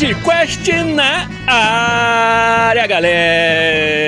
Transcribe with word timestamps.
Podcast 0.00 0.64
na 0.96 1.28
área, 1.46 2.86
galera! 2.86 3.99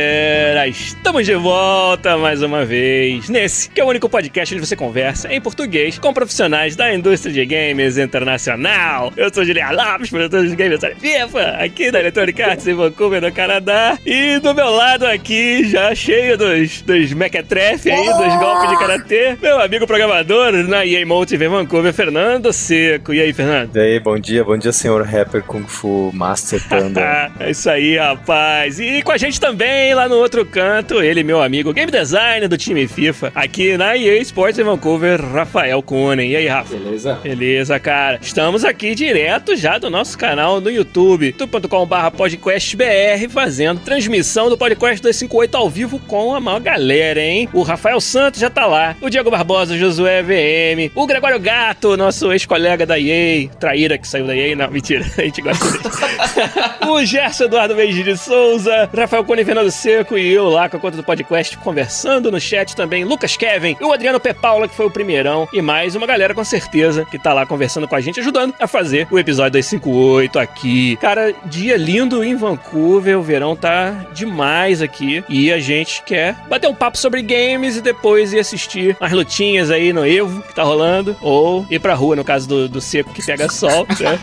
Estamos 1.13 1.27
de 1.27 1.35
volta 1.35 2.17
mais 2.17 2.43
uma 2.43 2.65
vez 2.65 3.29
nesse, 3.29 3.69
que 3.69 3.79
é 3.79 3.85
o 3.85 3.87
único 3.87 4.09
podcast 4.09 4.55
onde 4.55 4.67
você 4.67 4.75
conversa 4.75 5.31
em 5.31 5.43
português 5.43 5.99
com 5.99 6.11
profissionais 6.11 6.75
da 6.75 6.95
indústria 6.95 7.31
de 7.31 7.45
games 7.45 7.99
internacional. 7.99 9.13
Eu 9.15 9.31
sou 9.31 9.45
Julian 9.45 9.73
Lopes, 9.73 10.09
produtor 10.09 10.47
de 10.47 10.57
games 10.57 10.81
da 10.81 10.95
FIFA, 10.95 11.59
aqui 11.63 11.91
da 11.91 12.01
Electronic 12.01 12.43
Arts 12.43 12.67
em 12.67 12.73
Vancouver, 12.73 13.21
no 13.21 13.31
Canadá. 13.31 13.99
E 14.07 14.39
do 14.39 14.55
meu 14.55 14.71
lado 14.71 15.05
aqui, 15.05 15.69
já 15.69 15.95
cheio 15.95 16.39
dos, 16.39 16.81
dos 16.81 17.13
mequetrefe 17.13 17.91
aí, 17.91 18.07
dos 18.07 18.35
golpes 18.39 18.71
de 18.71 18.79
karatê, 18.79 19.37
meu 19.39 19.61
amigo 19.61 19.87
programador 19.87 20.51
na 20.67 20.87
EA 20.87 21.05
Motive 21.05 21.45
em 21.45 21.49
Vancouver, 21.49 21.93
Fernando 21.93 22.51
Seco. 22.55 23.13
E 23.13 23.21
aí, 23.21 23.35
Fernando? 23.35 23.77
E 23.77 23.81
aí, 23.81 24.01
bom 24.01 24.19
dia, 24.19 24.43
bom 24.43 24.57
dia, 24.57 24.73
senhor 24.73 25.03
rapper 25.03 25.43
Kung 25.43 25.67
Fu 25.67 26.11
Master 26.15 26.59
Panda. 26.71 27.31
é 27.39 27.51
isso 27.51 27.69
aí, 27.69 27.99
rapaz. 27.99 28.81
E 28.81 29.03
com 29.03 29.13
a 29.13 29.19
gente 29.19 29.39
também, 29.39 29.95
lá 29.95 30.09
no 30.09 30.17
outro 30.17 30.47
canto, 30.47 31.02
ele, 31.03 31.23
meu 31.23 31.43
amigo, 31.43 31.73
game 31.73 31.91
designer 31.91 32.49
do 32.49 32.57
time 32.57 32.87
FIFA, 32.87 33.33
aqui 33.35 33.77
na 33.77 33.97
EA 33.97 34.19
Sports 34.19 34.59
em 34.59 34.65
Vancouver, 34.65 35.21
Rafael 35.21 35.83
Kunen. 35.83 36.31
E 36.31 36.37
aí, 36.37 36.47
Rafa? 36.47 36.77
Beleza? 36.77 37.15
Beleza, 37.23 37.79
cara. 37.79 38.19
Estamos 38.23 38.65
aqui 38.65 38.95
direto 38.95 39.57
já 39.57 39.79
do 39.79 39.91
nosso 39.91 40.17
canal 40.17 40.61
no 40.61 40.71
YouTube, 40.71 41.27
youtube.com.br 41.27 42.17
podcastbr, 42.17 43.29
fazendo 43.31 43.81
transmissão 43.81 44.49
do 44.49 44.57
podcast 44.57 45.03
258 45.03 45.57
ao 45.57 45.69
vivo 45.69 45.99
com 45.99 46.35
a 46.35 46.41
maior 46.41 46.61
galera, 46.61 47.21
hein? 47.21 47.49
O 47.53 47.63
Rafael 47.63 48.01
Santos 48.01 48.41
já 48.41 48.51
tá 48.51 48.67
lá, 48.67 48.97
o 49.01 49.11
Diego 49.11 49.31
Barbosa, 49.31 49.75
o 49.75 49.79
Josué 49.79 50.23
VM, 50.23 50.93
o 50.95 51.07
Gregório 51.07 51.39
Gato, 51.41 51.97
nosso 51.97 52.33
ex-colega 52.33 52.87
da 52.87 52.99
EA, 52.99 53.49
traíra 53.59 53.99
que 53.99 54.07
saiu 54.07 54.27
da 54.27 54.37
EA, 54.37 54.55
não, 54.57 54.71
mentira, 54.71 55.05
a 55.19 55.23
gente 55.23 55.43
gosta 55.43 55.65
dele. 55.65 55.83
o 56.89 57.05
Gerson 57.05 57.45
Eduardo 57.45 57.75
Meiji 57.75 58.03
de 58.03 58.17
Souza, 58.17 58.89
Rafael 58.97 59.25
Cone 59.25 59.45
Fernando 59.45 59.71
Seco 59.71 60.17
e 60.17 60.33
eu 60.33 60.49
lá 60.49 60.69
com 60.69 60.77
a 60.77 60.81
conta 60.93 60.97
do 60.97 61.05
podcast 61.05 61.57
conversando 61.59 62.31
no 62.31 62.41
chat 62.41 62.77
também, 62.77 63.05
Lucas 63.05 63.37
Kevin, 63.37 63.77
o 63.81 63.93
Adriano 63.93 64.21
P. 64.21 64.35
Paula, 64.35 64.69
que 64.69 64.75
foi 64.75 64.87
o 64.87 64.91
primeirão, 64.91 65.49
e 65.53 65.63
mais 65.63 65.95
uma 65.95 66.07
galera 66.07 66.35
com 66.35 66.45
certeza 66.45 67.05
que 67.05 67.19
tá 67.19 67.33
lá 67.33 67.47
conversando 67.47 67.89
com 67.89 67.97
a 67.97 68.01
gente, 68.01 68.21
ajudando 68.21 68.55
a 68.61 68.67
fazer 68.67 69.07
o 69.11 69.19
episódio 69.19 69.53
258 69.53 70.39
aqui. 70.39 70.97
Cara, 70.97 71.35
dia 71.47 71.77
lindo 71.77 72.23
em 72.23 72.37
Vancouver, 72.37 73.19
o 73.19 73.23
verão 73.23 73.57
tá 73.57 74.07
demais 74.13 74.83
aqui 74.83 75.25
e 75.29 75.53
a 75.53 75.59
gente 75.59 76.03
quer 76.03 76.37
bater 76.49 76.69
um 76.69 76.75
papo 76.75 76.99
sobre 76.99 77.23
games 77.23 77.77
e 77.77 77.81
depois 77.81 78.33
ir 78.33 78.39
assistir 78.39 78.97
umas 79.01 79.13
lutinhas 79.13 79.71
aí 79.71 79.93
no 79.93 80.07
Evo 80.07 80.43
que 80.43 80.55
tá 80.55 80.63
rolando, 80.63 81.17
ou 81.21 81.67
ir 81.71 81.81
pra 81.81 81.95
rua, 81.95 82.17
no 82.17 82.25
caso 82.25 82.47
do, 82.49 82.69
do 82.69 82.81
Seco 82.81 83.13
que 83.13 83.25
pega 83.25 83.51
sol, 83.51 83.87
né? 84.01 84.19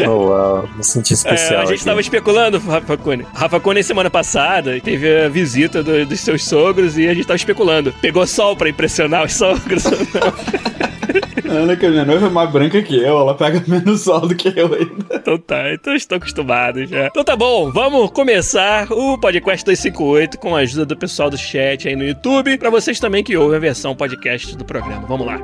oh, 0.08 0.66
me 0.76 0.84
senti 0.84 1.12
especial. 1.12 1.60
É, 1.60 1.62
a 1.62 1.66
gente 1.66 1.76
aqui. 1.76 1.84
tava 1.84 2.00
especulando, 2.00 2.58
Rafa 2.58 2.96
Cone. 2.96 3.26
Rafa 3.34 3.60
Cone, 3.60 3.82
semana 3.82 4.08
passada, 4.08 4.80
teve 4.80 5.24
a 5.24 5.28
visita 5.28 5.49
do- 5.82 6.06
dos 6.06 6.20
seus 6.20 6.44
sogros 6.44 6.96
e 6.98 7.08
a 7.08 7.14
gente 7.14 7.26
tava 7.26 7.36
especulando. 7.36 7.92
Pegou 8.00 8.26
sol 8.26 8.56
pra 8.56 8.68
impressionar 8.68 9.24
os 9.24 9.32
sogros 9.34 9.84
ou 9.86 9.92
não? 9.92 10.70
Ana, 11.62 11.74
que 11.74 11.84
a 11.84 11.90
minha 11.90 12.04
noiva 12.04 12.28
é 12.28 12.30
mais 12.30 12.48
branca 12.50 12.80
que 12.80 12.96
eu, 12.96 13.18
ela 13.18 13.34
pega 13.34 13.60
menos 13.66 14.02
sol 14.02 14.20
do 14.20 14.36
que 14.36 14.48
eu 14.56 14.72
ainda. 14.72 15.16
Então 15.16 15.36
tá, 15.36 15.72
então 15.72 15.94
estou 15.94 16.16
acostumado 16.16 16.86
já. 16.86 17.06
Então 17.08 17.24
tá 17.24 17.34
bom, 17.34 17.72
vamos 17.72 18.10
começar 18.12 18.86
o 18.92 19.18
podcast 19.18 19.64
258 19.64 20.38
com 20.38 20.54
a 20.54 20.60
ajuda 20.60 20.86
do 20.86 20.96
pessoal 20.96 21.28
do 21.28 21.36
chat 21.36 21.88
aí 21.88 21.96
no 21.96 22.04
YouTube, 22.04 22.56
pra 22.58 22.70
vocês 22.70 23.00
também 23.00 23.24
que 23.24 23.36
ouvem 23.36 23.56
a 23.56 23.60
versão 23.60 23.96
podcast 23.96 24.56
do 24.56 24.64
programa. 24.64 25.04
Vamos 25.08 25.26
lá. 25.26 25.40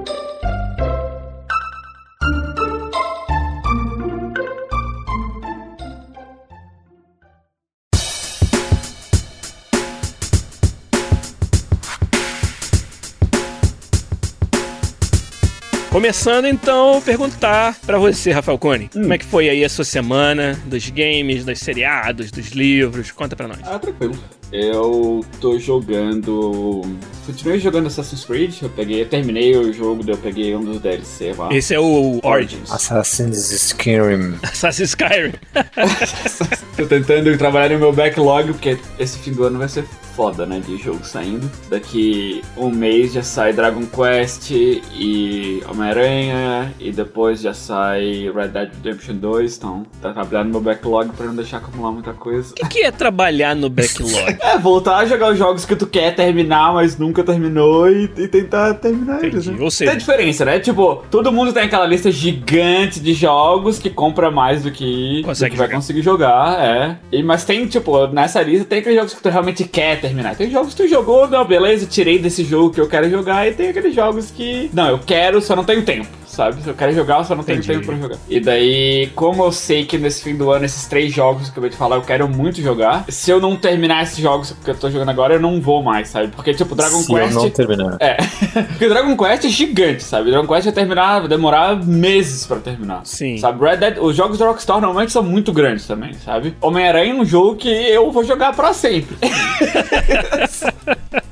Começando 15.97 16.45
então, 16.45 17.01
perguntar 17.01 17.75
pra 17.87 17.97
você, 17.97 18.31
Rafael 18.31 18.59
Cone, 18.59 18.91
como 18.93 19.15
é 19.15 19.17
que 19.17 19.25
foi 19.25 19.49
aí 19.49 19.65
a 19.65 19.69
sua 19.71 19.83
semana 19.83 20.53
dos 20.67 20.91
games, 20.91 21.43
dos 21.43 21.59
seriados, 21.59 22.31
dos 22.31 22.49
livros? 22.49 23.11
Conta 23.11 23.35
pra 23.35 23.49
nós. 23.49 23.61
Ah, 23.63 23.79
tranquilo. 23.79 24.15
Eu 24.53 25.25
tô 25.41 25.59
jogando. 25.59 26.83
Continuei 27.27 27.59
jogando 27.59 27.87
Assassin's 27.87 28.25
Creed. 28.25 28.55
Eu 28.63 28.71
peguei, 28.71 29.03
eu 29.03 29.09
terminei 29.09 29.57
o 29.57 29.73
jogo, 29.73 30.03
eu 30.07 30.17
peguei 30.17 30.55
um 30.55 30.65
dos 30.65 30.81
DLC 30.81 31.35
lá. 31.37 31.53
Esse 31.53 31.75
é 31.75 31.81
o 31.81 32.21
Origins. 32.23 32.71
Assassin's 32.71 33.51
Skyrim. 33.51 34.39
Assassin's 34.43 34.91
Skyrim. 34.91 35.33
Tô 36.77 36.87
tentando 36.87 37.37
trabalhar 37.37 37.71
no 37.71 37.79
meu 37.79 37.93
backlog, 37.93 38.53
porque 38.53 38.79
esse 38.99 39.19
fim 39.19 39.33
do 39.33 39.45
ano 39.45 39.59
vai 39.59 39.69
ser 39.69 39.85
foda, 40.17 40.47
né? 40.47 40.61
De 40.61 40.79
jogo 40.79 41.05
saindo. 41.05 41.51
Daqui 41.69 42.43
um 42.57 42.71
mês 42.71 43.13
já 43.13 43.23
sai 43.23 43.53
Dragon 43.53 43.85
Quest 43.87 44.51
e 44.51 45.63
Homem-Aranha, 45.69 46.75
e 46.81 46.91
depois 46.91 47.41
já 47.41 47.53
sai 47.53 48.31
Red 48.35 48.49
Dead 48.49 48.71
Redemption 48.75 49.17
2. 49.17 49.57
Então, 49.57 49.87
tá 50.01 50.13
trabalhando 50.13 50.47
no 50.47 50.53
meu 50.53 50.61
backlog 50.63 51.11
pra 51.13 51.27
não 51.27 51.35
deixar 51.35 51.59
acumular 51.59 51.93
muita 51.93 52.15
coisa. 52.15 52.53
O 52.53 52.55
que, 52.55 52.69
que 52.69 52.83
é 52.83 52.91
trabalhar 52.91 53.55
no 53.55 53.69
backlog? 53.69 54.36
É, 54.41 54.59
voltar 54.59 54.97
a 54.99 55.05
jogar 55.07 55.33
os 55.33 55.39
jogos 55.39 55.65
que 55.65 55.75
tu 55.77 55.87
quer 55.87 56.15
terminar, 56.15 56.73
mas 56.75 56.97
nunca 56.99 57.23
terminou 57.23 57.91
e, 57.91 58.05
e 58.17 58.29
tentar 58.29 58.75
terminar 58.75 59.23
eles, 59.25 59.47
né? 59.47 59.57
Ou 59.61 59.71
seja- 59.71 59.91
Tem 59.91 59.99
diferença, 59.99 60.45
né? 60.45 60.59
Tipo, 60.61 61.03
todo 61.11 61.33
mundo 61.33 61.53
tem 61.53 61.63
aquela 61.65 61.87
lista 61.87 62.11
gigante 62.11 63.01
de 63.01 63.13
jogos 63.15 63.79
que 63.79 63.91
compra 63.91 64.31
mais 64.31 64.63
do 64.63 64.71
que, 64.71 65.21
do 65.23 65.29
Consegue 65.29 65.53
que 65.53 65.57
vai 65.57 65.67
jogar. 65.67 65.77
conseguir 65.77 66.03
jogar, 66.03 66.61
é. 66.61 66.97
E, 67.13 67.23
mas 67.23 67.45
tem, 67.45 67.67
tipo, 67.67 68.07
nessa 68.09 68.43
lista 68.43 68.65
tem 68.65 68.79
aqueles 68.81 68.97
jogos 68.99 69.15
que 69.15 69.23
tu 69.23 69.29
realmente 69.29 69.65
quer 69.65 70.01
terminar. 70.01 70.35
Tem 70.37 70.51
jogos 70.51 70.75
que 70.75 70.83
tu 70.83 70.89
jogou, 70.89 71.29
não, 71.29 71.45
beleza, 71.45 71.87
tirei 71.87 72.19
desse 72.19 72.45
jogo 72.45 72.71
que 72.71 72.81
eu 72.81 72.89
quero 72.89 73.09
jogar, 73.11 73.47
e 73.49 73.53
tem 73.53 73.69
aqueles 73.69 73.95
jogos 73.95 74.31
que, 74.31 74.71
não, 74.73 74.89
eu 74.89 74.99
quero, 75.05 75.41
só 75.41 75.55
não 75.57 75.65
tenho 75.65 75.83
tempo. 75.83 76.09
Sabe? 76.37 76.59
Eu 76.67 76.75
quero 76.75 76.93
jogar, 76.93 77.25
só 77.25 77.35
não 77.35 77.43
tenho 77.43 77.61
Entendi. 77.61 77.73
tempo 77.79 77.87
pra 77.87 77.97
jogar. 77.97 78.19
E 78.29 78.39
daí, 78.39 79.11
como 79.15 79.43
eu 79.43 79.51
sei 79.51 79.87
que 79.87 79.97
nesse 79.97 80.23
fim 80.23 80.37
do 80.37 80.51
ano, 80.51 80.67
esses 80.67 80.87
três 80.87 81.11
jogos 81.11 81.45
que 81.45 81.49
eu 81.49 81.53
acabei 81.53 81.71
de 81.71 81.77
falar, 81.77 81.97
eu 81.97 82.03
quero 82.03 82.29
muito 82.29 82.61
jogar. 82.61 83.07
Se 83.09 83.31
eu 83.31 83.41
não 83.41 83.57
terminar 83.57 84.03
esses 84.03 84.19
jogos 84.19 84.55
que 84.63 84.71
eu 84.71 84.75
tô 84.75 84.91
jogando 84.91 85.09
agora, 85.09 85.33
eu 85.35 85.41
não 85.41 85.63
vou 85.63 85.83
mais, 85.83 86.09
sabe? 86.09 86.29
Porque, 86.29 86.53
tipo, 86.53 86.75
Dragon 86.75 86.99
Se 86.99 87.11
eu 87.11 87.19
Quest. 87.19 87.33
não 87.35 87.49
terminar. 87.49 87.97
É, 88.01 88.17
porque 88.69 88.87
Dragon 88.87 89.17
Quest 89.17 89.45
é 89.47 89.49
gigante, 89.49 90.03
sabe? 90.05 90.31
Dragon 90.31 90.47
Quest 90.47 90.65
vai 90.65 90.75
terminar, 90.75 91.21
vai 91.21 91.29
demorar 91.29 91.83
meses 91.83 92.47
pra 92.47 92.59
terminar. 92.59 93.01
Sim. 93.05 93.39
Sabe, 93.39 93.65
Red 93.65 93.79
Dead, 93.79 93.99
os 93.99 94.15
jogos 94.15 94.37
da 94.37 94.45
Rockstar 94.47 94.79
normalmente 94.79 95.13
são 95.13 95.23
muito 95.23 95.55
grandes 95.55 95.87
também, 95.87 96.13
sabe? 96.23 96.55
Homem-Aranha 96.61 97.13
é 97.13 97.15
um 97.17 97.25
jogo 97.25 97.57
que 97.57 97.69
eu 97.71 98.11
vou 98.13 98.23
jogar 98.25 98.55
pra 98.55 98.75
sempre. 98.75 99.17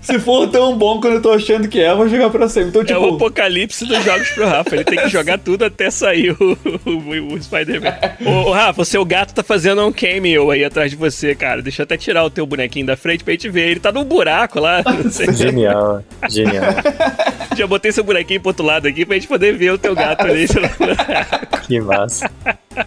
Se 0.00 0.18
for 0.18 0.46
tão 0.48 0.76
bom 0.76 1.00
quando 1.00 1.14
eu 1.14 1.22
tô 1.22 1.32
achando 1.32 1.66
que 1.66 1.80
é, 1.80 1.90
eu 1.90 1.96
vou 1.96 2.08
jogar 2.08 2.28
pra 2.30 2.48
sempre. 2.48 2.68
Então, 2.68 2.82
É 2.82 2.84
tipo, 2.84 3.00
o 3.00 3.14
apocalipse 3.16 3.86
dos 3.86 4.02
jogos 4.04 4.28
pro 4.30 4.46
Rafa. 4.46 4.74
Ele 4.74 4.84
tem 4.94 5.04
que 5.04 5.10
jogar 5.10 5.38
tudo 5.38 5.64
até 5.64 5.90
sair 5.90 6.30
o, 6.30 6.58
o, 6.84 7.34
o 7.34 7.42
Spider-Man. 7.42 7.94
Ô, 8.24 8.52
Rafa, 8.52 8.82
o 8.82 8.84
seu 8.84 9.04
gato 9.04 9.34
tá 9.34 9.42
fazendo 9.42 9.84
um 9.86 9.92
cameo 9.92 10.50
aí 10.50 10.64
atrás 10.64 10.90
de 10.90 10.96
você, 10.96 11.34
cara. 11.34 11.62
Deixa 11.62 11.82
eu 11.82 11.84
até 11.84 11.96
tirar 11.96 12.24
o 12.24 12.30
teu 12.30 12.46
bonequinho 12.46 12.86
da 12.86 12.96
frente 12.96 13.24
pra 13.24 13.32
gente 13.32 13.48
ver. 13.48 13.70
Ele 13.70 13.80
tá 13.80 13.90
num 13.92 14.04
buraco 14.04 14.60
lá. 14.60 14.82
Genial, 15.34 16.02
genial. 16.28 16.74
Já 17.56 17.66
botei 17.66 17.92
seu 17.92 18.04
bonequinho 18.04 18.40
pro 18.40 18.50
outro 18.50 18.64
lado 18.64 18.86
aqui 18.86 19.04
pra 19.04 19.14
gente 19.14 19.28
poder 19.28 19.56
ver 19.56 19.72
o 19.72 19.78
teu 19.78 19.94
gato 19.94 20.26
ali. 20.26 20.46
Que 21.66 21.80
massa. 21.80 22.30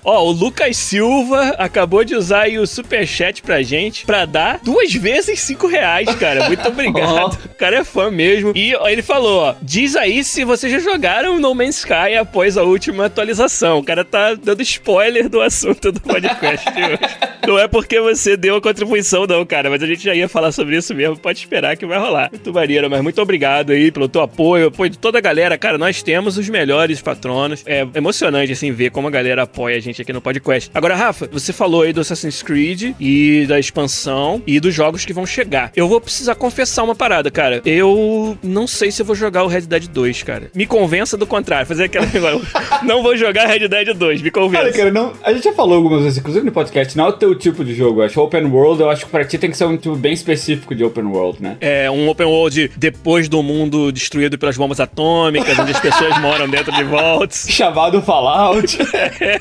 Ó, 0.04 0.24
o 0.26 0.32
Lucas 0.32 0.78
Silva 0.78 1.56
acabou 1.58 2.04
de 2.04 2.16
usar 2.16 2.42
aí 2.44 2.60
o 2.60 2.68
superchat 2.68 3.42
pra 3.42 3.62
gente 3.62 4.06
pra 4.06 4.26
dar 4.26 4.60
duas 4.64 4.94
vezes 4.94 5.40
cinco 5.40 5.68
reais, 5.68 6.14
cara. 6.16 6.48
Muito 6.48 6.68
obrigado. 6.68 7.38
cara 7.58 7.78
é 7.78 7.84
fã 7.84 8.10
mesmo. 8.12 8.52
E 8.56 8.76
ó, 8.76 8.88
ele 8.88 9.02
falou, 9.02 9.42
ó, 9.42 9.56
diz 9.62 9.96
aí 9.96 10.24
se 10.24 10.44
vocês 10.44 10.72
já 10.72 10.80
jogaram 10.80 11.40
No 11.40 11.54
Man's 11.54 11.78
Sky 11.80 12.16
após 12.20 12.58
a 12.58 12.64
última 12.64 13.06
atualização. 13.06 13.80
O 13.80 13.84
cara 13.84 14.04
tá 14.04 14.34
dando 14.36 14.62
spoiler 14.62 15.30
do 15.30 15.42
assunto 15.42 15.92
do 15.92 16.00
podcast 16.02 16.68
hoje. 16.70 17.00
Não 17.48 17.58
é 17.58 17.68
porque 17.68 18.00
você 18.02 18.36
deu 18.36 18.56
a 18.58 18.62
contribuição, 18.62 19.26
não, 19.26 19.46
cara, 19.46 19.70
mas 19.70 19.82
a 19.82 19.88
gente 19.88 20.04
já 20.04 20.14
ia 20.14 20.28
falar 20.28 20.52
sobre 20.52 20.76
isso 20.76 20.94
mesmo. 20.94 21.18
Pode 21.18 21.40
esperar 21.40 21.78
que 21.78 21.86
vai 21.86 21.98
rolar. 21.98 22.30
Muito 22.32 22.54
maneiro, 22.54 22.90
mas 22.90 23.02
muito 23.02 23.22
obrigado 23.22 23.72
aí 23.72 23.90
pelo 23.92 24.10
teu 24.10 24.22
apoio, 24.22 24.68
apoio 24.68 24.90
de 24.90 24.98
toda 24.98 25.18
a 25.18 25.22
galera. 25.22 25.58
Cara, 25.58 25.78
nós 25.78 26.04
temos 26.04 26.38
os 26.38 26.50
melhores 26.50 27.02
patronos. 27.02 27.64
É 27.66 27.88
emocionante, 27.96 28.52
assim, 28.52 28.72
ver 28.72 28.92
como 28.92 29.08
a 29.08 29.12
galera 29.12 29.44
apoia 29.44 29.77
a 29.78 29.82
gente 29.82 30.02
aqui 30.02 30.12
no 30.12 30.22
podcast. 30.22 30.70
Agora, 30.74 30.96
Rafa, 30.96 31.30
você 31.32 31.54
falou 31.54 31.84
aí 31.84 31.94
do 31.94 32.02
Assassin's 32.02 32.42
Creed 32.42 32.94
e 33.00 33.46
da 33.48 33.60
expansão 33.60 34.42
e 34.46 34.60
dos 34.60 34.74
jogos 34.74 35.06
que 35.06 35.14
vão 35.14 35.26
chegar. 35.26 35.72
Eu 35.76 35.88
vou 35.88 36.02
precisar 36.02 36.36
confessar 36.36 36.84
uma 36.84 36.96
parada, 36.96 37.30
cara. 37.30 37.62
Eu 37.66 38.38
não 38.44 38.68
sei 38.68 38.92
se 38.92 39.02
eu 39.02 39.06
vou 39.06 39.16
jogar 39.16 39.44
o 39.44 39.48
Red 39.48 39.62
Dead 39.62 39.88
2, 39.88 40.24
cara. 40.24 40.50
Me 40.54 40.66
convença 40.66 41.16
do 41.16 41.28
contrário. 41.28 41.68
Fazer 41.68 41.86
aquela. 41.86 42.08
não 42.84 43.04
vou 43.04 43.16
jogar 43.16 43.48
Red 43.48 43.68
Dead 43.68 43.94
2, 43.94 44.22
me 44.22 44.32
convença. 44.32 44.64
Cara, 44.64 44.74
cara, 44.74 44.92
não, 44.92 45.14
a 45.24 45.34
gente 45.34 45.44
já 45.44 45.54
falou 45.54 45.76
algumas 45.76 46.04
vezes, 46.04 46.18
inclusive 46.18 46.46
no 46.46 46.52
podcast, 46.52 46.98
não 46.98 47.06
é 47.06 47.10
o 47.10 47.14
teu 47.14 47.36
tipo 47.36 47.64
de 47.64 47.74
jogo. 47.74 48.02
Eu 48.02 48.06
acho 48.06 48.20
open 48.22 48.46
world, 48.46 48.82
eu 48.82 48.90
acho 48.90 49.06
que 49.06 49.12
pra 49.12 49.24
ti 49.24 49.38
tem 49.38 49.52
que 49.52 49.58
ser 49.58 49.66
um 49.66 49.78
tipo 49.78 49.96
bem 49.96 50.14
específico 50.14 50.74
de 50.74 50.84
open 50.84 51.06
world, 51.06 51.42
né? 51.42 51.58
É, 51.62 51.90
um 51.92 52.10
open 52.10 52.28
world 52.28 52.72
depois 52.76 53.30
do 53.30 53.44
mundo 53.44 53.92
destruído 53.92 54.38
pelas 54.38 54.58
bombas 54.58 54.80
atômicas, 54.80 55.58
onde 55.60 55.72
as 55.72 55.80
pessoas 55.80 56.20
moram 56.20 56.50
dentro 56.50 56.72
de 56.72 56.84
vaults. 56.84 57.46
Chamado 57.50 58.02
Fallout. 58.02 58.78
É, 59.20 59.40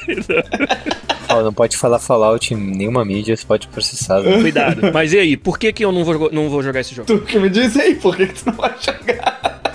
Ó, 1.28 1.42
não 1.42 1.52
pode 1.52 1.76
falar 1.76 1.98
Fallout 1.98 2.54
em 2.54 2.56
nenhuma 2.56 3.04
mídia, 3.04 3.36
você 3.36 3.44
pode 3.44 3.66
processar. 3.68 4.20
né? 4.20 4.40
cuidado. 4.40 4.92
Mas 4.92 5.12
e 5.12 5.18
aí, 5.18 5.36
por 5.36 5.58
que, 5.58 5.72
que 5.72 5.84
eu 5.84 5.90
não 5.90 6.04
vou, 6.04 6.30
não 6.30 6.48
vou 6.48 6.62
jogar 6.62 6.80
esse 6.80 6.94
jogo? 6.94 7.06
Tu 7.06 7.20
que 7.26 7.38
me 7.38 7.48
diz 7.48 7.76
aí, 7.76 7.94
por 7.96 8.16
que, 8.16 8.26
que 8.26 8.34
tu 8.34 8.46
não 8.46 8.54
vai 8.54 8.74
jogar? 8.80 9.15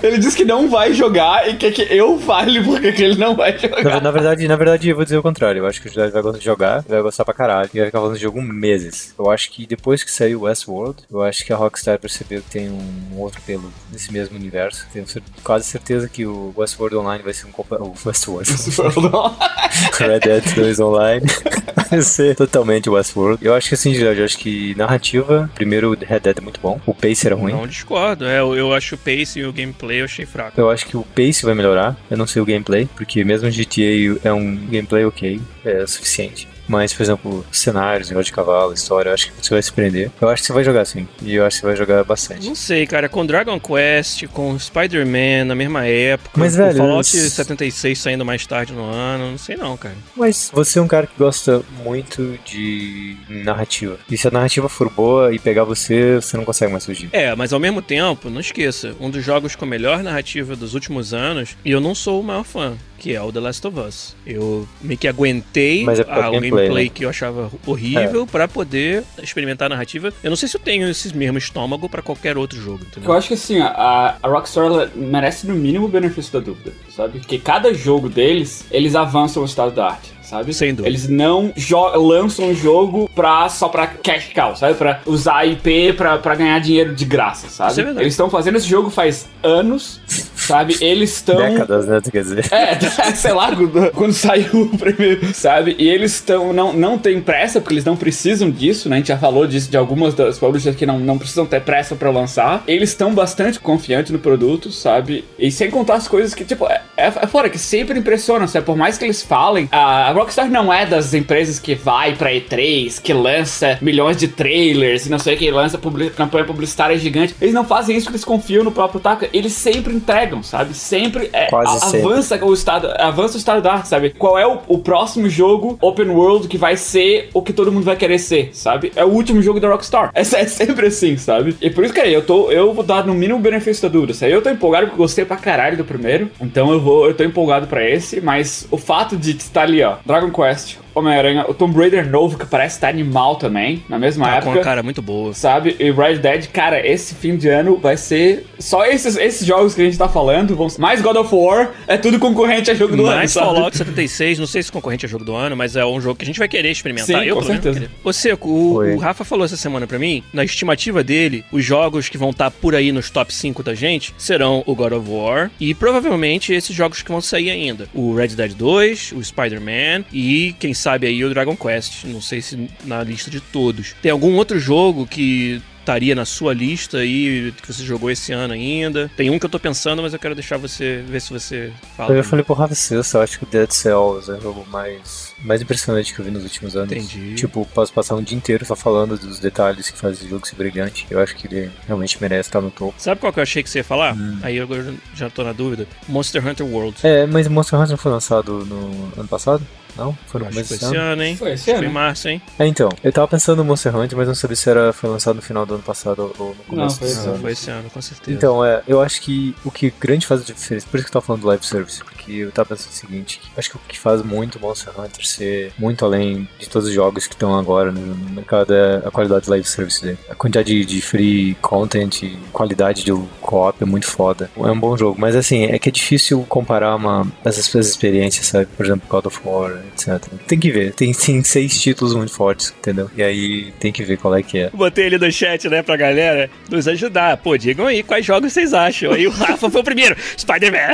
Ele 0.02 0.18
disse 0.18 0.36
que 0.36 0.44
não 0.44 0.68
vai 0.68 0.92
jogar 0.92 1.48
e 1.48 1.54
quer 1.56 1.70
que 1.72 1.82
eu 1.90 2.18
fale 2.18 2.62
por 2.62 2.80
que 2.80 3.02
ele 3.02 3.16
não 3.16 3.34
vai 3.36 3.52
Na, 3.52 3.58
jogar. 3.58 4.00
na 4.00 4.10
verdade, 4.10 4.48
na 4.48 4.56
verdade, 4.56 4.88
eu 4.88 4.96
vou 4.96 5.04
dizer 5.04 5.16
o 5.18 5.22
contrário. 5.22 5.60
Eu 5.60 5.66
acho 5.66 5.80
que 5.80 5.88
o 5.88 5.90
Juliano 5.90 6.12
vai 6.12 6.22
gostar 6.22 6.38
de 6.38 6.44
jogar, 6.44 6.82
vai 6.88 7.02
gostar 7.02 7.24
pra 7.24 7.34
caralho. 7.34 7.70
E 7.72 7.78
vai 7.78 7.86
ficar 7.86 7.98
falando 8.00 8.16
de 8.16 8.22
jogo 8.22 8.40
meses. 8.42 9.14
Eu 9.18 9.30
acho 9.30 9.50
que 9.50 9.66
depois 9.66 10.02
que 10.02 10.10
saiu 10.10 10.42
Westworld, 10.42 11.02
eu 11.10 11.22
acho 11.22 11.44
que 11.44 11.52
a 11.52 11.56
Rockstar 11.56 11.98
percebeu 11.98 12.40
que 12.42 12.50
tem 12.50 12.68
um 12.70 13.18
outro 13.18 13.40
pelo 13.46 13.72
nesse 13.90 14.12
mesmo 14.12 14.36
universo. 14.36 14.86
Tenho 14.92 15.04
quase 15.44 15.66
certeza 15.66 16.08
que 16.08 16.26
o 16.26 16.52
Westworld 16.56 16.96
Online 16.96 17.22
vai 17.22 17.32
ser 17.32 17.46
um 17.46 17.50
compa- 17.52 17.76
o 17.80 17.94
Westworld. 18.04 18.50
Red 19.98 20.20
Dead 20.20 20.54
2 20.54 20.80
Online 20.80 21.26
vai 21.90 22.02
ser 22.02 22.34
totalmente 22.36 22.88
Westworld. 22.90 23.44
Eu 23.44 23.54
acho 23.54 23.68
que 23.68 23.74
assim, 23.74 23.94
Juliano, 23.94 24.20
eu 24.20 24.24
acho 24.24 24.38
que 24.38 24.74
narrativa, 24.76 25.50
primeiro 25.54 25.92
o 25.92 25.96
Red 25.98 26.20
Dead 26.20 26.38
é 26.38 26.40
muito 26.40 26.60
bom. 26.60 26.80
O 26.86 26.94
pace 26.94 27.26
era 27.26 27.34
ruim. 27.36 27.52
Não 27.52 27.66
discordo. 27.66 28.24
É, 28.26 28.40
eu, 28.40 28.54
eu 28.56 28.72
acho 28.74 28.94
o 28.94 28.98
pace 28.98 29.38
e 29.40 29.44
o 29.44 29.52
gameplay 29.52 29.91
eu 29.98 30.04
achei 30.04 30.26
fraco. 30.26 30.60
Eu 30.60 30.70
acho 30.70 30.86
que 30.86 30.96
o 30.96 31.02
pace 31.02 31.44
vai 31.44 31.54
melhorar. 31.54 31.96
Eu 32.10 32.16
não 32.16 32.26
sei 32.26 32.40
o 32.42 32.46
gameplay, 32.46 32.88
porque 32.96 33.24
mesmo 33.24 33.50
GTA 33.50 34.28
é 34.28 34.32
um 34.32 34.56
gameplay 34.56 35.04
ok, 35.04 35.40
é 35.64 35.86
suficiente. 35.86 36.48
Mas, 36.68 36.92
por 36.92 37.02
exemplo, 37.02 37.46
cenários, 37.52 38.08
negócio 38.08 38.26
de 38.26 38.32
cavalo, 38.32 38.72
história, 38.72 39.10
eu 39.10 39.14
acho 39.14 39.26
que 39.32 39.44
você 39.46 39.54
vai 39.54 39.62
se 39.62 39.72
prender. 39.72 40.10
Eu 40.20 40.28
acho 40.28 40.42
que 40.42 40.46
você 40.46 40.52
vai 40.52 40.64
jogar 40.64 40.84
sim. 40.84 41.06
E 41.22 41.34
eu 41.34 41.44
acho 41.44 41.56
que 41.56 41.60
você 41.62 41.66
vai 41.66 41.76
jogar 41.76 42.04
bastante. 42.04 42.46
Não 42.46 42.54
sei, 42.54 42.86
cara, 42.86 43.08
com 43.08 43.26
Dragon 43.26 43.58
Quest, 43.60 44.26
com 44.28 44.58
Spider-Man 44.58 45.44
na 45.46 45.54
mesma 45.54 45.86
época, 45.86 46.30
Mas, 46.38 46.56
com 46.56 46.62
velho, 46.62 46.76
Fallout 46.78 47.16
eu- 47.16 47.30
76 47.30 47.98
saindo 47.98 48.24
mais 48.24 48.46
tarde 48.46 48.72
no 48.72 48.84
ano, 48.84 49.30
não 49.32 49.38
sei 49.38 49.56
não, 49.56 49.76
cara. 49.76 49.94
Mas 50.16 50.50
você 50.52 50.78
é 50.78 50.82
um 50.82 50.88
cara 50.88 51.06
que 51.06 51.14
gosta 51.18 51.62
muito 51.82 52.38
de 52.44 53.16
narrativa. 53.28 53.98
E 54.10 54.16
se 54.16 54.28
a 54.28 54.30
narrativa 54.30 54.68
for 54.68 54.90
boa 54.90 55.34
e 55.34 55.38
pegar 55.38 55.64
você, 55.64 56.16
você 56.16 56.36
não 56.36 56.44
consegue 56.44 56.72
mais 56.72 56.84
fugir. 56.86 57.08
É, 57.12 57.34
mas 57.34 57.52
ao 57.52 57.60
mesmo 57.60 57.82
tempo, 57.82 58.30
não 58.30 58.40
esqueça, 58.40 58.94
um 59.00 59.10
dos 59.10 59.24
jogos 59.24 59.56
com 59.56 59.64
a 59.64 59.68
melhor 59.68 60.02
narrativa 60.02 60.54
dos 60.56 60.74
últimos 60.74 61.12
anos, 61.12 61.56
e 61.64 61.70
eu 61.70 61.80
não 61.80 61.94
sou 61.94 62.20
o 62.20 62.24
maior 62.24 62.44
fã, 62.44 62.76
que 63.02 63.12
é 63.16 63.20
o 63.20 63.32
The 63.32 63.40
Last 63.40 63.66
of 63.66 63.80
Us. 63.80 64.14
Eu 64.24 64.66
meio 64.80 64.96
que 64.96 65.08
aguentei 65.08 65.84
é 65.84 65.88
a- 65.88 66.28
o 66.28 66.32
gameplay, 66.32 66.50
gameplay 66.50 66.84
né? 66.84 66.90
que 66.94 67.04
eu 67.04 67.08
achava 67.08 67.50
horrível 67.66 68.26
pra 68.28 68.46
poder 68.46 69.02
experimentar 69.20 69.66
a 69.66 69.70
narrativa. 69.70 70.12
Eu 70.22 70.30
não 70.30 70.36
sei 70.36 70.48
se 70.48 70.56
eu 70.56 70.60
tenho 70.60 70.88
esse 70.88 71.14
mesmo 71.16 71.36
estômago 71.36 71.88
pra 71.88 72.00
qualquer 72.00 72.38
outro 72.38 72.60
jogo, 72.60 72.84
entendeu? 72.84 73.10
Eu 73.10 73.16
acho 73.18 73.26
que 73.28 73.34
assim, 73.34 73.60
a, 73.60 74.16
a 74.22 74.28
Rockstar 74.28 74.66
ela 74.66 74.90
merece 74.94 75.48
no 75.48 75.54
mínimo 75.54 75.86
o 75.86 75.88
benefício 75.88 76.32
da 76.32 76.38
dúvida, 76.38 76.72
sabe? 76.94 77.18
Porque 77.18 77.38
cada 77.38 77.74
jogo 77.74 78.08
deles, 78.08 78.64
eles 78.70 78.94
avançam 78.94 79.42
o 79.42 79.46
estado 79.46 79.72
da 79.74 79.86
arte. 79.86 80.12
Sabe? 80.22 80.54
Sem 80.54 80.70
dúvida. 80.74 80.88
Eles 80.88 81.08
não 81.10 81.52
lançam 81.94 82.46
um 82.46 82.54
jogo 82.54 83.06
pra, 83.14 83.50
só 83.50 83.68
pra 83.68 83.86
cash 83.86 84.30
cow, 84.34 84.56
sabe? 84.56 84.78
Pra 84.78 85.02
usar 85.04 85.36
a 85.38 85.44
IP 85.46 85.92
pra, 85.92 86.16
pra 86.16 86.34
ganhar 86.34 86.58
dinheiro 86.58 86.94
de 86.94 87.04
graça, 87.04 87.48
sabe? 87.50 87.82
É 87.82 87.90
eles 88.00 88.14
estão 88.14 88.30
fazendo 88.30 88.56
esse 88.56 88.66
jogo 88.66 88.88
faz 88.88 89.28
anos, 89.42 90.00
sabe? 90.46 90.76
Eles 90.80 91.14
estão. 91.16 91.36
Décadas, 91.36 91.86
né? 91.86 92.00
Quer 92.10 92.22
dizer? 92.22 92.46
É, 92.52 92.78
sei 93.14 93.32
lá, 93.32 93.50
quando- 93.94 94.12
saiu 94.12 94.62
o 94.72 94.78
primeiro, 94.78 95.32
sabe? 95.34 95.74
E 95.78 95.88
eles 95.88 96.14
estão. 96.14 96.52
Não, 96.52 96.72
não 96.72 96.98
tem 96.98 97.20
pressa, 97.20 97.60
porque 97.60 97.74
eles 97.74 97.84
não 97.84 97.96
precisam 97.96 98.50
disso, 98.50 98.88
né? 98.88 98.96
A 98.96 98.98
gente 98.98 99.08
já 99.08 99.18
falou 99.18 99.46
disso 99.46 99.70
de 99.70 99.76
algumas 99.76 100.14
das 100.14 100.38
publishers 100.38 100.76
que 100.76 100.84
não, 100.86 100.98
não 100.98 101.18
precisam 101.18 101.46
ter 101.46 101.60
pressa 101.62 101.94
pra 101.96 102.10
lançar. 102.10 102.62
Eles 102.66 102.90
estão 102.90 103.14
bastante 103.14 103.58
confiantes 103.58 104.12
no 104.12 104.18
produto, 104.18 104.70
sabe? 104.70 105.24
E 105.38 105.50
sem 105.50 105.70
contar 105.70 105.94
as 105.94 106.06
coisas 106.08 106.34
que, 106.34 106.44
tipo, 106.44 106.66
é, 106.66 106.82
é, 106.96 107.06
é 107.06 107.26
fora, 107.26 107.48
que 107.48 107.58
sempre 107.58 107.98
impressionam, 107.98 108.46
sabe? 108.46 108.64
Por 108.66 108.76
mais 108.76 108.98
que 108.98 109.04
eles 109.04 109.22
falem, 109.22 109.68
a 109.72 110.10
Rockstar 110.12 110.50
não 110.50 110.72
é 110.72 110.84
das 110.86 111.14
empresas 111.14 111.58
que 111.58 111.74
vai 111.74 112.14
pra 112.14 112.30
E3, 112.32 113.00
que 113.00 113.12
lança 113.12 113.78
milhões 113.80 114.16
de 114.16 114.28
trailers 114.28 115.06
e 115.06 115.10
não 115.10 115.18
sei 115.18 115.34
o 115.34 115.38
que, 115.38 115.50
lança 115.50 115.78
publi 115.78 116.10
campanha 116.10 116.44
publicitária 116.44 116.98
gigante. 116.98 117.34
Eles 117.40 117.54
não 117.54 117.64
fazem 117.64 117.96
isso 117.96 118.06
porque 118.06 118.16
eles 118.16 118.24
confiam 118.24 118.64
no 118.64 118.72
próprio 118.72 119.00
Taka. 119.00 119.28
Eles 119.32 119.52
sempre 119.52 119.94
entregam, 119.94 120.31
sabe? 120.40 120.72
Sempre 120.74 121.28
é, 121.32 121.46
Quase 121.46 121.76
a- 121.76 121.80
sempre. 121.80 122.06
avança 122.12 122.44
o 122.44 122.54
estado, 122.54 122.88
avança 122.96 123.34
o 123.34 123.38
estado 123.38 123.60
da 123.60 123.72
arte, 123.72 123.88
sabe? 123.88 124.10
Qual 124.10 124.38
é 124.38 124.46
o, 124.46 124.58
o 124.68 124.78
próximo 124.78 125.28
jogo 125.28 125.76
open 125.80 126.10
world 126.10 126.46
que 126.46 126.56
vai 126.56 126.76
ser 126.76 127.28
o 127.34 127.42
que 127.42 127.52
todo 127.52 127.72
mundo 127.72 127.82
vai 127.84 127.96
querer 127.96 128.18
ser, 128.20 128.50
sabe? 128.52 128.92
É 128.94 129.04
o 129.04 129.08
último 129.08 129.42
jogo 129.42 129.58
da 129.58 129.68
Rockstar. 129.68 130.10
É, 130.14 130.20
é 130.20 130.46
sempre 130.46 130.86
assim, 130.86 131.16
sabe? 131.16 131.56
E 131.60 131.68
por 131.68 131.84
isso, 131.84 131.92
cara, 131.92 132.06
eu 132.08 132.22
tô, 132.24 132.50
eu 132.52 132.72
vou 132.72 132.84
dar 132.84 133.04
no 133.04 133.12
mínimo 133.14 133.40
benefício 133.40 133.82
da 133.82 133.88
dúvida, 133.88 134.14
sabe? 134.14 134.30
Eu 134.32 134.40
tô 134.42 134.50
empolgado 134.50 134.86
porque 134.86 134.98
gostei 134.98 135.24
pra 135.24 135.36
caralho 135.36 135.76
do 135.76 135.84
primeiro, 135.84 136.30
então 136.40 136.70
eu 136.70 136.80
vou, 136.80 137.06
eu 137.06 137.14
tô 137.14 137.24
empolgado 137.24 137.66
pra 137.66 137.82
esse, 137.88 138.20
mas 138.20 138.66
o 138.70 138.76
fato 138.76 139.16
de 139.16 139.32
estar 139.36 139.62
ali, 139.62 139.82
ó, 139.82 139.96
Dragon 140.06 140.30
Quest, 140.30 140.76
Homem-Aranha, 140.94 141.44
o 141.48 141.54
Tomb 141.54 141.76
Raider 141.78 142.08
novo 142.08 142.38
que 142.38 142.46
parece 142.46 142.76
estar 142.76 142.88
animal 142.88 143.36
também, 143.36 143.82
na 143.88 143.98
mesma 143.98 144.26
Tá 144.26 144.30
com 144.32 144.36
época. 144.38 144.58
uma 144.58 144.64
cara 144.64 144.82
muito 144.82 145.00
boa. 145.02 145.32
Sabe? 145.34 145.76
E 145.78 145.90
Red 145.90 146.18
Dead, 146.18 146.48
cara, 146.48 146.86
esse 146.86 147.14
fim 147.14 147.36
de 147.36 147.48
ano 147.48 147.76
vai 147.76 147.96
ser. 147.96 148.46
Só 148.58 148.84
esses, 148.84 149.16
esses 149.16 149.46
jogos 149.46 149.74
que 149.74 149.82
a 149.82 149.84
gente 149.84 149.98
tá 149.98 150.08
falando 150.08 150.54
vão 150.54 150.68
ser. 150.68 150.80
Mais 150.80 151.00
God 151.00 151.16
of 151.16 151.34
War, 151.34 151.70
é 151.86 151.96
tudo 151.96 152.18
concorrente 152.18 152.70
a 152.70 152.74
jogo 152.74 152.96
do 152.96 153.06
ano. 153.06 153.16
Mais? 153.16 153.32
Fallout 153.32 153.76
76, 153.76 154.38
não 154.38 154.46
sei 154.46 154.62
se 154.62 154.70
concorrente 154.70 155.06
é 155.06 155.08
jogo 155.08 155.24
do 155.24 155.34
ano, 155.34 155.56
mas 155.56 155.76
é 155.76 155.84
um 155.84 156.00
jogo 156.00 156.16
que 156.16 156.24
a 156.24 156.26
gente 156.26 156.38
vai 156.38 156.48
querer 156.48 156.70
experimentar. 156.70 157.22
Sim, 157.22 157.26
eu, 157.28 157.36
com 157.36 157.42
pelo 157.42 157.52
menos, 157.52 157.64
certeza. 157.64 157.90
Ô, 158.04 158.12
Seco, 158.12 158.48
o, 158.48 158.94
o 158.94 158.98
Rafa 158.98 159.24
falou 159.24 159.44
essa 159.44 159.56
semana 159.56 159.86
pra 159.86 159.98
mim, 159.98 160.22
na 160.32 160.44
estimativa 160.44 161.02
dele, 161.02 161.44
os 161.52 161.64
jogos 161.64 162.08
que 162.08 162.18
vão 162.18 162.30
estar 162.30 162.50
por 162.50 162.74
aí 162.74 162.92
nos 162.92 163.10
top 163.10 163.32
5 163.32 163.62
da 163.62 163.74
gente 163.74 164.14
serão 164.18 164.62
o 164.66 164.74
God 164.74 164.92
of 164.92 165.08
War 165.10 165.50
e 165.58 165.74
provavelmente 165.74 166.52
esses 166.52 166.74
jogos 166.74 167.02
que 167.02 167.10
vão 167.10 167.20
sair 167.20 167.50
ainda. 167.50 167.88
O 167.94 168.14
Red 168.14 168.28
Dead 168.28 168.54
2, 168.54 169.12
o 169.16 169.22
Spider-Man 169.22 170.04
e, 170.12 170.54
quem 170.58 170.74
sabe 170.82 171.06
aí, 171.06 171.24
o 171.24 171.30
Dragon 171.30 171.56
Quest. 171.56 172.04
Não 172.04 172.20
sei 172.20 172.42
se 172.42 172.68
na 172.84 173.02
lista 173.02 173.30
de 173.30 173.40
todos. 173.40 173.94
Tem 174.02 174.10
algum 174.10 174.34
outro 174.34 174.58
jogo 174.58 175.06
que 175.06 175.62
estaria 175.82 176.14
na 176.14 176.24
sua 176.24 176.54
lista 176.54 176.98
aí, 176.98 177.52
que 177.60 177.72
você 177.72 177.84
jogou 177.84 178.10
esse 178.10 178.32
ano 178.32 178.54
ainda? 178.54 179.10
Tem 179.16 179.30
um 179.30 179.38
que 179.38 179.44
eu 179.44 179.50
tô 179.50 179.58
pensando, 179.58 180.00
mas 180.00 180.12
eu 180.12 180.18
quero 180.18 180.34
deixar 180.34 180.56
você 180.56 181.04
ver 181.06 181.20
se 181.20 181.32
você 181.32 181.72
fala. 181.96 182.14
Eu 182.14 182.24
falei 182.24 182.44
pro 182.44 182.54
Rafa 182.54 182.74
Sexta, 182.74 183.18
eu 183.18 183.22
acho 183.22 183.38
que 183.38 183.44
o 183.44 183.48
Dead 183.48 183.70
Cells 183.70 184.30
é 184.30 184.34
o 184.34 184.40
jogo 184.40 184.64
mais, 184.70 185.34
mais 185.42 185.60
impressionante 185.60 186.14
que 186.14 186.20
eu 186.20 186.24
vi 186.24 186.30
nos 186.30 186.44
últimos 186.44 186.76
anos. 186.76 186.92
Entendi. 186.92 187.34
Tipo, 187.34 187.66
posso 187.74 187.92
passar 187.92 188.14
um 188.14 188.22
dia 188.22 188.36
inteiro 188.36 188.64
só 188.64 188.76
falando 188.76 189.18
dos 189.18 189.40
detalhes 189.40 189.90
que 189.90 189.98
fazem 189.98 190.26
o 190.26 190.30
jogo 190.30 190.46
ser 190.46 190.56
brilhante. 190.56 191.06
Eu 191.10 191.20
acho 191.20 191.34
que 191.34 191.48
ele 191.48 191.70
realmente 191.86 192.16
merece 192.20 192.48
estar 192.48 192.60
no 192.60 192.70
topo. 192.70 192.94
Sabe 192.96 193.20
qual 193.20 193.32
que 193.32 193.40
eu 193.40 193.42
achei 193.42 193.62
que 193.62 193.68
você 193.68 193.78
ia 193.78 193.84
falar? 193.84 194.16
Aí 194.42 194.56
eu 194.56 194.68
já 195.14 195.28
tô 195.28 195.42
na 195.42 195.52
dúvida. 195.52 195.86
Monster 196.08 196.46
Hunter 196.46 196.66
World. 196.66 196.96
É, 197.02 197.26
mas 197.26 197.48
Monster 197.48 197.78
Hunter 197.78 197.90
não 197.90 197.96
foi 197.96 198.12
lançado 198.12 198.64
no 198.64 199.20
ano 199.20 199.28
passado? 199.28 199.66
Não? 199.96 200.16
Foi 200.26 200.40
no 200.40 200.46
Acho 200.46 200.54
começo 200.54 200.68
foi 200.68 200.76
esse 200.76 200.96
ano? 200.96 201.12
ano, 201.12 201.22
hein? 201.22 201.36
Foi 201.36 201.52
esse 201.52 201.64
Foi 201.64 201.74
ano. 201.74 201.84
em 201.84 201.90
março, 201.90 202.28
hein? 202.28 202.42
É, 202.58 202.66
então. 202.66 202.88
Eu 203.02 203.12
tava 203.12 203.28
pensando 203.28 203.58
no 203.58 203.64
Monster 203.64 203.94
Hunter, 203.94 204.16
mas 204.16 204.28
não 204.28 204.34
sabia 204.34 204.56
se 204.56 204.70
era, 204.70 204.92
foi 204.92 205.10
lançado 205.10 205.36
no 205.36 205.42
final 205.42 205.66
do 205.66 205.74
ano 205.74 205.82
passado 205.82 206.34
ou 206.38 206.54
no 206.54 206.64
começo 206.64 206.98
foi 206.98 207.08
desse 207.08 207.18
esse 207.18 207.26
ano. 207.26 207.34
ano. 207.34 207.42
Foi 207.42 207.52
esse 207.52 207.70
ano, 207.70 207.90
com 207.90 208.02
certeza. 208.02 208.36
Então, 208.36 208.64
é, 208.64 208.82
eu 208.86 209.00
acho 209.00 209.20
que 209.20 209.54
o 209.64 209.70
que 209.70 209.92
grande 210.00 210.26
faz 210.26 210.40
a 210.40 210.44
diferença, 210.44 210.86
por 210.90 210.96
isso 210.96 211.06
que 211.06 211.10
eu 211.10 211.12
tava 211.12 211.26
falando 211.26 211.42
do 211.42 211.48
live 211.48 211.64
service, 211.64 212.02
porque 212.02 212.32
eu 212.32 212.52
tava 212.52 212.70
pensando 212.70 212.90
o 212.90 212.94
seguinte, 212.94 213.40
que 213.40 213.50
acho 213.56 213.70
que 213.70 213.76
o 213.76 213.80
que 213.88 213.98
faz 213.98 214.22
muito 214.22 214.56
o 214.56 214.60
Monster 214.60 214.98
Hunter 214.98 215.26
ser 215.26 215.72
muito 215.78 216.04
além 216.04 216.48
de 216.58 216.68
todos 216.68 216.88
os 216.88 216.94
jogos 216.94 217.26
que 217.26 217.34
estão 217.34 217.58
agora 217.58 217.90
no, 217.90 218.00
no 218.00 218.30
mercado 218.30 218.72
é 218.74 219.02
a 219.04 219.10
qualidade 219.10 219.46
do 219.46 219.50
live 219.50 219.66
service 219.66 220.02
dele. 220.02 220.18
A 220.28 220.34
quantidade 220.34 220.72
de, 220.72 220.84
de 220.84 221.02
free 221.02 221.56
content, 221.60 222.22
e 222.22 222.38
qualidade 222.52 223.04
do 223.04 223.28
co-op 223.40 223.82
é 223.82 223.86
muito 223.86 224.06
foda. 224.06 224.50
É 224.56 224.70
um 224.70 224.78
bom 224.78 224.96
jogo, 224.96 225.20
mas 225.20 225.36
assim, 225.36 225.64
é 225.64 225.78
que 225.78 225.88
é 225.88 225.92
difícil 225.92 226.44
comparar 226.48 226.94
uma, 226.96 227.26
essas, 227.44 227.72
experiências, 227.74 228.46
sabe? 228.46 228.66
Por 228.66 228.86
exemplo, 228.86 229.06
God 229.08 229.26
of 229.26 229.40
War, 229.44 229.81
etc. 229.92 230.22
Tem 230.46 230.58
que 230.58 230.70
ver. 230.70 230.92
Tem, 230.94 231.12
tem 231.12 231.42
seis 231.42 231.80
títulos 231.80 232.14
muito 232.14 232.32
fortes, 232.32 232.74
entendeu? 232.78 233.10
E 233.16 233.22
aí 233.22 233.72
tem 233.78 233.92
que 233.92 234.02
ver 234.02 234.16
qual 234.18 234.34
é 234.34 234.42
que 234.42 234.58
é. 234.58 234.70
Botei 234.70 235.06
ele 235.06 235.18
no 235.18 235.30
chat, 235.30 235.68
né, 235.68 235.82
pra 235.82 235.96
galera 235.96 236.50
nos 236.70 236.86
ajudar. 236.88 237.36
Pô, 237.38 237.56
digam 237.56 237.86
aí 237.86 238.02
quais 238.02 238.24
jogos 238.24 238.52
vocês 238.52 238.72
acham. 238.74 239.12
Aí 239.12 239.26
o 239.26 239.30
Rafa 239.32 239.70
foi 239.70 239.80
o 239.80 239.84
primeiro. 239.84 240.16
Spider-Man. 240.38 240.92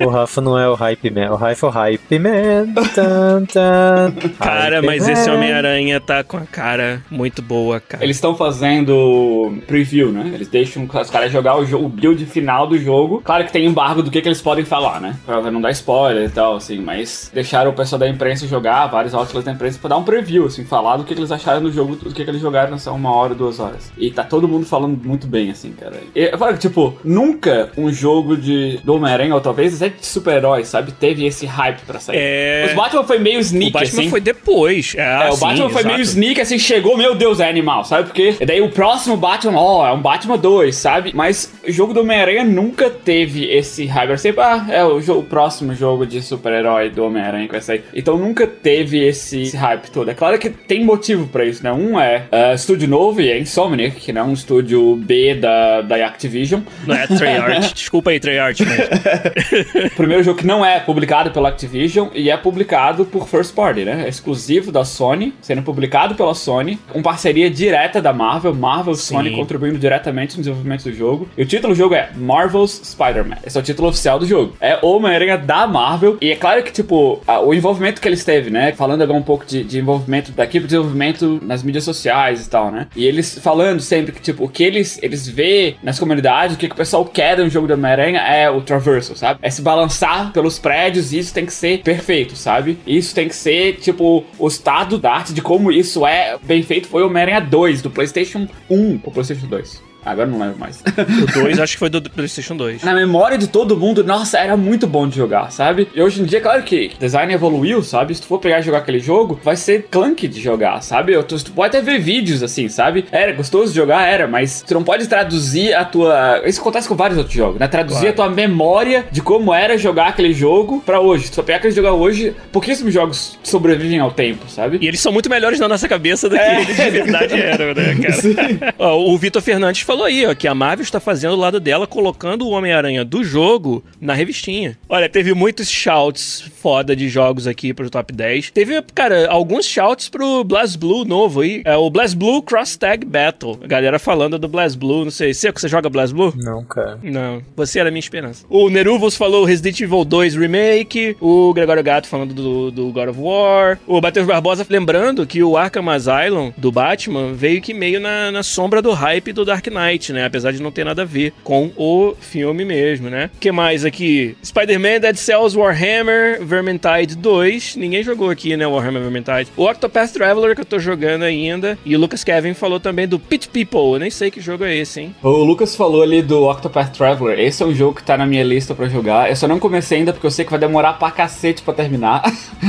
o 0.00 0.08
Rafa 0.08 0.40
não 0.40 0.58
é 0.58 0.68
o 0.68 0.74
Hype 0.74 1.10
Man. 1.10 1.30
O 1.30 1.36
Rafa 1.36 1.66
é 1.66 1.68
o 1.68 1.72
Hype 1.72 2.18
Man. 2.18 2.74
Tan, 2.94 3.44
tan. 3.46 4.14
Cara, 4.38 4.76
hype 4.76 4.86
mas 4.86 5.06
man. 5.06 5.12
esse 5.12 5.30
Homem-Aranha 5.30 6.00
tá 6.00 6.22
com 6.24 6.36
a 6.36 6.46
cara 6.46 7.02
muito 7.10 7.42
boa, 7.42 7.80
cara. 7.80 8.02
Eles 8.04 8.16
estão 8.16 8.34
fazendo 8.34 9.58
preview, 9.66 10.12
né? 10.12 10.30
Eles 10.34 10.48
deixam 10.48 10.88
os 10.92 11.10
caras 11.10 11.30
jogar 11.32 11.56
o, 11.56 11.64
jogo, 11.64 11.86
o 11.86 11.88
build 11.88 12.24
final 12.26 12.66
do 12.66 12.78
jogo. 12.78 13.20
Claro 13.24 13.44
que 13.44 13.52
tem 13.52 13.66
embargo 13.66 14.02
do 14.02 14.10
que, 14.10 14.20
que 14.20 14.28
eles 14.28 14.40
podem 14.40 14.64
falar, 14.64 15.00
né? 15.00 15.16
Pra 15.24 15.50
não 15.50 15.60
dar 15.60 15.70
spoiler 15.70 16.28
e 16.28 16.30
tal, 16.30 16.56
assim. 16.56 16.80
Mas 16.80 17.30
deixaram 17.62 17.70
o 17.70 17.74
pessoal 17.74 17.98
da 17.98 18.08
imprensa 18.08 18.46
jogar, 18.46 18.86
vários 18.86 19.14
outlets 19.14 19.44
da 19.44 19.52
imprensa, 19.52 19.78
pra 19.78 19.90
dar 19.90 19.96
um 19.96 20.02
preview, 20.02 20.46
assim, 20.46 20.64
falar 20.64 20.96
do 20.96 21.04
que, 21.04 21.14
que 21.14 21.20
eles 21.20 21.30
acharam 21.30 21.62
do 21.62 21.72
jogo, 21.72 21.96
do 21.96 22.12
que, 22.12 22.24
que 22.24 22.30
eles 22.30 22.40
jogaram 22.40 22.72
nessa 22.72 22.90
uma 22.92 23.14
hora, 23.14 23.34
duas 23.34 23.60
horas. 23.60 23.92
E 23.96 24.10
tá 24.10 24.24
todo 24.24 24.48
mundo 24.48 24.66
falando 24.66 24.98
muito 25.04 25.26
bem, 25.26 25.50
assim, 25.50 25.72
cara. 25.72 26.00
E, 26.14 26.30
tipo, 26.58 26.98
nunca 27.04 27.70
um 27.76 27.92
jogo 27.92 28.36
de 28.36 28.80
do 28.84 28.94
Homem-Aranha, 28.94 29.34
ou 29.34 29.40
talvez 29.40 29.80
até 29.80 29.88
de 29.88 30.04
super-heróis, 30.04 30.68
sabe? 30.68 30.92
Teve 30.92 31.24
esse 31.24 31.46
hype 31.46 31.80
pra 31.82 32.00
sair. 32.00 32.16
É... 32.18 32.66
Os 32.68 32.74
Batman 32.74 33.04
foi 33.04 33.18
meio 33.18 33.40
sneak, 33.40 33.70
o 33.70 33.72
Batman 33.72 34.00
assim. 34.00 34.10
foi 34.10 34.20
depois. 34.20 34.94
É, 34.96 35.28
é 35.28 35.30
o 35.30 35.36
Batman 35.36 35.68
foi 35.68 35.84
meio 35.84 36.00
sneak, 36.00 36.40
assim, 36.40 36.58
chegou, 36.58 36.96
meu 36.96 37.14
Deus, 37.14 37.40
é 37.40 37.48
animal, 37.48 37.84
sabe? 37.84 38.04
Porque 38.04 38.36
daí 38.44 38.60
o 38.60 38.70
próximo 38.70 39.16
Batman, 39.16 39.58
ó, 39.58 39.82
oh, 39.82 39.86
é 39.86 39.92
um 39.92 40.00
Batman 40.00 40.38
2, 40.38 40.74
sabe? 40.74 41.12
Mas 41.14 41.52
o 41.66 41.70
jogo 41.70 41.92
do 41.92 42.00
Homem-Aranha 42.00 42.44
nunca 42.44 42.90
teve 42.90 43.44
esse 43.50 43.86
hype. 43.86 44.18
Sempre, 44.18 44.42
ah, 44.42 44.66
é 44.68 44.84
o, 44.84 45.00
jogo, 45.00 45.20
o 45.20 45.24
próximo 45.24 45.74
jogo 45.74 46.06
de 46.06 46.22
super-herói 46.22 46.90
do 46.90 47.04
Homem-Aranha 47.04 47.48
vai 47.52 47.60
sair. 47.60 47.84
Então 47.94 48.18
nunca 48.18 48.46
teve 48.46 49.06
esse, 49.06 49.42
esse, 49.42 49.56
hype 49.56 49.90
todo. 49.90 50.10
É 50.10 50.14
claro 50.14 50.38
que 50.38 50.50
tem 50.50 50.84
motivo 50.84 51.28
pra 51.28 51.44
isso, 51.44 51.62
né? 51.62 51.72
Um 51.72 52.00
é 52.00 52.24
uh, 52.32 52.54
estúdio 52.54 52.88
novo 52.88 53.20
e 53.20 53.30
é 53.30 53.38
Insomniac, 53.38 53.96
que 53.96 54.12
não 54.12 54.22
é 54.22 54.24
um 54.24 54.32
estúdio 54.32 54.96
B 54.96 55.34
da, 55.34 55.82
da 55.82 56.06
Activision. 56.06 56.62
Não 56.86 56.94
é 56.94 57.06
Treyarch. 57.06 57.74
Desculpa 57.74 58.10
aí, 58.10 58.20
Treyarch. 58.20 58.62
o 58.62 59.90
primeiro 59.96 60.22
jogo 60.22 60.38
que 60.38 60.46
não 60.46 60.64
é 60.64 60.80
publicado 60.80 61.30
pela 61.30 61.48
Activision 61.48 62.08
e 62.14 62.30
é 62.30 62.36
publicado 62.36 63.04
por 63.04 63.28
First 63.28 63.54
Party, 63.54 63.84
né? 63.84 64.04
É 64.04 64.08
exclusivo 64.08 64.72
da 64.72 64.84
Sony, 64.84 65.34
sendo 65.40 65.62
publicado 65.62 66.14
pela 66.14 66.34
Sony, 66.34 66.78
com 66.88 67.02
parceria 67.02 67.50
direta 67.50 68.00
da 68.00 68.12
Marvel, 68.12 68.54
Marvel 68.54 68.94
Sim. 68.94 69.14
Sony 69.14 69.36
contribuindo 69.36 69.78
diretamente 69.78 70.36
no 70.36 70.42
desenvolvimento 70.42 70.84
do 70.84 70.92
jogo. 70.94 71.28
E 71.36 71.42
o 71.42 71.46
título 71.46 71.74
do 71.74 71.76
jogo 71.76 71.94
é 71.94 72.10
Marvel's 72.16 72.80
Spider-Man. 72.84 73.38
Esse 73.44 73.56
é 73.56 73.60
o 73.60 73.64
título 73.64 73.88
oficial 73.88 74.18
do 74.18 74.26
jogo. 74.26 74.56
É 74.60 74.78
Homem-Aranha 74.82 75.36
da 75.38 75.66
Marvel. 75.66 76.16
E 76.20 76.30
é 76.30 76.36
claro 76.36 76.62
que, 76.62 76.72
tipo, 76.72 77.20
a, 77.26 77.40
o 77.46 77.54
envolvimento 77.54 78.00
que 78.00 78.08
eles 78.08 78.24
teve, 78.24 78.50
né? 78.50 78.72
Falando 78.72 79.02
agora 79.02 79.18
um 79.18 79.22
pouco 79.22 79.44
de, 79.44 79.62
de 79.64 79.78
envolvimento 79.78 80.32
da 80.32 80.44
equipe 80.44 80.62
de 80.62 80.68
desenvolvimento 80.68 81.40
nas 81.42 81.62
mídias 81.62 81.84
sociais 81.84 82.46
e 82.46 82.50
tal, 82.50 82.70
né? 82.70 82.86
E 82.94 83.04
eles 83.04 83.38
falando 83.38 83.80
sempre 83.80 84.12
que, 84.12 84.20
tipo, 84.20 84.44
o 84.44 84.48
que 84.48 84.62
eles, 84.62 84.98
eles 85.02 85.26
vê 85.26 85.76
nas 85.82 85.98
comunidades, 85.98 86.56
o 86.56 86.58
que, 86.58 86.68
que 86.68 86.74
o 86.74 86.76
pessoal 86.76 87.04
quer 87.04 87.40
um 87.40 87.48
jogo 87.48 87.66
do 87.66 87.74
Homem-Aranha 87.74 88.20
é 88.20 88.50
o 88.50 88.60
traversal, 88.60 89.16
sabe? 89.16 89.40
É 89.42 89.50
se 89.50 89.62
balançar 89.62 90.32
pelos 90.32 90.58
prédios 90.58 91.12
e 91.12 91.18
isso 91.18 91.34
tem 91.34 91.46
que 91.46 91.52
ser 91.52 91.82
perfeito, 91.82 92.36
sabe? 92.36 92.78
Isso 92.86 93.14
tem 93.14 93.28
que 93.28 93.36
ser, 93.36 93.76
tipo, 93.76 94.24
o 94.38 94.48
estado 94.48 94.98
da 94.98 95.12
arte 95.12 95.32
de 95.32 95.42
como 95.42 95.70
isso 95.70 96.06
é 96.06 96.36
bem 96.42 96.62
feito 96.62 96.88
foi 96.88 97.02
o 97.02 97.06
Homem-Aranha 97.06 97.40
2, 97.40 97.82
do 97.82 97.90
PlayStation 97.90 98.48
1 98.70 98.98
pro 98.98 99.10
PlayStation 99.10 99.46
2. 99.46 99.91
Agora 100.04 100.28
não 100.28 100.38
lembro 100.38 100.58
mais. 100.58 100.82
O 100.82 101.40
2 101.40 101.58
acho 101.60 101.74
que 101.74 101.78
foi 101.78 101.88
do 101.88 102.02
PlayStation 102.02 102.56
2. 102.56 102.82
Na 102.82 102.94
memória 102.94 103.38
de 103.38 103.46
todo 103.46 103.76
mundo, 103.76 104.02
nossa, 104.02 104.38
era 104.38 104.56
muito 104.56 104.86
bom 104.86 105.08
de 105.08 105.16
jogar, 105.16 105.50
sabe? 105.52 105.88
E 105.94 106.02
hoje 106.02 106.20
em 106.20 106.24
dia, 106.24 106.40
claro 106.40 106.62
que 106.62 106.92
o 106.96 106.98
design 106.98 107.32
evoluiu, 107.32 107.82
sabe? 107.82 108.14
Se 108.14 108.22
tu 108.22 108.26
for 108.26 108.38
pegar 108.38 108.60
e 108.60 108.62
jogar 108.62 108.78
aquele 108.78 108.98
jogo, 108.98 109.40
vai 109.42 109.56
ser 109.56 109.86
clunky 109.90 110.26
de 110.26 110.40
jogar, 110.40 110.82
sabe? 110.82 111.20
Tu, 111.22 111.44
tu 111.44 111.52
pode 111.52 111.76
até 111.76 111.84
ver 111.84 112.00
vídeos 112.00 112.42
assim, 112.42 112.68
sabe? 112.68 113.04
Era 113.12 113.32
gostoso 113.32 113.72
de 113.72 113.76
jogar, 113.76 114.06
era, 114.06 114.26
mas 114.26 114.62
tu 114.62 114.74
não 114.74 114.82
pode 114.82 115.06
traduzir 115.06 115.74
a 115.74 115.84
tua. 115.84 116.42
Isso 116.44 116.60
acontece 116.60 116.88
com 116.88 116.96
vários 116.96 117.18
outros 117.18 117.36
jogos, 117.36 117.60
né? 117.60 117.68
Traduzir 117.68 118.12
claro. 118.12 118.12
a 118.12 118.14
tua 118.14 118.28
memória 118.30 119.06
de 119.10 119.20
como 119.20 119.54
era 119.54 119.78
jogar 119.78 120.08
aquele 120.08 120.32
jogo 120.32 120.82
pra 120.84 121.00
hoje. 121.00 121.24
Se 121.24 121.30
tu 121.30 121.36
só 121.36 121.42
pegar 121.42 121.58
aquele 121.58 121.74
jogar 121.74 121.92
hoje, 121.92 122.34
pouquíssimos 122.50 122.92
jogos 122.92 123.38
sobrevivem 123.42 124.00
ao 124.00 124.10
tempo, 124.10 124.48
sabe? 124.48 124.78
E 124.80 124.86
eles 124.86 125.00
são 125.00 125.12
muito 125.12 125.30
melhores 125.30 125.60
na 125.60 125.68
nossa 125.68 125.88
cabeça 125.88 126.28
do 126.28 126.34
que 126.34 126.40
é. 126.40 126.62
eles 126.62 126.76
de 126.76 126.90
verdade 126.90 127.40
eram, 127.40 127.74
né, 127.74 127.94
cara? 128.02 128.74
Ó, 128.78 129.12
o 129.12 129.16
Vitor 129.16 129.42
Fernandes 129.42 129.82
falou 129.82 129.91
aí, 130.00 130.24
ó, 130.26 130.34
que 130.34 130.46
a 130.46 130.54
Marvel 130.54 130.82
está 130.82 131.00
fazendo 131.00 131.34
do 131.34 131.40
lado 131.40 131.58
dela, 131.58 131.86
colocando 131.86 132.46
o 132.46 132.50
Homem-Aranha 132.50 133.04
do 133.04 133.24
jogo 133.24 133.84
na 134.00 134.14
revistinha. 134.14 134.78
Olha, 134.88 135.08
teve 135.08 135.34
muitos 135.34 135.68
shouts 135.68 136.44
foda 136.60 136.94
de 136.94 137.08
jogos 137.08 137.46
aqui 137.46 137.74
pro 137.74 137.90
top 137.90 138.12
10. 138.12 138.50
Teve, 138.50 138.80
cara, 138.94 139.28
alguns 139.28 139.66
shouts 139.66 140.08
pro 140.08 140.44
Blast 140.44 140.78
Blue 140.78 141.04
novo 141.04 141.40
aí. 141.40 141.62
É 141.64 141.76
o 141.76 141.90
Blast 141.90 142.16
Blue 142.16 142.42
Cross 142.42 142.76
Tag 142.76 143.04
Battle. 143.04 143.58
A 143.62 143.66
galera 143.66 143.98
falando 143.98 144.38
do 144.38 144.48
Blast 144.48 144.78
Blue, 144.78 145.04
não 145.04 145.10
sei. 145.10 145.34
Seco, 145.34 145.60
você 145.60 145.68
joga 145.68 145.88
Blast 145.90 146.14
Blue? 146.14 146.32
Não, 146.36 146.64
cara. 146.64 146.98
Não. 147.02 147.42
Você 147.56 147.80
era 147.80 147.88
a 147.88 147.92
minha 147.92 148.00
esperança. 148.00 148.44
O 148.48 148.68
Neruvos 148.70 149.16
falou 149.16 149.44
Resident 149.44 149.80
Evil 149.80 150.04
2 150.04 150.36
Remake. 150.36 151.16
O 151.20 151.52
Gregório 151.52 151.82
Gato 151.82 152.06
falando 152.06 152.34
do, 152.34 152.70
do 152.70 152.92
God 152.92 153.08
of 153.08 153.18
War. 153.18 153.78
O 153.86 154.00
Matheus 154.00 154.26
Barbosa 154.26 154.66
lembrando 154.68 155.26
que 155.26 155.42
o 155.42 155.56
Arkham 155.56 155.88
Asylum 155.90 156.52
do 156.56 156.70
Batman 156.70 157.32
veio 157.32 157.60
que 157.60 157.74
meio 157.74 158.00
na, 158.00 158.30
na 158.30 158.42
sombra 158.42 158.80
do 158.80 158.92
hype 158.92 159.32
do 159.32 159.44
Dark 159.44 159.66
Knight, 159.66 159.81
né? 160.12 160.24
Apesar 160.24 160.52
de 160.52 160.62
não 160.62 160.70
ter 160.70 160.84
nada 160.84 161.02
a 161.02 161.04
ver 161.04 161.32
com 161.42 161.70
o 161.76 162.14
filme 162.20 162.64
mesmo, 162.64 163.10
né? 163.10 163.30
O 163.34 163.38
que 163.38 163.50
mais 163.50 163.84
aqui? 163.84 164.36
Spider-Man, 164.44 165.00
Dead 165.00 165.16
Cells, 165.16 165.56
Warhammer, 165.56 166.44
Vermintide 166.44 167.16
2. 167.16 167.76
Ninguém 167.76 168.02
jogou 168.02 168.30
aqui, 168.30 168.56
né? 168.56 168.66
Warhammer 168.66 169.02
Vermintide. 169.02 169.50
O 169.56 169.64
Octopath 169.68 170.12
Traveler, 170.12 170.54
que 170.54 170.60
eu 170.60 170.66
tô 170.66 170.78
jogando 170.78 171.22
ainda. 171.22 171.78
E 171.84 171.96
o 171.96 171.98
Lucas 171.98 172.24
Kevin 172.24 172.54
falou 172.54 172.78
também 172.78 173.08
do 173.08 173.18
Pit 173.18 173.48
People. 173.48 173.94
Eu 173.94 173.98
nem 173.98 174.10
sei 174.10 174.30
que 174.30 174.40
jogo 174.40 174.64
é 174.64 174.74
esse, 174.76 175.00
hein? 175.00 175.14
O 175.22 175.30
Lucas 175.30 175.74
falou 175.74 176.02
ali 176.02 176.22
do 176.22 176.44
Octopath 176.48 176.96
Traveler. 176.96 177.38
Esse 177.38 177.62
é 177.62 177.66
um 177.66 177.74
jogo 177.74 177.96
que 177.96 178.04
tá 178.04 178.16
na 178.16 178.26
minha 178.26 178.44
lista 178.44 178.74
para 178.74 178.88
jogar. 178.88 179.28
Eu 179.28 179.36
só 179.36 179.48
não 179.48 179.58
comecei 179.58 179.98
ainda 179.98 180.12
porque 180.12 180.26
eu 180.26 180.30
sei 180.30 180.44
que 180.44 180.50
vai 180.50 180.60
demorar 180.60 180.94
pra 180.94 181.10
cacete 181.10 181.62
pra 181.62 181.74
terminar. 181.74 182.22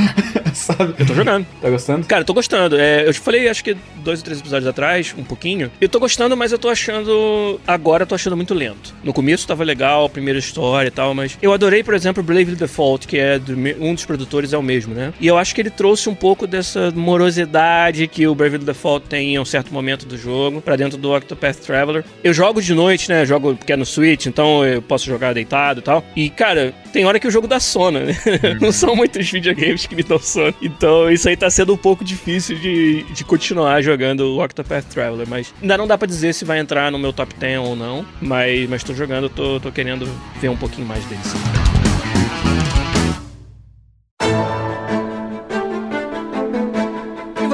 Sabe? 0.54 0.94
Eu 0.98 1.06
tô 1.06 1.14
jogando. 1.14 1.46
Tá 1.60 1.68
gostando? 1.68 2.06
Cara, 2.06 2.22
eu 2.22 2.26
tô 2.26 2.34
gostando. 2.34 2.78
É, 2.78 3.06
eu 3.06 3.12
te 3.12 3.20
falei, 3.20 3.48
acho 3.48 3.64
que 3.64 3.76
dois 3.96 4.20
ou 4.20 4.24
três 4.24 4.40
episódios 4.40 4.68
atrás, 4.68 5.14
um 5.16 5.24
pouquinho. 5.24 5.70
Eu 5.80 5.88
tô 5.88 5.98
gostando, 5.98 6.36
mas 6.36 6.52
eu 6.52 6.58
tô 6.58 6.68
achando 6.68 7.03
agora 7.66 8.04
eu 8.04 8.06
tô 8.06 8.14
achando 8.14 8.36
muito 8.36 8.54
lento. 8.54 8.94
No 9.02 9.12
começo 9.12 9.46
tava 9.46 9.64
legal, 9.64 10.06
a 10.06 10.08
primeira 10.08 10.38
história 10.38 10.88
e 10.88 10.90
tal, 10.90 11.14
mas 11.14 11.38
eu 11.42 11.52
adorei, 11.52 11.82
por 11.82 11.94
exemplo, 11.94 12.22
Bravely 12.22 12.56
Default, 12.56 13.06
que 13.06 13.18
é 13.18 13.38
do, 13.38 13.54
um 13.80 13.94
dos 13.94 14.04
produtores 14.04 14.52
é 14.52 14.58
o 14.58 14.62
mesmo, 14.62 14.94
né? 14.94 15.12
E 15.20 15.26
eu 15.26 15.36
acho 15.36 15.54
que 15.54 15.60
ele 15.60 15.70
trouxe 15.70 16.08
um 16.08 16.14
pouco 16.14 16.46
dessa 16.46 16.90
morosidade 16.92 18.06
que 18.06 18.26
o 18.26 18.34
Bravely 18.34 18.64
Default 18.64 19.06
tem 19.08 19.34
em 19.34 19.38
um 19.38 19.44
certo 19.44 19.72
momento 19.72 20.06
do 20.06 20.16
jogo 20.16 20.60
para 20.60 20.76
dentro 20.76 20.98
do 20.98 21.14
Octopath 21.14 21.56
Traveler. 21.56 22.04
Eu 22.22 22.32
jogo 22.32 22.60
de 22.60 22.74
noite, 22.74 23.08
né? 23.08 23.24
jogo 23.24 23.54
porque 23.56 23.72
é 23.72 23.76
no 23.76 23.86
Switch, 23.86 24.26
então 24.26 24.64
eu 24.64 24.80
posso 24.82 25.06
jogar 25.06 25.34
deitado 25.34 25.80
e 25.80 25.82
tal. 25.82 26.04
E 26.14 26.30
cara, 26.30 26.74
tem 26.92 27.04
hora 27.04 27.18
que 27.18 27.26
o 27.26 27.30
jogo 27.30 27.46
dá 27.46 27.58
sono, 27.58 28.00
né? 28.00 28.14
Não 28.60 28.72
são 28.72 28.94
muitos 28.94 29.30
videogames 29.30 29.86
que 29.86 29.96
me 29.96 30.02
dão 30.02 30.18
sono. 30.18 30.54
Então 30.62 31.10
isso 31.10 31.28
aí 31.28 31.36
tá 31.36 31.50
sendo 31.50 31.74
um 31.74 31.76
pouco 31.76 32.04
difícil 32.04 32.58
de, 32.58 33.02
de 33.12 33.24
continuar 33.24 33.82
jogando 33.82 34.20
o 34.20 34.42
Octopath 34.42 34.84
Traveler, 34.86 35.26
mas 35.28 35.52
ainda 35.60 35.76
não 35.76 35.86
dá 35.86 35.98
para 35.98 36.06
dizer 36.06 36.32
se 36.34 36.44
vai 36.44 36.58
entrar 36.58 36.90
no 36.94 36.98
meu 36.98 37.12
top 37.12 37.34
10 37.34 37.58
ou 37.60 37.76
não, 37.76 38.06
mas, 38.20 38.68
mas 38.68 38.84
tô 38.84 38.94
jogando, 38.94 39.28
tô, 39.28 39.60
tô 39.60 39.70
querendo 39.70 40.08
ver 40.40 40.48
um 40.48 40.56
pouquinho 40.56 40.86
mais 40.86 41.04
dele. 41.06 41.20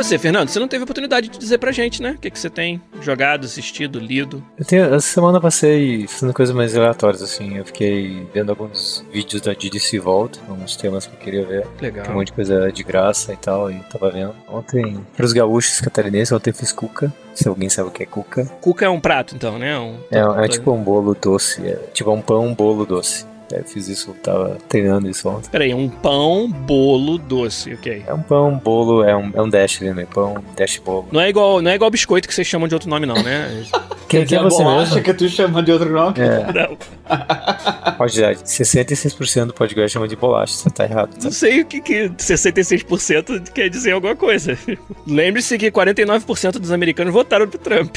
Você, 0.02 0.18
Fernando, 0.18 0.48
você 0.48 0.58
não 0.58 0.68
teve 0.68 0.84
oportunidade 0.84 1.28
de 1.28 1.38
dizer 1.38 1.58
pra 1.58 1.72
gente, 1.72 2.02
né? 2.02 2.12
O 2.12 2.18
que, 2.18 2.30
que 2.30 2.38
você 2.38 2.50
tem 2.50 2.80
jogado, 3.00 3.44
assistido, 3.44 3.98
lido? 3.98 4.42
Eu 4.58 4.64
tenho, 4.64 4.84
essa 4.94 5.06
semana 5.06 5.38
eu 5.38 5.42
passei 5.42 6.06
fazendo 6.06 6.32
coisas 6.32 6.54
mais 6.54 6.76
aleatórias, 6.76 7.22
assim. 7.22 7.56
Eu 7.56 7.64
fiquei 7.64 8.26
vendo 8.32 8.50
alguns 8.50 9.04
vídeos 9.12 9.42
da 9.42 9.52
DDC 9.52 9.98
Vault, 9.98 10.40
alguns 10.48 10.76
temas 10.76 11.06
que 11.06 11.14
eu 11.14 11.18
queria 11.18 11.44
ver. 11.44 11.66
Legal. 11.80 12.04
Tem 12.04 12.14
um 12.14 12.18
monte 12.18 12.28
de 12.28 12.32
coisa 12.32 12.72
de 12.72 12.82
graça 12.82 13.32
e 13.32 13.36
tal, 13.36 13.70
e 13.70 13.78
tava 13.90 14.10
vendo. 14.10 14.34
Ontem, 14.48 15.04
pros 15.16 15.32
gaúchos 15.32 15.80
catarinenses, 15.80 16.32
ontem 16.32 16.52
fiz 16.52 16.72
cuca. 16.72 17.12
Se 17.34 17.48
alguém 17.48 17.68
sabe 17.68 17.88
o 17.88 17.92
que 17.92 18.02
é 18.02 18.06
cuca. 18.06 18.44
Cuca 18.60 18.84
é 18.84 18.88
um 18.88 19.00
prato, 19.00 19.34
então, 19.34 19.58
né? 19.58 19.78
Um... 19.78 19.98
É, 20.10 20.44
é 20.44 20.48
tipo 20.48 20.72
um 20.72 20.82
bolo 20.82 21.14
doce. 21.14 21.66
É 21.66 21.76
tipo 21.92 22.10
um 22.10 22.20
pão, 22.20 22.46
um 22.46 22.54
bolo 22.54 22.84
doce. 22.84 23.24
É, 23.52 23.62
fiz 23.62 23.88
isso, 23.88 24.14
tava 24.22 24.58
treinando 24.68 25.08
isso 25.08 25.28
ontem. 25.28 25.50
Peraí, 25.50 25.74
um 25.74 25.88
pão, 25.88 26.50
bolo, 26.50 27.18
doce, 27.18 27.74
ok. 27.74 28.04
É 28.06 28.14
um 28.14 28.22
pão, 28.22 28.56
bolo, 28.62 29.02
é 29.04 29.16
um, 29.16 29.30
é 29.34 29.42
um 29.42 29.48
dash 29.48 29.80
ali, 29.82 29.92
né? 29.92 30.06
Pão, 30.12 30.36
dash, 30.56 30.78
bolo. 30.78 31.08
Não 31.10 31.20
é 31.20 31.28
igual, 31.28 31.60
não 31.60 31.70
é 31.70 31.74
igual 31.74 31.90
biscoito 31.90 32.28
que 32.28 32.34
vocês 32.34 32.46
chamam 32.46 32.68
de 32.68 32.74
outro 32.74 32.88
nome, 32.88 33.06
não, 33.06 33.22
né? 33.22 33.64
Quem, 34.08 34.26
quem 34.26 34.38
é 34.38 34.42
você 34.42 34.64
mesmo? 34.64 35.00
que 35.02 35.14
tu 35.14 35.28
chama 35.28 35.62
de 35.62 35.70
outro 35.70 35.88
nome? 35.88 36.16
É, 36.18 36.52
Não, 36.52 36.76
pode 37.96 38.20
dar. 38.20 38.34
66% 38.34 39.46
do 39.46 39.54
podcast 39.54 39.92
chama 39.92 40.08
de 40.08 40.16
bolacha. 40.16 40.54
Você 40.54 40.70
tá 40.70 40.84
errado. 40.84 41.10
Tá? 41.10 41.24
não 41.24 41.30
sei 41.32 41.60
o 41.60 41.64
que, 41.64 41.80
que 41.80 42.08
66% 42.10 43.50
quer 43.52 43.68
dizer 43.68 43.92
alguma 43.92 44.16
coisa. 44.16 44.56
Lembre-se 45.06 45.56
que 45.58 45.70
49% 45.70 46.52
dos 46.58 46.70
americanos 46.72 47.12
votaram 47.12 47.48
pro 47.48 47.58
Trump. 47.58 47.96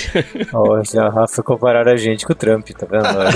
Ó, 0.53 0.83
já, 0.83 1.09
Rafa, 1.13 1.41
compararam 1.43 1.91
a 1.91 1.97
gente 1.97 2.25
com 2.25 2.33
o 2.33 2.35
Trump, 2.35 2.69
tá 2.69 2.85
vendo? 2.89 3.05
Olha, 3.05 3.29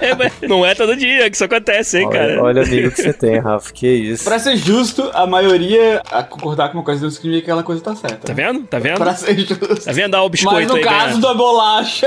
É, 0.00 0.14
mas 0.14 0.32
não 0.42 0.64
é 0.64 0.74
todo 0.74 0.96
dia 0.96 1.28
que 1.30 1.36
isso 1.36 1.44
acontece, 1.44 1.98
hein, 1.98 2.08
cara? 2.10 2.32
olha, 2.34 2.42
olha 2.42 2.62
o 2.62 2.64
amigo 2.64 2.90
que 2.90 3.02
você 3.02 3.12
tem, 3.14 3.38
Rafa. 3.38 3.72
Que 3.72 3.88
isso. 3.88 4.24
Pra 4.24 4.38
ser 4.38 4.56
justo, 4.56 5.10
a 5.14 5.26
maioria 5.26 6.02
a 6.10 6.22
concordar 6.22 6.68
com 6.70 6.78
uma 6.78 6.84
coisa 6.84 7.02
não 7.02 7.10
significa 7.10 7.44
que 7.44 7.50
aquela 7.50 7.62
coisa 7.62 7.82
tá 7.82 7.94
certa. 7.96 8.26
Tá 8.26 8.34
né? 8.34 8.44
vendo? 8.52 8.66
Tá 8.66 8.78
vendo? 8.78 8.96
Pra 8.98 9.14
ser 9.14 9.38
justo. 9.38 9.56
Tá 9.84 9.92
vendo? 9.92 10.14
Olha 10.14 10.22
o 10.22 10.30
Mas 10.30 10.40
biscoito 10.40 10.68
no 10.72 10.76
aí, 10.76 10.84
caso 10.84 11.06
ganhando. 11.06 11.20
da 11.22 11.34
bolacha. 11.34 12.06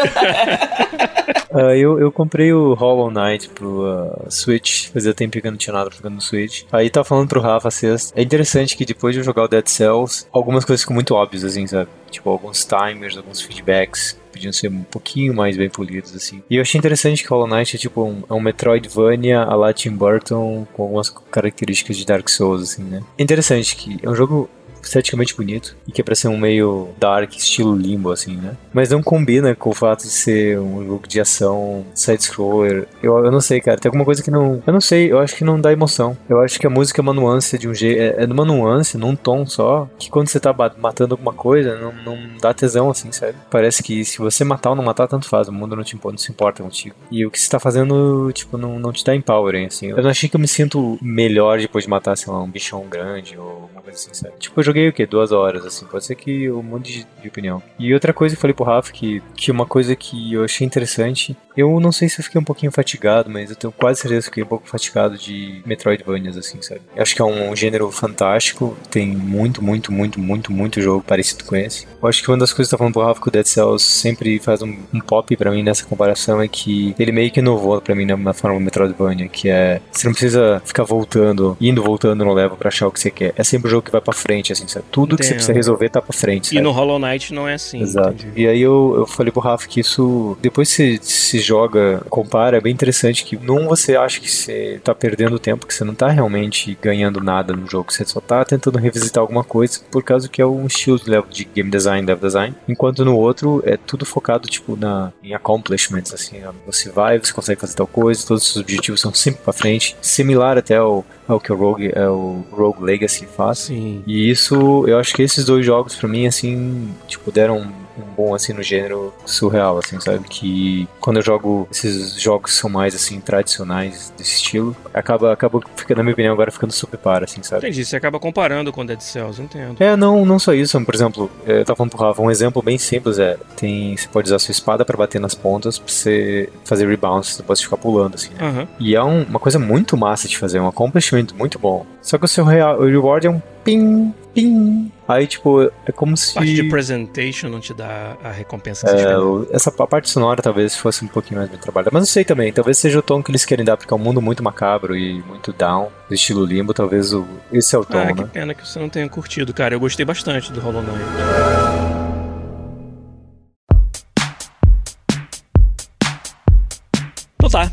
Ah, 1.51 1.75
eu, 1.75 1.99
eu 1.99 2.11
comprei 2.11 2.53
o 2.53 2.73
Hollow 2.73 3.11
Knight 3.11 3.49
pro 3.49 3.85
ah, 3.85 4.29
Switch. 4.29 4.89
Fazia 4.89 5.13
tempo 5.13 5.39
que 5.39 5.45
eu 5.45 5.51
não 5.51 5.57
tinha 5.57 5.73
nada 5.73 5.89
jogando 5.89 6.15
no 6.15 6.21
Switch. 6.21 6.63
Aí 6.71 6.89
tava 6.89 7.03
falando 7.03 7.27
pro 7.27 7.41
Rafa 7.41 7.71
sexta. 7.71 8.19
É 8.19 8.23
interessante 8.23 8.75
que 8.75 8.85
depois 8.85 9.13
de 9.13 9.21
eu 9.21 9.23
jogar 9.23 9.43
o 9.43 9.47
Dead 9.47 9.67
Cells, 9.67 10.25
algumas 10.31 10.65
coisas 10.65 10.81
ficam 10.81 10.95
muito 10.95 11.15
óbvias, 11.15 11.43
assim, 11.43 11.65
sabe? 11.67 11.89
Tipo, 12.09 12.29
alguns 12.29 12.65
timers, 12.65 13.17
alguns 13.17 13.41
feedbacks 13.41 14.19
podiam 14.31 14.53
ser 14.53 14.69
um 14.69 14.83
pouquinho 14.83 15.33
mais 15.33 15.57
bem 15.57 15.69
polidos, 15.69 16.15
assim. 16.15 16.41
E 16.49 16.55
eu 16.55 16.61
achei 16.61 16.77
interessante 16.77 17.23
que 17.23 17.29
Hollow 17.29 17.47
Knight 17.47 17.75
é 17.75 17.79
tipo 17.79 18.03
um, 18.03 18.23
é 18.29 18.33
um 18.33 18.39
Metroidvania 18.39 19.41
a 19.41 19.55
la 19.55 19.73
Tim 19.73 19.91
Burton 19.91 20.65
com 20.73 20.83
algumas 20.83 21.09
características 21.09 21.97
de 21.97 22.05
Dark 22.05 22.27
Souls, 22.29 22.61
assim, 22.63 22.83
né? 22.83 23.03
Interessante 23.17 23.75
que 23.75 23.99
é 24.01 24.09
um 24.09 24.15
jogo 24.15 24.49
esteticamente 24.83 25.35
bonito 25.35 25.75
e 25.87 25.91
que 25.91 26.01
é 26.01 26.03
pra 26.03 26.15
ser 26.15 26.27
um 26.27 26.37
meio 26.37 26.89
dark, 26.99 27.35
estilo 27.35 27.75
limbo, 27.75 28.11
assim, 28.11 28.35
né? 28.37 28.55
Mas 28.73 28.89
não 28.89 29.01
combina 29.03 29.55
com 29.55 29.69
o 29.69 29.73
fato 29.73 30.03
de 30.03 30.09
ser 30.09 30.59
um 30.59 30.85
jogo 30.85 31.07
de 31.07 31.19
ação 31.19 31.85
side-scroller. 31.93 32.87
Eu, 33.01 33.17
eu 33.25 33.31
não 33.31 33.41
sei, 33.41 33.59
cara, 33.61 33.77
tem 33.77 33.89
alguma 33.89 34.05
coisa 34.05 34.21
que 34.23 34.31
não. 34.31 34.61
Eu 34.65 34.73
não 34.73 34.81
sei, 34.81 35.11
eu 35.11 35.19
acho 35.19 35.35
que 35.35 35.43
não 35.43 35.59
dá 35.59 35.71
emoção. 35.71 36.17
Eu 36.27 36.41
acho 36.41 36.59
que 36.59 36.67
a 36.67 36.69
música 36.69 36.99
é 36.99 37.03
uma 37.03 37.13
nuance 37.13 37.57
de 37.57 37.67
um 37.67 37.73
jeito. 37.73 37.99
É, 37.99 38.23
é 38.23 38.27
numa 38.27 38.45
nuance, 38.45 38.97
num 38.97 39.15
tom 39.15 39.45
só, 39.45 39.87
que 39.97 40.09
quando 40.09 40.27
você 40.27 40.39
tá 40.39 40.53
matando 40.77 41.13
alguma 41.13 41.33
coisa, 41.33 41.77
não, 41.77 41.93
não 42.03 42.17
dá 42.41 42.53
tesão, 42.53 42.89
assim, 42.89 43.11
sabe? 43.11 43.35
Parece 43.49 43.81
que 43.83 44.03
se 44.05 44.17
você 44.19 44.43
matar 44.43 44.71
ou 44.71 44.75
não 44.75 44.83
matar, 44.83 45.07
tanto 45.07 45.27
faz. 45.27 45.47
O 45.47 45.51
mundo 45.53 45.75
não, 45.75 45.83
te, 45.83 45.95
impo- 45.95 46.11
não 46.11 46.17
se 46.17 46.31
importa 46.31 46.63
contigo. 46.63 46.95
E 47.11 47.25
o 47.25 47.31
que 47.31 47.39
você 47.39 47.49
tá 47.49 47.59
fazendo, 47.59 48.31
tipo, 48.33 48.57
não, 48.57 48.79
não 48.79 48.91
te 48.91 49.03
dá 49.03 49.15
empowering, 49.15 49.65
assim. 49.65 49.87
Eu 49.87 50.01
não 50.01 50.09
achei 50.09 50.29
que 50.29 50.35
eu 50.35 50.39
me 50.39 50.47
sinto 50.47 50.97
melhor 51.01 51.59
depois 51.59 51.83
de 51.83 51.89
matar, 51.89 52.15
sei 52.17 52.31
lá, 52.31 52.41
um 52.41 52.49
bichão 52.49 52.85
grande 52.89 53.37
ou 53.37 53.49
alguma 53.63 53.81
coisa 53.81 53.97
assim, 53.97 54.13
sabe? 54.13 54.33
Tipo, 54.39 54.59
eu 54.59 54.63
joguei 54.69 54.87
o 54.87 54.93
quê? 54.93 55.05
Duas 55.05 55.31
horas, 55.31 55.65
assim. 55.65 55.85
Pode 55.85 56.05
ser 56.05 56.15
que 56.15 56.43
eu 56.43 56.61
mude 56.63 56.99
de, 56.99 57.07
de 57.21 57.27
opinião. 57.27 57.61
E 57.77 57.93
outra 57.93 58.13
coisa 58.13 58.35
que 58.35 58.37
eu 58.37 58.41
falei 58.41 58.53
pro 58.53 58.65
Rafa, 58.65 58.91
que, 58.91 59.21
que 59.35 59.51
uma 59.51 59.65
coisa 59.65 59.95
que 59.95 60.33
eu 60.33 60.43
achei 60.43 60.65
interessante, 60.65 61.35
eu 61.59 61.79
não 61.79 61.91
sei 61.91 62.09
se 62.09 62.19
eu 62.19 62.23
fiquei 62.23 62.39
um 62.39 62.43
pouquinho 62.43 62.71
fatigado, 62.71 63.29
mas 63.29 63.49
eu 63.49 63.55
tenho 63.55 63.71
quase 63.71 64.01
certeza 64.01 64.21
que 64.21 64.27
eu 64.27 64.31
fiquei 64.31 64.43
um 64.43 64.47
pouco 64.47 64.67
fatigado 64.67 65.17
de 65.17 65.61
Metroidvanias, 65.65 66.37
assim, 66.37 66.61
sabe? 66.61 66.81
Eu 66.95 67.01
acho 67.01 67.15
que 67.15 67.21
é 67.21 67.25
um 67.25 67.55
gênero 67.55 67.89
fantástico, 67.91 68.77
tem 68.89 69.07
muito, 69.07 69.63
muito, 69.63 69.91
muito, 69.91 70.19
muito, 70.19 70.51
muito 70.51 70.81
jogo 70.81 71.03
parecido 71.05 71.43
com 71.43 71.55
esse. 71.55 71.85
Eu 72.01 72.07
acho 72.07 72.21
que 72.23 72.29
uma 72.29 72.37
das 72.37 72.53
coisas 72.53 72.69
que 72.69 72.75
eu 72.75 72.77
tô 72.77 72.79
falando 72.79 72.93
pro 72.93 73.03
Rafa 73.03 73.21
que 73.21 73.27
o 73.27 73.31
Dead 73.31 73.45
Cells 73.45 73.83
sempre 73.83 74.39
faz 74.39 74.61
um, 74.61 74.77
um 74.93 74.99
pop 74.99 75.35
pra 75.35 75.51
mim 75.51 75.63
nessa 75.63 75.85
comparação 75.85 76.41
é 76.41 76.47
que 76.47 76.95
ele 76.99 77.11
meio 77.11 77.31
que 77.31 77.39
inovou 77.39 77.79
pra 77.81 77.95
mim 77.95 78.05
na, 78.05 78.15
na 78.17 78.33
forma 78.33 78.59
Metroidvania, 78.59 79.27
que 79.27 79.49
é 79.49 79.81
você 79.91 80.07
não 80.07 80.13
precisa 80.13 80.61
ficar 80.65 80.83
voltando, 80.83 81.57
indo 81.59 81.83
voltando 81.83 82.23
no 82.23 82.33
level 82.33 82.57
pra 82.57 82.69
achar 82.69 82.87
o 82.87 82.91
que 82.91 82.99
você 82.99 83.11
quer. 83.11 83.33
É 83.35 83.43
sempre 83.43 83.67
o 83.67 83.71
jogo 83.71 83.83
que 83.83 83.91
vai 83.91 84.01
pra 84.01 84.13
frente, 84.13 84.51
assim, 84.53 84.67
sabe? 84.67 84.85
Tudo 84.91 85.15
que 85.17 85.23
você 85.23 85.29
Entendo. 85.29 85.37
precisa 85.37 85.53
resolver 85.53 85.89
tá 85.89 86.01
pra 86.01 86.13
frente, 86.13 86.45
E 86.45 86.49
sabe? 86.49 86.61
no 86.61 86.71
Hollow 86.71 86.99
Knight 86.99 87.33
não 87.33 87.47
é 87.47 87.53
assim. 87.55 87.81
Exato. 87.81 88.09
entendi. 88.11 88.41
E 88.41 88.47
aí 88.47 88.61
eu, 88.61 88.93
eu 88.97 89.05
falei 89.07 89.31
pro 89.31 89.41
Rafa 89.41 89.67
que 89.67 89.79
isso, 89.79 90.37
depois 90.41 90.69
que 90.69 90.97
você 90.97 90.99
se 91.01 91.39
joga, 91.49 92.01
compara, 92.09 92.57
é 92.57 92.61
bem 92.61 92.73
interessante 92.73 93.25
que 93.25 93.35
num 93.35 93.67
você 93.67 93.95
acha 93.95 94.19
que 94.19 94.31
você 94.31 94.79
tá 94.83 94.93
perdendo 94.93 95.39
tempo, 95.39 95.65
que 95.65 95.73
você 95.73 95.83
não 95.83 95.95
tá 95.95 96.07
realmente 96.07 96.77
ganhando 96.79 97.19
nada 97.19 97.53
no 97.53 97.67
jogo, 97.67 97.91
você 97.91 98.05
só 98.05 98.21
tá 98.21 98.45
tentando 98.45 98.77
revisitar 98.77 99.21
alguma 99.21 99.43
coisa 99.43 99.79
por 99.91 100.03
causa 100.03 100.29
que 100.29 100.41
é 100.41 100.45
um 100.45 100.67
estilo 100.67 100.99
de, 100.99 101.09
level, 101.09 101.29
de 101.29 101.45
game 101.45 101.71
design, 101.71 102.05
level 102.05 102.27
design, 102.27 102.55
enquanto 102.67 103.03
no 103.03 103.17
outro 103.17 103.63
é 103.65 103.77
tudo 103.77 104.05
focado 104.05 104.47
tipo 104.47 104.75
na 104.75 105.11
em 105.23 105.33
accomplishments 105.33 106.13
assim, 106.13 106.41
você 106.65 106.89
vai, 106.89 107.17
você 107.17 107.33
consegue 107.33 107.59
fazer 107.59 107.75
tal 107.75 107.87
coisa, 107.87 108.25
todos 108.25 108.43
os 108.43 108.53
seus 108.53 108.63
objetivos 108.63 109.01
são 109.01 109.13
sempre 109.13 109.41
pra 109.43 109.53
frente, 109.53 109.95
similar 110.01 110.57
até 110.57 110.77
ao, 110.77 111.03
ao 111.27 111.39
que 111.39 111.51
o 111.51 111.55
Rogue, 111.55 111.91
é 111.93 112.07
o 112.07 112.43
Rogue 112.51 112.83
Legacy 112.83 113.25
faz. 113.25 113.59
Sim. 113.59 114.03
E 114.05 114.29
isso, 114.29 114.85
eu 114.87 114.99
acho 114.99 115.13
que 115.13 115.23
esses 115.23 115.45
dois 115.45 115.65
jogos 115.65 115.95
pra 115.95 116.07
mim 116.07 116.27
assim, 116.27 116.93
tipo, 117.07 117.31
deram 117.31 117.71
bom 118.15 118.33
assim 118.35 118.53
no 118.53 118.61
gênero 118.63 119.13
surreal, 119.25 119.77
assim, 119.77 119.99
sabe? 119.99 120.27
Que 120.27 120.87
quando 120.99 121.17
eu 121.17 121.23
jogo 121.23 121.67
esses 121.71 122.19
jogos 122.19 122.51
que 122.51 122.57
são 122.57 122.69
mais 122.69 122.95
assim 122.95 123.19
tradicionais 123.19 124.13
desse 124.17 124.35
estilo, 124.35 124.75
acaba 124.93 125.33
acaba 125.33 125.59
ficando, 125.75 125.97
na 125.97 126.03
minha 126.03 126.13
opinião, 126.13 126.33
agora 126.33 126.51
ficando 126.51 126.71
super 126.73 126.97
par, 126.97 127.23
assim, 127.23 127.41
sabe? 127.43 127.67
Entendi, 127.67 127.85
você 127.85 127.95
acaba 127.95 128.19
comparando 128.19 128.71
com 128.71 128.85
Dead 128.85 128.99
Cells, 129.01 129.41
entendo. 129.41 129.75
É, 129.81 129.95
não, 129.95 130.25
não 130.25 130.39
só 130.39 130.53
isso, 130.53 130.79
por 130.83 130.95
exemplo, 130.95 131.29
eu 131.45 131.63
tava 131.65 131.77
falando 131.77 131.91
pro 131.91 131.99
Rafa, 132.05 132.21
um 132.21 132.31
exemplo 132.31 132.61
bem 132.61 132.77
simples 132.77 133.19
é, 133.19 133.37
tem, 133.55 133.95
você 133.97 134.07
pode 134.07 134.27
usar 134.27 134.39
sua 134.39 134.51
espada 134.51 134.83
pra 134.85 134.97
bater 134.97 135.19
nas 135.19 135.35
pontas 135.35 135.77
pra 135.77 135.91
você 135.91 136.49
fazer 136.63 136.87
rebounds, 136.87 137.35
você 137.35 137.43
pode 137.43 137.63
ficar 137.63 137.77
pulando, 137.77 138.15
assim, 138.15 138.29
né? 138.31 138.37
Aham. 138.47 138.67
E 138.79 138.95
é 138.95 139.03
um- 139.03 139.23
uma 139.23 139.39
coisa 139.39 139.59
muito 139.59 139.95
massa 139.97 140.27
de 140.27 140.37
fazer, 140.37 140.59
um 140.59 140.67
accomplishment 140.67 141.27
muito 141.37 141.57
bom. 141.59 141.85
Só 142.01 142.17
que 142.17 142.25
o 142.25 142.27
seu 142.27 142.43
real, 142.45 142.79
o 142.79 142.85
reward 142.85 143.27
é 143.27 143.29
um 143.29 143.41
ping, 143.63 144.13
ping. 144.33 144.91
Aí, 145.07 145.25
tipo, 145.27 145.63
é 145.85 145.91
como 145.91 146.15
se... 146.15 146.33
Parte 146.35 146.53
de 146.53 146.63
presentation 146.69 147.49
não 147.49 147.59
te 147.59 147.73
dá 147.73 148.15
a 148.23 148.31
recompensa 148.31 148.85
que 148.87 148.93
É, 149.01 149.55
essa 149.55 149.69
a 149.77 149.87
parte 149.87 150.09
sonora 150.09 150.41
talvez 150.41 150.75
fosse 150.75 151.03
um 151.03 151.07
pouquinho 151.07 151.39
mais 151.39 151.49
bem 151.49 151.59
trabalhada. 151.59 151.89
Mas 151.93 152.01
não 152.01 152.07
sei 152.07 152.23
também, 152.23 152.53
talvez 152.53 152.77
seja 152.77 152.99
o 152.99 153.01
tom 153.01 153.23
que 153.23 153.31
eles 153.31 153.43
querem 153.45 153.65
dar, 153.65 153.75
porque 153.77 153.93
é 153.93 153.97
um 153.97 153.99
mundo 153.99 154.21
muito 154.21 154.43
macabro 154.43 154.95
e 154.95 155.21
muito 155.23 155.51
down, 155.53 155.89
do 156.07 156.13
estilo 156.13 156.45
limbo, 156.45 156.73
talvez 156.73 157.13
o, 157.13 157.25
esse 157.51 157.75
é 157.75 157.79
o 157.79 157.85
tom, 157.85 157.99
Ah, 157.99 158.13
que 158.13 158.21
né? 158.21 158.29
pena 158.31 158.53
que 158.53 158.67
você 158.67 158.77
não 158.79 158.89
tenha 158.89 159.09
curtido, 159.09 159.53
cara. 159.53 159.73
Eu 159.73 159.79
gostei 159.79 160.05
bastante 160.05 160.51
do 160.53 160.59
Hollow 160.59 160.81
Knight. 160.83 161.98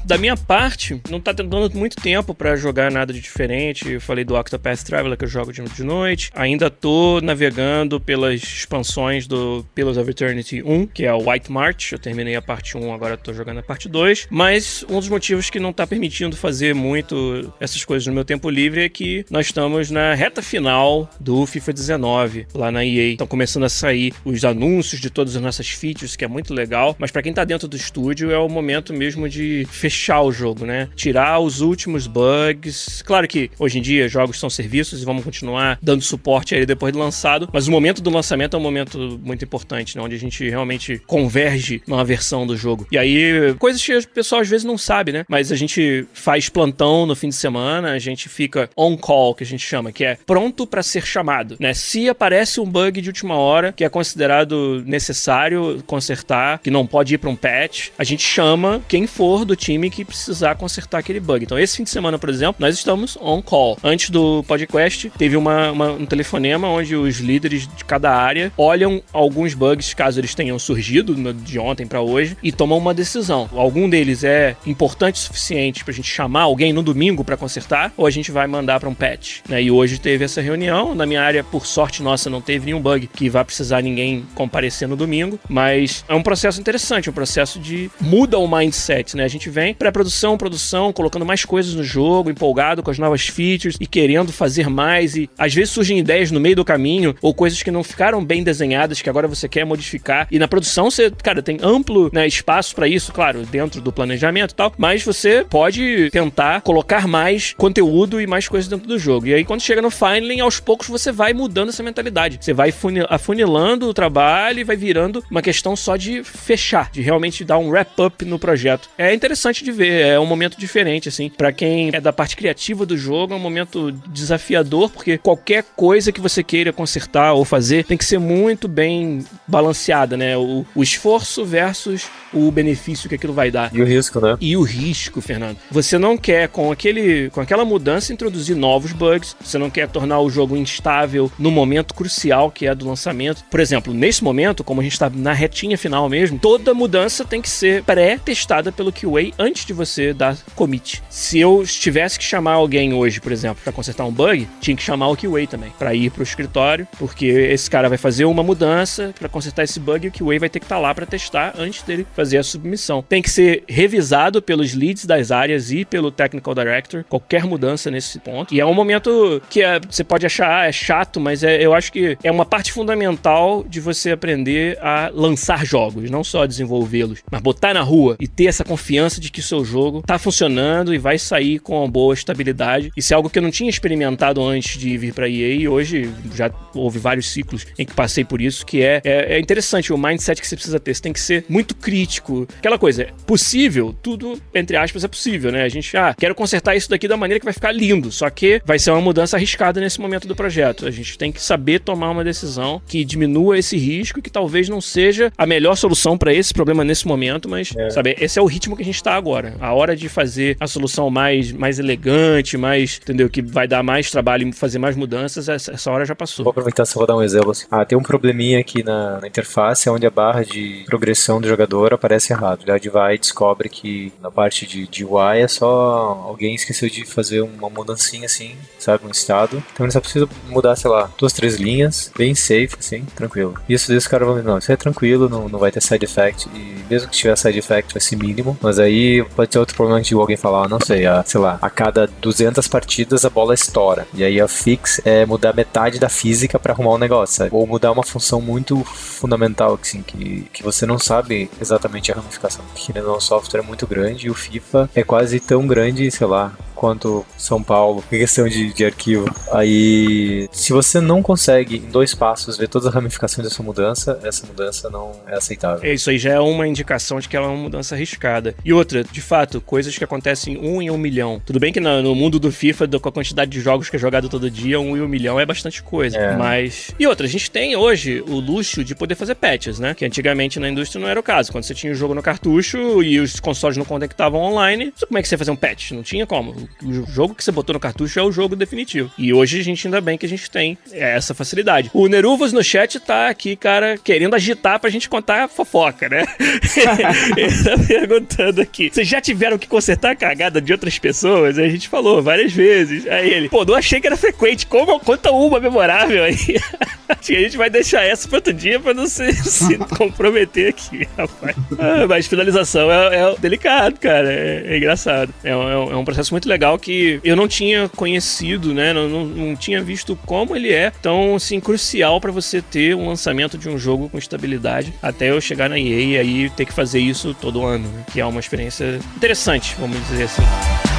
Da 0.06 0.16
minha 0.16 0.36
parte, 0.36 1.00
não 1.10 1.20
tá 1.20 1.34
tendo 1.34 1.68
muito 1.74 1.96
tempo 1.96 2.32
pra 2.32 2.54
jogar 2.54 2.92
nada 2.92 3.12
de 3.12 3.20
diferente. 3.20 3.90
Eu 3.90 4.00
falei 4.00 4.24
do 4.24 4.36
Octopath 4.36 4.84
Traveler 4.84 5.18
que 5.18 5.24
eu 5.24 5.28
jogo 5.28 5.52
de, 5.52 5.82
noite. 5.82 6.30
Ainda 6.32 6.70
tô 6.70 7.20
navegando 7.20 8.00
pelas 8.00 8.40
expansões 8.40 9.26
do 9.26 9.66
Pillars 9.74 9.96
of 9.96 10.08
Eternity 10.08 10.62
1, 10.62 10.86
que 10.86 11.04
é 11.04 11.12
o 11.12 11.28
White 11.28 11.50
March. 11.50 11.92
Eu 11.92 11.98
terminei 11.98 12.36
a 12.36 12.42
parte 12.42 12.78
1, 12.78 12.92
agora 12.92 13.16
tô 13.16 13.32
jogando 13.32 13.58
a 13.58 13.62
parte 13.62 13.88
2. 13.88 14.28
Mas 14.30 14.84
um 14.88 15.00
dos 15.00 15.08
motivos 15.08 15.50
que 15.50 15.58
não 15.58 15.72
tá 15.72 15.86
permitindo 15.86 16.36
fazer 16.36 16.74
muito 16.74 17.52
essas 17.58 17.84
coisas 17.84 18.06
no 18.06 18.12
meu 18.12 18.24
tempo 18.24 18.48
livre 18.48 18.84
é 18.84 18.88
que 18.88 19.26
nós 19.28 19.46
estamos 19.46 19.90
na 19.90 20.14
reta 20.14 20.40
final 20.40 21.10
do 21.18 21.44
FIFA 21.46 21.72
19, 21.72 22.46
lá 22.54 22.70
na 22.70 22.84
EA. 22.84 23.12
Estão 23.12 23.26
começando 23.26 23.64
a 23.64 23.68
sair 23.68 24.14
os 24.24 24.44
anúncios 24.44 25.00
de 25.00 25.10
todas 25.10 25.34
as 25.34 25.42
nossas 25.42 25.68
features, 25.68 26.14
que 26.14 26.24
é 26.24 26.28
muito 26.28 26.54
legal. 26.54 26.94
Mas 26.98 27.10
pra 27.10 27.22
quem 27.22 27.32
tá 27.32 27.44
dentro 27.44 27.66
do 27.66 27.76
estúdio, 27.76 28.30
é 28.30 28.38
o 28.38 28.48
momento 28.48 28.92
mesmo 28.92 29.28
de 29.28 29.66
fechar 29.70 29.95
o 30.22 30.32
jogo, 30.32 30.64
né? 30.64 30.88
Tirar 30.94 31.40
os 31.40 31.60
últimos 31.60 32.06
bugs. 32.06 33.02
Claro 33.02 33.26
que 33.26 33.50
hoje 33.58 33.78
em 33.78 33.82
dia 33.82 34.08
jogos 34.08 34.38
são 34.38 34.50
serviços 34.50 35.02
e 35.02 35.04
vamos 35.04 35.24
continuar 35.24 35.78
dando 35.82 36.02
suporte 36.02 36.54
a 36.54 36.58
ele 36.58 36.66
depois 36.66 36.92
de 36.92 36.98
lançado, 36.98 37.48
mas 37.52 37.68
o 37.68 37.70
momento 37.70 38.02
do 38.02 38.10
lançamento 38.10 38.56
é 38.56 38.58
um 38.58 38.62
momento 38.62 39.18
muito 39.22 39.44
importante, 39.44 39.96
né? 39.96 40.02
Onde 40.02 40.14
a 40.14 40.18
gente 40.18 40.48
realmente 40.48 41.00
converge 41.06 41.82
numa 41.86 42.04
versão 42.04 42.46
do 42.46 42.56
jogo. 42.56 42.86
E 42.90 42.98
aí, 42.98 43.54
coisas 43.58 43.82
que 43.82 43.96
o 43.96 44.08
pessoal 44.08 44.40
às 44.40 44.48
vezes 44.48 44.64
não 44.64 44.78
sabe, 44.78 45.12
né? 45.12 45.24
Mas 45.28 45.50
a 45.50 45.56
gente 45.56 46.06
faz 46.12 46.48
plantão 46.48 47.06
no 47.06 47.16
fim 47.16 47.28
de 47.28 47.34
semana, 47.34 47.92
a 47.92 47.98
gente 47.98 48.28
fica 48.28 48.68
on 48.76 48.96
call, 48.96 49.34
que 49.34 49.44
a 49.44 49.46
gente 49.46 49.66
chama, 49.66 49.92
que 49.92 50.04
é 50.04 50.18
pronto 50.26 50.66
pra 50.66 50.82
ser 50.82 51.04
chamado, 51.04 51.56
né? 51.58 51.74
Se 51.74 52.08
aparece 52.08 52.60
um 52.60 52.66
bug 52.66 53.00
de 53.00 53.08
última 53.08 53.36
hora 53.36 53.72
que 53.72 53.84
é 53.84 53.88
considerado 53.88 54.82
necessário 54.86 55.82
consertar, 55.86 56.60
que 56.60 56.70
não 56.70 56.86
pode 56.86 57.14
ir 57.14 57.18
pra 57.18 57.30
um 57.30 57.36
patch, 57.36 57.88
a 57.98 58.04
gente 58.04 58.22
chama 58.22 58.82
quem 58.88 59.06
for 59.06 59.44
do 59.44 59.56
time 59.56 59.85
que 59.90 60.04
precisar 60.04 60.54
consertar 60.56 60.98
aquele 60.98 61.20
bug. 61.20 61.44
Então, 61.44 61.58
esse 61.58 61.76
fim 61.76 61.84
de 61.84 61.90
semana, 61.90 62.18
por 62.18 62.28
exemplo, 62.28 62.56
nós 62.58 62.74
estamos 62.74 63.16
on 63.20 63.40
call. 63.42 63.78
Antes 63.82 64.10
do 64.10 64.42
podcast, 64.44 65.10
teve 65.18 65.36
uma, 65.36 65.70
uma- 65.72 65.92
um 65.92 66.06
telefonema 66.06 66.68
onde 66.68 66.94
os 66.96 67.18
líderes 67.18 67.66
de 67.66 67.84
cada 67.84 68.12
área 68.14 68.52
olham 68.56 69.02
alguns 69.12 69.54
bugs, 69.54 69.94
caso 69.94 70.20
eles 70.20 70.34
tenham 70.34 70.58
surgido 70.58 71.14
de 71.34 71.58
ontem 71.58 71.86
pra 71.86 72.00
hoje, 72.00 72.36
e 72.42 72.50
tomam 72.52 72.78
uma 72.78 72.94
decisão. 72.94 73.48
Algum 73.52 73.88
deles 73.88 74.24
é 74.24 74.56
importante 74.66 75.16
o 75.16 75.18
suficiente 75.18 75.84
pra 75.84 75.92
gente 75.92 76.08
chamar 76.08 76.42
alguém 76.42 76.72
no 76.72 76.82
domingo 76.82 77.24
pra 77.24 77.36
consertar, 77.36 77.92
ou 77.96 78.06
a 78.06 78.10
gente 78.10 78.30
vai 78.30 78.46
mandar 78.46 78.80
pra 78.80 78.88
um 78.88 78.94
patch. 78.94 79.40
né? 79.48 79.62
E 79.62 79.70
hoje 79.70 79.98
teve 79.98 80.24
essa 80.24 80.40
reunião. 80.40 80.94
Na 80.94 81.06
minha 81.06 81.22
área, 81.22 81.42
por 81.44 81.66
sorte 81.66 82.02
nossa, 82.02 82.28
não 82.30 82.40
teve 82.40 82.66
nenhum 82.66 82.80
bug 82.80 83.06
que 83.06 83.28
vá 83.28 83.44
precisar 83.44 83.82
ninguém 83.82 84.24
comparecer 84.34 84.86
no 84.88 84.96
domingo, 84.96 85.38
mas 85.48 86.04
é 86.08 86.14
um 86.14 86.22
processo 86.22 86.60
interessante, 86.60 87.08
um 87.10 87.12
processo 87.12 87.58
de 87.58 87.90
muda 88.00 88.38
o 88.38 88.46
mindset, 88.48 89.16
né? 89.16 89.24
A 89.24 89.28
gente 89.28 89.48
vem, 89.50 89.75
pré-produção, 89.76 90.36
produção, 90.36 90.92
colocando 90.92 91.24
mais 91.24 91.44
coisas 91.44 91.74
no 91.74 91.84
jogo, 91.84 92.30
empolgado 92.30 92.82
com 92.82 92.90
as 92.90 92.98
novas 92.98 93.26
features 93.28 93.76
e 93.80 93.86
querendo 93.86 94.32
fazer 94.32 94.68
mais. 94.68 95.16
E 95.16 95.30
às 95.38 95.54
vezes 95.54 95.70
surgem 95.70 95.98
ideias 95.98 96.30
no 96.30 96.40
meio 96.40 96.56
do 96.56 96.64
caminho 96.64 97.14
ou 97.22 97.34
coisas 97.34 97.62
que 97.62 97.70
não 97.70 97.84
ficaram 97.84 98.24
bem 98.24 98.42
desenhadas 98.42 99.00
que 99.00 99.10
agora 99.10 99.28
você 99.28 99.48
quer 99.48 99.64
modificar. 99.64 100.26
E 100.30 100.38
na 100.38 100.48
produção 100.48 100.90
você, 100.90 101.10
cara, 101.10 101.42
tem 101.42 101.58
amplo 101.62 102.10
né, 102.12 102.26
espaço 102.26 102.74
para 102.74 102.88
isso, 102.88 103.12
claro, 103.12 103.42
dentro 103.44 103.80
do 103.80 103.92
planejamento 103.92 104.52
e 104.52 104.54
tal, 104.54 104.72
mas 104.78 105.02
você 105.02 105.44
pode 105.48 106.10
tentar 106.10 106.60
colocar 106.62 107.06
mais 107.06 107.54
conteúdo 107.56 108.20
e 108.20 108.26
mais 108.26 108.48
coisas 108.48 108.68
dentro 108.68 108.86
do 108.86 108.98
jogo. 108.98 109.26
E 109.26 109.34
aí 109.34 109.44
quando 109.44 109.60
chega 109.60 109.82
no 109.82 109.90
Finally, 109.90 110.40
aos 110.40 110.60
poucos 110.60 110.88
você 110.88 111.12
vai 111.12 111.32
mudando 111.32 111.68
essa 111.68 111.82
mentalidade. 111.82 112.38
Você 112.40 112.52
vai 112.52 112.72
afunilando 113.08 113.88
o 113.88 113.94
trabalho 113.94 114.60
e 114.60 114.64
vai 114.64 114.76
virando 114.76 115.22
uma 115.30 115.42
questão 115.42 115.76
só 115.76 115.96
de 115.96 116.22
fechar, 116.24 116.90
de 116.90 117.02
realmente 117.02 117.44
dar 117.44 117.58
um 117.58 117.68
wrap-up 117.68 118.24
no 118.24 118.38
projeto. 118.38 118.88
É 118.96 119.14
interessante 119.14 119.64
de 119.66 119.72
ver, 119.72 120.06
é 120.06 120.20
um 120.20 120.26
momento 120.26 120.58
diferente, 120.58 121.08
assim. 121.08 121.28
para 121.28 121.52
quem 121.52 121.90
é 121.92 122.00
da 122.00 122.12
parte 122.12 122.36
criativa 122.36 122.86
do 122.86 122.96
jogo, 122.96 123.34
é 123.34 123.36
um 123.36 123.40
momento 123.40 123.90
desafiador, 123.90 124.90
porque 124.90 125.18
qualquer 125.18 125.64
coisa 125.74 126.12
que 126.12 126.20
você 126.20 126.42
queira 126.42 126.72
consertar 126.72 127.32
ou 127.32 127.44
fazer 127.44 127.84
tem 127.84 127.96
que 127.96 128.04
ser 128.04 128.18
muito 128.18 128.68
bem 128.68 129.24
balanceada, 129.46 130.16
né? 130.16 130.36
O, 130.36 130.64
o 130.74 130.82
esforço 130.82 131.44
versus 131.44 132.06
o 132.32 132.50
benefício 132.50 133.08
que 133.08 133.14
aquilo 133.14 133.32
vai 133.32 133.50
dar. 133.50 133.74
E 133.74 133.82
o 133.82 133.84
risco, 133.84 134.20
né? 134.20 134.36
E 134.40 134.56
o 134.56 134.62
risco, 134.62 135.20
Fernando. 135.20 135.56
Você 135.70 135.98
não 135.98 136.16
quer, 136.16 136.48
com, 136.48 136.70
aquele, 136.70 137.30
com 137.30 137.40
aquela 137.40 137.64
mudança, 137.64 138.12
introduzir 138.12 138.54
novos 138.54 138.92
bugs, 138.92 139.36
você 139.40 139.58
não 139.58 139.70
quer 139.70 139.88
tornar 139.88 140.20
o 140.20 140.30
jogo 140.30 140.56
instável 140.56 141.30
no 141.38 141.50
momento 141.50 141.94
crucial 141.94 142.50
que 142.50 142.66
é 142.66 142.74
do 142.74 142.86
lançamento. 142.86 143.42
Por 143.50 143.60
exemplo, 143.60 143.92
nesse 143.92 144.22
momento, 144.22 144.62
como 144.62 144.80
a 144.80 144.84
gente 144.84 144.92
está 144.92 145.10
na 145.10 145.32
retinha 145.32 145.76
final 145.76 146.08
mesmo, 146.08 146.38
toda 146.38 146.74
mudança 146.74 147.24
tem 147.24 147.40
que 147.40 147.48
ser 147.48 147.82
pré-testada 147.82 148.70
pelo 148.70 148.92
QA 148.92 149.32
antes 149.38 149.55
de 149.64 149.72
você 149.72 150.12
dar 150.12 150.36
commit. 150.54 151.02
Se 151.08 151.38
eu 151.38 151.64
tivesse 151.64 152.18
que 152.18 152.24
chamar 152.24 152.54
alguém 152.54 152.92
hoje, 152.92 153.20
por 153.20 153.32
exemplo, 153.32 153.62
para 153.62 153.72
consertar 153.72 154.04
um 154.04 154.12
bug, 154.12 154.48
tinha 154.60 154.76
que 154.76 154.82
chamar 154.82 155.08
o 155.08 155.16
QA 155.16 155.46
também, 155.48 155.72
para 155.78 155.94
ir 155.94 156.10
pro 156.10 156.22
escritório, 156.22 156.86
porque 156.98 157.26
esse 157.26 157.70
cara 157.70 157.88
vai 157.88 157.98
fazer 157.98 158.24
uma 158.24 158.42
mudança 158.42 159.14
para 159.18 159.28
consertar 159.28 159.64
esse 159.64 159.78
bug 159.78 160.06
e 160.06 160.08
o 160.08 160.12
QA 160.12 160.38
vai 160.38 160.48
ter 160.48 160.58
que 160.58 160.66
estar 160.66 160.76
tá 160.76 160.80
lá 160.80 160.94
para 160.94 161.06
testar 161.06 161.54
antes 161.58 161.82
dele 161.82 162.06
fazer 162.14 162.38
a 162.38 162.42
submissão. 162.42 163.02
Tem 163.08 163.22
que 163.22 163.30
ser 163.30 163.64
revisado 163.68 164.42
pelos 164.42 164.74
leads 164.74 165.04
das 165.04 165.30
áreas 165.30 165.70
e 165.70 165.84
pelo 165.84 166.10
technical 166.10 166.54
director, 166.54 167.04
qualquer 167.08 167.44
mudança 167.44 167.90
nesse 167.90 168.18
ponto. 168.18 168.52
E 168.54 168.60
é 168.60 168.66
um 168.66 168.74
momento 168.74 169.42
que 169.48 169.62
é, 169.62 169.80
você 169.80 170.02
pode 170.02 170.26
achar 170.26 170.60
ah, 170.60 170.66
é 170.66 170.72
chato, 170.72 171.20
mas 171.20 171.42
é, 171.42 171.64
eu 171.64 171.74
acho 171.74 171.92
que 171.92 172.16
é 172.22 172.30
uma 172.30 172.44
parte 172.44 172.72
fundamental 172.72 173.64
de 173.68 173.80
você 173.80 174.12
aprender 174.12 174.78
a 174.80 175.10
lançar 175.12 175.64
jogos, 175.64 176.10
não 176.10 176.24
só 176.24 176.46
desenvolvê-los, 176.46 177.22
mas 177.30 177.40
botar 177.40 177.74
na 177.74 177.82
rua 177.82 178.16
e 178.20 178.26
ter 178.26 178.46
essa 178.46 178.64
confiança 178.64 179.20
de 179.20 179.30
que 179.30 179.42
seu 179.46 179.64
jogo 179.64 180.02
tá 180.02 180.18
funcionando 180.18 180.94
e 180.94 180.98
vai 180.98 181.18
sair 181.18 181.58
com 181.58 181.78
uma 181.78 181.88
boa 181.88 182.14
estabilidade. 182.14 182.92
Isso 182.96 183.12
é 183.12 183.16
algo 183.16 183.30
que 183.30 183.38
eu 183.38 183.42
não 183.42 183.50
tinha 183.50 183.70
experimentado 183.70 184.42
antes 184.42 184.78
de 184.78 184.96
vir 184.96 185.12
para 185.12 185.28
EA 185.28 185.54
e 185.54 185.68
hoje 185.68 186.10
já 186.34 186.50
houve 186.74 186.98
vários 186.98 187.30
ciclos 187.30 187.66
em 187.78 187.84
que 187.84 187.94
passei 187.94 188.24
por 188.24 188.40
isso, 188.40 188.64
que 188.64 188.82
é, 188.82 189.00
é, 189.04 189.34
é 189.34 189.40
interessante 189.40 189.92
o 189.92 189.98
mindset 189.98 190.40
que 190.40 190.46
você 190.46 190.56
precisa 190.56 190.80
ter. 190.80 190.94
Você 190.94 191.02
tem 191.02 191.12
que 191.12 191.20
ser 191.20 191.44
muito 191.48 191.74
crítico. 191.74 192.46
Aquela 192.58 192.78
coisa, 192.78 193.08
possível, 193.26 193.94
tudo, 194.02 194.40
entre 194.54 194.76
aspas, 194.76 195.04
é 195.04 195.08
possível, 195.08 195.52
né? 195.52 195.62
A 195.62 195.68
gente, 195.68 195.96
ah, 195.96 196.14
quero 196.18 196.34
consertar 196.34 196.76
isso 196.76 196.90
daqui 196.90 197.08
da 197.08 197.16
maneira 197.16 197.38
que 197.38 197.44
vai 197.44 197.54
ficar 197.54 197.72
lindo. 197.72 198.10
Só 198.10 198.28
que 198.30 198.60
vai 198.64 198.78
ser 198.78 198.90
uma 198.90 199.00
mudança 199.00 199.36
arriscada 199.36 199.80
nesse 199.80 200.00
momento 200.00 200.26
do 200.26 200.34
projeto. 200.34 200.86
A 200.86 200.90
gente 200.90 201.16
tem 201.18 201.32
que 201.32 201.40
saber 201.40 201.80
tomar 201.80 202.10
uma 202.10 202.24
decisão 202.24 202.80
que 202.86 203.04
diminua 203.04 203.58
esse 203.58 203.76
risco, 203.76 204.20
que 204.22 204.30
talvez 204.30 204.68
não 204.68 204.80
seja 204.80 205.32
a 205.36 205.46
melhor 205.46 205.76
solução 205.76 206.16
para 206.16 206.32
esse 206.32 206.52
problema 206.52 206.84
nesse 206.84 207.06
momento, 207.06 207.48
mas, 207.48 207.74
é. 207.76 207.90
sabe, 207.90 208.16
esse 208.20 208.38
é 208.38 208.42
o 208.42 208.46
ritmo 208.46 208.76
que 208.76 208.82
a 208.82 208.84
gente 208.84 209.02
tá 209.02 209.14
agora. 209.14 209.35
A 209.60 209.72
hora 209.72 209.94
de 209.94 210.08
fazer 210.08 210.56
a 210.60 210.66
solução 210.66 211.10
mais, 211.10 211.52
mais 211.52 211.78
elegante, 211.78 212.56
mais, 212.56 213.00
entendeu? 213.02 213.28
Que 213.28 213.42
vai 213.42 213.68
dar 213.68 213.82
mais 213.82 214.10
trabalho 214.10 214.48
e 214.48 214.52
fazer 214.52 214.78
mais 214.78 214.96
mudanças, 214.96 215.48
essa, 215.48 215.72
essa 215.72 215.90
hora 215.90 216.04
já 216.04 216.14
passou. 216.14 216.44
Vou 216.44 216.50
aproveitar 216.50 216.84
só 216.86 216.98
vou 216.98 217.06
dar 217.06 217.16
um 217.16 217.22
exemplo. 217.22 217.50
Assim. 217.50 217.66
Ah, 217.70 217.84
tem 217.84 217.98
um 217.98 218.02
probleminha 218.02 218.58
aqui 218.60 218.82
na, 218.82 219.20
na 219.20 219.26
interface 219.26 219.88
onde 219.90 220.06
a 220.06 220.10
barra 220.10 220.44
de 220.44 220.84
progressão 220.86 221.40
do 221.40 221.48
jogador 221.48 221.92
aparece 221.92 222.32
errado. 222.32 222.64
Ele 222.66 222.90
vai 222.90 223.16
e 223.16 223.18
descobre 223.18 223.68
que 223.68 224.12
na 224.22 224.30
parte 224.30 224.66
de, 224.66 224.86
de 224.86 225.04
UI 225.04 225.40
é 225.40 225.48
só 225.48 226.24
alguém 226.24 226.54
esqueceu 226.54 226.88
de 226.88 227.04
fazer 227.04 227.40
uma 227.40 227.68
mudancinha 227.68 228.26
assim, 228.26 228.54
sabe, 228.78 229.06
um 229.06 229.10
estado. 229.10 229.62
Então 229.72 229.84
ele 229.84 229.92
só 229.92 230.00
precisa 230.00 230.28
mudar, 230.48 230.76
sei 230.76 230.90
lá, 230.90 231.10
duas, 231.18 231.32
três 231.32 231.56
linhas, 231.56 232.10
bem 232.16 232.34
safe, 232.34 232.76
assim, 232.78 233.04
tranquilo. 233.14 233.54
Isso 233.68 233.92
os 233.92 234.06
caras 234.06 234.26
vão 234.26 234.36
dizer, 234.36 234.48
não, 234.48 234.58
isso 234.58 234.70
é 234.70 234.76
tranquilo, 234.76 235.28
não, 235.28 235.48
não 235.48 235.58
vai 235.58 235.72
ter 235.72 235.82
side 235.82 236.04
effect. 236.04 236.48
E 236.54 236.84
mesmo 236.88 237.10
que 237.10 237.16
tiver 237.16 237.36
side 237.36 237.58
effect 237.58 237.92
vai 237.92 238.00
ser 238.00 238.16
mínimo, 238.16 238.56
mas 238.62 238.78
aí 238.78 239.25
pode 239.34 239.50
ter 239.50 239.58
outro 239.58 239.74
problema 239.74 240.00
de 240.00 240.14
alguém 240.14 240.36
falar, 240.36 240.68
não 240.68 240.78
sei, 240.80 241.06
a, 241.06 241.22
sei 241.24 241.40
lá, 241.40 241.58
a 241.60 241.70
cada 241.70 242.06
200 242.20 242.66
partidas 242.68 243.24
a 243.24 243.30
bola 243.30 243.54
estoura. 243.54 244.06
E 244.14 244.24
aí 244.24 244.40
a 244.40 244.48
fix 244.48 245.00
é 245.04 245.24
mudar 245.26 245.54
metade 245.54 245.98
da 245.98 246.08
física 246.08 246.58
para 246.58 246.72
arrumar 246.72 246.94
um 246.94 246.98
negócio, 246.98 247.36
sabe? 247.36 247.50
Ou 247.52 247.66
mudar 247.66 247.92
uma 247.92 248.02
função 248.02 248.40
muito 248.40 248.82
fundamental, 248.84 249.78
assim, 249.80 250.02
que, 250.02 250.48
que 250.52 250.62
você 250.62 250.86
não 250.86 250.98
sabe 250.98 251.50
exatamente 251.60 252.12
a 252.12 252.16
ramificação, 252.16 252.64
porque 252.72 252.92
ele 252.92 252.98
é 252.98 253.10
um 253.10 253.20
software 253.20 253.62
muito 253.62 253.86
grande 253.86 254.26
e 254.26 254.30
o 254.30 254.34
FIFA 254.34 254.90
é 254.94 255.02
quase 255.02 255.40
tão 255.40 255.66
grande, 255.66 256.10
sei 256.10 256.26
lá, 256.26 256.52
quanto 256.76 257.26
São 257.36 257.62
Paulo, 257.62 258.04
em 258.12 258.18
questão 258.18 258.46
de, 258.46 258.72
de 258.72 258.84
arquivo. 258.84 259.28
Aí, 259.50 260.48
se 260.52 260.72
você 260.72 261.00
não 261.00 261.22
consegue 261.22 261.78
em 261.78 261.90
dois 261.90 262.14
passos 262.14 262.56
ver 262.56 262.68
todas 262.68 262.86
as 262.86 262.94
ramificações 262.94 263.48
dessa 263.48 263.62
mudança, 263.62 264.20
essa 264.22 264.46
mudança 264.46 264.90
não 264.90 265.12
é 265.26 265.34
aceitável. 265.34 265.88
É, 265.88 265.94
isso 265.94 266.10
aí 266.10 266.18
já 266.18 266.34
é 266.34 266.40
uma 266.40 266.68
indicação 266.68 267.18
de 267.18 267.28
que 267.28 267.36
ela 267.36 267.46
é 267.46 267.48
uma 267.48 267.62
mudança 267.62 267.94
arriscada. 267.94 268.54
E 268.64 268.72
outra, 268.72 269.02
de 269.02 269.20
fato, 269.20 269.60
coisas 269.60 269.96
que 269.96 270.04
acontecem 270.04 270.58
um 270.58 270.80
em 270.82 270.90
um 270.90 270.98
milhão. 270.98 271.40
Tudo 271.44 271.58
bem 271.58 271.72
que 271.72 271.80
no, 271.80 272.02
no 272.02 272.14
mundo 272.14 272.38
do 272.38 272.52
FIFA, 272.52 272.86
com 273.00 273.08
a 273.08 273.12
quantidade 273.12 273.50
de 273.50 273.60
jogos 273.60 273.88
que 273.88 273.96
é 273.96 273.98
jogado 273.98 274.28
todo 274.28 274.50
dia, 274.50 274.78
um 274.78 274.96
em 274.96 275.00
um 275.00 275.08
milhão 275.08 275.40
é 275.40 275.46
bastante 275.46 275.82
coisa. 275.82 276.18
É. 276.18 276.36
Mas. 276.36 276.90
E 276.98 277.06
outra, 277.06 277.26
a 277.26 277.28
gente 277.28 277.50
tem 277.50 277.74
hoje 277.74 278.22
o 278.28 278.38
luxo 278.38 278.84
de 278.84 278.94
poder 278.94 279.14
fazer 279.14 279.34
patches, 279.34 279.78
né? 279.78 279.94
Que 279.94 280.04
antigamente 280.04 280.60
na 280.60 280.68
indústria 280.68 281.00
não 281.00 281.08
era 281.08 281.18
o 281.18 281.22
caso. 281.22 281.50
Quando 281.50 281.64
você 281.64 281.74
tinha 281.74 281.92
o 281.92 281.96
jogo 281.96 282.14
no 282.14 282.22
cartucho 282.22 283.02
e 283.02 283.18
os 283.18 283.40
consoles 283.40 283.76
não 283.76 283.84
conectavam 283.84 284.40
online, 284.40 284.92
como 285.08 285.18
é 285.18 285.22
que 285.22 285.28
você 285.28 285.34
ia 285.34 285.38
fazer 285.38 285.50
um 285.50 285.56
patch? 285.56 285.92
Não 285.92 286.02
tinha 286.02 286.26
como 286.26 286.65
o 286.82 287.06
jogo 287.10 287.34
que 287.34 287.42
você 287.42 287.52
botou 287.52 287.74
no 287.74 287.80
cartucho 287.80 288.18
é 288.18 288.22
o 288.22 288.32
jogo 288.32 288.56
definitivo. 288.56 289.10
E 289.18 289.32
hoje 289.32 289.60
a 289.60 289.64
gente 289.64 289.86
ainda 289.86 290.00
bem 290.00 290.18
que 290.18 290.26
a 290.26 290.28
gente 290.28 290.50
tem 290.50 290.78
essa 290.92 291.34
facilidade. 291.34 291.90
O 291.92 292.06
Neruvas 292.06 292.52
no 292.52 292.62
chat 292.62 292.98
tá 293.00 293.28
aqui, 293.28 293.56
cara, 293.56 293.98
querendo 293.98 294.34
agitar 294.34 294.78
pra 294.78 294.90
gente 294.90 295.08
contar 295.08 295.48
fofoca, 295.48 296.08
né? 296.08 296.26
Ele 297.36 297.64
tá 297.64 297.78
perguntando 297.86 298.60
aqui. 298.60 298.90
Vocês 298.92 299.06
já 299.06 299.20
tiveram 299.20 299.58
que 299.58 299.66
consertar 299.66 300.12
a 300.12 300.16
cagada 300.16 300.60
de 300.60 300.72
outras 300.72 300.98
pessoas? 300.98 301.58
Aí 301.58 301.66
a 301.66 301.70
gente 301.70 301.88
falou 301.88 302.22
várias 302.22 302.52
vezes. 302.52 303.06
Aí 303.06 303.32
ele, 303.32 303.48
pô, 303.48 303.64
não 303.64 303.74
achei 303.74 304.00
que 304.00 304.06
era 304.06 304.16
frequente. 304.16 304.66
Como 304.66 304.98
conta 305.00 305.30
uma 305.30 305.60
memorável 305.60 306.24
aí? 306.24 306.36
Acho 307.08 307.20
que 307.20 307.36
a 307.36 307.40
gente 307.40 307.56
vai 307.56 307.70
deixar 307.70 308.02
essa 308.02 308.28
para 308.28 308.38
outro 308.38 308.52
dia 308.52 308.80
pra 308.80 308.92
não 308.92 309.06
se, 309.06 309.32
se 309.32 309.78
comprometer 309.78 310.70
aqui, 310.70 311.06
rapaz. 311.16 311.56
Ah, 311.78 312.06
mas 312.08 312.26
finalização 312.26 312.90
é, 312.90 313.16
é, 313.16 313.34
delicado, 313.38 313.98
cara. 314.00 314.32
É, 314.32 314.64
é 314.66 314.76
engraçado. 314.76 315.32
É, 315.44 315.50
é 315.50 315.56
um, 315.56 315.92
é 315.92 315.96
um 315.96 316.04
processo 316.04 316.32
muito 316.32 316.48
legal 316.48 316.55
legal 316.56 316.78
que 316.78 317.20
eu 317.22 317.36
não 317.36 317.46
tinha 317.46 317.88
conhecido, 317.88 318.72
né? 318.72 318.92
Não, 318.92 319.08
não, 319.08 319.24
não 319.24 319.56
tinha 319.56 319.82
visto 319.82 320.16
como 320.24 320.56
ele 320.56 320.72
é 320.72 320.90
tão 320.90 321.36
assim 321.36 321.60
crucial 321.60 322.20
para 322.20 322.32
você 322.32 322.62
ter 322.62 322.96
um 322.96 323.08
lançamento 323.08 323.58
de 323.58 323.68
um 323.68 323.78
jogo 323.78 324.08
com 324.08 324.16
estabilidade 324.16 324.94
até 325.02 325.30
eu 325.30 325.40
chegar 325.40 325.68
na 325.68 325.78
EA 325.78 326.00
e 326.00 326.18
aí 326.18 326.50
ter 326.50 326.64
que 326.64 326.72
fazer 326.72 326.98
isso 326.98 327.34
todo 327.34 327.64
ano, 327.64 327.86
né? 327.88 328.04
que 328.10 328.20
é 328.20 328.24
uma 328.24 328.40
experiência 328.40 328.98
interessante, 329.16 329.76
vamos 329.78 329.98
dizer 330.08 330.24
assim. 330.24 330.95